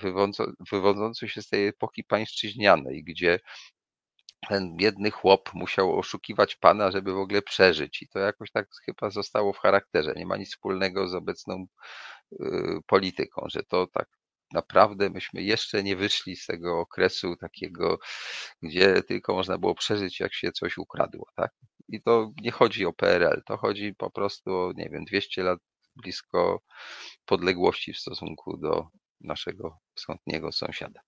wywodzące 0.70 1.28
się 1.28 1.42
z 1.42 1.48
tej 1.48 1.66
epoki 1.66 2.04
pańszczyźnianej, 2.04 3.04
gdzie 3.04 3.38
ten 4.48 4.76
biedny 4.76 5.10
chłop 5.10 5.54
musiał 5.54 5.98
oszukiwać 5.98 6.56
pana, 6.56 6.90
żeby 6.90 7.12
w 7.12 7.18
ogóle 7.18 7.42
przeżyć. 7.42 8.02
I 8.02 8.08
to 8.08 8.18
jakoś 8.18 8.50
tak 8.50 8.68
chyba 8.84 9.10
zostało 9.10 9.52
w 9.52 9.58
charakterze. 9.58 10.12
Nie 10.16 10.26
ma 10.26 10.36
nic 10.36 10.48
wspólnego 10.50 11.08
z 11.08 11.14
obecną 11.14 11.66
y, 12.32 12.36
polityką, 12.86 13.46
że 13.48 13.62
to 13.62 13.86
tak 13.86 14.08
naprawdę 14.52 15.10
myśmy 15.10 15.42
jeszcze 15.42 15.82
nie 15.82 15.96
wyszli 15.96 16.36
z 16.36 16.46
tego 16.46 16.80
okresu 16.80 17.36
takiego, 17.36 17.98
gdzie 18.62 19.02
tylko 19.02 19.34
można 19.34 19.58
było 19.58 19.74
przeżyć, 19.74 20.20
jak 20.20 20.34
się 20.34 20.52
coś 20.52 20.78
ukradło, 20.78 21.26
tak? 21.36 21.52
I 21.88 22.02
to 22.02 22.32
nie 22.42 22.50
chodzi 22.50 22.86
o 22.86 22.92
PRL, 22.92 23.42
to 23.46 23.56
chodzi 23.56 23.94
po 23.94 24.10
prostu 24.10 24.50
o, 24.50 24.72
nie 24.76 24.88
wiem, 24.90 25.04
200 25.04 25.42
lat 25.42 25.60
blisko 25.96 26.62
podległości 27.24 27.92
w 27.92 27.98
stosunku 27.98 28.56
do 28.56 28.86
naszego 29.20 29.78
wschodniego 29.94 30.52
sąsiada. 30.52 31.00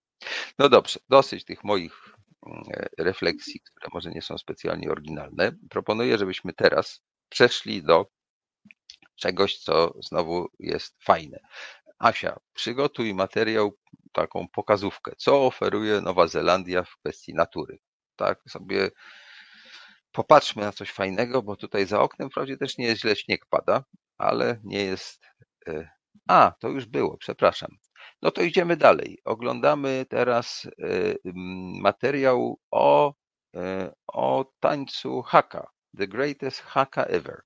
No 0.58 0.68
dobrze, 0.68 1.00
dosyć 1.08 1.44
tych 1.44 1.64
moich 1.64 2.14
mm, 2.46 2.62
refleksji, 2.98 3.60
które 3.60 3.88
może 3.94 4.10
nie 4.10 4.22
są 4.22 4.38
specjalnie 4.38 4.90
oryginalne. 4.90 5.52
Proponuję, 5.70 6.18
żebyśmy 6.18 6.52
teraz 6.52 7.02
przeszli 7.28 7.82
do 7.82 8.06
czegoś, 9.16 9.58
co 9.58 9.94
znowu 10.08 10.48
jest 10.58 10.96
fajne. 11.04 11.38
Asia, 11.98 12.36
przygotuj 12.54 13.14
materiał 13.14 13.78
taką 14.12 14.48
pokazówkę, 14.48 15.12
co 15.18 15.46
oferuje 15.46 16.00
Nowa 16.00 16.26
Zelandia 16.28 16.84
w 16.84 16.96
kwestii 16.96 17.34
natury. 17.34 17.78
Tak 18.16 18.40
sobie 18.48 18.90
popatrzmy 20.12 20.62
na 20.62 20.72
coś 20.72 20.90
fajnego, 20.90 21.42
bo 21.42 21.56
tutaj 21.56 21.86
za 21.86 22.00
oknem 22.00 22.30
wprawdzie 22.30 22.56
też 22.56 22.78
nie 22.78 22.86
jest 22.86 23.00
źle, 23.00 23.16
śnieg 23.16 23.46
pada, 23.50 23.84
ale 24.18 24.60
nie 24.64 24.84
jest. 24.84 25.26
e, 25.68 25.90
A, 26.28 26.52
to 26.60 26.68
już 26.68 26.86
było, 26.86 27.16
przepraszam. 27.18 27.70
No 28.22 28.30
to 28.30 28.42
idziemy 28.42 28.76
dalej. 28.76 29.18
Oglądamy 29.24 30.06
teraz 30.08 30.66
e, 30.66 31.14
materiał 31.82 32.60
o, 32.70 33.14
e, 33.56 33.92
o 34.06 34.52
tańcu 34.60 35.22
haka. 35.22 35.70
The 35.98 36.06
greatest 36.08 36.60
haka 36.60 37.04
ever. 37.04 37.42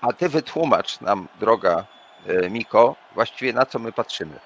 A 0.00 0.12
ty 0.12 0.28
wytłumacz 0.28 1.00
nam, 1.00 1.28
droga 1.40 1.84
e, 2.26 2.50
Miko, 2.50 2.96
właściwie 3.14 3.52
na 3.52 3.66
co 3.66 3.78
my 3.78 3.92
patrzymy. 3.92 4.38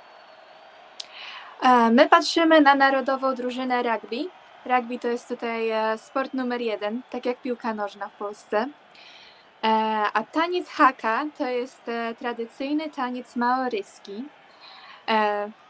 E, 1.63 1.91
My 1.91 2.09
patrzymy 2.09 2.61
na 2.61 2.75
narodową 2.75 3.35
drużynę 3.35 3.83
rugby. 3.83 4.29
Rugby 4.67 4.99
to 4.99 5.09
jest 5.09 5.29
tutaj 5.29 5.71
e, 5.71 5.99
sport 5.99 6.35
numer 6.35 6.61
jeden, 6.61 7.03
tak 7.11 7.27
jak 7.27 7.43
piłka 7.43 7.75
nożna 7.75 8.09
w 8.09 8.13
Polsce. 8.13 8.67
A 10.13 10.23
taniec 10.33 10.69
haka 10.69 11.25
to 11.39 11.47
jest 11.47 11.83
tradycyjny 12.19 12.91
taniec 12.91 13.37
maoryski. 13.37 14.25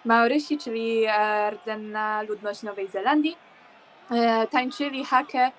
Maorysi, 0.04 0.58
czyli 0.58 1.06
rdzenna 1.50 2.22
ludność 2.22 2.62
Nowej 2.62 2.88
Zelandii, 2.88 3.36
tańczyli 4.50 5.04
hakę 5.04 5.50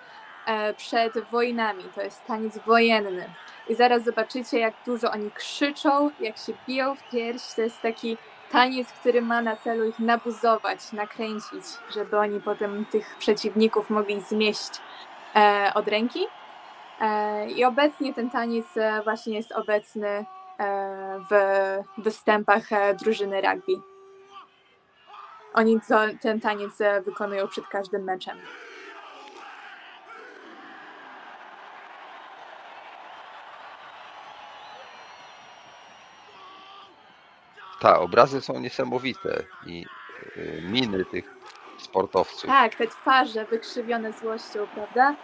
przed 0.77 1.19
wojnami. 1.31 1.83
To 1.95 2.01
jest 2.01 2.25
taniec 2.25 2.57
wojenny. 2.57 3.29
I 3.69 3.75
zaraz 3.75 4.03
zobaczycie, 4.03 4.59
jak 4.59 4.73
dużo 4.85 5.11
oni 5.11 5.31
krzyczą, 5.31 6.11
jak 6.19 6.37
się 6.37 6.53
biją 6.67 6.95
w 6.95 7.09
pierś. 7.09 7.53
To 7.55 7.61
jest 7.61 7.81
taki 7.81 8.17
taniec, 8.51 8.91
który 8.91 9.21
ma 9.21 9.41
na 9.41 9.55
celu 9.55 9.85
ich 9.85 9.99
nabuzować, 9.99 10.91
nakręcić, 10.91 11.63
żeby 11.93 12.17
oni 12.17 12.39
potem 12.39 12.85
tych 12.85 13.15
przeciwników 13.19 13.89
mogli 13.89 14.21
zmieść 14.21 14.69
e, 15.35 15.71
od 15.75 15.87
ręki. 15.87 16.27
E, 17.01 17.49
I 17.49 17.65
obecnie 17.65 18.13
ten 18.13 18.29
taniec 18.29 18.77
e, 18.77 19.01
właśnie 19.03 19.35
jest 19.35 19.51
obecny 19.51 20.07
e, 20.07 20.25
w 21.31 21.33
występach 21.97 22.73
e, 22.73 22.93
drużyny 22.93 23.41
rugby. 23.41 23.73
Oni 25.53 25.79
ten 26.21 26.39
taniec 26.39 26.81
e, 26.81 27.01
wykonują 27.01 27.47
przed 27.47 27.67
każdym 27.67 28.03
meczem. 28.03 28.37
Ta, 37.79 37.99
obrazy 37.99 38.41
są 38.41 38.59
niesamowite 38.59 39.43
i 39.65 39.85
y, 40.37 40.61
miny 40.71 41.05
tych 41.05 41.37
sportowców. 41.79 42.49
Tak, 42.49 42.75
te 42.75 42.87
twarze 42.87 43.45
wykrzywione 43.45 44.13
złością, 44.13 44.67
prawda? 44.67 45.15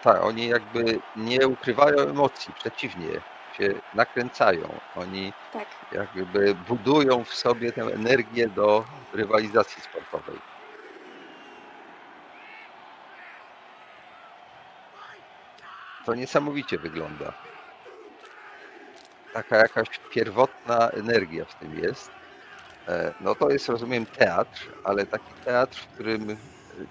Tak, 0.00 0.22
oni 0.22 0.46
jakby 0.48 1.02
nie 1.16 1.48
ukrywają 1.48 1.96
emocji, 1.98 2.54
przeciwnie, 2.54 3.22
się 3.52 3.68
nakręcają. 3.92 4.80
Oni 4.94 5.32
Tak. 5.52 5.68
jakby 5.92 6.54
budują 6.54 7.24
w 7.24 7.34
sobie 7.34 7.72
tę 7.72 7.82
energię 7.82 8.48
do 8.48 8.84
rywalizacji 9.12 9.82
sportowej. 9.82 10.38
To 16.04 16.14
niesamowicie 16.14 16.78
wygląda. 16.78 17.32
Taka 19.32 19.56
jakaś 19.56 19.86
pierwotna 20.08 20.88
energia 20.90 21.44
w 21.44 21.54
tym 21.54 21.74
jest. 21.74 22.12
E, 22.88 23.14
No 23.20 23.34
to 23.34 23.50
jest, 23.50 23.68
rozumiem, 23.68 24.06
teatr, 24.06 24.72
ale 24.84 25.06
taki 25.06 25.36
teatr, 25.36 25.78
w 25.78 25.88
którym 25.88 26.38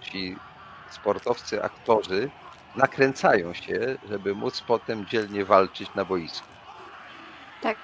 ci 0.02 0.42
sportowcy, 0.90 1.64
aktorzy 1.64 2.32
nakręcają 2.76 3.54
się, 3.54 3.98
żeby 4.04 4.36
móc 4.36 4.62
potem 4.64 5.06
dzielnie 5.08 5.46
walczyć 5.46 5.94
na 5.94 6.06
boisku. 6.06 6.56
Tak. 7.60 7.78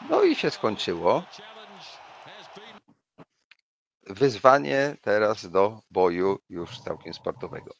No 0.00 0.22
i 0.24 0.34
się 0.36 0.50
skończyło. 0.50 1.26
Wyzwanie 4.06 4.96
teraz 5.02 5.50
do 5.50 5.80
boju 5.90 6.38
już 6.48 6.80
całkiem 6.80 7.14
sportowego. 7.14 7.74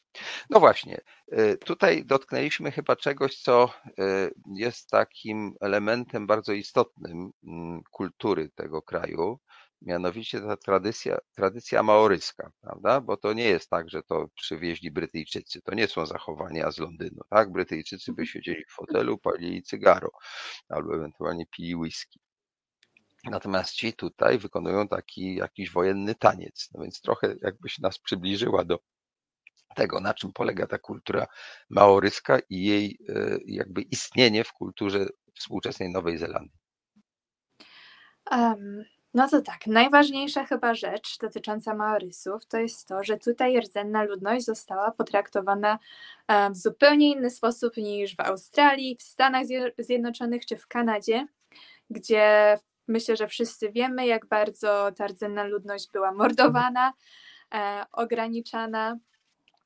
No 0.49 0.59
właśnie, 0.59 1.01
y, 1.33 1.57
tutaj 1.57 2.05
dotknęliśmy 2.05 2.71
chyba 2.71 2.95
czegoś, 2.95 3.37
co 3.41 3.69
y, 3.87 4.33
jest 4.55 4.89
takim 4.89 5.53
elementem 5.61 6.27
bardzo 6.27 6.53
istotnym 6.53 7.31
mm, 7.43 7.81
kultury 7.91 8.49
tego 8.55 8.81
kraju, 8.81 9.39
mianowicie 9.81 10.41
ta 10.41 10.57
tradycja, 10.57 11.17
tradycja 11.35 11.83
maoryska, 11.83 12.51
prawda? 12.61 13.01
Bo 13.01 13.17
to 13.17 13.33
nie 13.33 13.45
jest 13.45 13.69
tak, 13.69 13.89
że 13.89 14.03
to 14.03 14.27
przywieźli 14.35 14.91
Brytyjczycy, 14.91 15.61
to 15.61 15.75
nie 15.75 15.87
są 15.87 16.05
zachowania 16.05 16.71
z 16.71 16.77
Londynu, 16.77 17.21
tak? 17.29 17.51
Brytyjczycy 17.51 18.13
by 18.13 18.27
siedzieli 18.27 18.65
w 18.65 18.73
fotelu, 18.73 19.17
palili 19.17 19.63
cygaro 19.63 20.09
albo 20.69 20.95
ewentualnie 20.95 21.45
pili 21.45 21.75
whisky. 21.75 22.19
Natomiast 23.31 23.71
ci 23.73 23.93
tutaj 23.93 24.37
wykonują 24.37 24.87
taki 24.87 25.35
jakiś 25.35 25.71
wojenny 25.71 26.15
taniec, 26.15 26.69
no 26.73 26.83
więc 26.83 27.01
trochę 27.01 27.35
jakbyś 27.41 27.79
nas 27.79 27.99
przybliżyła 27.99 28.63
do 28.65 28.79
tego, 29.75 29.99
na 29.99 30.13
czym 30.13 30.33
polega 30.33 30.67
ta 30.67 30.77
kultura 30.77 31.27
maoryska 31.69 32.39
i 32.49 32.63
jej 32.63 32.97
e, 33.09 33.37
jakby 33.45 33.81
istnienie 33.81 34.43
w 34.43 34.53
kulturze 34.53 35.05
współczesnej 35.33 35.89
Nowej 35.89 36.17
Zelandii. 36.17 36.57
Em, 38.31 38.85
no 39.13 39.29
to 39.29 39.41
tak, 39.41 39.67
najważniejsza 39.67 40.45
chyba 40.45 40.73
rzecz 40.73 41.17
dotycząca 41.17 41.75
Maorysów 41.75 42.45
to 42.45 42.57
jest 42.57 42.87
to, 42.87 43.03
że 43.03 43.17
tutaj 43.17 43.59
rdzenna 43.59 44.03
ludność 44.03 44.45
została 44.45 44.91
potraktowana 44.91 45.79
w 46.51 46.57
zupełnie 46.57 47.11
inny 47.11 47.29
sposób 47.29 47.77
niż 47.77 48.15
w 48.15 48.19
Australii, 48.19 48.95
w 48.95 49.01
Stanach 49.01 49.45
Zje- 49.45 49.71
Zjednoczonych 49.79 50.45
czy 50.45 50.57
w 50.57 50.67
Kanadzie, 50.67 51.27
gdzie 51.89 52.57
myślę, 52.87 53.15
że 53.15 53.27
wszyscy 53.27 53.71
wiemy, 53.71 54.07
jak 54.07 54.25
bardzo 54.25 54.91
ta 54.97 55.07
rdzenna 55.07 55.43
ludność 55.43 55.91
była 55.91 56.11
mordowana, 56.11 56.93
e, 57.53 57.85
ograniczana, 57.91 58.97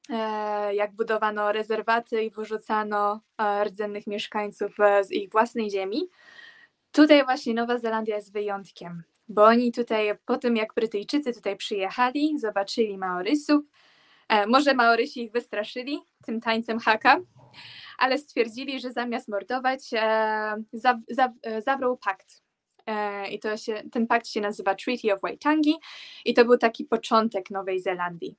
e, 0.10 0.76
jak 0.76 0.96
budowano 0.96 1.52
rezerwaty 1.52 2.24
i 2.24 2.32
wyrzucano 2.32 3.22
e, 3.38 3.64
rdzennych 3.64 4.08
mieszkańców 4.08 4.80
e, 4.80 5.04
z 5.04 5.12
ich 5.12 5.30
własnej 5.32 5.70
ziemi. 5.70 6.10
Tutaj 6.92 7.24
właśnie 7.24 7.54
Nowa 7.54 7.78
Zelandia 7.78 8.16
jest 8.16 8.34
wyjątkiem, 8.34 9.04
bo 9.28 9.46
oni 9.46 9.72
tutaj 9.72 10.18
po 10.26 10.38
tym 10.38 10.58
jak 10.58 10.74
Brytyjczycy 10.74 11.34
tutaj 11.34 11.58
przyjechali, 11.58 12.40
zobaczyli 12.40 12.98
Maorysów, 12.98 13.66
e, 14.30 14.48
może 14.48 14.74
Maorysi 14.74 15.24
ich 15.24 15.32
wystraszyli 15.32 16.00
tym 16.26 16.42
tańcem 16.42 16.80
haka, 16.80 17.20
ale 17.98 18.18
stwierdzili, 18.18 18.80
że 18.80 18.92
zamiast 18.92 19.28
mordować 19.28 19.94
e, 19.94 20.00
e, 21.44 21.98
pakt. 22.02 22.41
E, 22.86 23.28
I 23.28 23.40
to 23.40 23.58
się, 23.58 23.84
ten 23.92 24.08
pakt 24.08 24.28
się 24.28 24.42
nazywa 24.42 24.76
Treaty 24.76 25.14
of 25.14 25.22
Waitangi 25.22 25.76
i 26.26 26.34
to 26.34 26.46
był 26.46 26.58
taki 26.58 26.86
początek 26.86 27.52
Nowej 27.52 27.80
Zelandii. 27.80 28.36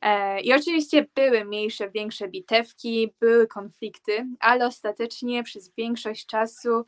E, 0.00 0.40
I 0.40 0.52
oczywiście 0.52 1.06
były 1.14 1.44
mniejsze, 1.44 1.90
większe 1.90 2.28
bitewki, 2.28 3.14
były 3.20 3.46
konflikty, 3.46 4.26
ale 4.40 4.66
ostatecznie 4.66 5.42
przez 5.42 5.74
większość 5.74 6.26
czasu 6.26 6.84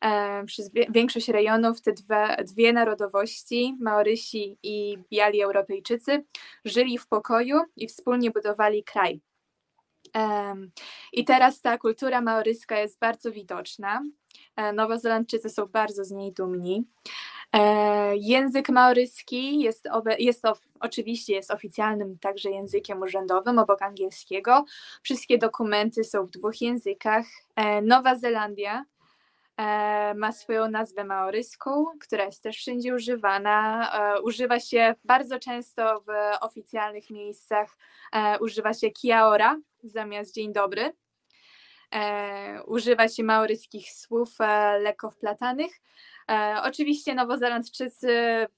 e, 0.00 0.44
przez 0.44 0.70
większość 0.90 1.28
rejonów 1.28 1.80
te 1.82 1.92
dwie, 1.92 2.36
dwie 2.44 2.72
narodowości, 2.72 3.76
Maorysi 3.80 4.58
i 4.62 4.98
biali 5.10 5.42
Europejczycy, 5.42 6.24
żyli 6.64 6.98
w 6.98 7.08
pokoju 7.08 7.60
i 7.76 7.86
wspólnie 7.86 8.30
budowali 8.30 8.84
kraj. 8.84 9.20
I 11.12 11.24
teraz 11.24 11.60
ta 11.60 11.78
kultura 11.78 12.20
maoryska 12.20 12.78
jest 12.78 12.98
bardzo 12.98 13.32
widoczna. 13.32 14.02
E, 14.56 14.72
Nowozelandczycy 14.72 15.50
są 15.50 15.66
bardzo 15.66 16.04
z 16.04 16.10
niej 16.10 16.32
dumni. 16.32 16.84
E, 17.52 18.16
Język 18.16 18.68
maoryski 18.68 19.60
jest, 19.60 19.88
jest 20.18 20.42
oczywiście 20.80 21.34
jest 21.34 21.50
oficjalnym 21.50 22.18
także 22.18 22.50
językiem 22.50 23.02
urzędowym 23.02 23.58
obok 23.58 23.82
angielskiego. 23.82 24.64
Wszystkie 25.02 25.38
dokumenty 25.38 26.04
są 26.04 26.26
w 26.26 26.30
dwóch 26.30 26.60
językach. 26.60 27.26
E, 27.56 27.82
Nowa 27.82 28.14
Zelandia 28.14 28.84
ma 30.14 30.32
swoją 30.32 30.70
nazwę 30.70 31.04
maoryską, 31.04 31.84
która 32.00 32.24
jest 32.24 32.42
też 32.42 32.56
wszędzie 32.56 32.94
używana. 32.94 33.90
Używa 34.22 34.60
się 34.60 34.94
bardzo 35.04 35.38
często 35.38 36.00
w 36.00 36.10
oficjalnych 36.44 37.10
miejscach, 37.10 37.76
używa 38.40 38.74
się 38.74 38.90
kiaora 38.90 39.56
zamiast 39.84 40.34
dzień 40.34 40.52
dobry. 40.52 40.92
E, 41.94 42.62
Używa 42.66 43.08
się 43.08 43.22
maoryskich 43.22 43.92
słów 43.92 44.40
e, 44.40 44.78
lekko 44.78 45.10
wplatanych. 45.10 45.80
E, 46.30 46.56
oczywiście 46.64 47.14
Nowozelandczycy 47.14 48.08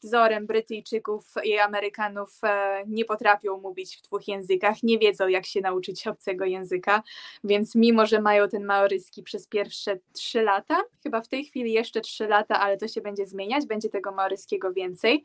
wzorem 0.02 0.46
Brytyjczyków 0.46 1.34
i 1.44 1.58
Amerykanów 1.58 2.40
nie 2.86 3.04
potrafią 3.04 3.60
mówić 3.60 3.96
w 3.96 4.02
dwóch 4.02 4.28
językach, 4.28 4.82
nie 4.82 4.98
wiedzą 4.98 5.28
jak 5.28 5.46
się 5.46 5.60
nauczyć 5.60 6.06
obcego 6.06 6.44
języka, 6.44 7.02
więc 7.44 7.74
mimo, 7.74 8.06
że 8.06 8.20
mają 8.20 8.48
ten 8.48 8.64
maoryski 8.64 9.22
przez 9.22 9.46
pierwsze 9.46 9.98
trzy 10.12 10.42
lata, 10.42 10.82
chyba 11.02 11.20
w 11.20 11.28
tej 11.28 11.44
chwili 11.44 11.72
jeszcze 11.72 12.00
trzy 12.00 12.26
lata, 12.26 12.60
ale 12.60 12.76
to 12.76 12.88
się 12.88 13.00
będzie 13.00 13.26
zmieniać, 13.26 13.66
będzie 13.66 13.88
tego 13.88 14.12
maoryskiego 14.12 14.72
więcej. 14.72 15.24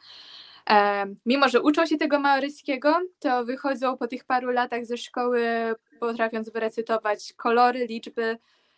Mimo, 1.25 1.49
że 1.49 1.61
uczą 1.61 1.85
się 1.85 1.97
tego 1.97 2.19
maoryskiego, 2.19 2.99
to 3.19 3.45
wychodzą 3.45 3.97
po 3.97 4.07
tych 4.07 4.25
paru 4.25 4.49
latach 4.49 4.85
ze 4.85 4.97
szkoły 4.97 5.41
potrafiąc 5.99 6.49
wyrecytować 6.49 7.33
kolory, 7.33 7.85
liczby 7.85 8.37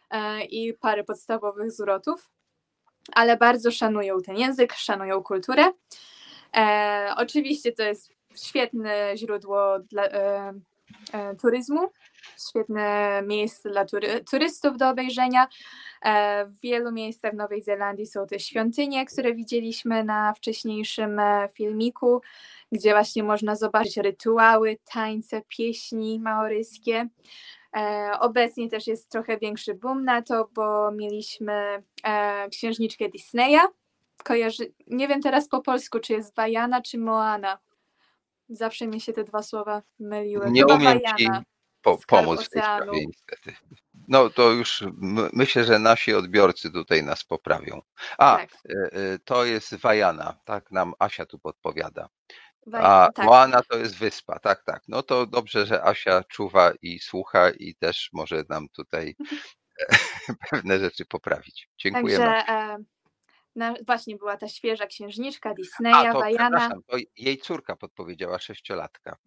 e, 0.10 0.46
i 0.46 0.74
parę 0.74 1.04
podstawowych 1.04 1.72
zwrotów 1.72 2.30
ale 3.12 3.38
bardzo 3.38 3.72
szanują 3.72 4.22
ten 4.22 4.38
język, 4.38 4.74
szanują 4.74 5.24
kulturę. 5.24 5.72
E, 6.56 7.14
oczywiście 7.18 7.72
to 7.72 7.84
jest 7.84 8.14
świetne 8.36 9.18
źródło 9.18 9.80
dla 9.80 10.04
e, 10.04 10.54
turyzmu, 11.42 11.90
świetne 12.50 13.22
miejsce 13.26 13.70
dla 13.70 13.86
tury, 13.86 14.24
turystów 14.32 14.78
do 14.78 14.90
obejrzenia. 14.90 15.48
E, 16.02 16.46
w 16.46 16.60
wielu 16.60 16.92
miejscach 16.92 17.34
w 17.34 17.36
Nowej 17.36 17.62
Zelandii 17.62 18.06
są 18.06 18.28
te 18.28 18.40
świątynie, 18.40 19.06
które 19.06 19.34
widzieliśmy 19.34 20.04
na 20.04 20.34
wcześniejszym 20.34 21.20
e, 21.20 21.48
filmiku, 21.54 22.22
gdzie 22.72 22.92
właśnie 22.92 23.24
można 23.24 23.56
zobaczyć 23.56 23.98
rytuały, 23.98 24.78
tańce, 24.94 25.42
pieśni 25.48 26.20
maoryskie. 26.20 27.10
E, 27.76 28.12
obecnie 28.20 28.70
też 28.70 28.88
jest 28.88 29.12
trochę 29.12 29.38
większy 29.38 29.74
boom 29.74 30.04
na 30.04 30.22
to, 30.22 30.50
bo 30.54 30.92
mieliśmy 30.92 31.84
księżniczkę 32.52 33.10
Disneya. 33.10 33.60
Kojarzy... 34.24 34.74
Nie 34.88 35.08
wiem 35.08 35.22
teraz 35.22 35.48
po 35.48 35.62
polsku, 35.62 36.00
czy 36.00 36.14
jest 36.14 36.36
Vajana, 36.36 36.82
czy 36.82 36.98
Moana. 36.98 37.60
Zawsze 38.50 38.88
mi 38.88 39.02
się 39.02 39.14
te 39.14 39.24
dwa 39.24 39.44
słowa 39.44 39.82
myliły. 40.00 40.52
Nie 40.52 40.62
Chyba 40.62 40.76
umiem 40.76 41.00
ci 41.18 41.26
Vajana. 41.26 41.44
Po, 41.82 41.98
pomóc 42.08 42.46
w 42.46 42.50
tej 42.50 42.62
sprawie 42.62 43.06
niestety. 43.06 43.56
No 44.08 44.30
to 44.30 44.52
już 44.52 44.84
myślę, 45.34 45.64
że 45.64 45.80
nasi 45.80 46.14
odbiorcy 46.14 46.72
tutaj 46.72 47.04
nas 47.04 47.24
poprawią. 47.24 47.82
A, 48.18 48.38
Tak, 48.38 48.50
e, 48.70 48.74
e, 48.92 49.20
to 49.20 49.46
jest 49.46 49.76
Wajana, 49.76 50.40
tak 50.46 50.72
nam 50.72 50.94
Asia 51.00 51.26
tu 51.26 51.40
podpowiada. 51.40 52.10
A 52.74 53.10
tak. 53.16 53.26
Moana 53.26 53.62
to 53.70 53.78
jest 53.78 53.98
wyspa, 53.98 54.40
tak, 54.40 54.64
tak. 54.64 54.82
No 54.88 55.04
to 55.04 55.26
dobrze, 55.26 55.66
że 55.66 55.84
Asia 55.84 56.24
czuwa 56.24 56.72
i 56.82 57.00
słucha 57.00 57.52
i 57.52 57.76
też 57.76 58.10
może 58.14 58.44
nam 58.50 58.70
tutaj 58.70 59.16
pewne 60.52 60.80
rzeczy 60.80 61.06
poprawić. 61.06 61.70
Dziękujemy. 61.78 62.26
Także 62.26 62.54
e, 62.54 62.78
na, 63.56 63.74
właśnie 63.88 64.16
była 64.16 64.38
ta 64.38 64.48
świeża 64.48 64.88
księżniczka 64.88 65.50
A, 65.50 65.54
Disneya, 65.54 66.14
to 66.14 66.22
przepraszam, 66.22 66.84
to 66.88 66.98
jej 67.18 67.38
córka 67.38 67.76
podpowiedziała 67.76 68.40
sześciolatka. 68.40 69.18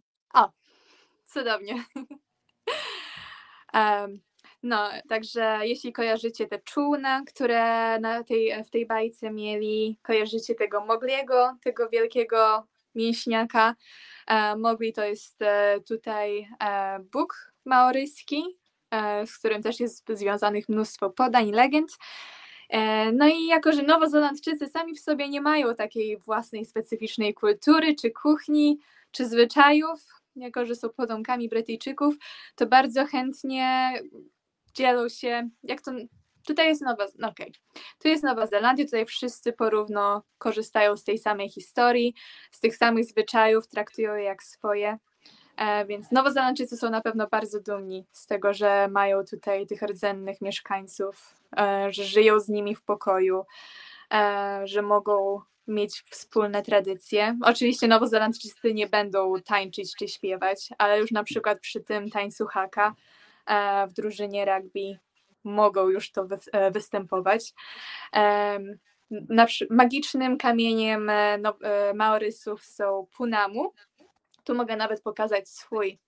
Cudownie. 1.27 1.85
No, 4.62 4.89
także 5.09 5.59
jeśli 5.62 5.93
kojarzycie 5.93 6.47
te 6.47 6.59
czółna, 6.59 7.23
które 7.27 7.99
na 8.01 8.24
tej, 8.24 8.65
w 8.65 8.70
tej 8.70 8.86
bajce 8.86 9.31
mieli, 9.31 9.99
kojarzycie 10.03 10.55
tego 10.55 10.86
Mogliego, 10.86 11.57
tego 11.65 11.89
wielkiego 11.89 12.66
mięśniaka. 12.94 13.74
E, 14.27 14.57
Mowgli 14.57 14.93
to 14.93 15.05
jest 15.05 15.43
e, 15.43 15.81
tutaj 15.89 16.49
e, 16.65 16.99
Bóg 17.12 17.53
maoryski, 17.65 18.44
e, 18.90 19.27
z 19.27 19.39
którym 19.39 19.62
też 19.62 19.81
jest 19.81 20.05
związanych 20.09 20.69
mnóstwo 20.69 21.11
podań, 21.11 21.51
legend. 21.51 21.99
No 23.12 23.28
i 23.28 23.47
jako, 23.47 23.73
że 23.73 23.82
Nowozelandczycy 23.82 24.69
sami 24.69 24.94
w 24.94 25.01
sobie 25.01 25.28
nie 25.28 25.40
mają 25.40 25.74
takiej 25.74 26.16
własnej 26.16 26.65
specyficznej 26.65 27.35
kultury, 27.35 27.94
czy 27.94 28.11
kuchni, 28.11 28.78
czy 29.11 29.27
zwyczajów, 29.27 30.22
jako 30.37 30.67
że 30.67 30.75
są 30.75 30.89
potomkami 30.89 31.49
Brytyjczyków, 31.49 32.15
to 32.55 32.67
bardzo 32.67 33.07
chętnie 33.07 33.93
dzielą 34.75 35.09
się, 35.09 35.49
jak 35.63 35.83
to, 35.83 35.93
tutaj 36.47 36.69
jest 36.69 36.83
Nowa, 36.83 37.07
no 37.19 37.29
okej, 37.29 37.53
tu 37.99 38.09
jest 38.09 38.25
Nowa 38.25 38.47
Zelandia, 38.47 38.85
tutaj 38.85 39.07
wszyscy 39.07 39.53
porówno 39.53 40.23
korzystają 40.39 40.97
z 40.97 41.05
tej 41.05 41.19
samej 41.19 41.49
historii, 41.49 42.15
z 42.51 42.61
tych 42.61 42.77
samych 42.77 43.05
zwyczajów, 43.05 43.69
traktują 43.69 44.15
je 44.15 44.25
jak 44.25 44.43
swoje, 44.43 44.99
e, 45.57 45.87
więc 45.87 46.11
Nowozelandczycy 46.11 46.77
są 46.77 46.91
na 46.91 47.01
pewno 47.01 47.27
bardzo 47.27 47.61
dumni 47.61 48.07
z 48.13 48.27
tego, 48.27 48.53
że 48.53 48.89
mają 48.89 49.25
tutaj 49.25 49.67
tych 49.67 49.83
rdzennych 49.83 50.41
mieszkańców, 50.41 51.35
e, 51.57 51.93
że 51.93 52.05
żyją 52.05 52.41
z 52.41 52.49
nimi 52.49 52.75
w 52.75 52.83
pokoju, 52.83 53.45
e, 54.13 54.61
że 54.65 54.83
mogą 54.83 55.41
mieć 55.66 56.02
wspólne 56.10 56.62
tradycje. 56.62 57.39
Oczywiście 57.43 57.89
Nowozelandczycy 57.89 58.74
nie 58.74 58.86
będą 58.86 59.34
tańczyć 59.44 59.97
czy 59.97 60.09
śpiewać, 60.09 60.68
ale 60.78 61.01
już 61.01 61.10
na 61.10 61.24
przykład 61.24 61.60
przy 61.60 61.80
tym 61.80 62.10
tańcu 62.10 62.47
haka 62.47 62.94
e, 63.47 63.86
w 63.86 63.93
drużynie 63.93 64.44
rugby 64.44 64.98
mogą 65.44 65.89
już 65.89 66.12
to 66.12 66.26
e, 66.52 66.70
występować. 66.70 67.55
Magicznym 69.70 70.39
kamieniem 70.39 71.10
e, 71.10 71.39
no, 71.39 71.59
Maorysów 71.94 72.64
są 72.64 73.06
Punamu. 73.16 73.72
Tu 74.44 74.55
mogę 74.55 74.76
nawet 74.76 75.02
pokazać 75.02 75.48
swój. 75.48 75.98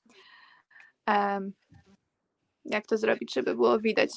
jak 2.64 2.86
to 2.86 2.96
zrobić, 2.96 3.34
żeby 3.34 3.54
było 3.54 3.78
widać? 3.78 4.10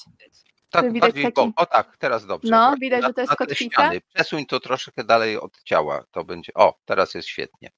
Tak, 0.69 0.93
widać 0.93 1.01
bardziej, 1.01 1.23
taki- 1.33 1.53
o 1.55 1.65
tak, 1.65 1.97
teraz 1.97 2.25
dobrze. 2.25 2.51
No, 2.51 2.67
Właśnie 2.67 2.79
widać, 2.79 3.01
na, 3.01 3.07
że 3.07 3.13
to 3.13 3.21
jest 3.21 3.35
kotwica? 3.35 3.91
Przesuń 4.13 4.45
to 4.45 4.59
troszkę 4.59 5.03
dalej 5.03 5.37
od 5.37 5.63
ciała, 5.63 6.03
to 6.11 6.23
będzie, 6.23 6.53
o, 6.53 6.79
teraz 6.85 7.13
jest 7.13 7.27
świetnie. 7.27 7.69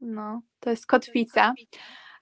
No, 0.00 0.42
to 0.60 0.70
jest 0.70 0.86
kotwica. 0.86 1.54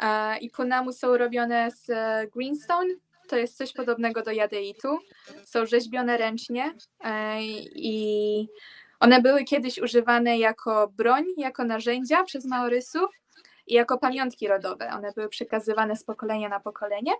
E, 0.00 0.38
I 0.38 0.50
punamu 0.50 0.92
są 0.92 1.16
robione 1.16 1.70
z 1.70 1.90
e, 1.90 2.26
greenstone. 2.36 2.88
To 3.28 3.36
jest 3.36 3.56
coś 3.56 3.72
podobnego 3.72 4.22
do 4.22 4.30
jadeitu. 4.30 4.98
Są 5.44 5.66
rzeźbione 5.66 6.16
ręcznie 6.16 6.74
e, 7.04 7.42
i 7.42 8.48
one 9.00 9.22
były 9.22 9.44
kiedyś 9.44 9.78
używane 9.78 10.38
jako 10.38 10.88
broń, 10.88 11.24
jako 11.36 11.64
narzędzia 11.64 12.24
przez 12.24 12.44
Maorysów 12.44 13.10
i 13.68 13.74
jako 13.74 13.98
pamiątki 13.98 14.48
rodowe. 14.48 14.90
One 14.92 15.12
były 15.12 15.28
przekazywane 15.28 15.96
z 15.96 16.04
pokolenia 16.04 16.48
na 16.48 16.60
pokolenie, 16.60 17.12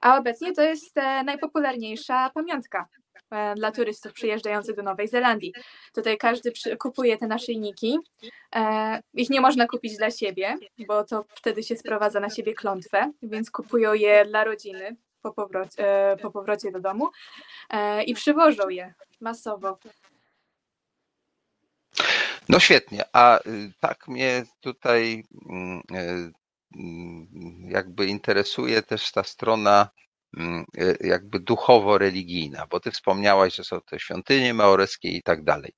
a 0.00 0.18
obecnie 0.18 0.52
to 0.52 0.62
jest 0.62 0.98
e, 0.98 1.24
najpopularniejsza 1.24 2.30
pamiątka 2.34 2.88
e, 3.30 3.54
dla 3.54 3.72
turystów 3.72 4.12
przyjeżdżających 4.12 4.76
do 4.76 4.82
Nowej 4.82 5.08
Zelandii. 5.08 5.52
Tutaj 5.94 6.18
każdy 6.18 6.52
kupuje 6.78 7.18
te 7.18 7.26
naszyjniki. 7.26 7.98
E, 8.54 9.02
ich 9.14 9.30
nie 9.30 9.40
można 9.40 9.66
kupić 9.66 9.96
dla 9.96 10.10
siebie, 10.10 10.56
bo 10.86 11.04
to 11.04 11.24
wtedy 11.28 11.62
się 11.62 11.76
sprowadza 11.76 12.20
na 12.20 12.30
siebie 12.30 12.54
klątwę, 12.54 13.12
więc 13.22 13.50
kupują 13.50 13.94
je 13.94 14.24
dla 14.24 14.44
rodziny 14.44 14.96
po, 15.22 15.32
powrocie, 15.32 16.16
po 16.22 16.30
powrocie 16.30 16.72
do 16.72 16.80
domu 16.80 17.08
i 18.06 18.14
przywożą 18.14 18.68
je 18.68 18.94
masowo. 19.20 19.78
No 22.50 22.60
świetnie, 22.60 23.04
a 23.12 23.38
y, 23.46 23.72
tak 23.80 24.08
mnie 24.08 24.44
tutaj 24.60 25.24
mm, 25.50 25.82
y, 25.94 26.32
mm, 26.76 27.70
jakby 27.70 28.06
interesuje 28.06 28.82
też 28.82 29.12
ta 29.12 29.24
strona 29.24 29.88
mm, 30.36 30.64
y, 30.78 30.96
jakby 31.00 31.40
duchowo-religijna, 31.40 32.66
bo 32.70 32.80
ty 32.80 32.90
wspomniałaś, 32.90 33.54
że 33.54 33.64
są 33.64 33.80
te 33.80 34.00
świątynie 34.00 34.54
maoreskie 34.54 35.08
i 35.08 35.22
tak 35.22 35.44
dalej. 35.44 35.72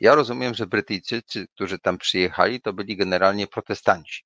Ja 0.00 0.14
rozumiem, 0.14 0.54
że 0.54 0.66
Brytyjczycy, 0.66 1.46
którzy 1.54 1.78
tam 1.78 1.98
przyjechali, 1.98 2.60
to 2.60 2.72
byli 2.72 2.96
generalnie 2.96 3.46
protestanci. 3.46 4.24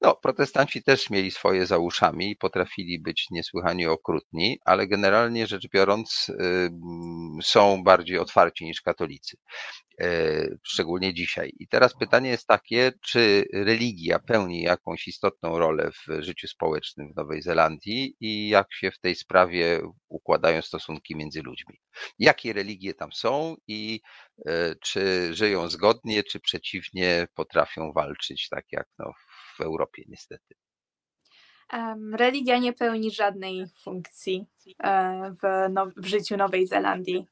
No, 0.00 0.16
protestanci 0.22 0.82
też 0.82 1.10
mieli 1.10 1.30
swoje 1.30 1.66
za 1.66 1.78
uszami 1.78 2.30
i 2.30 2.36
potrafili 2.36 3.00
być 3.00 3.26
niesłychanie 3.30 3.90
okrutni, 3.90 4.58
ale 4.64 4.86
generalnie 4.86 5.46
rzecz 5.46 5.68
biorąc, 5.68 6.30
są 7.42 7.82
bardziej 7.84 8.18
otwarci 8.18 8.64
niż 8.64 8.80
katolicy 8.80 9.36
e, 10.00 10.48
szczególnie 10.62 11.14
dzisiaj. 11.14 11.52
I 11.58 11.68
teraz 11.68 11.94
pytanie 11.98 12.30
jest 12.30 12.46
takie, 12.46 12.92
czy 13.00 13.44
religia 13.52 14.18
pełni 14.18 14.62
jakąś 14.62 15.08
istotną 15.08 15.58
rolę 15.58 15.90
w 15.92 16.22
życiu 16.22 16.48
społecznym 16.48 17.12
w 17.12 17.16
Nowej 17.16 17.42
Zelandii 17.42 18.16
i 18.20 18.48
jak 18.48 18.74
się 18.74 18.90
w 18.90 18.98
tej 18.98 19.14
sprawie 19.14 19.80
układają 20.08 20.62
stosunki 20.62 21.16
między 21.16 21.42
ludźmi? 21.42 21.80
Jakie 22.18 22.52
religie 22.52 22.94
tam 22.94 23.12
są 23.12 23.56
i 23.66 24.00
e, 24.46 24.74
czy 24.82 25.34
żyją 25.34 25.68
zgodnie, 25.68 26.22
czy 26.22 26.40
przeciwnie 26.40 27.26
potrafią 27.34 27.92
walczyć 27.92 28.48
tak 28.48 28.64
jak 28.72 28.86
no, 28.98 29.12
w 29.56 29.60
Europie 29.60 30.02
niestety? 30.08 30.54
Religia 32.12 32.58
nie 32.58 32.72
pełni 32.72 33.10
żadnej 33.10 33.66
funkcji 33.82 34.46
e, 34.84 35.32
w, 35.42 35.72
now, 35.72 35.88
w 35.96 36.06
życiu 36.06 36.36
Nowej 36.36 36.66
Zelandii. 36.66 37.26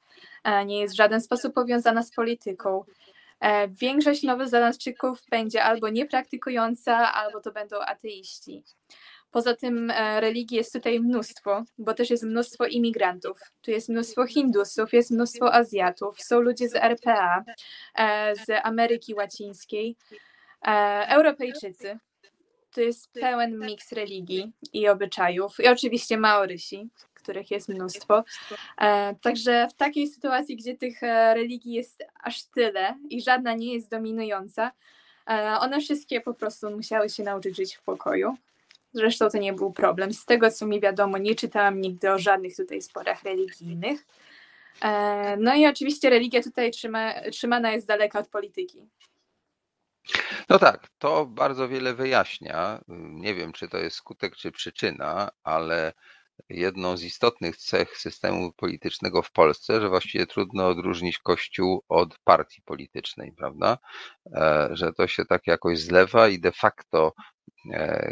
E, 0.45 0.65
Nie 0.65 0.81
jest 0.81 0.95
w 0.95 0.97
żaden 0.97 1.21
sposób 1.21 1.55
powiązana 1.55 2.03
z 2.03 2.11
polityką. 2.11 2.85
E, 3.41 3.69
Większość 3.69 4.23
Nowozelandczyków 4.23 5.19
będzie 5.31 5.65
albo 5.65 5.89
niepraktykująca, 5.89 7.13
albo 7.13 7.41
to 7.41 7.53
będą 7.53 7.81
ateiści. 7.81 8.65
Poza 9.31 9.57
tym 9.57 9.93
religii 10.17 10.57
jest 10.57 10.73
tutaj 10.73 11.01
mnóstwo, 11.01 11.65
bo 11.79 11.95
też 11.95 12.11
jest 12.11 12.23
mnóstwo 12.23 12.67
imigrantów. 12.67 13.41
Tu 13.63 13.71
jest 13.71 13.89
mnóstwo 13.89 14.27
Hindusów, 14.27 14.93
jest 14.93 15.11
mnóstwo 15.11 15.55
Azjatów, 15.55 16.23
są 16.23 16.41
ludzie 16.41 16.69
z 16.69 16.75
RPA, 16.77 17.45
z 18.47 18.51
Ameryki 18.63 19.15
Łacińskiej, 19.15 19.97
Europejczycy. 21.09 21.99
Tu 22.75 22.81
jest 22.81 23.13
pełen 23.13 23.59
miks 23.59 23.93
religii 23.93 24.53
i 24.73 24.89
obyczajów, 24.89 25.61
i 25.61 25.69
oczywiście 25.69 26.17
Maorysi, 26.17 26.89
których 27.15 27.51
jest 27.51 27.69
mnóstwo. 27.69 28.25
Także 29.21 29.69
w 29.71 29.75
takiej 29.75 30.09
sytuacji, 30.09 30.57
gdzie 30.57 30.77
tych 30.77 31.03
religii 31.35 31.73
jest 31.73 32.05
aż 32.23 32.45
tyle 32.45 32.95
i 33.11 33.23
żadna 33.23 33.55
nie 33.55 33.75
jest 33.75 33.91
dominująca, 33.91 34.73
one 35.61 35.81
wszystkie 35.81 36.21
po 36.21 36.35
prostu 36.35 36.71
musiały 36.71 37.09
się 37.09 37.23
nauczyć 37.23 37.57
żyć 37.57 37.77
w 37.77 37.83
pokoju. 37.83 38.37
Zresztą 38.93 39.29
to 39.29 39.39
nie 39.39 39.53
był 39.53 39.73
problem. 39.73 40.13
Z 40.13 40.25
tego, 40.25 40.51
co 40.51 40.67
mi 40.67 40.81
wiadomo, 40.81 41.19
nie 41.19 41.35
czytałam 41.35 41.81
nigdy 41.81 42.11
o 42.11 42.19
żadnych 42.19 42.57
tutaj 42.57 42.83
sporach 42.83 43.23
religijnych. 43.23 44.07
E, 44.83 45.37
no 45.37 45.55
i 45.55 45.67
oczywiście 45.67 46.11
religia 46.11 46.43
tutaj 46.43 46.71
trzyma, 46.71 47.15
trzymana 47.31 47.73
jest 47.73 47.87
daleka 47.87 48.19
od 48.19 48.29
polityki. 48.29 48.79
No 50.49 50.59
tak, 50.59 50.89
to 50.99 51.27
bardzo 51.27 51.69
wiele 51.69 51.95
wyjaśnia. 51.95 52.81
Nie 52.89 53.35
wiem, 53.35 53.53
czy 53.53 53.69
to 53.69 53.79
jest 53.79 53.97
skutek, 53.97 54.37
czy 54.37 54.53
przyczyna, 54.53 55.31
ale 55.45 55.93
jedną 56.49 56.97
z 56.97 57.03
istotnych 57.03 57.57
cech 57.57 57.99
systemu 57.99 58.53
politycznego 58.53 59.23
w 59.23 59.33
Polsce, 59.33 59.81
że 59.81 59.89
właściwie 59.89 60.27
trudno 60.27 60.69
odróżnić 60.69 61.19
Kościół 61.19 61.85
od 61.89 62.19
partii 62.25 62.63
politycznej, 62.63 63.33
prawda? 63.33 63.79
E, 64.35 64.69
że 64.73 64.93
to 64.93 65.07
się 65.07 65.25
tak 65.25 65.47
jakoś 65.47 65.81
zlewa 65.81 66.29
i 66.29 66.41
de 66.41 66.53
facto 66.53 67.13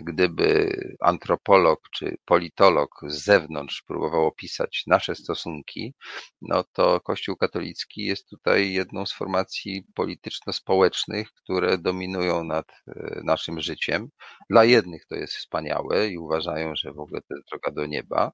gdyby 0.03 0.71
antropolog 1.01 1.81
czy 1.95 2.17
politolog 2.25 2.91
z 3.07 3.25
zewnątrz 3.25 3.83
próbował 3.83 4.27
opisać 4.27 4.83
nasze 4.87 5.15
stosunki, 5.15 5.95
no 6.43 6.65
to 6.73 7.01
Kościół 7.01 7.37
katolicki 7.37 8.03
jest 8.05 8.29
tutaj 8.29 8.73
jedną 8.73 9.07
z 9.07 9.13
formacji 9.13 9.85
polityczno-społecznych, 9.95 11.33
które 11.33 11.79
dominują 11.79 12.45
nad 12.45 12.67
e, 12.89 13.21
naszym 13.25 13.61
życiem. 13.61 14.09
Dla 14.51 14.65
jednych 14.65 15.07
to 15.07 15.15
jest 15.15 15.35
wspaniałe 15.35 16.09
i 16.09 16.19
uważają, 16.19 16.73
że 16.77 16.93
w 16.93 17.01
ogóle 17.01 17.21
to 17.21 17.35
jest 17.35 17.49
droga 17.51 17.71
do 17.71 17.87
nieba, 17.87 18.33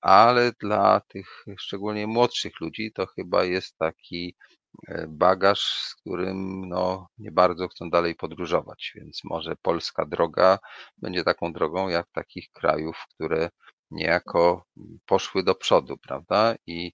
ale 0.00 0.52
dla 0.60 1.00
tych 1.00 1.44
szczególnie 1.58 2.06
młodszych 2.06 2.60
ludzi 2.60 2.92
to 2.92 3.06
chyba 3.06 3.44
jest 3.44 3.78
taki 3.78 4.36
E, 4.36 4.61
bagaż, 5.08 5.60
z 5.60 5.94
którym 5.94 6.68
no, 6.68 7.06
nie 7.18 7.32
bardzo 7.32 7.68
chcą 7.68 7.90
dalej 7.90 8.14
podróżować, 8.14 8.92
więc 8.94 9.20
może 9.24 9.56
polska 9.62 10.06
droga 10.06 10.58
będzie 10.98 11.24
taką 11.24 11.52
drogą 11.52 11.88
jak 11.88 12.06
takich 12.12 12.50
krajów, 12.52 12.96
które 13.14 13.50
niejako 13.90 14.64
poszły 15.06 15.42
do 15.42 15.54
przodu, 15.54 15.96
prawda? 15.98 16.54
I 16.66 16.92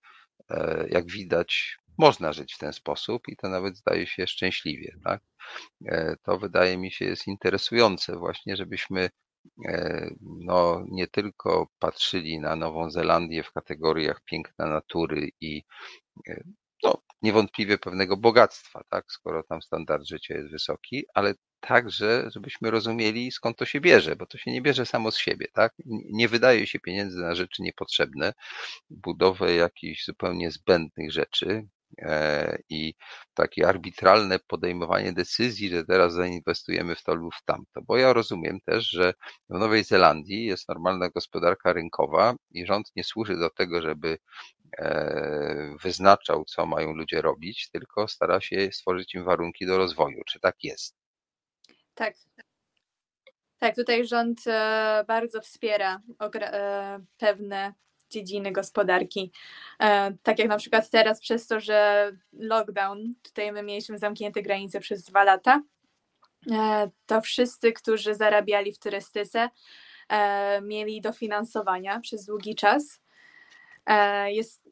e, 0.50 0.86
jak 0.90 1.06
widać, 1.06 1.78
można 1.98 2.32
żyć 2.32 2.54
w 2.54 2.58
ten 2.58 2.72
sposób 2.72 3.28
i 3.28 3.36
to 3.36 3.48
nawet 3.48 3.76
zdaje 3.76 4.06
się 4.06 4.26
szczęśliwie, 4.26 4.94
tak? 5.04 5.22
E, 5.86 6.16
to 6.22 6.38
wydaje 6.38 6.78
mi 6.78 6.92
się 6.92 7.04
jest 7.04 7.26
interesujące 7.26 8.16
właśnie, 8.16 8.56
żebyśmy 8.56 9.10
no, 10.20 10.84
nie 10.90 11.06
tylko 11.06 11.68
patrzyli 11.78 12.40
na 12.40 12.56
Nową 12.56 12.90
Zelandię 12.90 13.42
w 13.42 13.52
kategoriach 13.52 14.20
piękna 14.24 14.66
natury 14.66 15.28
i 15.40 15.62
no, 16.82 17.02
niewątpliwie 17.22 17.78
pewnego 17.78 18.16
bogactwa, 18.16 18.82
tak, 18.90 19.04
skoro 19.12 19.42
tam 19.42 19.62
standard 19.62 20.04
życia 20.04 20.34
jest 20.34 20.50
wysoki, 20.50 21.04
ale 21.14 21.34
także, 21.60 22.28
żebyśmy 22.34 22.70
rozumieli, 22.70 23.32
skąd 23.32 23.56
to 23.56 23.64
się 23.66 23.80
bierze, 23.80 24.16
bo 24.16 24.26
to 24.26 24.38
się 24.38 24.52
nie 24.52 24.62
bierze 24.62 24.86
samo 24.86 25.10
z 25.10 25.18
siebie, 25.18 25.46
tak? 25.52 25.74
Nie 26.10 26.28
wydaje 26.28 26.66
się 26.66 26.80
pieniędzy 26.80 27.18
na 27.18 27.34
rzeczy 27.34 27.62
niepotrzebne, 27.62 28.32
budowę 28.90 29.54
jakichś 29.54 30.04
zupełnie 30.04 30.50
zbędnych 30.50 31.12
rzeczy, 31.12 31.68
e, 31.98 32.58
i 32.68 32.94
takie 33.34 33.68
arbitralne 33.68 34.38
podejmowanie 34.38 35.12
decyzji, 35.12 35.70
że 35.70 35.84
teraz 35.84 36.12
zainwestujemy 36.12 36.94
w 36.94 37.02
to 37.02 37.14
lub 37.14 37.34
w 37.34 37.44
tamto. 37.44 37.82
Bo 37.82 37.96
ja 37.96 38.12
rozumiem 38.12 38.60
też, 38.60 38.90
że 38.90 39.14
w 39.50 39.58
Nowej 39.58 39.84
Zelandii 39.84 40.44
jest 40.44 40.68
normalna 40.68 41.08
gospodarka 41.08 41.72
rynkowa 41.72 42.34
i 42.50 42.66
rząd 42.66 42.90
nie 42.96 43.04
służy 43.04 43.36
do 43.36 43.50
tego, 43.50 43.82
żeby 43.82 44.18
wyznaczał, 45.82 46.44
co 46.44 46.66
mają 46.66 46.92
ludzie 46.92 47.22
robić, 47.22 47.70
tylko 47.70 48.08
stara 48.08 48.40
się 48.40 48.72
stworzyć 48.72 49.14
im 49.14 49.24
warunki 49.24 49.66
do 49.66 49.78
rozwoju. 49.78 50.22
Czy 50.26 50.40
tak 50.40 50.64
jest? 50.64 50.96
Tak. 51.94 52.14
Tak, 53.58 53.74
tutaj 53.74 54.06
rząd 54.06 54.40
e, 54.46 55.04
bardzo 55.08 55.40
wspiera 55.40 56.02
e, 56.34 57.00
pewne 57.18 57.74
dziedziny 58.10 58.52
gospodarki. 58.52 59.32
Tak 60.22 60.38
jak 60.38 60.48
na 60.48 60.58
przykład 60.58 60.90
teraz 60.90 61.20
przez 61.20 61.46
to, 61.46 61.60
że 61.60 62.10
lockdown, 62.32 63.14
tutaj 63.22 63.52
my 63.52 63.62
mieliśmy 63.62 63.98
zamknięte 63.98 64.42
granice 64.42 64.80
przez 64.80 65.04
dwa 65.04 65.24
lata, 65.24 65.62
to 67.06 67.20
wszyscy, 67.20 67.72
którzy 67.72 68.14
zarabiali 68.14 68.72
w 68.72 68.78
turystyce, 68.78 69.50
mieli 70.62 71.00
dofinansowania 71.00 72.00
przez 72.00 72.24
długi 72.24 72.54
czas. 72.54 73.00
E, 73.88 74.32
jest, 74.32 74.62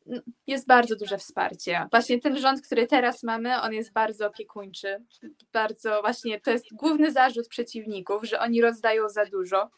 jest 0.47 0.67
bardzo 0.67 0.97
duże 0.97 1.19
wsparcie. 1.19 1.87
Właśnie 1.91 2.21
ten 2.21 2.39
rząd, 2.39 2.67
który 2.67 2.87
teraz 2.87 3.23
mamy, 3.23 3.61
on 3.61 3.73
jest 3.73 3.93
bardzo 3.93 4.27
opiekuńczy. 4.27 5.05
Bardzo 5.53 6.01
właśnie 6.01 6.41
to 6.41 6.51
jest 6.51 6.67
główny 6.73 7.13
zarzut 7.13 7.49
przeciwników, 7.49 8.25
że 8.25 8.41
oni 8.41 8.61
rozdają 8.63 9.09
za 9.09 9.25
dużo. 9.25 9.71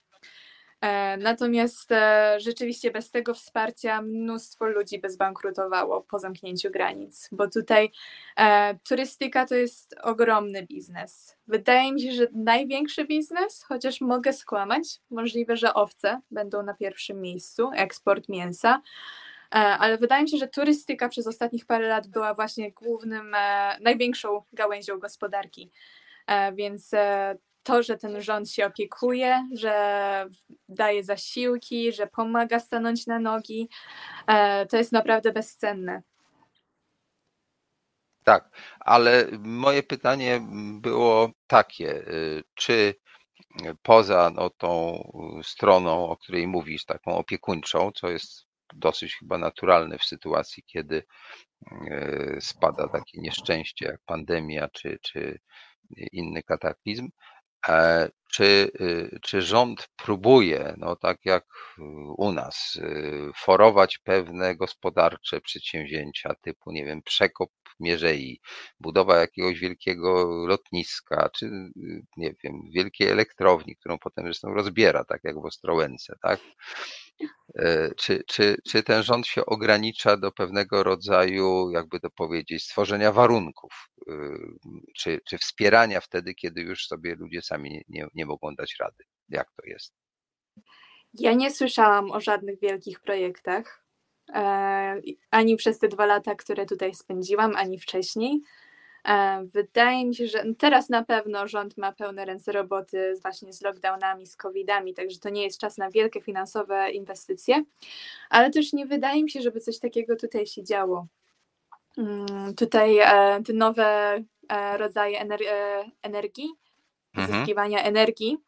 E, 0.80 1.16
natomiast 1.16 1.92
e, 1.92 2.36
rzeczywiście 2.40 2.90
bez 2.90 3.10
tego 3.10 3.34
wsparcia 3.34 4.02
mnóstwo 4.02 4.66
ludzi 4.66 4.98
by 4.98 5.10
zbankrutowało 5.10 6.02
po 6.02 6.18
zamknięciu 6.18 6.70
granic, 6.70 7.28
bo 7.32 7.48
tutaj 7.48 7.90
turystyka 8.88 9.46
to 9.46 9.54
jest 9.54 9.94
ogromny 10.02 10.66
biznes. 10.66 11.36
Wydaje 11.46 11.92
mi 11.92 12.02
się, 12.02 12.12
że 12.12 12.26
największy 12.32 13.04
biznes, 13.04 13.64
chociaż 13.68 14.00
mogę 14.00 14.32
skłamać, 14.32 15.00
możliwe, 15.10 15.56
że 15.56 15.74
owce 15.74 16.20
będą 16.30 16.62
na 16.62 16.74
pierwszym 16.74 17.20
miejscu, 17.20 17.70
eksport 17.74 18.28
mięsa. 18.28 18.82
E, 19.54 19.58
ale 19.58 19.98
wydaje 19.98 20.22
mi 20.22 20.30
się, 20.30 20.36
że 20.36 20.48
turystyka 20.48 21.08
przez 21.08 21.26
ostatnich 21.26 21.66
parę 21.66 21.88
lat 21.88 22.06
była 22.06 22.34
właśnie 22.34 22.72
głównym, 22.72 23.34
e, 23.34 23.78
największą 23.80 24.42
gałęzią 24.52 24.98
gospodarki. 24.98 25.70
E, 26.26 26.52
więc 26.52 26.90
to, 27.62 27.82
że 27.82 27.98
ten 27.98 28.22
rząd 28.22 28.50
się 28.50 28.66
opiekuje, 28.66 29.48
że 29.54 30.26
daje 30.68 31.04
zasiłki, 31.04 31.92
że 31.92 32.06
pomaga 32.06 32.60
stanąć 32.60 33.06
na 33.06 33.18
nogi, 33.18 33.68
to 34.68 34.76
jest 34.76 34.92
naprawdę 34.92 35.32
bezcenne. 35.32 36.02
Tak, 38.24 38.50
ale 38.80 39.26
moje 39.38 39.82
pytanie 39.82 40.40
było 40.80 41.30
takie, 41.46 42.04
czy 42.54 42.94
poza 43.82 44.30
no, 44.34 44.50
tą 44.50 45.02
stroną, 45.42 46.08
o 46.08 46.16
której 46.16 46.46
mówisz, 46.46 46.84
taką 46.84 47.16
opiekuńczą, 47.16 47.92
co 47.92 48.08
jest 48.08 48.47
dosyć 48.74 49.16
chyba 49.16 49.38
naturalne 49.38 49.98
w 49.98 50.04
sytuacji, 50.04 50.62
kiedy 50.66 51.02
e, 51.90 52.40
spada 52.40 52.88
takie 52.88 53.20
nieszczęście 53.20 53.86
jak 53.86 54.00
pandemia 54.06 54.68
czy, 54.68 54.98
czy 55.02 55.38
inny 56.12 56.42
kataklizm. 56.42 57.08
E, 57.68 58.08
czy, 58.32 58.70
e, 58.80 59.18
czy 59.20 59.42
rząd 59.42 59.88
próbuje, 59.96 60.74
no 60.78 60.96
tak 60.96 61.18
jak 61.24 61.44
u 62.16 62.32
nas, 62.32 62.78
forować 63.36 63.98
pewne 63.98 64.56
gospodarcze 64.56 65.40
przedsięwzięcia 65.40 66.34
typu, 66.42 66.72
nie 66.72 66.84
wiem, 66.84 67.02
przekop 67.02 67.50
mierzei, 67.80 68.40
budowa 68.80 69.16
jakiegoś 69.16 69.58
wielkiego 69.58 70.24
lotniska, 70.46 71.30
czy 71.36 71.50
nie 72.16 72.34
wiem, 72.44 72.60
wielkiej 72.74 73.08
elektrowni, 73.08 73.76
którą 73.76 73.98
potem 73.98 74.24
zresztą 74.24 74.54
rozbiera, 74.54 75.04
tak 75.04 75.20
jak 75.24 75.34
w 75.34 75.44
Ostrołęce, 75.44 76.16
tak? 76.22 76.40
E, 77.54 77.94
czy, 77.94 78.24
czy, 78.26 78.56
czy 78.68 78.82
ten 78.82 79.02
rząd 79.02 79.26
się 79.26 79.46
ogranicza 79.46 80.16
do 80.16 80.32
pewnego 80.32 80.82
rodzaju, 80.82 81.70
jakby 81.70 82.00
to 82.00 82.10
powiedzieć, 82.10 82.64
stworzenia 82.64 83.12
warunków, 83.12 83.88
y, 84.08 84.12
czy, 84.96 85.20
czy 85.28 85.38
wspierania 85.38 86.00
wtedy, 86.00 86.34
kiedy 86.34 86.60
już 86.60 86.86
sobie 86.86 87.14
ludzie 87.14 87.42
sami 87.42 87.84
nie, 87.88 88.06
nie 88.14 88.26
mogą 88.26 88.54
dać 88.54 88.76
rady? 88.80 89.04
Jak 89.28 89.48
to 89.56 89.66
jest? 89.66 89.94
Ja 91.14 91.32
nie 91.32 91.50
słyszałam 91.50 92.10
o 92.10 92.20
żadnych 92.20 92.60
wielkich 92.60 93.00
projektach, 93.00 93.84
e, 94.34 95.00
ani 95.30 95.56
przez 95.56 95.78
te 95.78 95.88
dwa 95.88 96.06
lata, 96.06 96.34
które 96.34 96.66
tutaj 96.66 96.94
spędziłam, 96.94 97.56
ani 97.56 97.78
wcześniej. 97.78 98.42
E, 99.04 99.44
wydaje 99.44 100.06
mi 100.06 100.14
się, 100.14 100.26
że 100.26 100.44
teraz 100.58 100.88
na 100.88 101.04
pewno 101.04 101.48
rząd 101.48 101.76
ma 101.76 101.92
pełne 101.92 102.24
ręce 102.24 102.52
roboty 102.52 103.14
właśnie 103.22 103.52
z 103.52 103.62
lockdownami, 103.62 104.26
z 104.26 104.36
covidami, 104.36 104.94
także 104.94 105.18
to 105.18 105.28
nie 105.28 105.42
jest 105.44 105.60
czas 105.60 105.78
na 105.78 105.90
wielkie 105.90 106.20
finansowe 106.20 106.90
inwestycje, 106.90 107.64
ale 108.30 108.50
też 108.50 108.72
nie 108.72 108.86
wydaje 108.86 109.22
mi 109.22 109.30
się, 109.30 109.40
żeby 109.42 109.60
coś 109.60 109.78
takiego 109.78 110.16
tutaj 110.16 110.46
się 110.46 110.64
działo. 110.64 111.06
Mm, 111.98 112.54
tutaj 112.54 112.98
e, 112.98 113.42
te 113.46 113.52
nowe 113.52 114.22
e, 114.48 114.76
rodzaje 114.78 115.20
energii, 116.02 116.48
Mhm. 117.14 117.28
pozyskiwania 117.28 117.82
energii. 117.82 118.38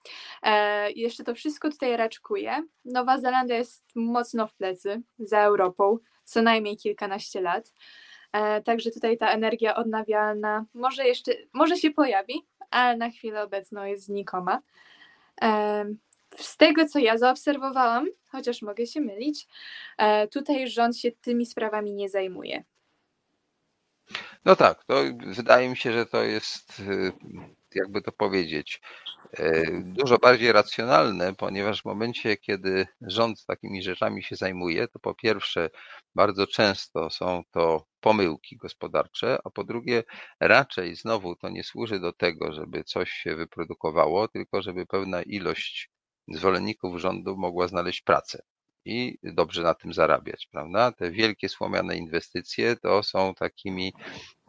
E, 0.42 0.90
i 0.90 1.00
jeszcze 1.00 1.24
to 1.24 1.34
wszystko 1.34 1.70
tutaj 1.70 1.96
raczkuje. 1.96 2.66
Nowa 2.84 3.18
Zelandia 3.18 3.56
jest 3.56 3.84
mocno 3.94 4.46
w 4.46 4.54
plecy 4.54 5.02
za 5.18 5.40
Europą, 5.40 5.98
co 6.24 6.42
najmniej 6.42 6.76
kilkanaście 6.76 7.40
lat. 7.40 7.72
E, 8.32 8.62
Także 8.62 8.90
tutaj 8.90 9.18
ta 9.18 9.28
energia 9.28 9.76
odnawialna 9.76 10.64
może 10.74 11.04
jeszcze, 11.06 11.32
może 11.52 11.76
się 11.76 11.90
pojawi, 11.90 12.46
ale 12.70 12.96
na 12.96 13.10
chwilę 13.10 13.42
obecną 13.42 13.84
jest 13.84 14.04
znikoma. 14.04 14.60
E, 15.42 15.84
Z 16.36 16.56
tego, 16.56 16.86
co 16.88 16.98
ja 16.98 17.18
zaobserwowałam, 17.18 18.06
chociaż 18.28 18.62
mogę 18.62 18.86
się 18.86 19.00
mylić, 19.00 19.46
e, 19.98 20.28
tutaj 20.28 20.68
rząd 20.68 20.98
się 20.98 21.12
tymi 21.12 21.46
sprawami 21.46 21.92
nie 21.92 22.08
zajmuje. 22.08 22.64
No 24.44 24.56
tak, 24.56 24.84
to 24.84 24.94
wydaje 25.26 25.68
mi 25.68 25.76
się, 25.76 25.92
że 25.92 26.06
to 26.06 26.22
jest, 26.22 26.80
y, 26.80 27.12
jakby 27.74 28.02
to 28.02 28.12
powiedzieć, 28.12 28.80
y, 29.38 29.82
dużo 29.84 30.18
bardziej 30.18 30.52
racjonalne, 30.52 31.34
ponieważ 31.34 31.82
w 31.82 31.84
momencie, 31.84 32.36
kiedy 32.36 32.86
rząd 33.00 33.46
takimi 33.46 33.82
rzeczami 33.82 34.22
się 34.22 34.36
zajmuje, 34.36 34.88
to 34.88 34.98
po 34.98 35.14
pierwsze, 35.14 35.70
bardzo 36.14 36.46
często 36.46 37.10
są 37.10 37.42
to 37.50 37.86
pomyłki 38.00 38.56
gospodarcze, 38.56 39.38
a 39.44 39.50
po 39.50 39.64
drugie, 39.64 40.02
raczej 40.40 40.94
znowu 40.94 41.36
to 41.36 41.48
nie 41.48 41.64
służy 41.64 42.00
do 42.00 42.12
tego, 42.12 42.52
żeby 42.52 42.84
coś 42.84 43.10
się 43.10 43.36
wyprodukowało, 43.36 44.28
tylko 44.28 44.62
żeby 44.62 44.86
pewna 44.86 45.22
ilość 45.22 45.90
zwolenników 46.28 47.00
rządu 47.00 47.36
mogła 47.36 47.68
znaleźć 47.68 48.02
pracę 48.02 48.42
i 48.84 49.18
dobrze 49.22 49.62
na 49.62 49.74
tym 49.74 49.92
zarabiać, 49.92 50.48
prawda? 50.52 50.92
Te 50.92 51.10
wielkie 51.10 51.48
słomiane 51.48 51.96
inwestycje 51.96 52.76
to 52.76 53.02
są 53.02 53.34
takimi 53.34 53.92
e, 53.96 54.39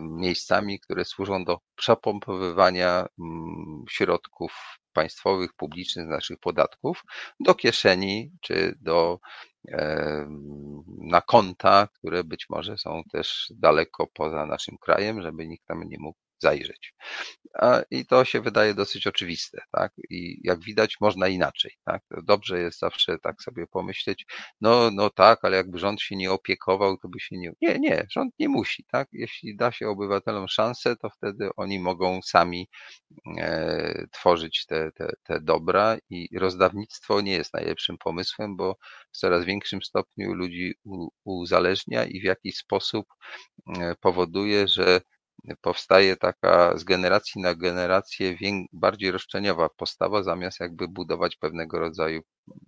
miejscami, 0.00 0.80
które 0.80 1.04
służą 1.04 1.44
do 1.44 1.58
przepompowywania 1.76 3.06
mm, 3.18 3.84
środków 3.90 4.80
państwowych, 4.92 5.52
publicznych 5.54 6.06
naszych 6.06 6.38
podatków 6.38 7.02
do 7.40 7.54
kieszeni 7.54 8.32
czy 8.40 8.74
do 8.80 9.18
e, 9.68 10.28
na 10.98 11.20
konta, 11.20 11.88
które 11.94 12.24
być 12.24 12.46
może 12.50 12.78
są 12.78 13.02
też 13.12 13.52
daleko 13.56 14.06
poza 14.06 14.46
naszym 14.46 14.78
krajem, 14.78 15.22
żeby 15.22 15.46
nikt 15.46 15.66
tam 15.66 15.82
nie 15.88 15.98
mógł 15.98 16.18
zajrzeć. 16.40 16.94
I 17.90 18.06
to 18.06 18.24
się 18.24 18.40
wydaje 18.40 18.74
dosyć 18.74 19.06
oczywiste, 19.06 19.62
tak? 19.72 19.92
I 20.10 20.40
jak 20.44 20.60
widać, 20.60 20.96
można 21.00 21.28
inaczej, 21.28 21.72
tak? 21.84 22.02
Dobrze 22.22 22.60
jest 22.60 22.78
zawsze 22.78 23.18
tak 23.18 23.42
sobie 23.42 23.66
pomyśleć, 23.66 24.26
no, 24.60 24.90
no 24.90 25.10
tak, 25.10 25.38
ale 25.42 25.56
jakby 25.56 25.78
rząd 25.78 26.00
się 26.02 26.16
nie 26.16 26.32
opiekował, 26.32 26.96
to 26.96 27.08
by 27.08 27.20
się 27.20 27.36
nie. 27.38 27.52
Nie, 27.60 27.78
nie, 27.78 28.06
rząd 28.10 28.34
nie 28.38 28.48
musi, 28.48 28.84
tak? 28.92 29.08
Jeśli 29.12 29.56
da 29.56 29.72
się 29.72 29.88
obywatelom 29.88 30.48
szansę, 30.48 30.96
to 30.96 31.10
wtedy 31.10 31.50
oni 31.56 31.80
mogą 31.80 32.22
sami 32.22 32.68
e, 33.38 34.06
tworzyć 34.12 34.66
te, 34.66 34.92
te, 34.92 35.12
te 35.22 35.40
dobra 35.40 35.96
i 36.10 36.38
rozdawnictwo 36.38 37.20
nie 37.20 37.32
jest 37.32 37.54
najlepszym 37.54 37.98
pomysłem, 37.98 38.56
bo 38.56 38.76
w 39.12 39.16
coraz 39.16 39.44
większym 39.44 39.82
stopniu 39.82 40.34
ludzi 40.34 40.74
u, 40.84 41.08
uzależnia 41.24 42.04
i 42.04 42.20
w 42.20 42.24
jakiś 42.24 42.56
sposób 42.56 43.06
e, 43.80 43.94
powoduje, 44.00 44.68
że 44.68 45.00
powstaje 45.60 46.16
taka 46.16 46.78
z 46.78 46.84
generacji 46.84 47.40
na 47.42 47.54
generację 47.54 48.36
bardziej 48.72 49.10
roszczeniowa 49.10 49.68
postawa, 49.68 50.22
zamiast 50.22 50.60
jakby 50.60 50.88
budować 50.88 51.36
pewnego 51.36 51.78
rodzaju, 51.78 52.22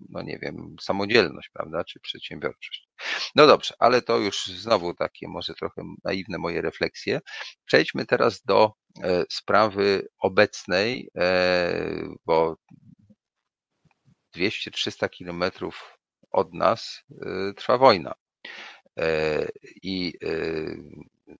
no 0.08 0.22
nie 0.22 0.38
wiem, 0.38 0.76
samodzielność, 0.80 1.50
prawda, 1.52 1.84
czy 1.84 2.00
przedsiębiorczość. 2.00 2.88
No 3.34 3.46
dobrze, 3.46 3.74
ale 3.78 4.02
to 4.02 4.18
już 4.18 4.46
znowu 4.46 4.94
takie 4.94 5.28
może 5.28 5.54
trochę 5.54 5.82
naiwne 6.04 6.38
moje 6.38 6.60
refleksje. 6.62 7.20
Przejdźmy 7.64 8.06
teraz 8.06 8.42
do 8.42 8.72
e, 9.02 9.24
sprawy 9.30 10.08
obecnej, 10.18 11.08
e, 11.18 12.08
bo 12.26 12.56
200-300 14.36 15.10
kilometrów 15.10 15.98
od 16.30 16.54
nas 16.54 17.02
e, 17.10 17.52
trwa 17.54 17.78
wojna. 17.78 18.14
I 19.82 20.12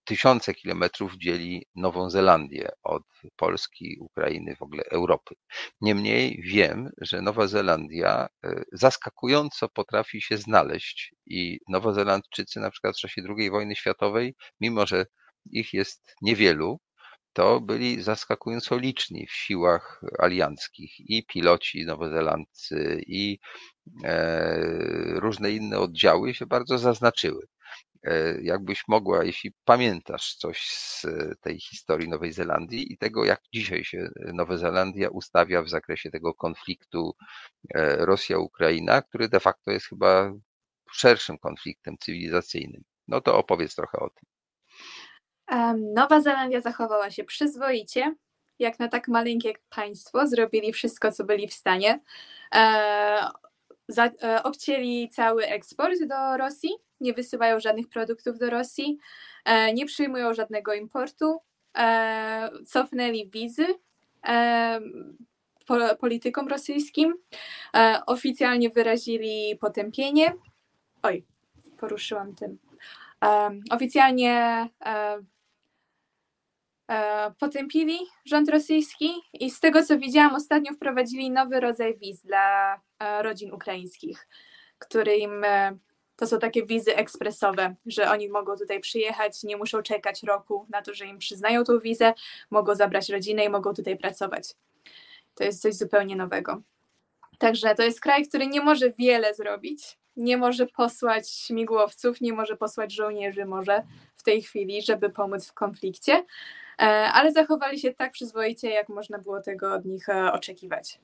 tysiące 0.04 0.54
kilometrów 0.54 1.16
dzieli 1.16 1.66
Nową 1.74 2.10
Zelandię 2.10 2.68
od 2.82 3.02
Polski, 3.36 3.96
Ukrainy, 4.00 4.56
w 4.56 4.62
ogóle 4.62 4.82
Europy. 4.90 5.34
Niemniej 5.80 6.42
wiem, 6.44 6.90
że 7.00 7.22
Nowa 7.22 7.46
Zelandia 7.46 8.28
e, 8.44 8.62
zaskakująco 8.72 9.68
potrafi 9.68 10.22
się 10.22 10.36
znaleźć 10.36 11.14
i 11.26 11.58
Nowozelandczycy 11.68 12.60
na 12.60 12.70
przykład 12.70 12.96
w 12.96 13.00
czasie 13.00 13.22
II 13.38 13.50
wojny 13.50 13.76
światowej, 13.76 14.34
mimo 14.60 14.86
że 14.86 15.06
ich 15.50 15.72
jest 15.72 16.14
niewielu, 16.22 16.80
to 17.32 17.60
byli 17.60 18.02
zaskakująco 18.02 18.78
liczni 18.78 19.26
w 19.26 19.32
siłach 19.32 20.00
alianckich 20.18 20.92
i 20.98 21.26
piloci 21.26 21.84
nowozelandcy 21.86 23.02
i 23.06 23.38
e, 24.04 25.20
różne 25.20 25.50
inne 25.50 25.78
oddziały 25.78 26.34
się 26.34 26.46
bardzo 26.46 26.78
zaznaczyły. 26.78 27.46
E, 28.04 28.40
Jakbyś 28.42 28.88
mogła, 28.88 29.24
jeśli 29.24 29.52
pamiętasz 29.64 30.34
coś 30.34 30.66
z 30.66 31.06
tej 31.40 31.60
historii 31.60 32.08
Nowej 32.08 32.32
Zelandii 32.32 32.92
i 32.92 32.98
tego, 32.98 33.24
jak 33.24 33.40
dzisiaj 33.54 33.84
się 33.84 34.08
Nowa 34.16 34.56
Zelandia 34.56 35.08
ustawia 35.08 35.62
w 35.62 35.68
zakresie 35.68 36.10
tego 36.10 36.34
konfliktu 36.34 37.14
e, 37.74 37.96
Rosja-Ukraina, 38.06 39.02
który 39.02 39.28
de 39.28 39.40
facto 39.40 39.70
jest 39.70 39.86
chyba 39.86 40.32
szerszym 40.92 41.38
konfliktem 41.38 41.98
cywilizacyjnym. 41.98 42.82
No 43.08 43.20
to 43.20 43.38
opowiedz 43.38 43.74
trochę 43.74 43.98
o 43.98 44.10
tym. 44.10 44.28
Nowa 45.94 46.20
Zelandia 46.20 46.60
zachowała 46.60 47.10
się 47.10 47.24
przyzwoicie. 47.24 48.14
Jak 48.58 48.78
na 48.78 48.88
tak 48.88 49.08
maleńkie 49.08 49.52
państwo, 49.68 50.26
zrobili 50.26 50.72
wszystko, 50.72 51.12
co 51.12 51.24
byli 51.24 51.48
w 51.48 51.54
stanie. 51.54 52.00
Za, 53.92 54.06
e, 54.06 54.42
obcięli 54.42 55.08
cały 55.08 55.46
eksport 55.46 56.04
do 56.08 56.36
Rosji, 56.36 56.70
nie 57.00 57.12
wysyłają 57.12 57.60
żadnych 57.60 57.88
produktów 57.88 58.38
do 58.38 58.50
Rosji, 58.50 58.98
e, 59.44 59.72
nie 59.72 59.86
przyjmują 59.86 60.34
żadnego 60.34 60.74
importu, 60.74 61.38
e, 61.78 62.50
cofnęli 62.66 63.30
wizy 63.30 63.66
e, 64.28 64.80
po, 65.66 65.96
politykom 65.96 66.48
rosyjskim, 66.48 67.14
e, 67.76 68.00
oficjalnie 68.06 68.70
wyrazili 68.70 69.56
potępienie. 69.60 70.34
Oj, 71.02 71.24
poruszyłam 71.78 72.34
tym. 72.34 72.58
Oficjalnie 73.70 74.32
e, 74.32 74.68
e, 74.86 75.18
potępili 77.38 77.98
rząd 78.24 78.48
rosyjski 78.48 79.10
i 79.32 79.50
z 79.50 79.60
tego 79.60 79.82
co 79.82 79.98
widziałam 79.98 80.34
ostatnio 80.34 80.72
wprowadzili 80.72 81.30
nowy 81.30 81.60
rodzaj 81.60 81.98
wiz 81.98 82.22
dla 82.22 82.74
e, 82.98 83.22
rodzin 83.22 83.52
ukraińskich, 83.52 84.28
który 84.78 85.16
im 85.16 85.44
e, 85.44 85.78
to 86.16 86.26
są 86.26 86.38
takie 86.38 86.66
wizy 86.66 86.96
ekspresowe, 86.96 87.74
że 87.86 88.10
oni 88.10 88.28
mogą 88.28 88.56
tutaj 88.56 88.80
przyjechać, 88.80 89.42
nie 89.42 89.56
muszą 89.56 89.82
czekać 89.82 90.22
roku 90.22 90.66
na 90.70 90.82
to, 90.82 90.94
że 90.94 91.06
im 91.06 91.18
przyznają 91.18 91.64
tą 91.64 91.78
wizę, 91.78 92.14
mogą 92.50 92.74
zabrać 92.74 93.08
rodzinę 93.08 93.44
i 93.44 93.48
mogą 93.48 93.74
tutaj 93.74 93.96
pracować. 93.96 94.54
To 95.34 95.44
jest 95.44 95.62
coś 95.62 95.74
zupełnie 95.74 96.16
nowego. 96.16 96.62
Także 97.38 97.74
to 97.74 97.82
jest 97.82 98.00
kraj, 98.00 98.28
który 98.28 98.46
nie 98.46 98.60
może 98.60 98.90
wiele 98.90 99.34
zrobić, 99.34 99.98
nie 100.16 100.36
może 100.36 100.66
posłać 100.66 101.30
śmigłowców, 101.30 102.20
nie 102.20 102.32
może 102.32 102.56
posłać 102.56 102.94
żołnierzy 102.94 103.44
może 103.44 103.82
w 104.16 104.22
tej 104.22 104.42
chwili, 104.42 104.82
żeby 104.82 105.10
pomóc 105.10 105.46
w 105.46 105.52
konflikcie, 105.52 106.12
e, 106.12 106.24
ale 107.12 107.32
zachowali 107.32 107.78
się 107.78 107.94
tak 107.94 108.12
przyzwoicie, 108.12 108.70
jak 108.70 108.88
można 108.88 109.18
było 109.18 109.40
tego 109.40 109.74
od 109.74 109.84
nich 109.84 110.08
e, 110.08 110.32
oczekiwać. 110.32 110.98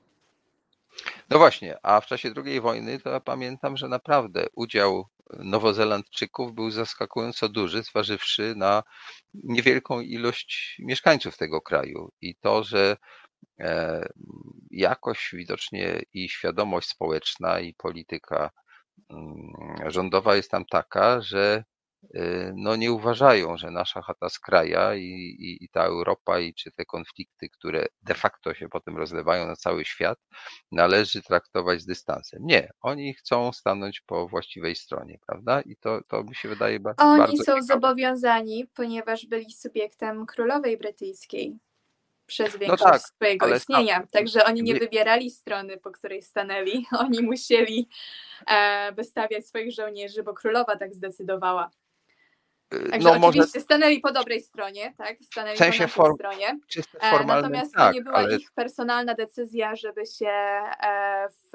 No 1.31 1.39
właśnie, 1.39 1.77
a 1.83 2.01
w 2.01 2.07
czasie 2.07 2.33
II 2.47 2.61
wojny 2.61 3.01
to 3.01 3.11
ja 3.11 3.21
pamiętam, 3.21 3.77
że 3.77 3.89
naprawdę 3.89 4.47
udział 4.55 5.07
Nowozelandczyków 5.39 6.55
był 6.55 6.71
zaskakująco 6.71 7.49
duży, 7.49 7.83
zważywszy 7.83 8.55
na 8.57 8.83
niewielką 9.35 10.01
ilość 10.01 10.77
mieszkańców 10.79 11.37
tego 11.37 11.61
kraju 11.61 12.13
i 12.21 12.35
to, 12.35 12.65
że 12.65 12.97
e, 13.61 14.09
jakoś 14.71 15.31
widocznie 15.33 16.03
i 16.15 16.29
świadomość 16.29 16.89
społeczna 16.89 17.61
i 17.61 17.75
polityka 17.75 18.51
mm, 19.11 19.53
rządowa 19.87 20.37
jest 20.37 20.51
tam 20.51 20.65
taka, 20.65 21.21
że 21.21 21.65
no 22.55 22.77
nie 22.77 22.93
uważają, 22.93 23.57
że 23.57 23.71
nasza 23.71 24.03
chata 24.03 24.29
z 24.29 24.39
kraja 24.39 24.95
i, 24.95 25.03
i, 25.39 25.65
i 25.65 25.69
ta 25.69 25.85
Europa 25.85 26.39
i 26.41 26.55
czy 26.55 26.73
te 26.73 26.85
konflikty, 26.85 27.49
które 27.49 27.87
de 28.03 28.15
facto 28.15 28.55
się 28.55 28.69
potem 28.69 28.97
rozlewają 28.97 29.47
na 29.47 29.57
cały 29.57 29.85
świat, 29.85 30.19
należy 30.73 31.23
traktować 31.23 31.81
z 31.81 31.87
dystansem. 31.87 32.41
Nie, 32.47 32.71
oni 32.81 33.15
chcą 33.15 33.53
stanąć 33.53 34.01
po 34.01 34.29
właściwej 34.29 34.75
stronie, 34.77 35.19
prawda? 35.27 35.61
I 35.61 35.77
to, 35.77 36.01
to 36.09 36.25
mi 36.25 36.35
się 36.35 36.49
wydaje 36.49 36.81
ba- 36.81 36.95
Oni 36.99 37.19
bardzo 37.19 37.37
są 37.37 37.43
ciekawe. 37.45 37.63
zobowiązani, 37.63 38.67
ponieważ 38.75 39.27
byli 39.27 39.53
subiektem 39.53 40.27
królowej 40.27 40.79
brytyjskiej 40.79 41.59
przez 42.27 42.57
większość 42.57 42.83
tak, 42.83 43.01
swojego 43.03 43.55
istnienia. 43.57 44.07
Także 44.13 44.45
oni 44.45 44.63
nie 44.63 44.73
nie- 44.73 44.81
wybierali 44.81 45.31
strony, 45.31 45.79
po 45.79 45.91
której 45.91 46.23
stanęli. 46.23 46.87
Oni 47.01 47.23
musieli 47.23 47.89
e, 48.47 48.93
wystawiać 48.93 49.47
swoich 49.47 49.73
żołnierzy, 49.73 50.23
bo 50.23 50.35
królowa 50.35 50.77
tak 50.77 50.95
zdecydowała. 50.95 51.71
Także 52.71 52.99
No 53.13 53.19
może 53.19 53.29
oczywiście 53.29 53.61
stanęli 53.61 54.01
po 54.01 54.13
dobrej 54.13 54.41
stronie, 54.41 54.95
tak? 54.99 55.17
Stanęli 55.23 55.55
W 55.55 55.59
sensie 55.59 55.89
po 55.89 56.03
form- 56.03 56.15
stronie. 56.15 56.59
E, 57.01 57.25
Natomiast 57.25 57.73
to 57.73 57.79
tak, 57.79 57.95
nie 57.95 58.03
była 58.03 58.17
ale 58.17 58.37
ich 58.37 58.53
personalna 58.53 59.15
decyzja, 59.15 59.77
żeby 59.77 60.07
się 60.07 60.29
e, 60.29 61.29
w, 61.29 61.51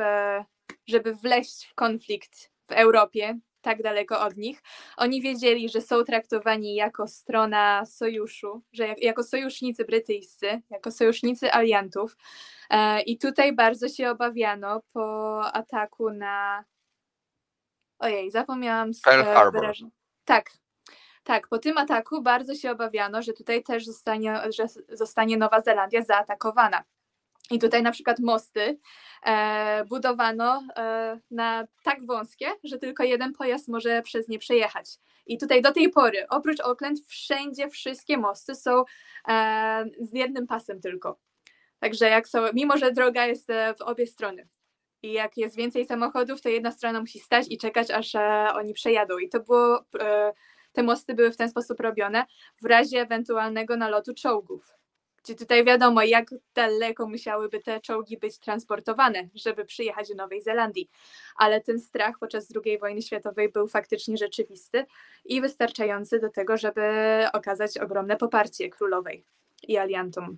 żeby 0.87 1.13
wleść 1.13 1.65
w 1.65 1.75
konflikt 1.75 2.51
w 2.67 2.71
Europie, 2.71 3.39
tak 3.61 3.81
daleko 3.83 4.21
od 4.21 4.37
nich. 4.37 4.61
Oni 4.97 5.21
wiedzieli, 5.21 5.69
że 5.69 5.81
są 5.81 6.03
traktowani 6.03 6.75
jako 6.75 7.07
strona 7.07 7.85
sojuszu, 7.85 8.61
że 8.73 8.87
jak, 8.87 9.01
jako 9.03 9.23
sojusznicy 9.23 9.85
brytyjscy, 9.85 10.61
jako 10.69 10.91
sojusznicy 10.91 11.51
aliantów. 11.51 12.17
E, 12.69 13.01
I 13.01 13.17
tutaj 13.17 13.55
bardzo 13.55 13.89
się 13.89 14.09
obawiano 14.09 14.81
po 14.93 15.41
ataku 15.53 16.09
na. 16.09 16.63
Ojej, 17.99 18.31
zapomniałam 18.31 18.91
Pearl 19.03 19.23
Harbor. 19.23 19.61
wyrażenia. 19.61 19.91
Tak. 20.25 20.51
Tak, 21.23 21.47
po 21.47 21.59
tym 21.59 21.77
ataku 21.77 22.21
bardzo 22.21 22.55
się 22.55 22.71
obawiano, 22.71 23.21
że 23.21 23.33
tutaj 23.33 23.63
też 23.63 23.85
zostanie, 23.85 24.41
że 24.49 24.65
zostanie 24.89 25.37
Nowa 25.37 25.61
Zelandia 25.61 26.01
zaatakowana. 26.03 26.83
I 27.51 27.59
tutaj 27.59 27.83
na 27.83 27.91
przykład 27.91 28.19
mosty 28.19 28.79
e, 29.25 29.85
budowano 29.85 30.63
e, 30.75 31.19
na 31.31 31.67
tak 31.83 32.05
wąskie, 32.05 32.51
że 32.63 32.77
tylko 32.77 33.03
jeden 33.03 33.33
pojazd 33.33 33.67
może 33.67 34.01
przez 34.01 34.27
nie 34.27 34.39
przejechać. 34.39 34.85
I 35.25 35.37
tutaj 35.37 35.61
do 35.61 35.71
tej 35.71 35.89
pory, 35.89 36.27
oprócz 36.29 36.59
Auckland, 36.59 36.99
wszędzie 37.07 37.69
wszystkie 37.69 38.17
mosty 38.17 38.55
są 38.55 38.83
e, 39.27 39.85
z 39.99 40.13
jednym 40.13 40.47
pasem 40.47 40.81
tylko. 40.81 41.19
Także 41.79 42.09
jak 42.09 42.27
są, 42.27 42.39
mimo 42.53 42.77
że 42.77 42.91
droga 42.91 43.25
jest 43.25 43.49
e, 43.49 43.73
w 43.73 43.81
obie 43.81 44.07
strony. 44.07 44.47
I 45.01 45.13
jak 45.13 45.37
jest 45.37 45.55
więcej 45.55 45.85
samochodów, 45.85 46.41
to 46.41 46.49
jedna 46.49 46.71
strona 46.71 46.99
musi 46.99 47.19
stać 47.19 47.45
i 47.49 47.57
czekać, 47.57 47.91
aż 47.91 48.15
e, 48.15 48.47
oni 48.53 48.73
przejadą. 48.73 49.17
I 49.17 49.29
to 49.29 49.39
było, 49.39 49.85
e, 49.99 50.33
te 50.73 50.83
mosty 50.83 51.13
były 51.13 51.31
w 51.31 51.37
ten 51.37 51.49
sposób 51.49 51.79
robione 51.79 52.25
w 52.61 52.65
razie 52.65 53.01
ewentualnego 53.01 53.77
nalotu 53.77 54.13
czołgów. 54.13 54.73
Gdzie 55.23 55.35
tutaj 55.35 55.65
wiadomo, 55.65 56.03
jak 56.03 56.25
daleko 56.55 57.07
musiałyby 57.07 57.59
te 57.59 57.81
czołgi 57.81 58.17
być 58.17 58.39
transportowane, 58.39 59.29
żeby 59.35 59.65
przyjechać 59.65 60.09
do 60.09 60.15
Nowej 60.15 60.41
Zelandii. 60.41 60.89
Ale 61.35 61.61
ten 61.61 61.79
strach 61.79 62.19
podczas 62.19 62.47
II 62.65 62.79
wojny 62.79 63.01
światowej 63.01 63.51
był 63.51 63.67
faktycznie 63.67 64.17
rzeczywisty 64.17 64.85
i 65.25 65.41
wystarczający 65.41 66.19
do 66.19 66.29
tego, 66.29 66.57
żeby 66.57 66.81
okazać 67.33 67.77
ogromne 67.77 68.17
poparcie 68.17 68.69
królowej 68.69 69.25
i 69.67 69.77
aliantom. 69.77 70.37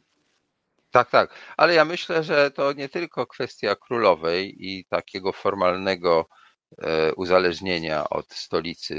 Tak, 0.91 1.09
tak. 1.09 1.29
Ale 1.57 1.73
ja 1.73 1.85
myślę, 1.85 2.23
że 2.23 2.51
to 2.51 2.73
nie 2.73 2.89
tylko 2.89 3.27
kwestia 3.27 3.75
królowej 3.75 4.55
i 4.69 4.85
takiego 4.85 5.31
formalnego 5.31 6.25
uzależnienia 7.17 8.09
od 8.09 8.33
stolicy 8.33 8.95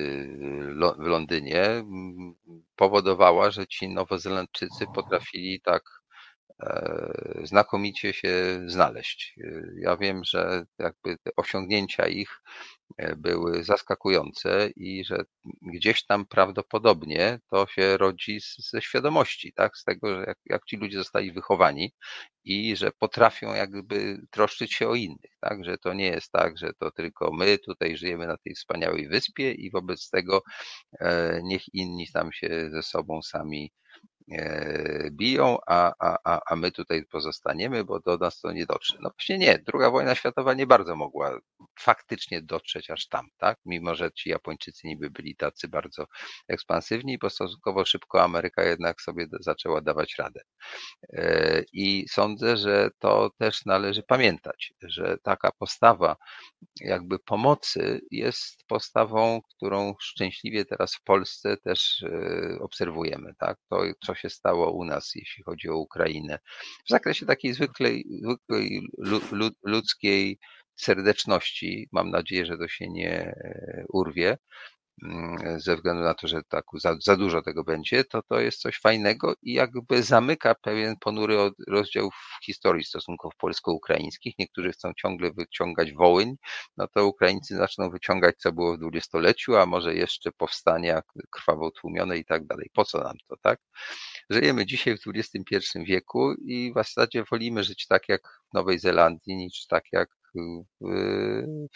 w 0.98 1.07
Londynie 1.07 1.62
m, 1.65 2.35
powodowała, 2.77 3.51
że 3.51 3.66
ci 3.66 3.89
Nowozelandczycy 3.89 4.86
potrafili 4.89 5.61
tak 5.61 5.82
e, 6.62 7.40
znakomicie 7.44 8.12
się 8.12 8.61
znaleźć. 8.66 9.35
E, 9.44 9.62
Ja 9.81 9.97
wiem, 9.97 10.20
że 10.24 10.65
jakby 10.78 11.19
te 11.19 11.31
osiągnięcia 11.36 12.07
ich 12.09 12.31
e, 12.31 12.76
były 13.17 13.65
zaskakujące 13.65 14.71
i 14.77 15.05
że 15.05 15.25
gdzieś 15.63 16.07
tam 16.07 16.27
prawdopodobnie 16.27 17.41
to 17.51 17.67
się 17.67 17.97
rodzi 17.97 18.39
ze 18.59 18.83
świadomości, 18.83 19.53
tak? 19.53 19.77
Z 19.77 19.85
tego, 19.85 20.17
że 20.17 20.25
jak, 20.27 20.39
jak 20.47 20.65
ci 20.65 20.77
ludzie 20.77 20.99
zostali 20.99 21.33
wychowani 21.33 21.93
i 22.45 22.77
że 22.77 22.93
potrafią 22.99 23.55
jakby 23.55 24.21
troszczyć 24.31 24.75
się 24.75 24.89
o 24.89 24.95
innych, 24.95 25.37
tak? 25.41 25.65
Że 25.65 25.79
to 25.79 25.95
nie 25.95 26.07
jest 26.07 26.33
tak, 26.33 26.59
że 26.59 26.73
to 26.81 26.91
tylko 26.91 27.33
my 27.33 27.59
tutaj 27.59 27.97
żyjemy 27.97 28.27
na 28.27 28.37
tej 28.37 28.55
wspaniałej 28.55 29.09
wyspie 29.09 29.53
i 29.53 29.71
wobec 29.71 30.11
tego 30.11 30.43
e, 31.01 31.41
niech 31.45 31.63
inni 31.75 32.07
tam 32.13 32.33
się 32.33 32.71
ze 32.71 32.83
sobą 32.83 33.23
sami 33.23 33.73
e, 33.73 33.86
biją, 35.11 35.59
a, 35.66 35.93
a, 35.98 36.40
a, 36.47 36.57
my 36.57 36.73
tutaj 36.73 37.05
pozostaniemy, 37.05 37.85
bo 37.85 38.01
do 38.01 38.16
nas 38.16 38.40
to 38.40 38.53
nie 38.53 38.66
dotrze. 38.66 38.98
No 39.01 39.11
właśnie 39.11 39.39
nie, 39.39 39.59
druga 39.59 39.90
wojna 39.90 40.15
światowa 40.15 40.55
nie 40.55 40.66
bardzo 40.66 40.97
mogła 40.97 41.39
faktycznie 41.81 42.43
dotrzeć 42.43 42.90
aż 42.90 43.09
tam, 43.09 43.28
tak? 43.39 43.59
Mimo, 43.65 43.94
że 43.94 44.12
ci 44.12 44.31
Japończycy 44.31 44.86
niby 44.86 45.11
byli 45.11 45.36
tacy 45.36 45.69
bardzo 45.69 46.07
ekspansywni, 46.48 47.19
bo 47.19 47.31
stosunkowo 47.31 47.85
szybko 47.85 48.23
Ameryka 48.23 48.65
jednak 48.65 49.03
sobie 49.03 49.27
zaczęła 49.40 49.81
dawać 49.81 50.15
radę. 50.19 50.40
E, 51.12 51.62
I 51.73 52.07
sądzę, 52.09 52.57
że 52.57 52.90
to 52.98 53.31
też 53.39 53.65
należy 53.65 54.03
pamiętać, 54.03 54.73
że 54.82 55.16
taka 55.23 55.51
postawa 55.59 56.16
jakby 56.81 57.19
pomocy 57.19 58.01
jest 58.11 58.65
postawą, 58.66 59.40
którą 59.57 59.94
szczęśliwie 60.01 60.65
teraz 60.65 60.94
w 60.94 61.03
Polsce 61.03 61.57
też 61.57 62.03
e, 62.03 62.59
obserwujemy. 62.61 63.35
Tak? 63.39 63.59
To, 63.69 63.82
co 64.07 64.15
się 64.17 64.31
stało 64.31 64.73
u 64.73 64.85
nas, 64.85 65.13
jeśli 65.15 65.45
chodzi 65.45 65.69
o 65.69 65.79
Ukrainę, 65.79 66.39
w 66.87 66.91
zakresie 66.91 67.27
takiej 67.27 67.53
zwykłej, 67.53 68.05
zwykłej 68.23 68.81
lu, 68.99 69.21
lu, 69.33 69.51
ludzkiej 69.63 70.39
serdeczności. 70.77 71.89
Mam 71.93 72.11
nadzieję, 72.11 72.47
że 72.47 72.59
to 72.59 72.69
się 72.69 72.89
nie 72.89 73.11
e, 73.11 73.85
urwie 73.93 74.39
ze 75.56 75.77
względu 75.77 76.02
na 76.02 76.14
to, 76.14 76.28
że 76.28 76.40
tak 76.48 76.64
za, 76.74 76.97
za 77.01 77.16
dużo 77.16 77.43
tego 77.43 77.64
będzie, 77.64 78.05
to 78.05 78.23
to 78.23 78.40
jest 78.40 78.60
coś 78.60 78.81
fajnego 78.81 79.35
i 79.43 79.52
jakby 79.52 80.02
zamyka 80.02 80.55
pewien 80.55 80.97
ponury 81.01 81.36
rozdział 81.68 82.10
w 82.10 82.44
historii 82.44 82.85
stosunków 82.85 83.32
polsko-ukraińskich. 83.39 84.35
Niektórzy 84.39 84.73
chcą 84.73 84.93
ciągle 84.97 85.32
wyciągać 85.32 85.93
Wołyń, 85.93 86.36
no 86.77 86.89
to 86.89 87.06
Ukraińcy 87.06 87.56
zaczną 87.56 87.90
wyciągać, 87.90 88.36
co 88.39 88.52
było 88.52 88.74
w 88.74 88.78
dwudziestoleciu, 88.78 89.56
a 89.56 89.66
może 89.66 89.94
jeszcze 89.94 90.32
powstania 90.32 91.02
krwawo 91.31 91.70
tłumione 91.70 92.18
i 92.18 92.24
tak 92.24 92.47
dalej. 92.47 92.70
Po 92.74 92.85
co 92.85 92.98
nam 92.98 93.16
to, 93.28 93.36
tak? 93.43 93.60
Żyjemy 94.31 94.66
dzisiaj 94.66 94.98
w 94.98 95.02
XXI 95.14 95.78
wieku 95.86 96.35
i 96.44 96.73
w 96.73 96.74
zasadzie 96.74 97.24
wolimy 97.31 97.64
żyć 97.64 97.86
tak 97.86 98.09
jak 98.09 98.23
w 98.51 98.55
Nowej 98.55 98.78
Zelandii, 98.78 99.36
niż 99.36 99.66
tak 99.66 99.85
jak 99.93 100.09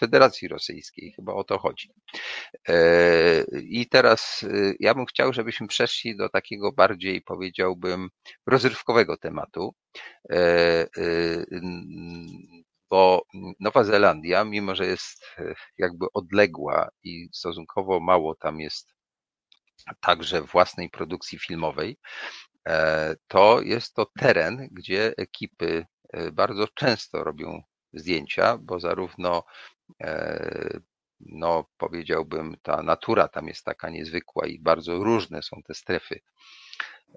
Federacji 0.00 0.48
Rosyjskiej. 0.48 1.12
Chyba 1.16 1.34
o 1.34 1.44
to 1.44 1.58
chodzi. 1.58 1.90
E, 2.68 3.44
I 3.62 3.88
teraz 3.88 4.44
e, 4.50 4.74
ja 4.80 4.94
bym 4.94 5.06
chciał, 5.06 5.32
żebyśmy 5.32 5.66
przeszli 5.68 6.16
do 6.16 6.28
takiego 6.28 6.72
bardziej, 6.72 7.22
powiedziałbym, 7.22 8.08
rozrywkowego 8.46 9.16
tematu, 9.16 9.74
E, 10.30 10.86
n- 11.52 12.32
bo 12.90 13.22
Nowa 13.60 13.84
Zelandia, 13.84 14.44
mimo 14.44 14.74
że 14.74 14.86
jest 14.86 15.24
e, 15.38 15.54
jakby 15.78 16.06
odległa 16.14 16.88
i 17.04 17.28
stosunkowo 17.32 18.00
mało 18.00 18.34
tam 18.34 18.60
jest 18.60 18.88
także 20.00 20.42
własnej 20.42 20.90
produkcji 20.90 21.38
filmowej, 21.38 21.96
to 23.28 23.60
jest 23.62 23.94
to 23.94 24.06
teren, 24.18 24.68
gdzie 24.72 25.14
ekipy 25.16 25.86
bardzo 26.32 26.68
często 26.74 27.24
robią 27.24 27.62
zdjęcia, 27.92 28.58
bo 28.58 28.80
zarówno 28.80 29.42
e, 30.00 30.80
no 31.20 31.64
powiedziałbym, 31.78 32.56
ta 32.62 32.82
natura 32.82 33.28
tam 33.28 33.48
jest 33.48 33.64
taka 33.64 33.90
niezwykła 33.90 34.46
i 34.46 34.58
bardzo 34.58 35.04
różne 35.04 35.42
są 35.42 35.62
te 35.66 35.74
strefy, 35.74 36.20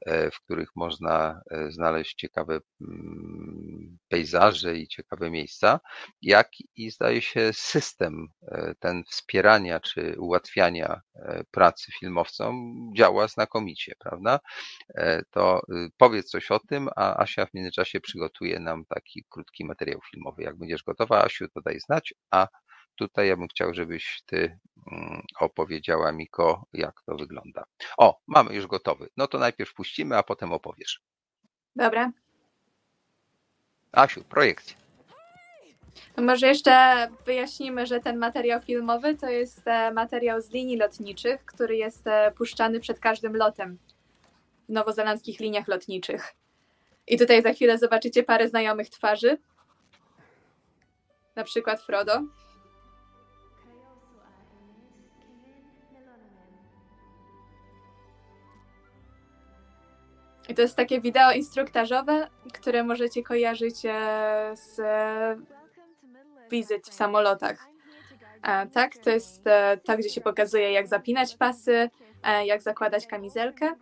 e, 0.06 0.32
w 0.32 0.40
których 0.40 0.70
można 0.76 1.42
e, 1.52 1.72
znaleźć 1.72 2.16
ciekawe 2.16 2.60
mm, 2.82 3.98
pejzaże 4.08 4.78
i 4.78 4.88
ciekawe 4.88 5.30
miejsca, 5.30 5.80
jak 6.22 6.50
i 6.76 6.92
zdaje 6.92 7.22
się 7.22 7.52
system 7.54 8.28
e, 8.48 8.76
ten 8.80 9.04
wspierania 9.04 9.80
czy 9.80 10.16
ułatwiania 10.20 11.02
pracy 11.52 11.92
filmowcom 12.00 12.56
działa 12.98 13.28
znakomicie, 13.28 13.94
prawda? 14.00 14.40
To 15.32 15.62
y, 15.70 15.90
powiedz 15.98 16.30
coś 16.30 16.52
o 16.52 16.60
tym, 16.60 16.90
a 16.96 17.22
Asia 17.22 17.46
w 17.46 17.54
międzyczasie 17.54 18.00
przygotuje 18.02 18.60
nam 18.60 18.86
taki 18.86 19.26
krótki 19.30 19.66
materiał 19.66 20.00
filmowy. 20.12 20.44
Jak 20.44 20.58
będziesz 20.58 20.84
gotowa, 20.84 21.24
Asiu, 21.24 21.48
to 21.50 21.62
daj 21.62 21.80
znać, 21.80 22.14
a 22.32 22.48
tutaj 22.96 23.28
ja 23.28 23.38
bym 23.38 23.48
chciał, 23.48 23.74
żebyś 23.74 24.22
ty 24.26 24.60
mm, 24.92 25.22
opowiedziała 25.40 26.12
Miko, 26.12 26.66
jak 26.74 27.02
to 27.06 27.16
wygląda. 27.16 27.64
O, 27.98 28.20
mamy 28.28 28.56
już 28.56 28.68
gotowy. 28.68 29.10
No 29.18 29.28
to 29.28 29.38
najpierw 29.38 29.74
puścimy, 29.74 30.18
a 30.18 30.24
potem 30.24 30.54
opowiesz. 30.54 31.02
Dobra. 31.76 32.12
Asiu, 33.92 34.24
projekcja. 34.24 34.78
To 36.16 36.22
może 36.22 36.48
jeszcze 36.48 37.08
wyjaśnimy, 37.26 37.86
że 37.86 38.00
ten 38.00 38.18
materiał 38.18 38.62
filmowy 38.62 39.16
to 39.16 39.30
jest 39.30 39.68
e, 39.68 39.92
materiał 39.92 40.42
z 40.42 40.52
linii 40.52 40.78
lotniczych, 40.78 41.46
który 41.46 41.78
jest 41.78 42.08
e, 42.08 42.32
puszczany 42.32 42.80
przed 42.80 43.00
każdym 43.00 43.36
lotem 43.36 43.78
w 44.70 44.72
nowozelandzkich 44.72 45.40
liniach 45.40 45.68
lotniczych. 45.68 46.36
I 47.08 47.18
tutaj 47.18 47.42
za 47.42 47.54
chwilę 47.54 47.78
zobaczycie 47.78 48.24
parę 48.24 48.48
znajomych 48.48 48.90
twarzy. 48.90 49.38
Na 51.36 51.44
przykład 51.44 51.82
Frodo. 51.82 52.22
I 60.50 60.56
to 60.56 60.62
jest 60.62 60.76
takie 60.76 61.02
wideo 61.02 61.32
instruktażowe, 61.32 62.28
które 62.54 62.84
możecie 62.84 63.24
kojarzyć 63.24 63.86
e, 63.86 64.54
z 64.54 64.82
wizyt 66.52 66.88
w 66.88 66.94
samolotach. 66.94 67.68
E, 68.44 68.68
tak, 68.68 68.98
to 68.98 69.10
jest 69.10 69.48
e, 69.48 69.78
to, 69.78 69.98
gdzie 69.98 70.10
się 70.10 70.22
pokazuje, 70.22 70.72
jak 70.72 70.88
zapinać 70.88 71.36
pasy, 71.36 71.90
jak 72.46 72.62
zakładać 72.62 73.08
kamizelkę. 73.08 73.76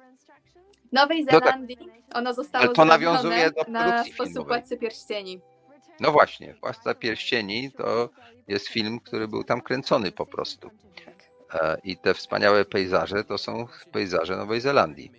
W 0.89 0.93
Nowej 0.93 1.25
No 1.25 1.31
tak. 1.31 1.43
Zelandii 1.43 1.77
ono 2.13 2.33
zostało 2.33 2.65
Ale 2.65 2.73
to 2.73 2.85
nawiązuje 2.85 3.51
do 3.51 3.71
na 3.71 4.03
sposób 4.03 4.27
filmowej. 4.27 4.47
Władcy 4.47 4.77
Pierścieni. 4.77 5.41
No 5.99 6.11
właśnie, 6.11 6.53
Władca 6.53 6.93
Pierścieni 6.93 7.71
to 7.71 8.09
jest 8.47 8.67
film, 8.67 8.99
który 8.99 9.27
był 9.27 9.43
tam 9.43 9.61
kręcony 9.61 10.11
po 10.11 10.25
prostu. 10.25 10.69
E, 11.53 11.77
I 11.83 11.97
te 11.97 12.13
wspaniałe 12.13 12.65
pejzaże 12.65 13.23
to 13.23 13.37
są 13.37 13.67
pejzaże 13.91 14.37
Nowej 14.37 14.61
Zelandii. 14.61 15.11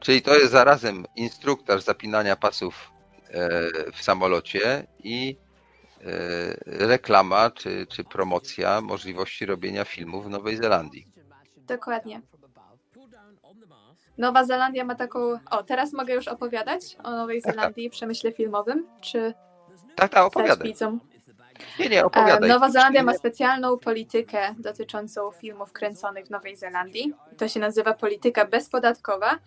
Czyli 0.00 0.22
to 0.22 0.34
jest 0.34 0.52
zarazem 0.52 1.04
instruktaż 1.16 1.82
zapinania 1.82 2.36
pasów 2.36 2.90
e, 3.30 3.92
w 3.92 4.02
samolocie 4.02 4.86
i 5.04 5.36
e, 6.00 6.86
reklama 6.86 7.50
czy, 7.50 7.86
czy 7.86 8.04
promocja 8.04 8.80
możliwości 8.80 9.46
robienia 9.46 9.84
filmów 9.84 10.26
w 10.26 10.28
Nowej 10.28 10.56
Zelandii. 10.56 11.06
Dokładnie. 11.56 12.20
Nowa 14.18 14.44
Zelandia 14.44 14.84
ma 14.84 14.94
taką. 14.94 15.18
O, 15.50 15.62
teraz 15.62 15.92
mogę 15.92 16.14
już 16.14 16.28
opowiadać 16.28 16.96
o 17.04 17.10
Nowej 17.10 17.42
Tak, 17.42 17.46
tak. 17.46 17.54
Zelandii 17.54 17.84
i 17.84 17.90
przemyśle 17.90 18.32
filmowym, 18.32 18.86
czy 19.00 19.34
Tak, 19.96 20.10
tak, 20.10 20.62
widzom? 20.62 21.00
Nie, 21.78 21.88
nie, 21.88 22.00
E, 22.00 22.04
opowiadaj. 22.04 22.48
Nowa 22.48 22.70
Zelandia 22.70 23.02
ma 23.02 23.14
specjalną 23.14 23.78
politykę 23.78 24.54
dotyczącą 24.58 25.30
filmów 25.30 25.72
kręconych 25.72 26.26
w 26.26 26.30
Nowej 26.30 26.56
Zelandii. 26.56 27.12
To 27.36 27.48
się 27.48 27.60
nazywa 27.60 27.94
polityka 27.94 28.44
bezpodatkowa. 28.44 29.38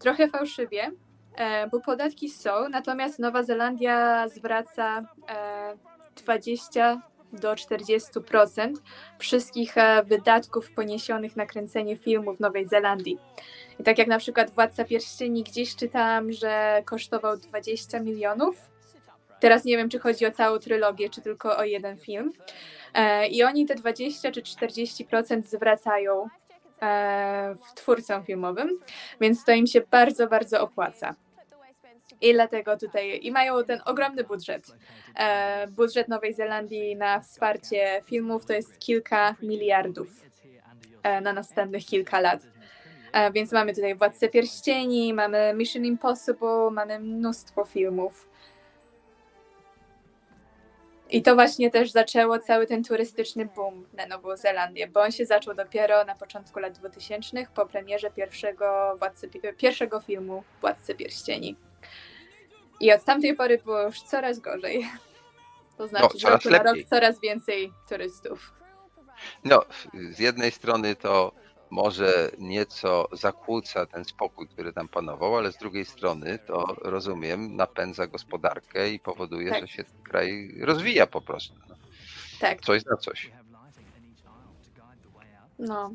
Trochę 0.00 0.28
fałszywie, 0.28 0.90
e, 1.36 1.66
bo 1.66 1.80
podatki 1.80 2.28
są, 2.28 2.68
natomiast 2.68 3.18
Nowa 3.18 3.42
Zelandia 3.42 4.28
zwraca 4.28 5.04
e, 5.28 5.76
20 6.16 7.02
do 7.32 7.52
40% 7.54 8.72
wszystkich 9.18 9.78
e, 9.78 10.02
wydatków 10.02 10.70
poniesionych 10.70 11.36
na 11.36 11.46
kręcenie 11.46 11.96
filmu 11.96 12.34
w 12.34 12.40
Nowej 12.40 12.68
Zelandii. 12.68 13.18
I 13.80 13.82
tak 13.82 13.98
jak 13.98 14.08
na 14.08 14.18
przykład 14.18 14.50
Władca 14.50 14.84
Pierścieni, 14.84 15.44
gdzieś 15.44 15.76
czytałam, 15.76 16.32
że 16.32 16.82
kosztował 16.84 17.36
20 17.36 18.00
milionów. 18.00 18.70
Teraz 19.40 19.64
nie 19.64 19.76
wiem, 19.76 19.88
czy 19.88 19.98
chodzi 19.98 20.26
o 20.26 20.30
całą 20.30 20.58
trylogię, 20.58 21.10
czy 21.10 21.20
tylko 21.20 21.56
o 21.56 21.64
jeden 21.64 21.98
film. 21.98 22.32
E, 22.94 23.26
I 23.26 23.42
oni 23.42 23.66
te 23.66 23.74
20 23.74 24.32
czy 24.32 24.42
40% 24.42 25.42
zwracają 25.42 26.28
e, 26.82 27.54
w 27.54 27.74
twórcom 27.74 28.24
filmowym, 28.24 28.80
więc 29.20 29.44
to 29.44 29.52
im 29.52 29.66
się 29.66 29.80
bardzo, 29.90 30.26
bardzo 30.26 30.60
opłaca. 30.60 31.14
I 32.20 32.32
dlatego 32.32 32.76
tutaj 32.76 33.20
i 33.22 33.32
mają 33.32 33.64
ten 33.64 33.80
ogromny 33.84 34.24
budżet. 34.24 34.66
E, 35.16 35.66
budżet 35.66 36.08
Nowej 36.08 36.34
Zelandii 36.34 36.96
na 36.96 37.20
wsparcie 37.20 38.00
filmów 38.04 38.46
to 38.46 38.52
jest 38.52 38.78
kilka 38.78 39.34
miliardów 39.42 40.08
na 41.22 41.32
następnych 41.32 41.86
kilka 41.86 42.20
lat. 42.20 42.42
Więc 43.32 43.52
mamy 43.52 43.74
tutaj 43.74 43.94
Władcę 43.94 44.28
Pierścieni, 44.28 45.14
mamy 45.14 45.54
Mission 45.56 45.84
Impossible, 45.84 46.70
mamy 46.70 47.00
mnóstwo 47.00 47.64
filmów. 47.64 48.28
I 51.10 51.22
to 51.22 51.34
właśnie 51.34 51.70
też 51.70 51.90
zaczęło 51.90 52.38
cały 52.38 52.66
ten 52.66 52.84
turystyczny 52.84 53.46
boom 53.46 53.86
na 53.92 54.06
Nową 54.06 54.36
Zelandię, 54.36 54.88
bo 54.88 55.02
on 55.02 55.12
się 55.12 55.26
zaczął 55.26 55.54
dopiero 55.54 56.04
na 56.04 56.14
początku 56.14 56.58
lat 56.58 56.78
2000 56.78 57.46
po 57.54 57.66
premierze 57.66 58.10
pierwszego, 58.10 58.96
władcy, 58.98 59.28
pierwszego 59.56 60.00
filmu 60.00 60.44
Władcy 60.60 60.94
Pierścieni. 60.94 61.56
I 62.80 62.92
od 62.92 63.04
tamtej 63.04 63.36
pory 63.36 63.58
było 63.58 63.82
już 63.82 64.02
coraz 64.02 64.38
gorzej. 64.38 64.88
To 65.78 65.88
znaczy, 65.88 66.18
z 66.18 66.22
coraz 66.22 66.44
roku 66.44 66.64
na 66.64 66.72
rok 66.72 66.76
coraz 66.90 67.20
więcej 67.20 67.72
turystów. 67.88 68.52
No, 69.44 69.62
z 70.10 70.18
jednej 70.18 70.50
strony 70.50 70.96
to 70.96 71.32
może 71.70 72.30
nieco 72.38 73.08
zakłóca 73.12 73.86
ten 73.86 74.04
spokój, 74.04 74.48
który 74.48 74.72
tam 74.72 74.88
panował, 74.88 75.36
ale 75.36 75.52
z 75.52 75.56
drugiej 75.56 75.84
strony 75.84 76.38
to 76.46 76.76
rozumiem, 76.82 77.56
napędza 77.56 78.06
gospodarkę 78.06 78.90
i 78.90 78.98
powoduje, 79.00 79.50
Tak. 79.50 79.60
że 79.60 79.68
się 79.68 79.84
ten 79.84 80.02
kraj 80.02 80.54
rozwija 80.60 81.06
po 81.06 81.20
prostu. 81.20 81.54
No, 81.68 81.74
Tak. 82.40 82.60
coś 82.60 82.82
za 82.82 82.96
coś. 82.96 83.30
No. 85.58 85.90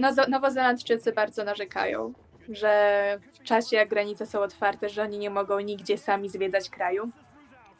Nozo- 0.00 0.28
Nowozelandczycy 0.28 1.12
bardzo 1.12 1.44
narzekają, 1.44 2.12
że 2.48 3.20
w 3.32 3.42
czasie 3.42 3.76
jak 3.76 3.88
granice 3.88 4.26
są 4.26 4.40
otwarte, 4.40 4.88
że 4.88 5.02
oni 5.02 5.18
nie 5.18 5.30
mogą 5.30 5.60
nigdzie 5.60 5.98
sami 5.98 6.28
zwiedzać 6.28 6.70
kraju. 6.70 7.10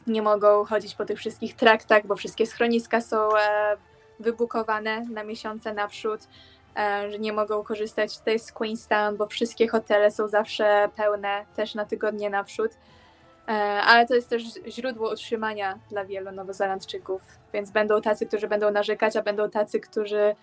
Nie 0.06 0.22
mogą 0.22 0.64
chodzić 0.64 0.94
po 0.94 1.04
tych 1.04 1.18
wszystkich 1.18 1.54
traktach, 1.56 2.06
bo 2.06 2.16
wszystkie 2.16 2.46
schroniska 2.46 3.00
są 3.00 3.36
e, 3.36 3.76
wybukowane 4.20 5.00
na 5.10 5.24
miesiące 5.24 5.74
naprzód, 5.74 6.20
e, 6.22 6.26
że 7.10 7.18
nie 7.18 7.32
mogą 7.32 7.62
korzystać 7.62 8.18
tutaj 8.18 8.38
z 8.38 8.52
Queenstown, 8.52 9.16
bo 9.16 9.26
wszystkie 9.26 9.68
hotele 9.68 10.10
są 10.10 10.28
zawsze 10.28 10.88
pełne, 10.96 11.44
też 11.56 11.74
na 11.74 11.84
tygodnie 11.84 12.30
naprzód. 12.30 12.72
E, 13.48 13.52
ale 13.82 14.06
to 14.06 14.14
jest 14.14 14.28
też 14.28 14.42
źródło 14.68 15.12
utrzymania 15.12 15.78
dla 15.90 16.04
wielu 16.04 16.32
Nowozelandczyków, 16.32 17.22
więc 17.52 17.70
będą 17.70 18.00
tacy, 18.00 18.26
którzy 18.26 18.48
będą 18.48 18.70
narzekać, 18.70 19.16
a 19.16 19.22
będą 19.22 19.50
tacy, 19.50 19.80
którzy 19.80 20.34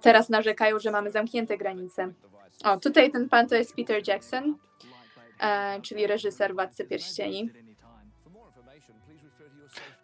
teraz 0.00 0.28
narzekają, 0.28 0.78
że 0.78 0.90
mamy 0.90 1.10
zamknięte 1.10 1.58
granice. 1.58 2.12
O, 2.64 2.76
tutaj 2.76 3.10
ten 3.10 3.28
pan 3.28 3.48
to 3.48 3.54
jest 3.54 3.76
Peter 3.76 4.08
Jackson, 4.08 4.58
e, 5.40 5.80
czyli 5.82 6.06
reżyser 6.06 6.54
Władcy 6.54 6.84
Pierścieni. 6.84 7.50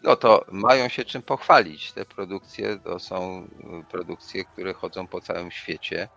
No 0.02 0.16
to 0.16 0.44
mają 0.52 0.88
się 0.88 1.04
czym 1.04 1.22
pochwalić. 1.22 1.92
Te 1.92 2.04
produkcje 2.04 2.78
to 2.80 2.98
są 2.98 3.44
y, 3.82 3.86
produkcje, 3.88 4.44
które 4.44 4.74
chodzą 4.74 5.08
po 5.08 5.20
całym 5.20 5.50
świecie 5.50 6.08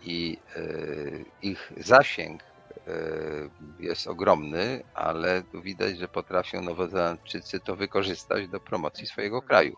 i 0.00 0.42
y, 0.56 1.32
ich 1.42 1.72
zasięg 1.76 2.42
y, 2.42 3.50
jest 3.78 4.06
ogromny, 4.06 4.82
ale 4.94 5.42
tu 5.44 5.62
widać, 5.62 5.98
że 5.98 6.08
potrafią 6.08 6.62
Nowozelandczycy 6.62 7.60
to 7.60 7.76
wykorzystać 7.76 8.48
do 8.48 8.60
promocji 8.60 9.06
swojego 9.06 9.42
kraju, 9.42 9.74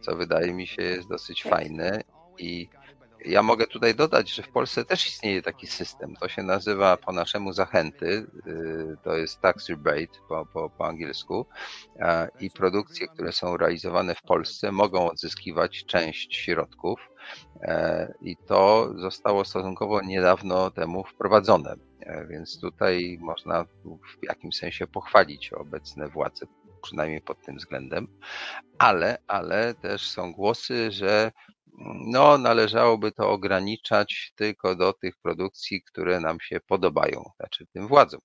co 0.00 0.16
wydaje 0.16 0.54
mi 0.54 0.66
się 0.66 0.82
jest 0.82 1.08
dosyć 1.08 1.42
fajne 1.42 2.02
i 2.38 2.68
ja 3.24 3.42
mogę 3.42 3.66
tutaj 3.66 3.94
dodać, 3.94 4.34
że 4.34 4.42
w 4.42 4.48
Polsce 4.48 4.84
też 4.84 5.06
istnieje 5.06 5.42
taki 5.42 5.66
system. 5.66 6.14
To 6.16 6.28
się 6.28 6.42
nazywa 6.42 6.96
po 6.96 7.12
naszemu 7.12 7.52
zachęty. 7.52 8.26
y, 8.46 8.96
To 9.02 9.16
jest 9.16 9.40
tax 9.40 9.68
rebate 9.68 10.18
po, 10.28 10.46
po, 10.46 10.70
po 10.70 10.86
angielsku. 10.86 11.46
I 12.40 12.50
produkcje, 12.50 13.08
które 13.08 13.32
są 13.32 13.56
realizowane 13.56 14.14
w 14.14 14.22
Polsce, 14.22 14.72
mogą 14.72 15.10
odzyskiwać 15.10 15.84
część 15.84 16.36
środków. 16.36 17.00
E, 17.62 18.14
I 18.20 18.36
to 18.36 18.92
zostało 18.96 19.44
stosunkowo 19.44 20.00
niedawno 20.02 20.70
temu 20.70 21.04
wprowadzone. 21.04 21.74
E, 22.00 22.26
Więc 22.26 22.60
tutaj 22.60 23.18
można 23.20 23.64
w 23.64 24.22
jakimś 24.22 24.56
sensie 24.56 24.86
pochwalić 24.86 25.52
obecne 25.52 26.08
władze, 26.08 26.46
przynajmniej 26.82 27.20
pod 27.20 27.40
tym 27.44 27.56
względem. 27.56 28.08
Ale, 28.78 29.18
ale 29.26 29.74
też 29.74 30.10
są 30.10 30.32
głosy, 30.32 30.90
że 30.90 31.32
no, 32.06 32.38
należałoby 32.38 33.12
to 33.12 33.30
ograniczać 33.30 34.32
tylko 34.36 34.76
do 34.76 34.92
tych 34.92 35.16
produkcji, 35.22 35.82
które 35.82 36.20
nam 36.20 36.40
się 36.40 36.60
podobają, 36.60 37.24
znaczy 37.36 37.66
tym 37.72 37.88
władzom. 37.88 38.20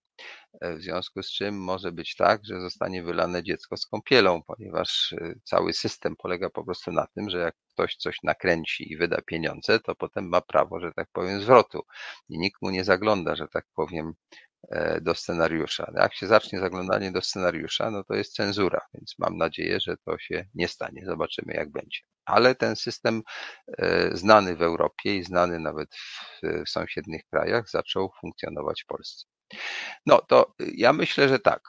E, 0.62 0.76
W 0.78 0.82
związku 0.82 1.24
z 1.24 1.32
czym 1.32 1.64
może 1.64 1.92
być 1.92 2.16
tak, 2.16 2.46
że 2.46 2.62
zostanie 2.62 3.04
wylane 3.04 3.44
dziecko 3.44 3.78
z 3.78 3.86
kąpielą, 3.86 4.42
ponieważ 4.44 5.14
e, 5.14 5.34
cały 5.44 5.74
system 5.74 6.16
polega 6.16 6.50
po 6.50 6.66
prostu 6.66 6.92
na 6.92 7.08
tym, 7.08 7.30
że 7.30 7.38
jak 7.40 7.56
ktoś 7.74 7.96
coś 7.96 8.18
nakręci 8.24 8.94
i 8.94 8.98
wyda 8.98 9.22
pieniądze, 9.22 9.80
to 9.80 9.96
potem 9.96 10.30
ma 10.30 10.42
prawo, 10.42 10.80
że 10.80 10.92
tak 10.96 11.10
powiem, 11.14 11.42
zwrotu. 11.42 11.82
I 12.30 12.40
nikt 12.40 12.62
mu 12.62 12.70
nie 12.70 12.84
zagląda, 12.84 13.36
że 13.36 13.48
tak 13.48 13.66
powiem, 13.76 14.14
do 15.02 15.16
scenariusza. 15.16 15.92
Jak 15.96 16.14
się 16.14 16.28
zacznie 16.28 16.60
zaglądanie 16.60 17.12
do 17.12 17.22
scenariusza, 17.22 17.92
no 17.92 18.04
to 18.04 18.14
jest 18.14 18.34
cenzura, 18.34 18.82
więc 18.94 19.16
mam 19.20 19.38
nadzieję, 19.38 19.80
że 19.80 19.98
to 20.06 20.18
się 20.18 20.46
nie 20.56 20.68
stanie. 20.68 21.06
Zobaczymy, 21.06 21.54
jak 21.54 21.72
będzie. 21.72 22.00
Ale 22.26 22.56
ten 22.56 22.76
system 22.76 23.22
e, 23.78 24.18
znany 24.18 24.56
w 24.56 24.62
Europie 24.62 25.16
i 25.16 25.24
znany 25.24 25.60
nawet 25.60 25.90
w, 25.96 26.70
sąsiednich 26.70 27.22
krajach 27.32 27.70
zaczął 27.70 28.12
funkcjonować 28.22 28.84
w 28.84 28.86
Polsce. 28.86 29.26
No 30.06 30.22
to 30.22 30.54
ja 30.76 30.94
myślę, 30.94 31.30
że 31.30 31.40
tak. 31.40 31.62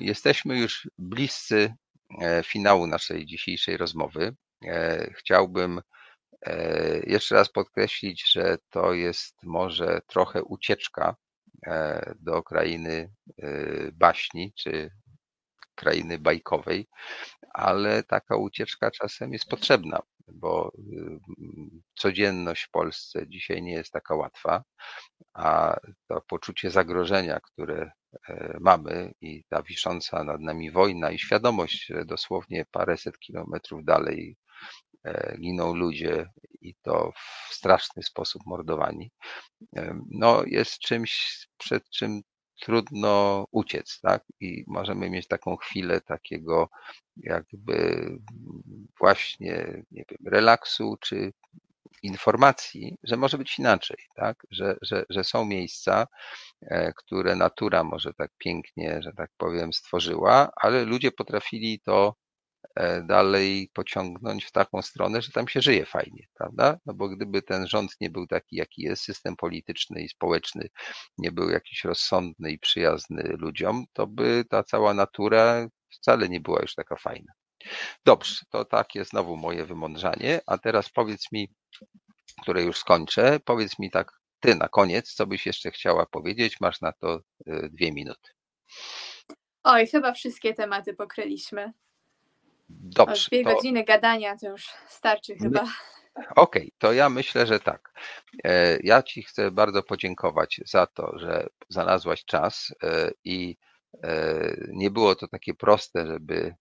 Jesteśmy 0.00 0.58
już 0.58 0.90
bliscy 0.98 1.74
e, 2.22 2.42
finału 2.42 2.86
naszej 2.86 3.26
dzisiejszej 3.26 3.76
rozmowy. 3.76 4.36
E, 4.66 5.10
Chciałbym 5.14 5.80
e, 6.46 7.00
jeszcze 7.06 7.34
raz 7.34 7.48
podkreślić, 7.48 8.32
że 8.32 8.58
to 8.70 8.92
jest 8.92 9.34
może 9.42 10.00
trochę 10.06 10.42
ucieczka 10.42 11.08
e, 11.10 11.27
do 12.20 12.42
krainy 12.42 13.12
y, 13.42 13.90
baśni 13.94 14.52
czy 14.56 14.90
krainy 15.74 16.18
bajkowej, 16.18 16.88
ale 17.54 18.02
taka 18.02 18.36
ucieczka 18.36 18.90
czasem 18.90 19.32
jest 19.32 19.46
potrzebna, 19.48 20.02
bo 20.28 20.72
y, 20.78 21.18
codzienność 21.94 22.62
w 22.64 22.70
Polsce 22.70 23.28
dzisiaj 23.28 23.62
nie 23.62 23.72
jest 23.72 23.92
taka 23.92 24.14
łatwa, 24.14 24.64
a 25.34 25.76
to 26.08 26.20
poczucie 26.28 26.70
zagrożenia, 26.70 27.40
które 27.40 27.90
e, 28.28 28.56
mamy 28.60 29.12
i 29.20 29.44
ta 29.48 29.62
wisząca 29.62 30.24
nad 30.24 30.40
nami 30.40 30.70
wojna 30.70 31.10
i 31.10 31.18
świadomość, 31.18 31.86
że 31.86 32.04
dosłownie 32.04 32.64
paręset 32.70 33.18
kilometrów 33.18 33.84
dalej 33.84 34.36
e, 34.36 34.87
giną 35.40 35.74
ludzie 35.74 36.26
i 36.60 36.74
to 36.82 37.12
w 37.48 37.54
straszny 37.54 38.02
sposób 38.02 38.42
mordowani, 38.46 39.10
e, 39.76 40.00
no 40.10 40.42
jest 40.46 40.78
czymś, 40.78 41.46
przed 41.58 41.90
czym 41.90 42.20
trudno 42.60 43.44
uciec, 43.50 44.00
tak? 44.00 44.24
I 44.40 44.64
możemy 44.66 45.10
mieć 45.10 45.28
taką 45.28 45.56
chwilę 45.56 46.00
takiego 46.00 46.68
jakby 47.16 48.06
właśnie, 48.98 49.84
nie 49.90 50.04
wiem, 50.10 50.32
relaksu 50.32 50.96
czy 51.00 51.32
informacji, 52.02 52.96
że 53.02 53.16
może 53.16 53.38
być 53.38 53.58
inaczej, 53.58 53.96
tak? 54.14 54.46
Że, 54.50 54.76
że, 54.82 55.04
że 55.10 55.24
są 55.24 55.44
miejsca, 55.44 56.06
e, 56.62 56.92
które 56.92 57.36
natura 57.36 57.84
może 57.84 58.14
tak 58.14 58.30
pięknie, 58.38 59.02
że 59.02 59.12
tak 59.12 59.30
powiem, 59.36 59.72
stworzyła, 59.72 60.50
ale 60.56 60.84
ludzie 60.84 61.12
potrafili 61.12 61.80
to 61.80 62.14
e, 62.14 62.27
dalej 63.04 63.70
pociągnąć 63.74 64.44
w 64.44 64.52
taką 64.52 64.82
stronę, 64.82 65.22
że 65.22 65.32
tam 65.32 65.48
się 65.48 65.60
żyje 65.60 65.86
fajnie, 65.86 66.26
prawda? 66.34 66.78
No 66.86 66.94
bo 66.94 67.08
gdyby 67.08 67.42
ten 67.42 67.66
rząd 67.66 67.96
nie 68.00 68.10
był 68.10 68.26
taki, 68.26 68.56
jaki 68.56 68.82
jest, 68.82 69.02
system 69.02 69.36
polityczny 69.36 70.02
i 70.02 70.08
społeczny 70.08 70.68
nie 71.18 71.32
był 71.32 71.50
jakiś 71.50 71.84
rozsądny 71.84 72.50
i 72.50 72.58
przyjazny 72.58 73.22
ludziom, 73.22 73.84
to 73.92 74.06
by 74.06 74.44
ta 74.50 74.64
cała 74.64 74.94
natura 74.94 75.68
wcale 75.90 76.28
nie 76.28 76.40
była 76.40 76.58
już 76.62 76.74
taka 76.74 76.96
fajna. 76.96 77.32
Dobrze, 78.04 78.36
to 78.50 78.64
takie 78.64 79.04
znowu 79.04 79.36
moje 79.36 79.64
wymądrzanie, 79.64 80.40
a 80.46 80.58
teraz 80.58 80.90
powiedz 80.90 81.32
mi, 81.32 81.48
które 82.42 82.62
już 82.62 82.76
skończę, 82.76 83.40
powiedz 83.44 83.78
mi 83.78 83.90
tak 83.90 84.12
ty 84.40 84.54
na 84.54 84.68
koniec, 84.68 85.12
co 85.14 85.26
byś 85.26 85.46
jeszcze 85.46 85.70
chciała 85.70 86.06
powiedzieć, 86.06 86.60
masz 86.60 86.80
na 86.80 86.92
to 86.92 87.20
y, 87.48 87.68
dwie 87.72 87.92
minuty. 87.92 88.30
Oj, 89.64 89.86
chyba 89.86 90.12
wszystkie 90.12 90.54
tematy 90.54 90.94
pokryliśmy. 90.94 91.72
O, 92.70 92.74
Dobrze, 92.74 93.26
dwie 93.28 93.44
to 93.44 93.54
godziny 93.54 93.84
gadania 93.84 94.36
to 94.36 94.48
już 94.48 94.66
starczy 94.88 95.36
chyba. 95.36 95.64
Okej, 96.36 96.72
to 96.78 96.92
ja 96.92 97.08
myślę, 97.08 97.46
że 97.46 97.60
tak. 97.60 97.92
E, 98.44 98.78
Ja 98.82 99.02
Ci 99.02 99.22
chcę 99.22 99.50
bardzo 99.50 99.82
podziękować 99.82 100.60
za 100.66 100.86
to, 100.86 101.18
że 101.18 101.46
znalazłaś 101.68 102.24
czas 102.24 102.74
e, 102.82 103.10
i 103.24 103.56
e, 104.04 104.56
nie 104.68 104.90
było 104.90 105.14
to 105.14 105.28
takie 105.28 105.54
proste, 105.54 106.06
żeby 106.06 106.54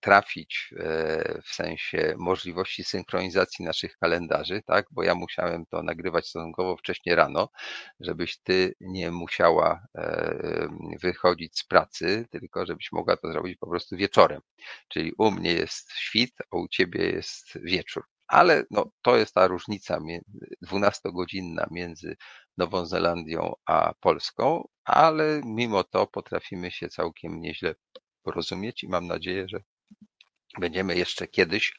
trafić 0.00 0.74
e, 0.76 1.42
w 1.44 1.54
sensie 1.54 2.14
możliwości 2.18 2.84
synchronizacji 2.84 3.64
naszych 3.64 3.96
kalendarzy, 3.96 4.62
tak? 4.66 4.86
Bo 4.90 5.02
ja 5.02 5.14
musiałem 5.14 5.66
to 5.66 5.82
nagrywać 5.82 6.28
stosunkowo 6.28 6.76
wcześnie 6.76 7.14
rano, 7.16 7.48
żebyś 8.00 8.38
ty 8.38 8.74
nie 8.80 9.10
musiała 9.10 9.86
e, 9.94 10.68
wychodzić 11.02 11.58
z 11.58 11.64
pracy, 11.64 12.26
tylko 12.30 12.66
żebyś 12.66 12.92
mogła 12.92 13.16
to 13.16 13.32
zrobić 13.32 13.58
po 13.58 13.70
prostu 13.70 13.96
wieczorem. 13.96 14.40
Czyli 14.88 15.12
u 15.18 15.30
mnie 15.30 15.52
jest 15.52 15.92
świt, 15.92 16.32
a 16.50 16.56
u 16.56 16.68
ciebie 16.68 17.10
jest 17.10 17.58
wieczór. 17.62 18.04
Ale 18.26 18.64
no, 18.70 18.90
to 19.02 19.16
jest 19.16 19.34
ta 19.34 19.46
różnica 19.46 19.98
12-godzinna 20.66 21.66
między 21.70 22.16
Nową 22.58 22.86
Zelandią 22.86 23.52
a 23.66 23.94
Polską, 24.00 24.68
ale 24.84 25.40
mimo 25.44 25.84
to 25.84 26.06
potrafimy 26.06 26.70
się 26.70 26.88
całkiem 26.88 27.40
nieźle 27.40 27.74
porozumieć 28.22 28.84
i 28.84 28.88
mam 28.88 29.06
nadzieję, 29.06 29.48
że 29.48 29.60
będziemy 30.58 30.96
jeszcze 30.96 31.28
kiedyś 31.28 31.76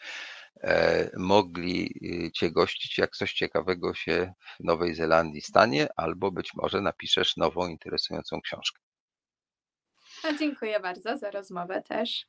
e, 0.62 1.10
mogli 1.18 1.94
y, 2.26 2.32
Cię 2.32 2.52
gościć, 2.52 2.98
jak 2.98 3.16
coś 3.16 3.34
ciekawego 3.34 3.94
się 3.94 4.34
w 4.60 4.64
Nowej 4.64 4.96
Zelandii 4.96 5.42
stanie, 5.42 5.88
albo 5.96 6.32
być 6.32 6.54
może 6.54 6.82
napiszesz 6.82 7.38
nową, 7.38 7.68
interesującą 7.68 8.42
książkę. 8.42 8.82
A 10.24 10.34
dziękuję 10.34 10.80
bardzo 10.80 11.18
za 11.18 11.32
rozmowę 11.32 11.82
też. 11.82 12.26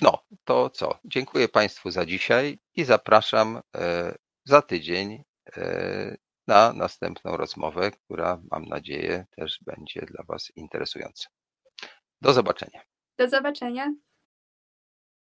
No, 0.00 0.18
to 0.44 0.70
co? 0.70 0.98
Dziękuję 1.04 1.48
Państwu 1.48 1.90
za 1.90 2.06
dzisiaj 2.06 2.58
i 2.74 2.84
zapraszam 2.84 3.60
e, 3.76 4.14
za 4.44 4.62
tydzień 4.62 5.24
e, 5.56 6.16
na 6.46 6.72
następną 6.72 7.36
rozmowę, 7.36 7.90
która 7.90 8.42
mam 8.50 8.64
nadzieję 8.64 9.26
też 9.36 9.58
będzie 9.66 10.00
dla 10.00 10.24
Was 10.24 10.52
interesująca. 10.56 11.28
Do 12.20 12.32
zobaczenia. 12.32 12.89
Do 13.20 13.28
zobaczenia. 13.28 13.94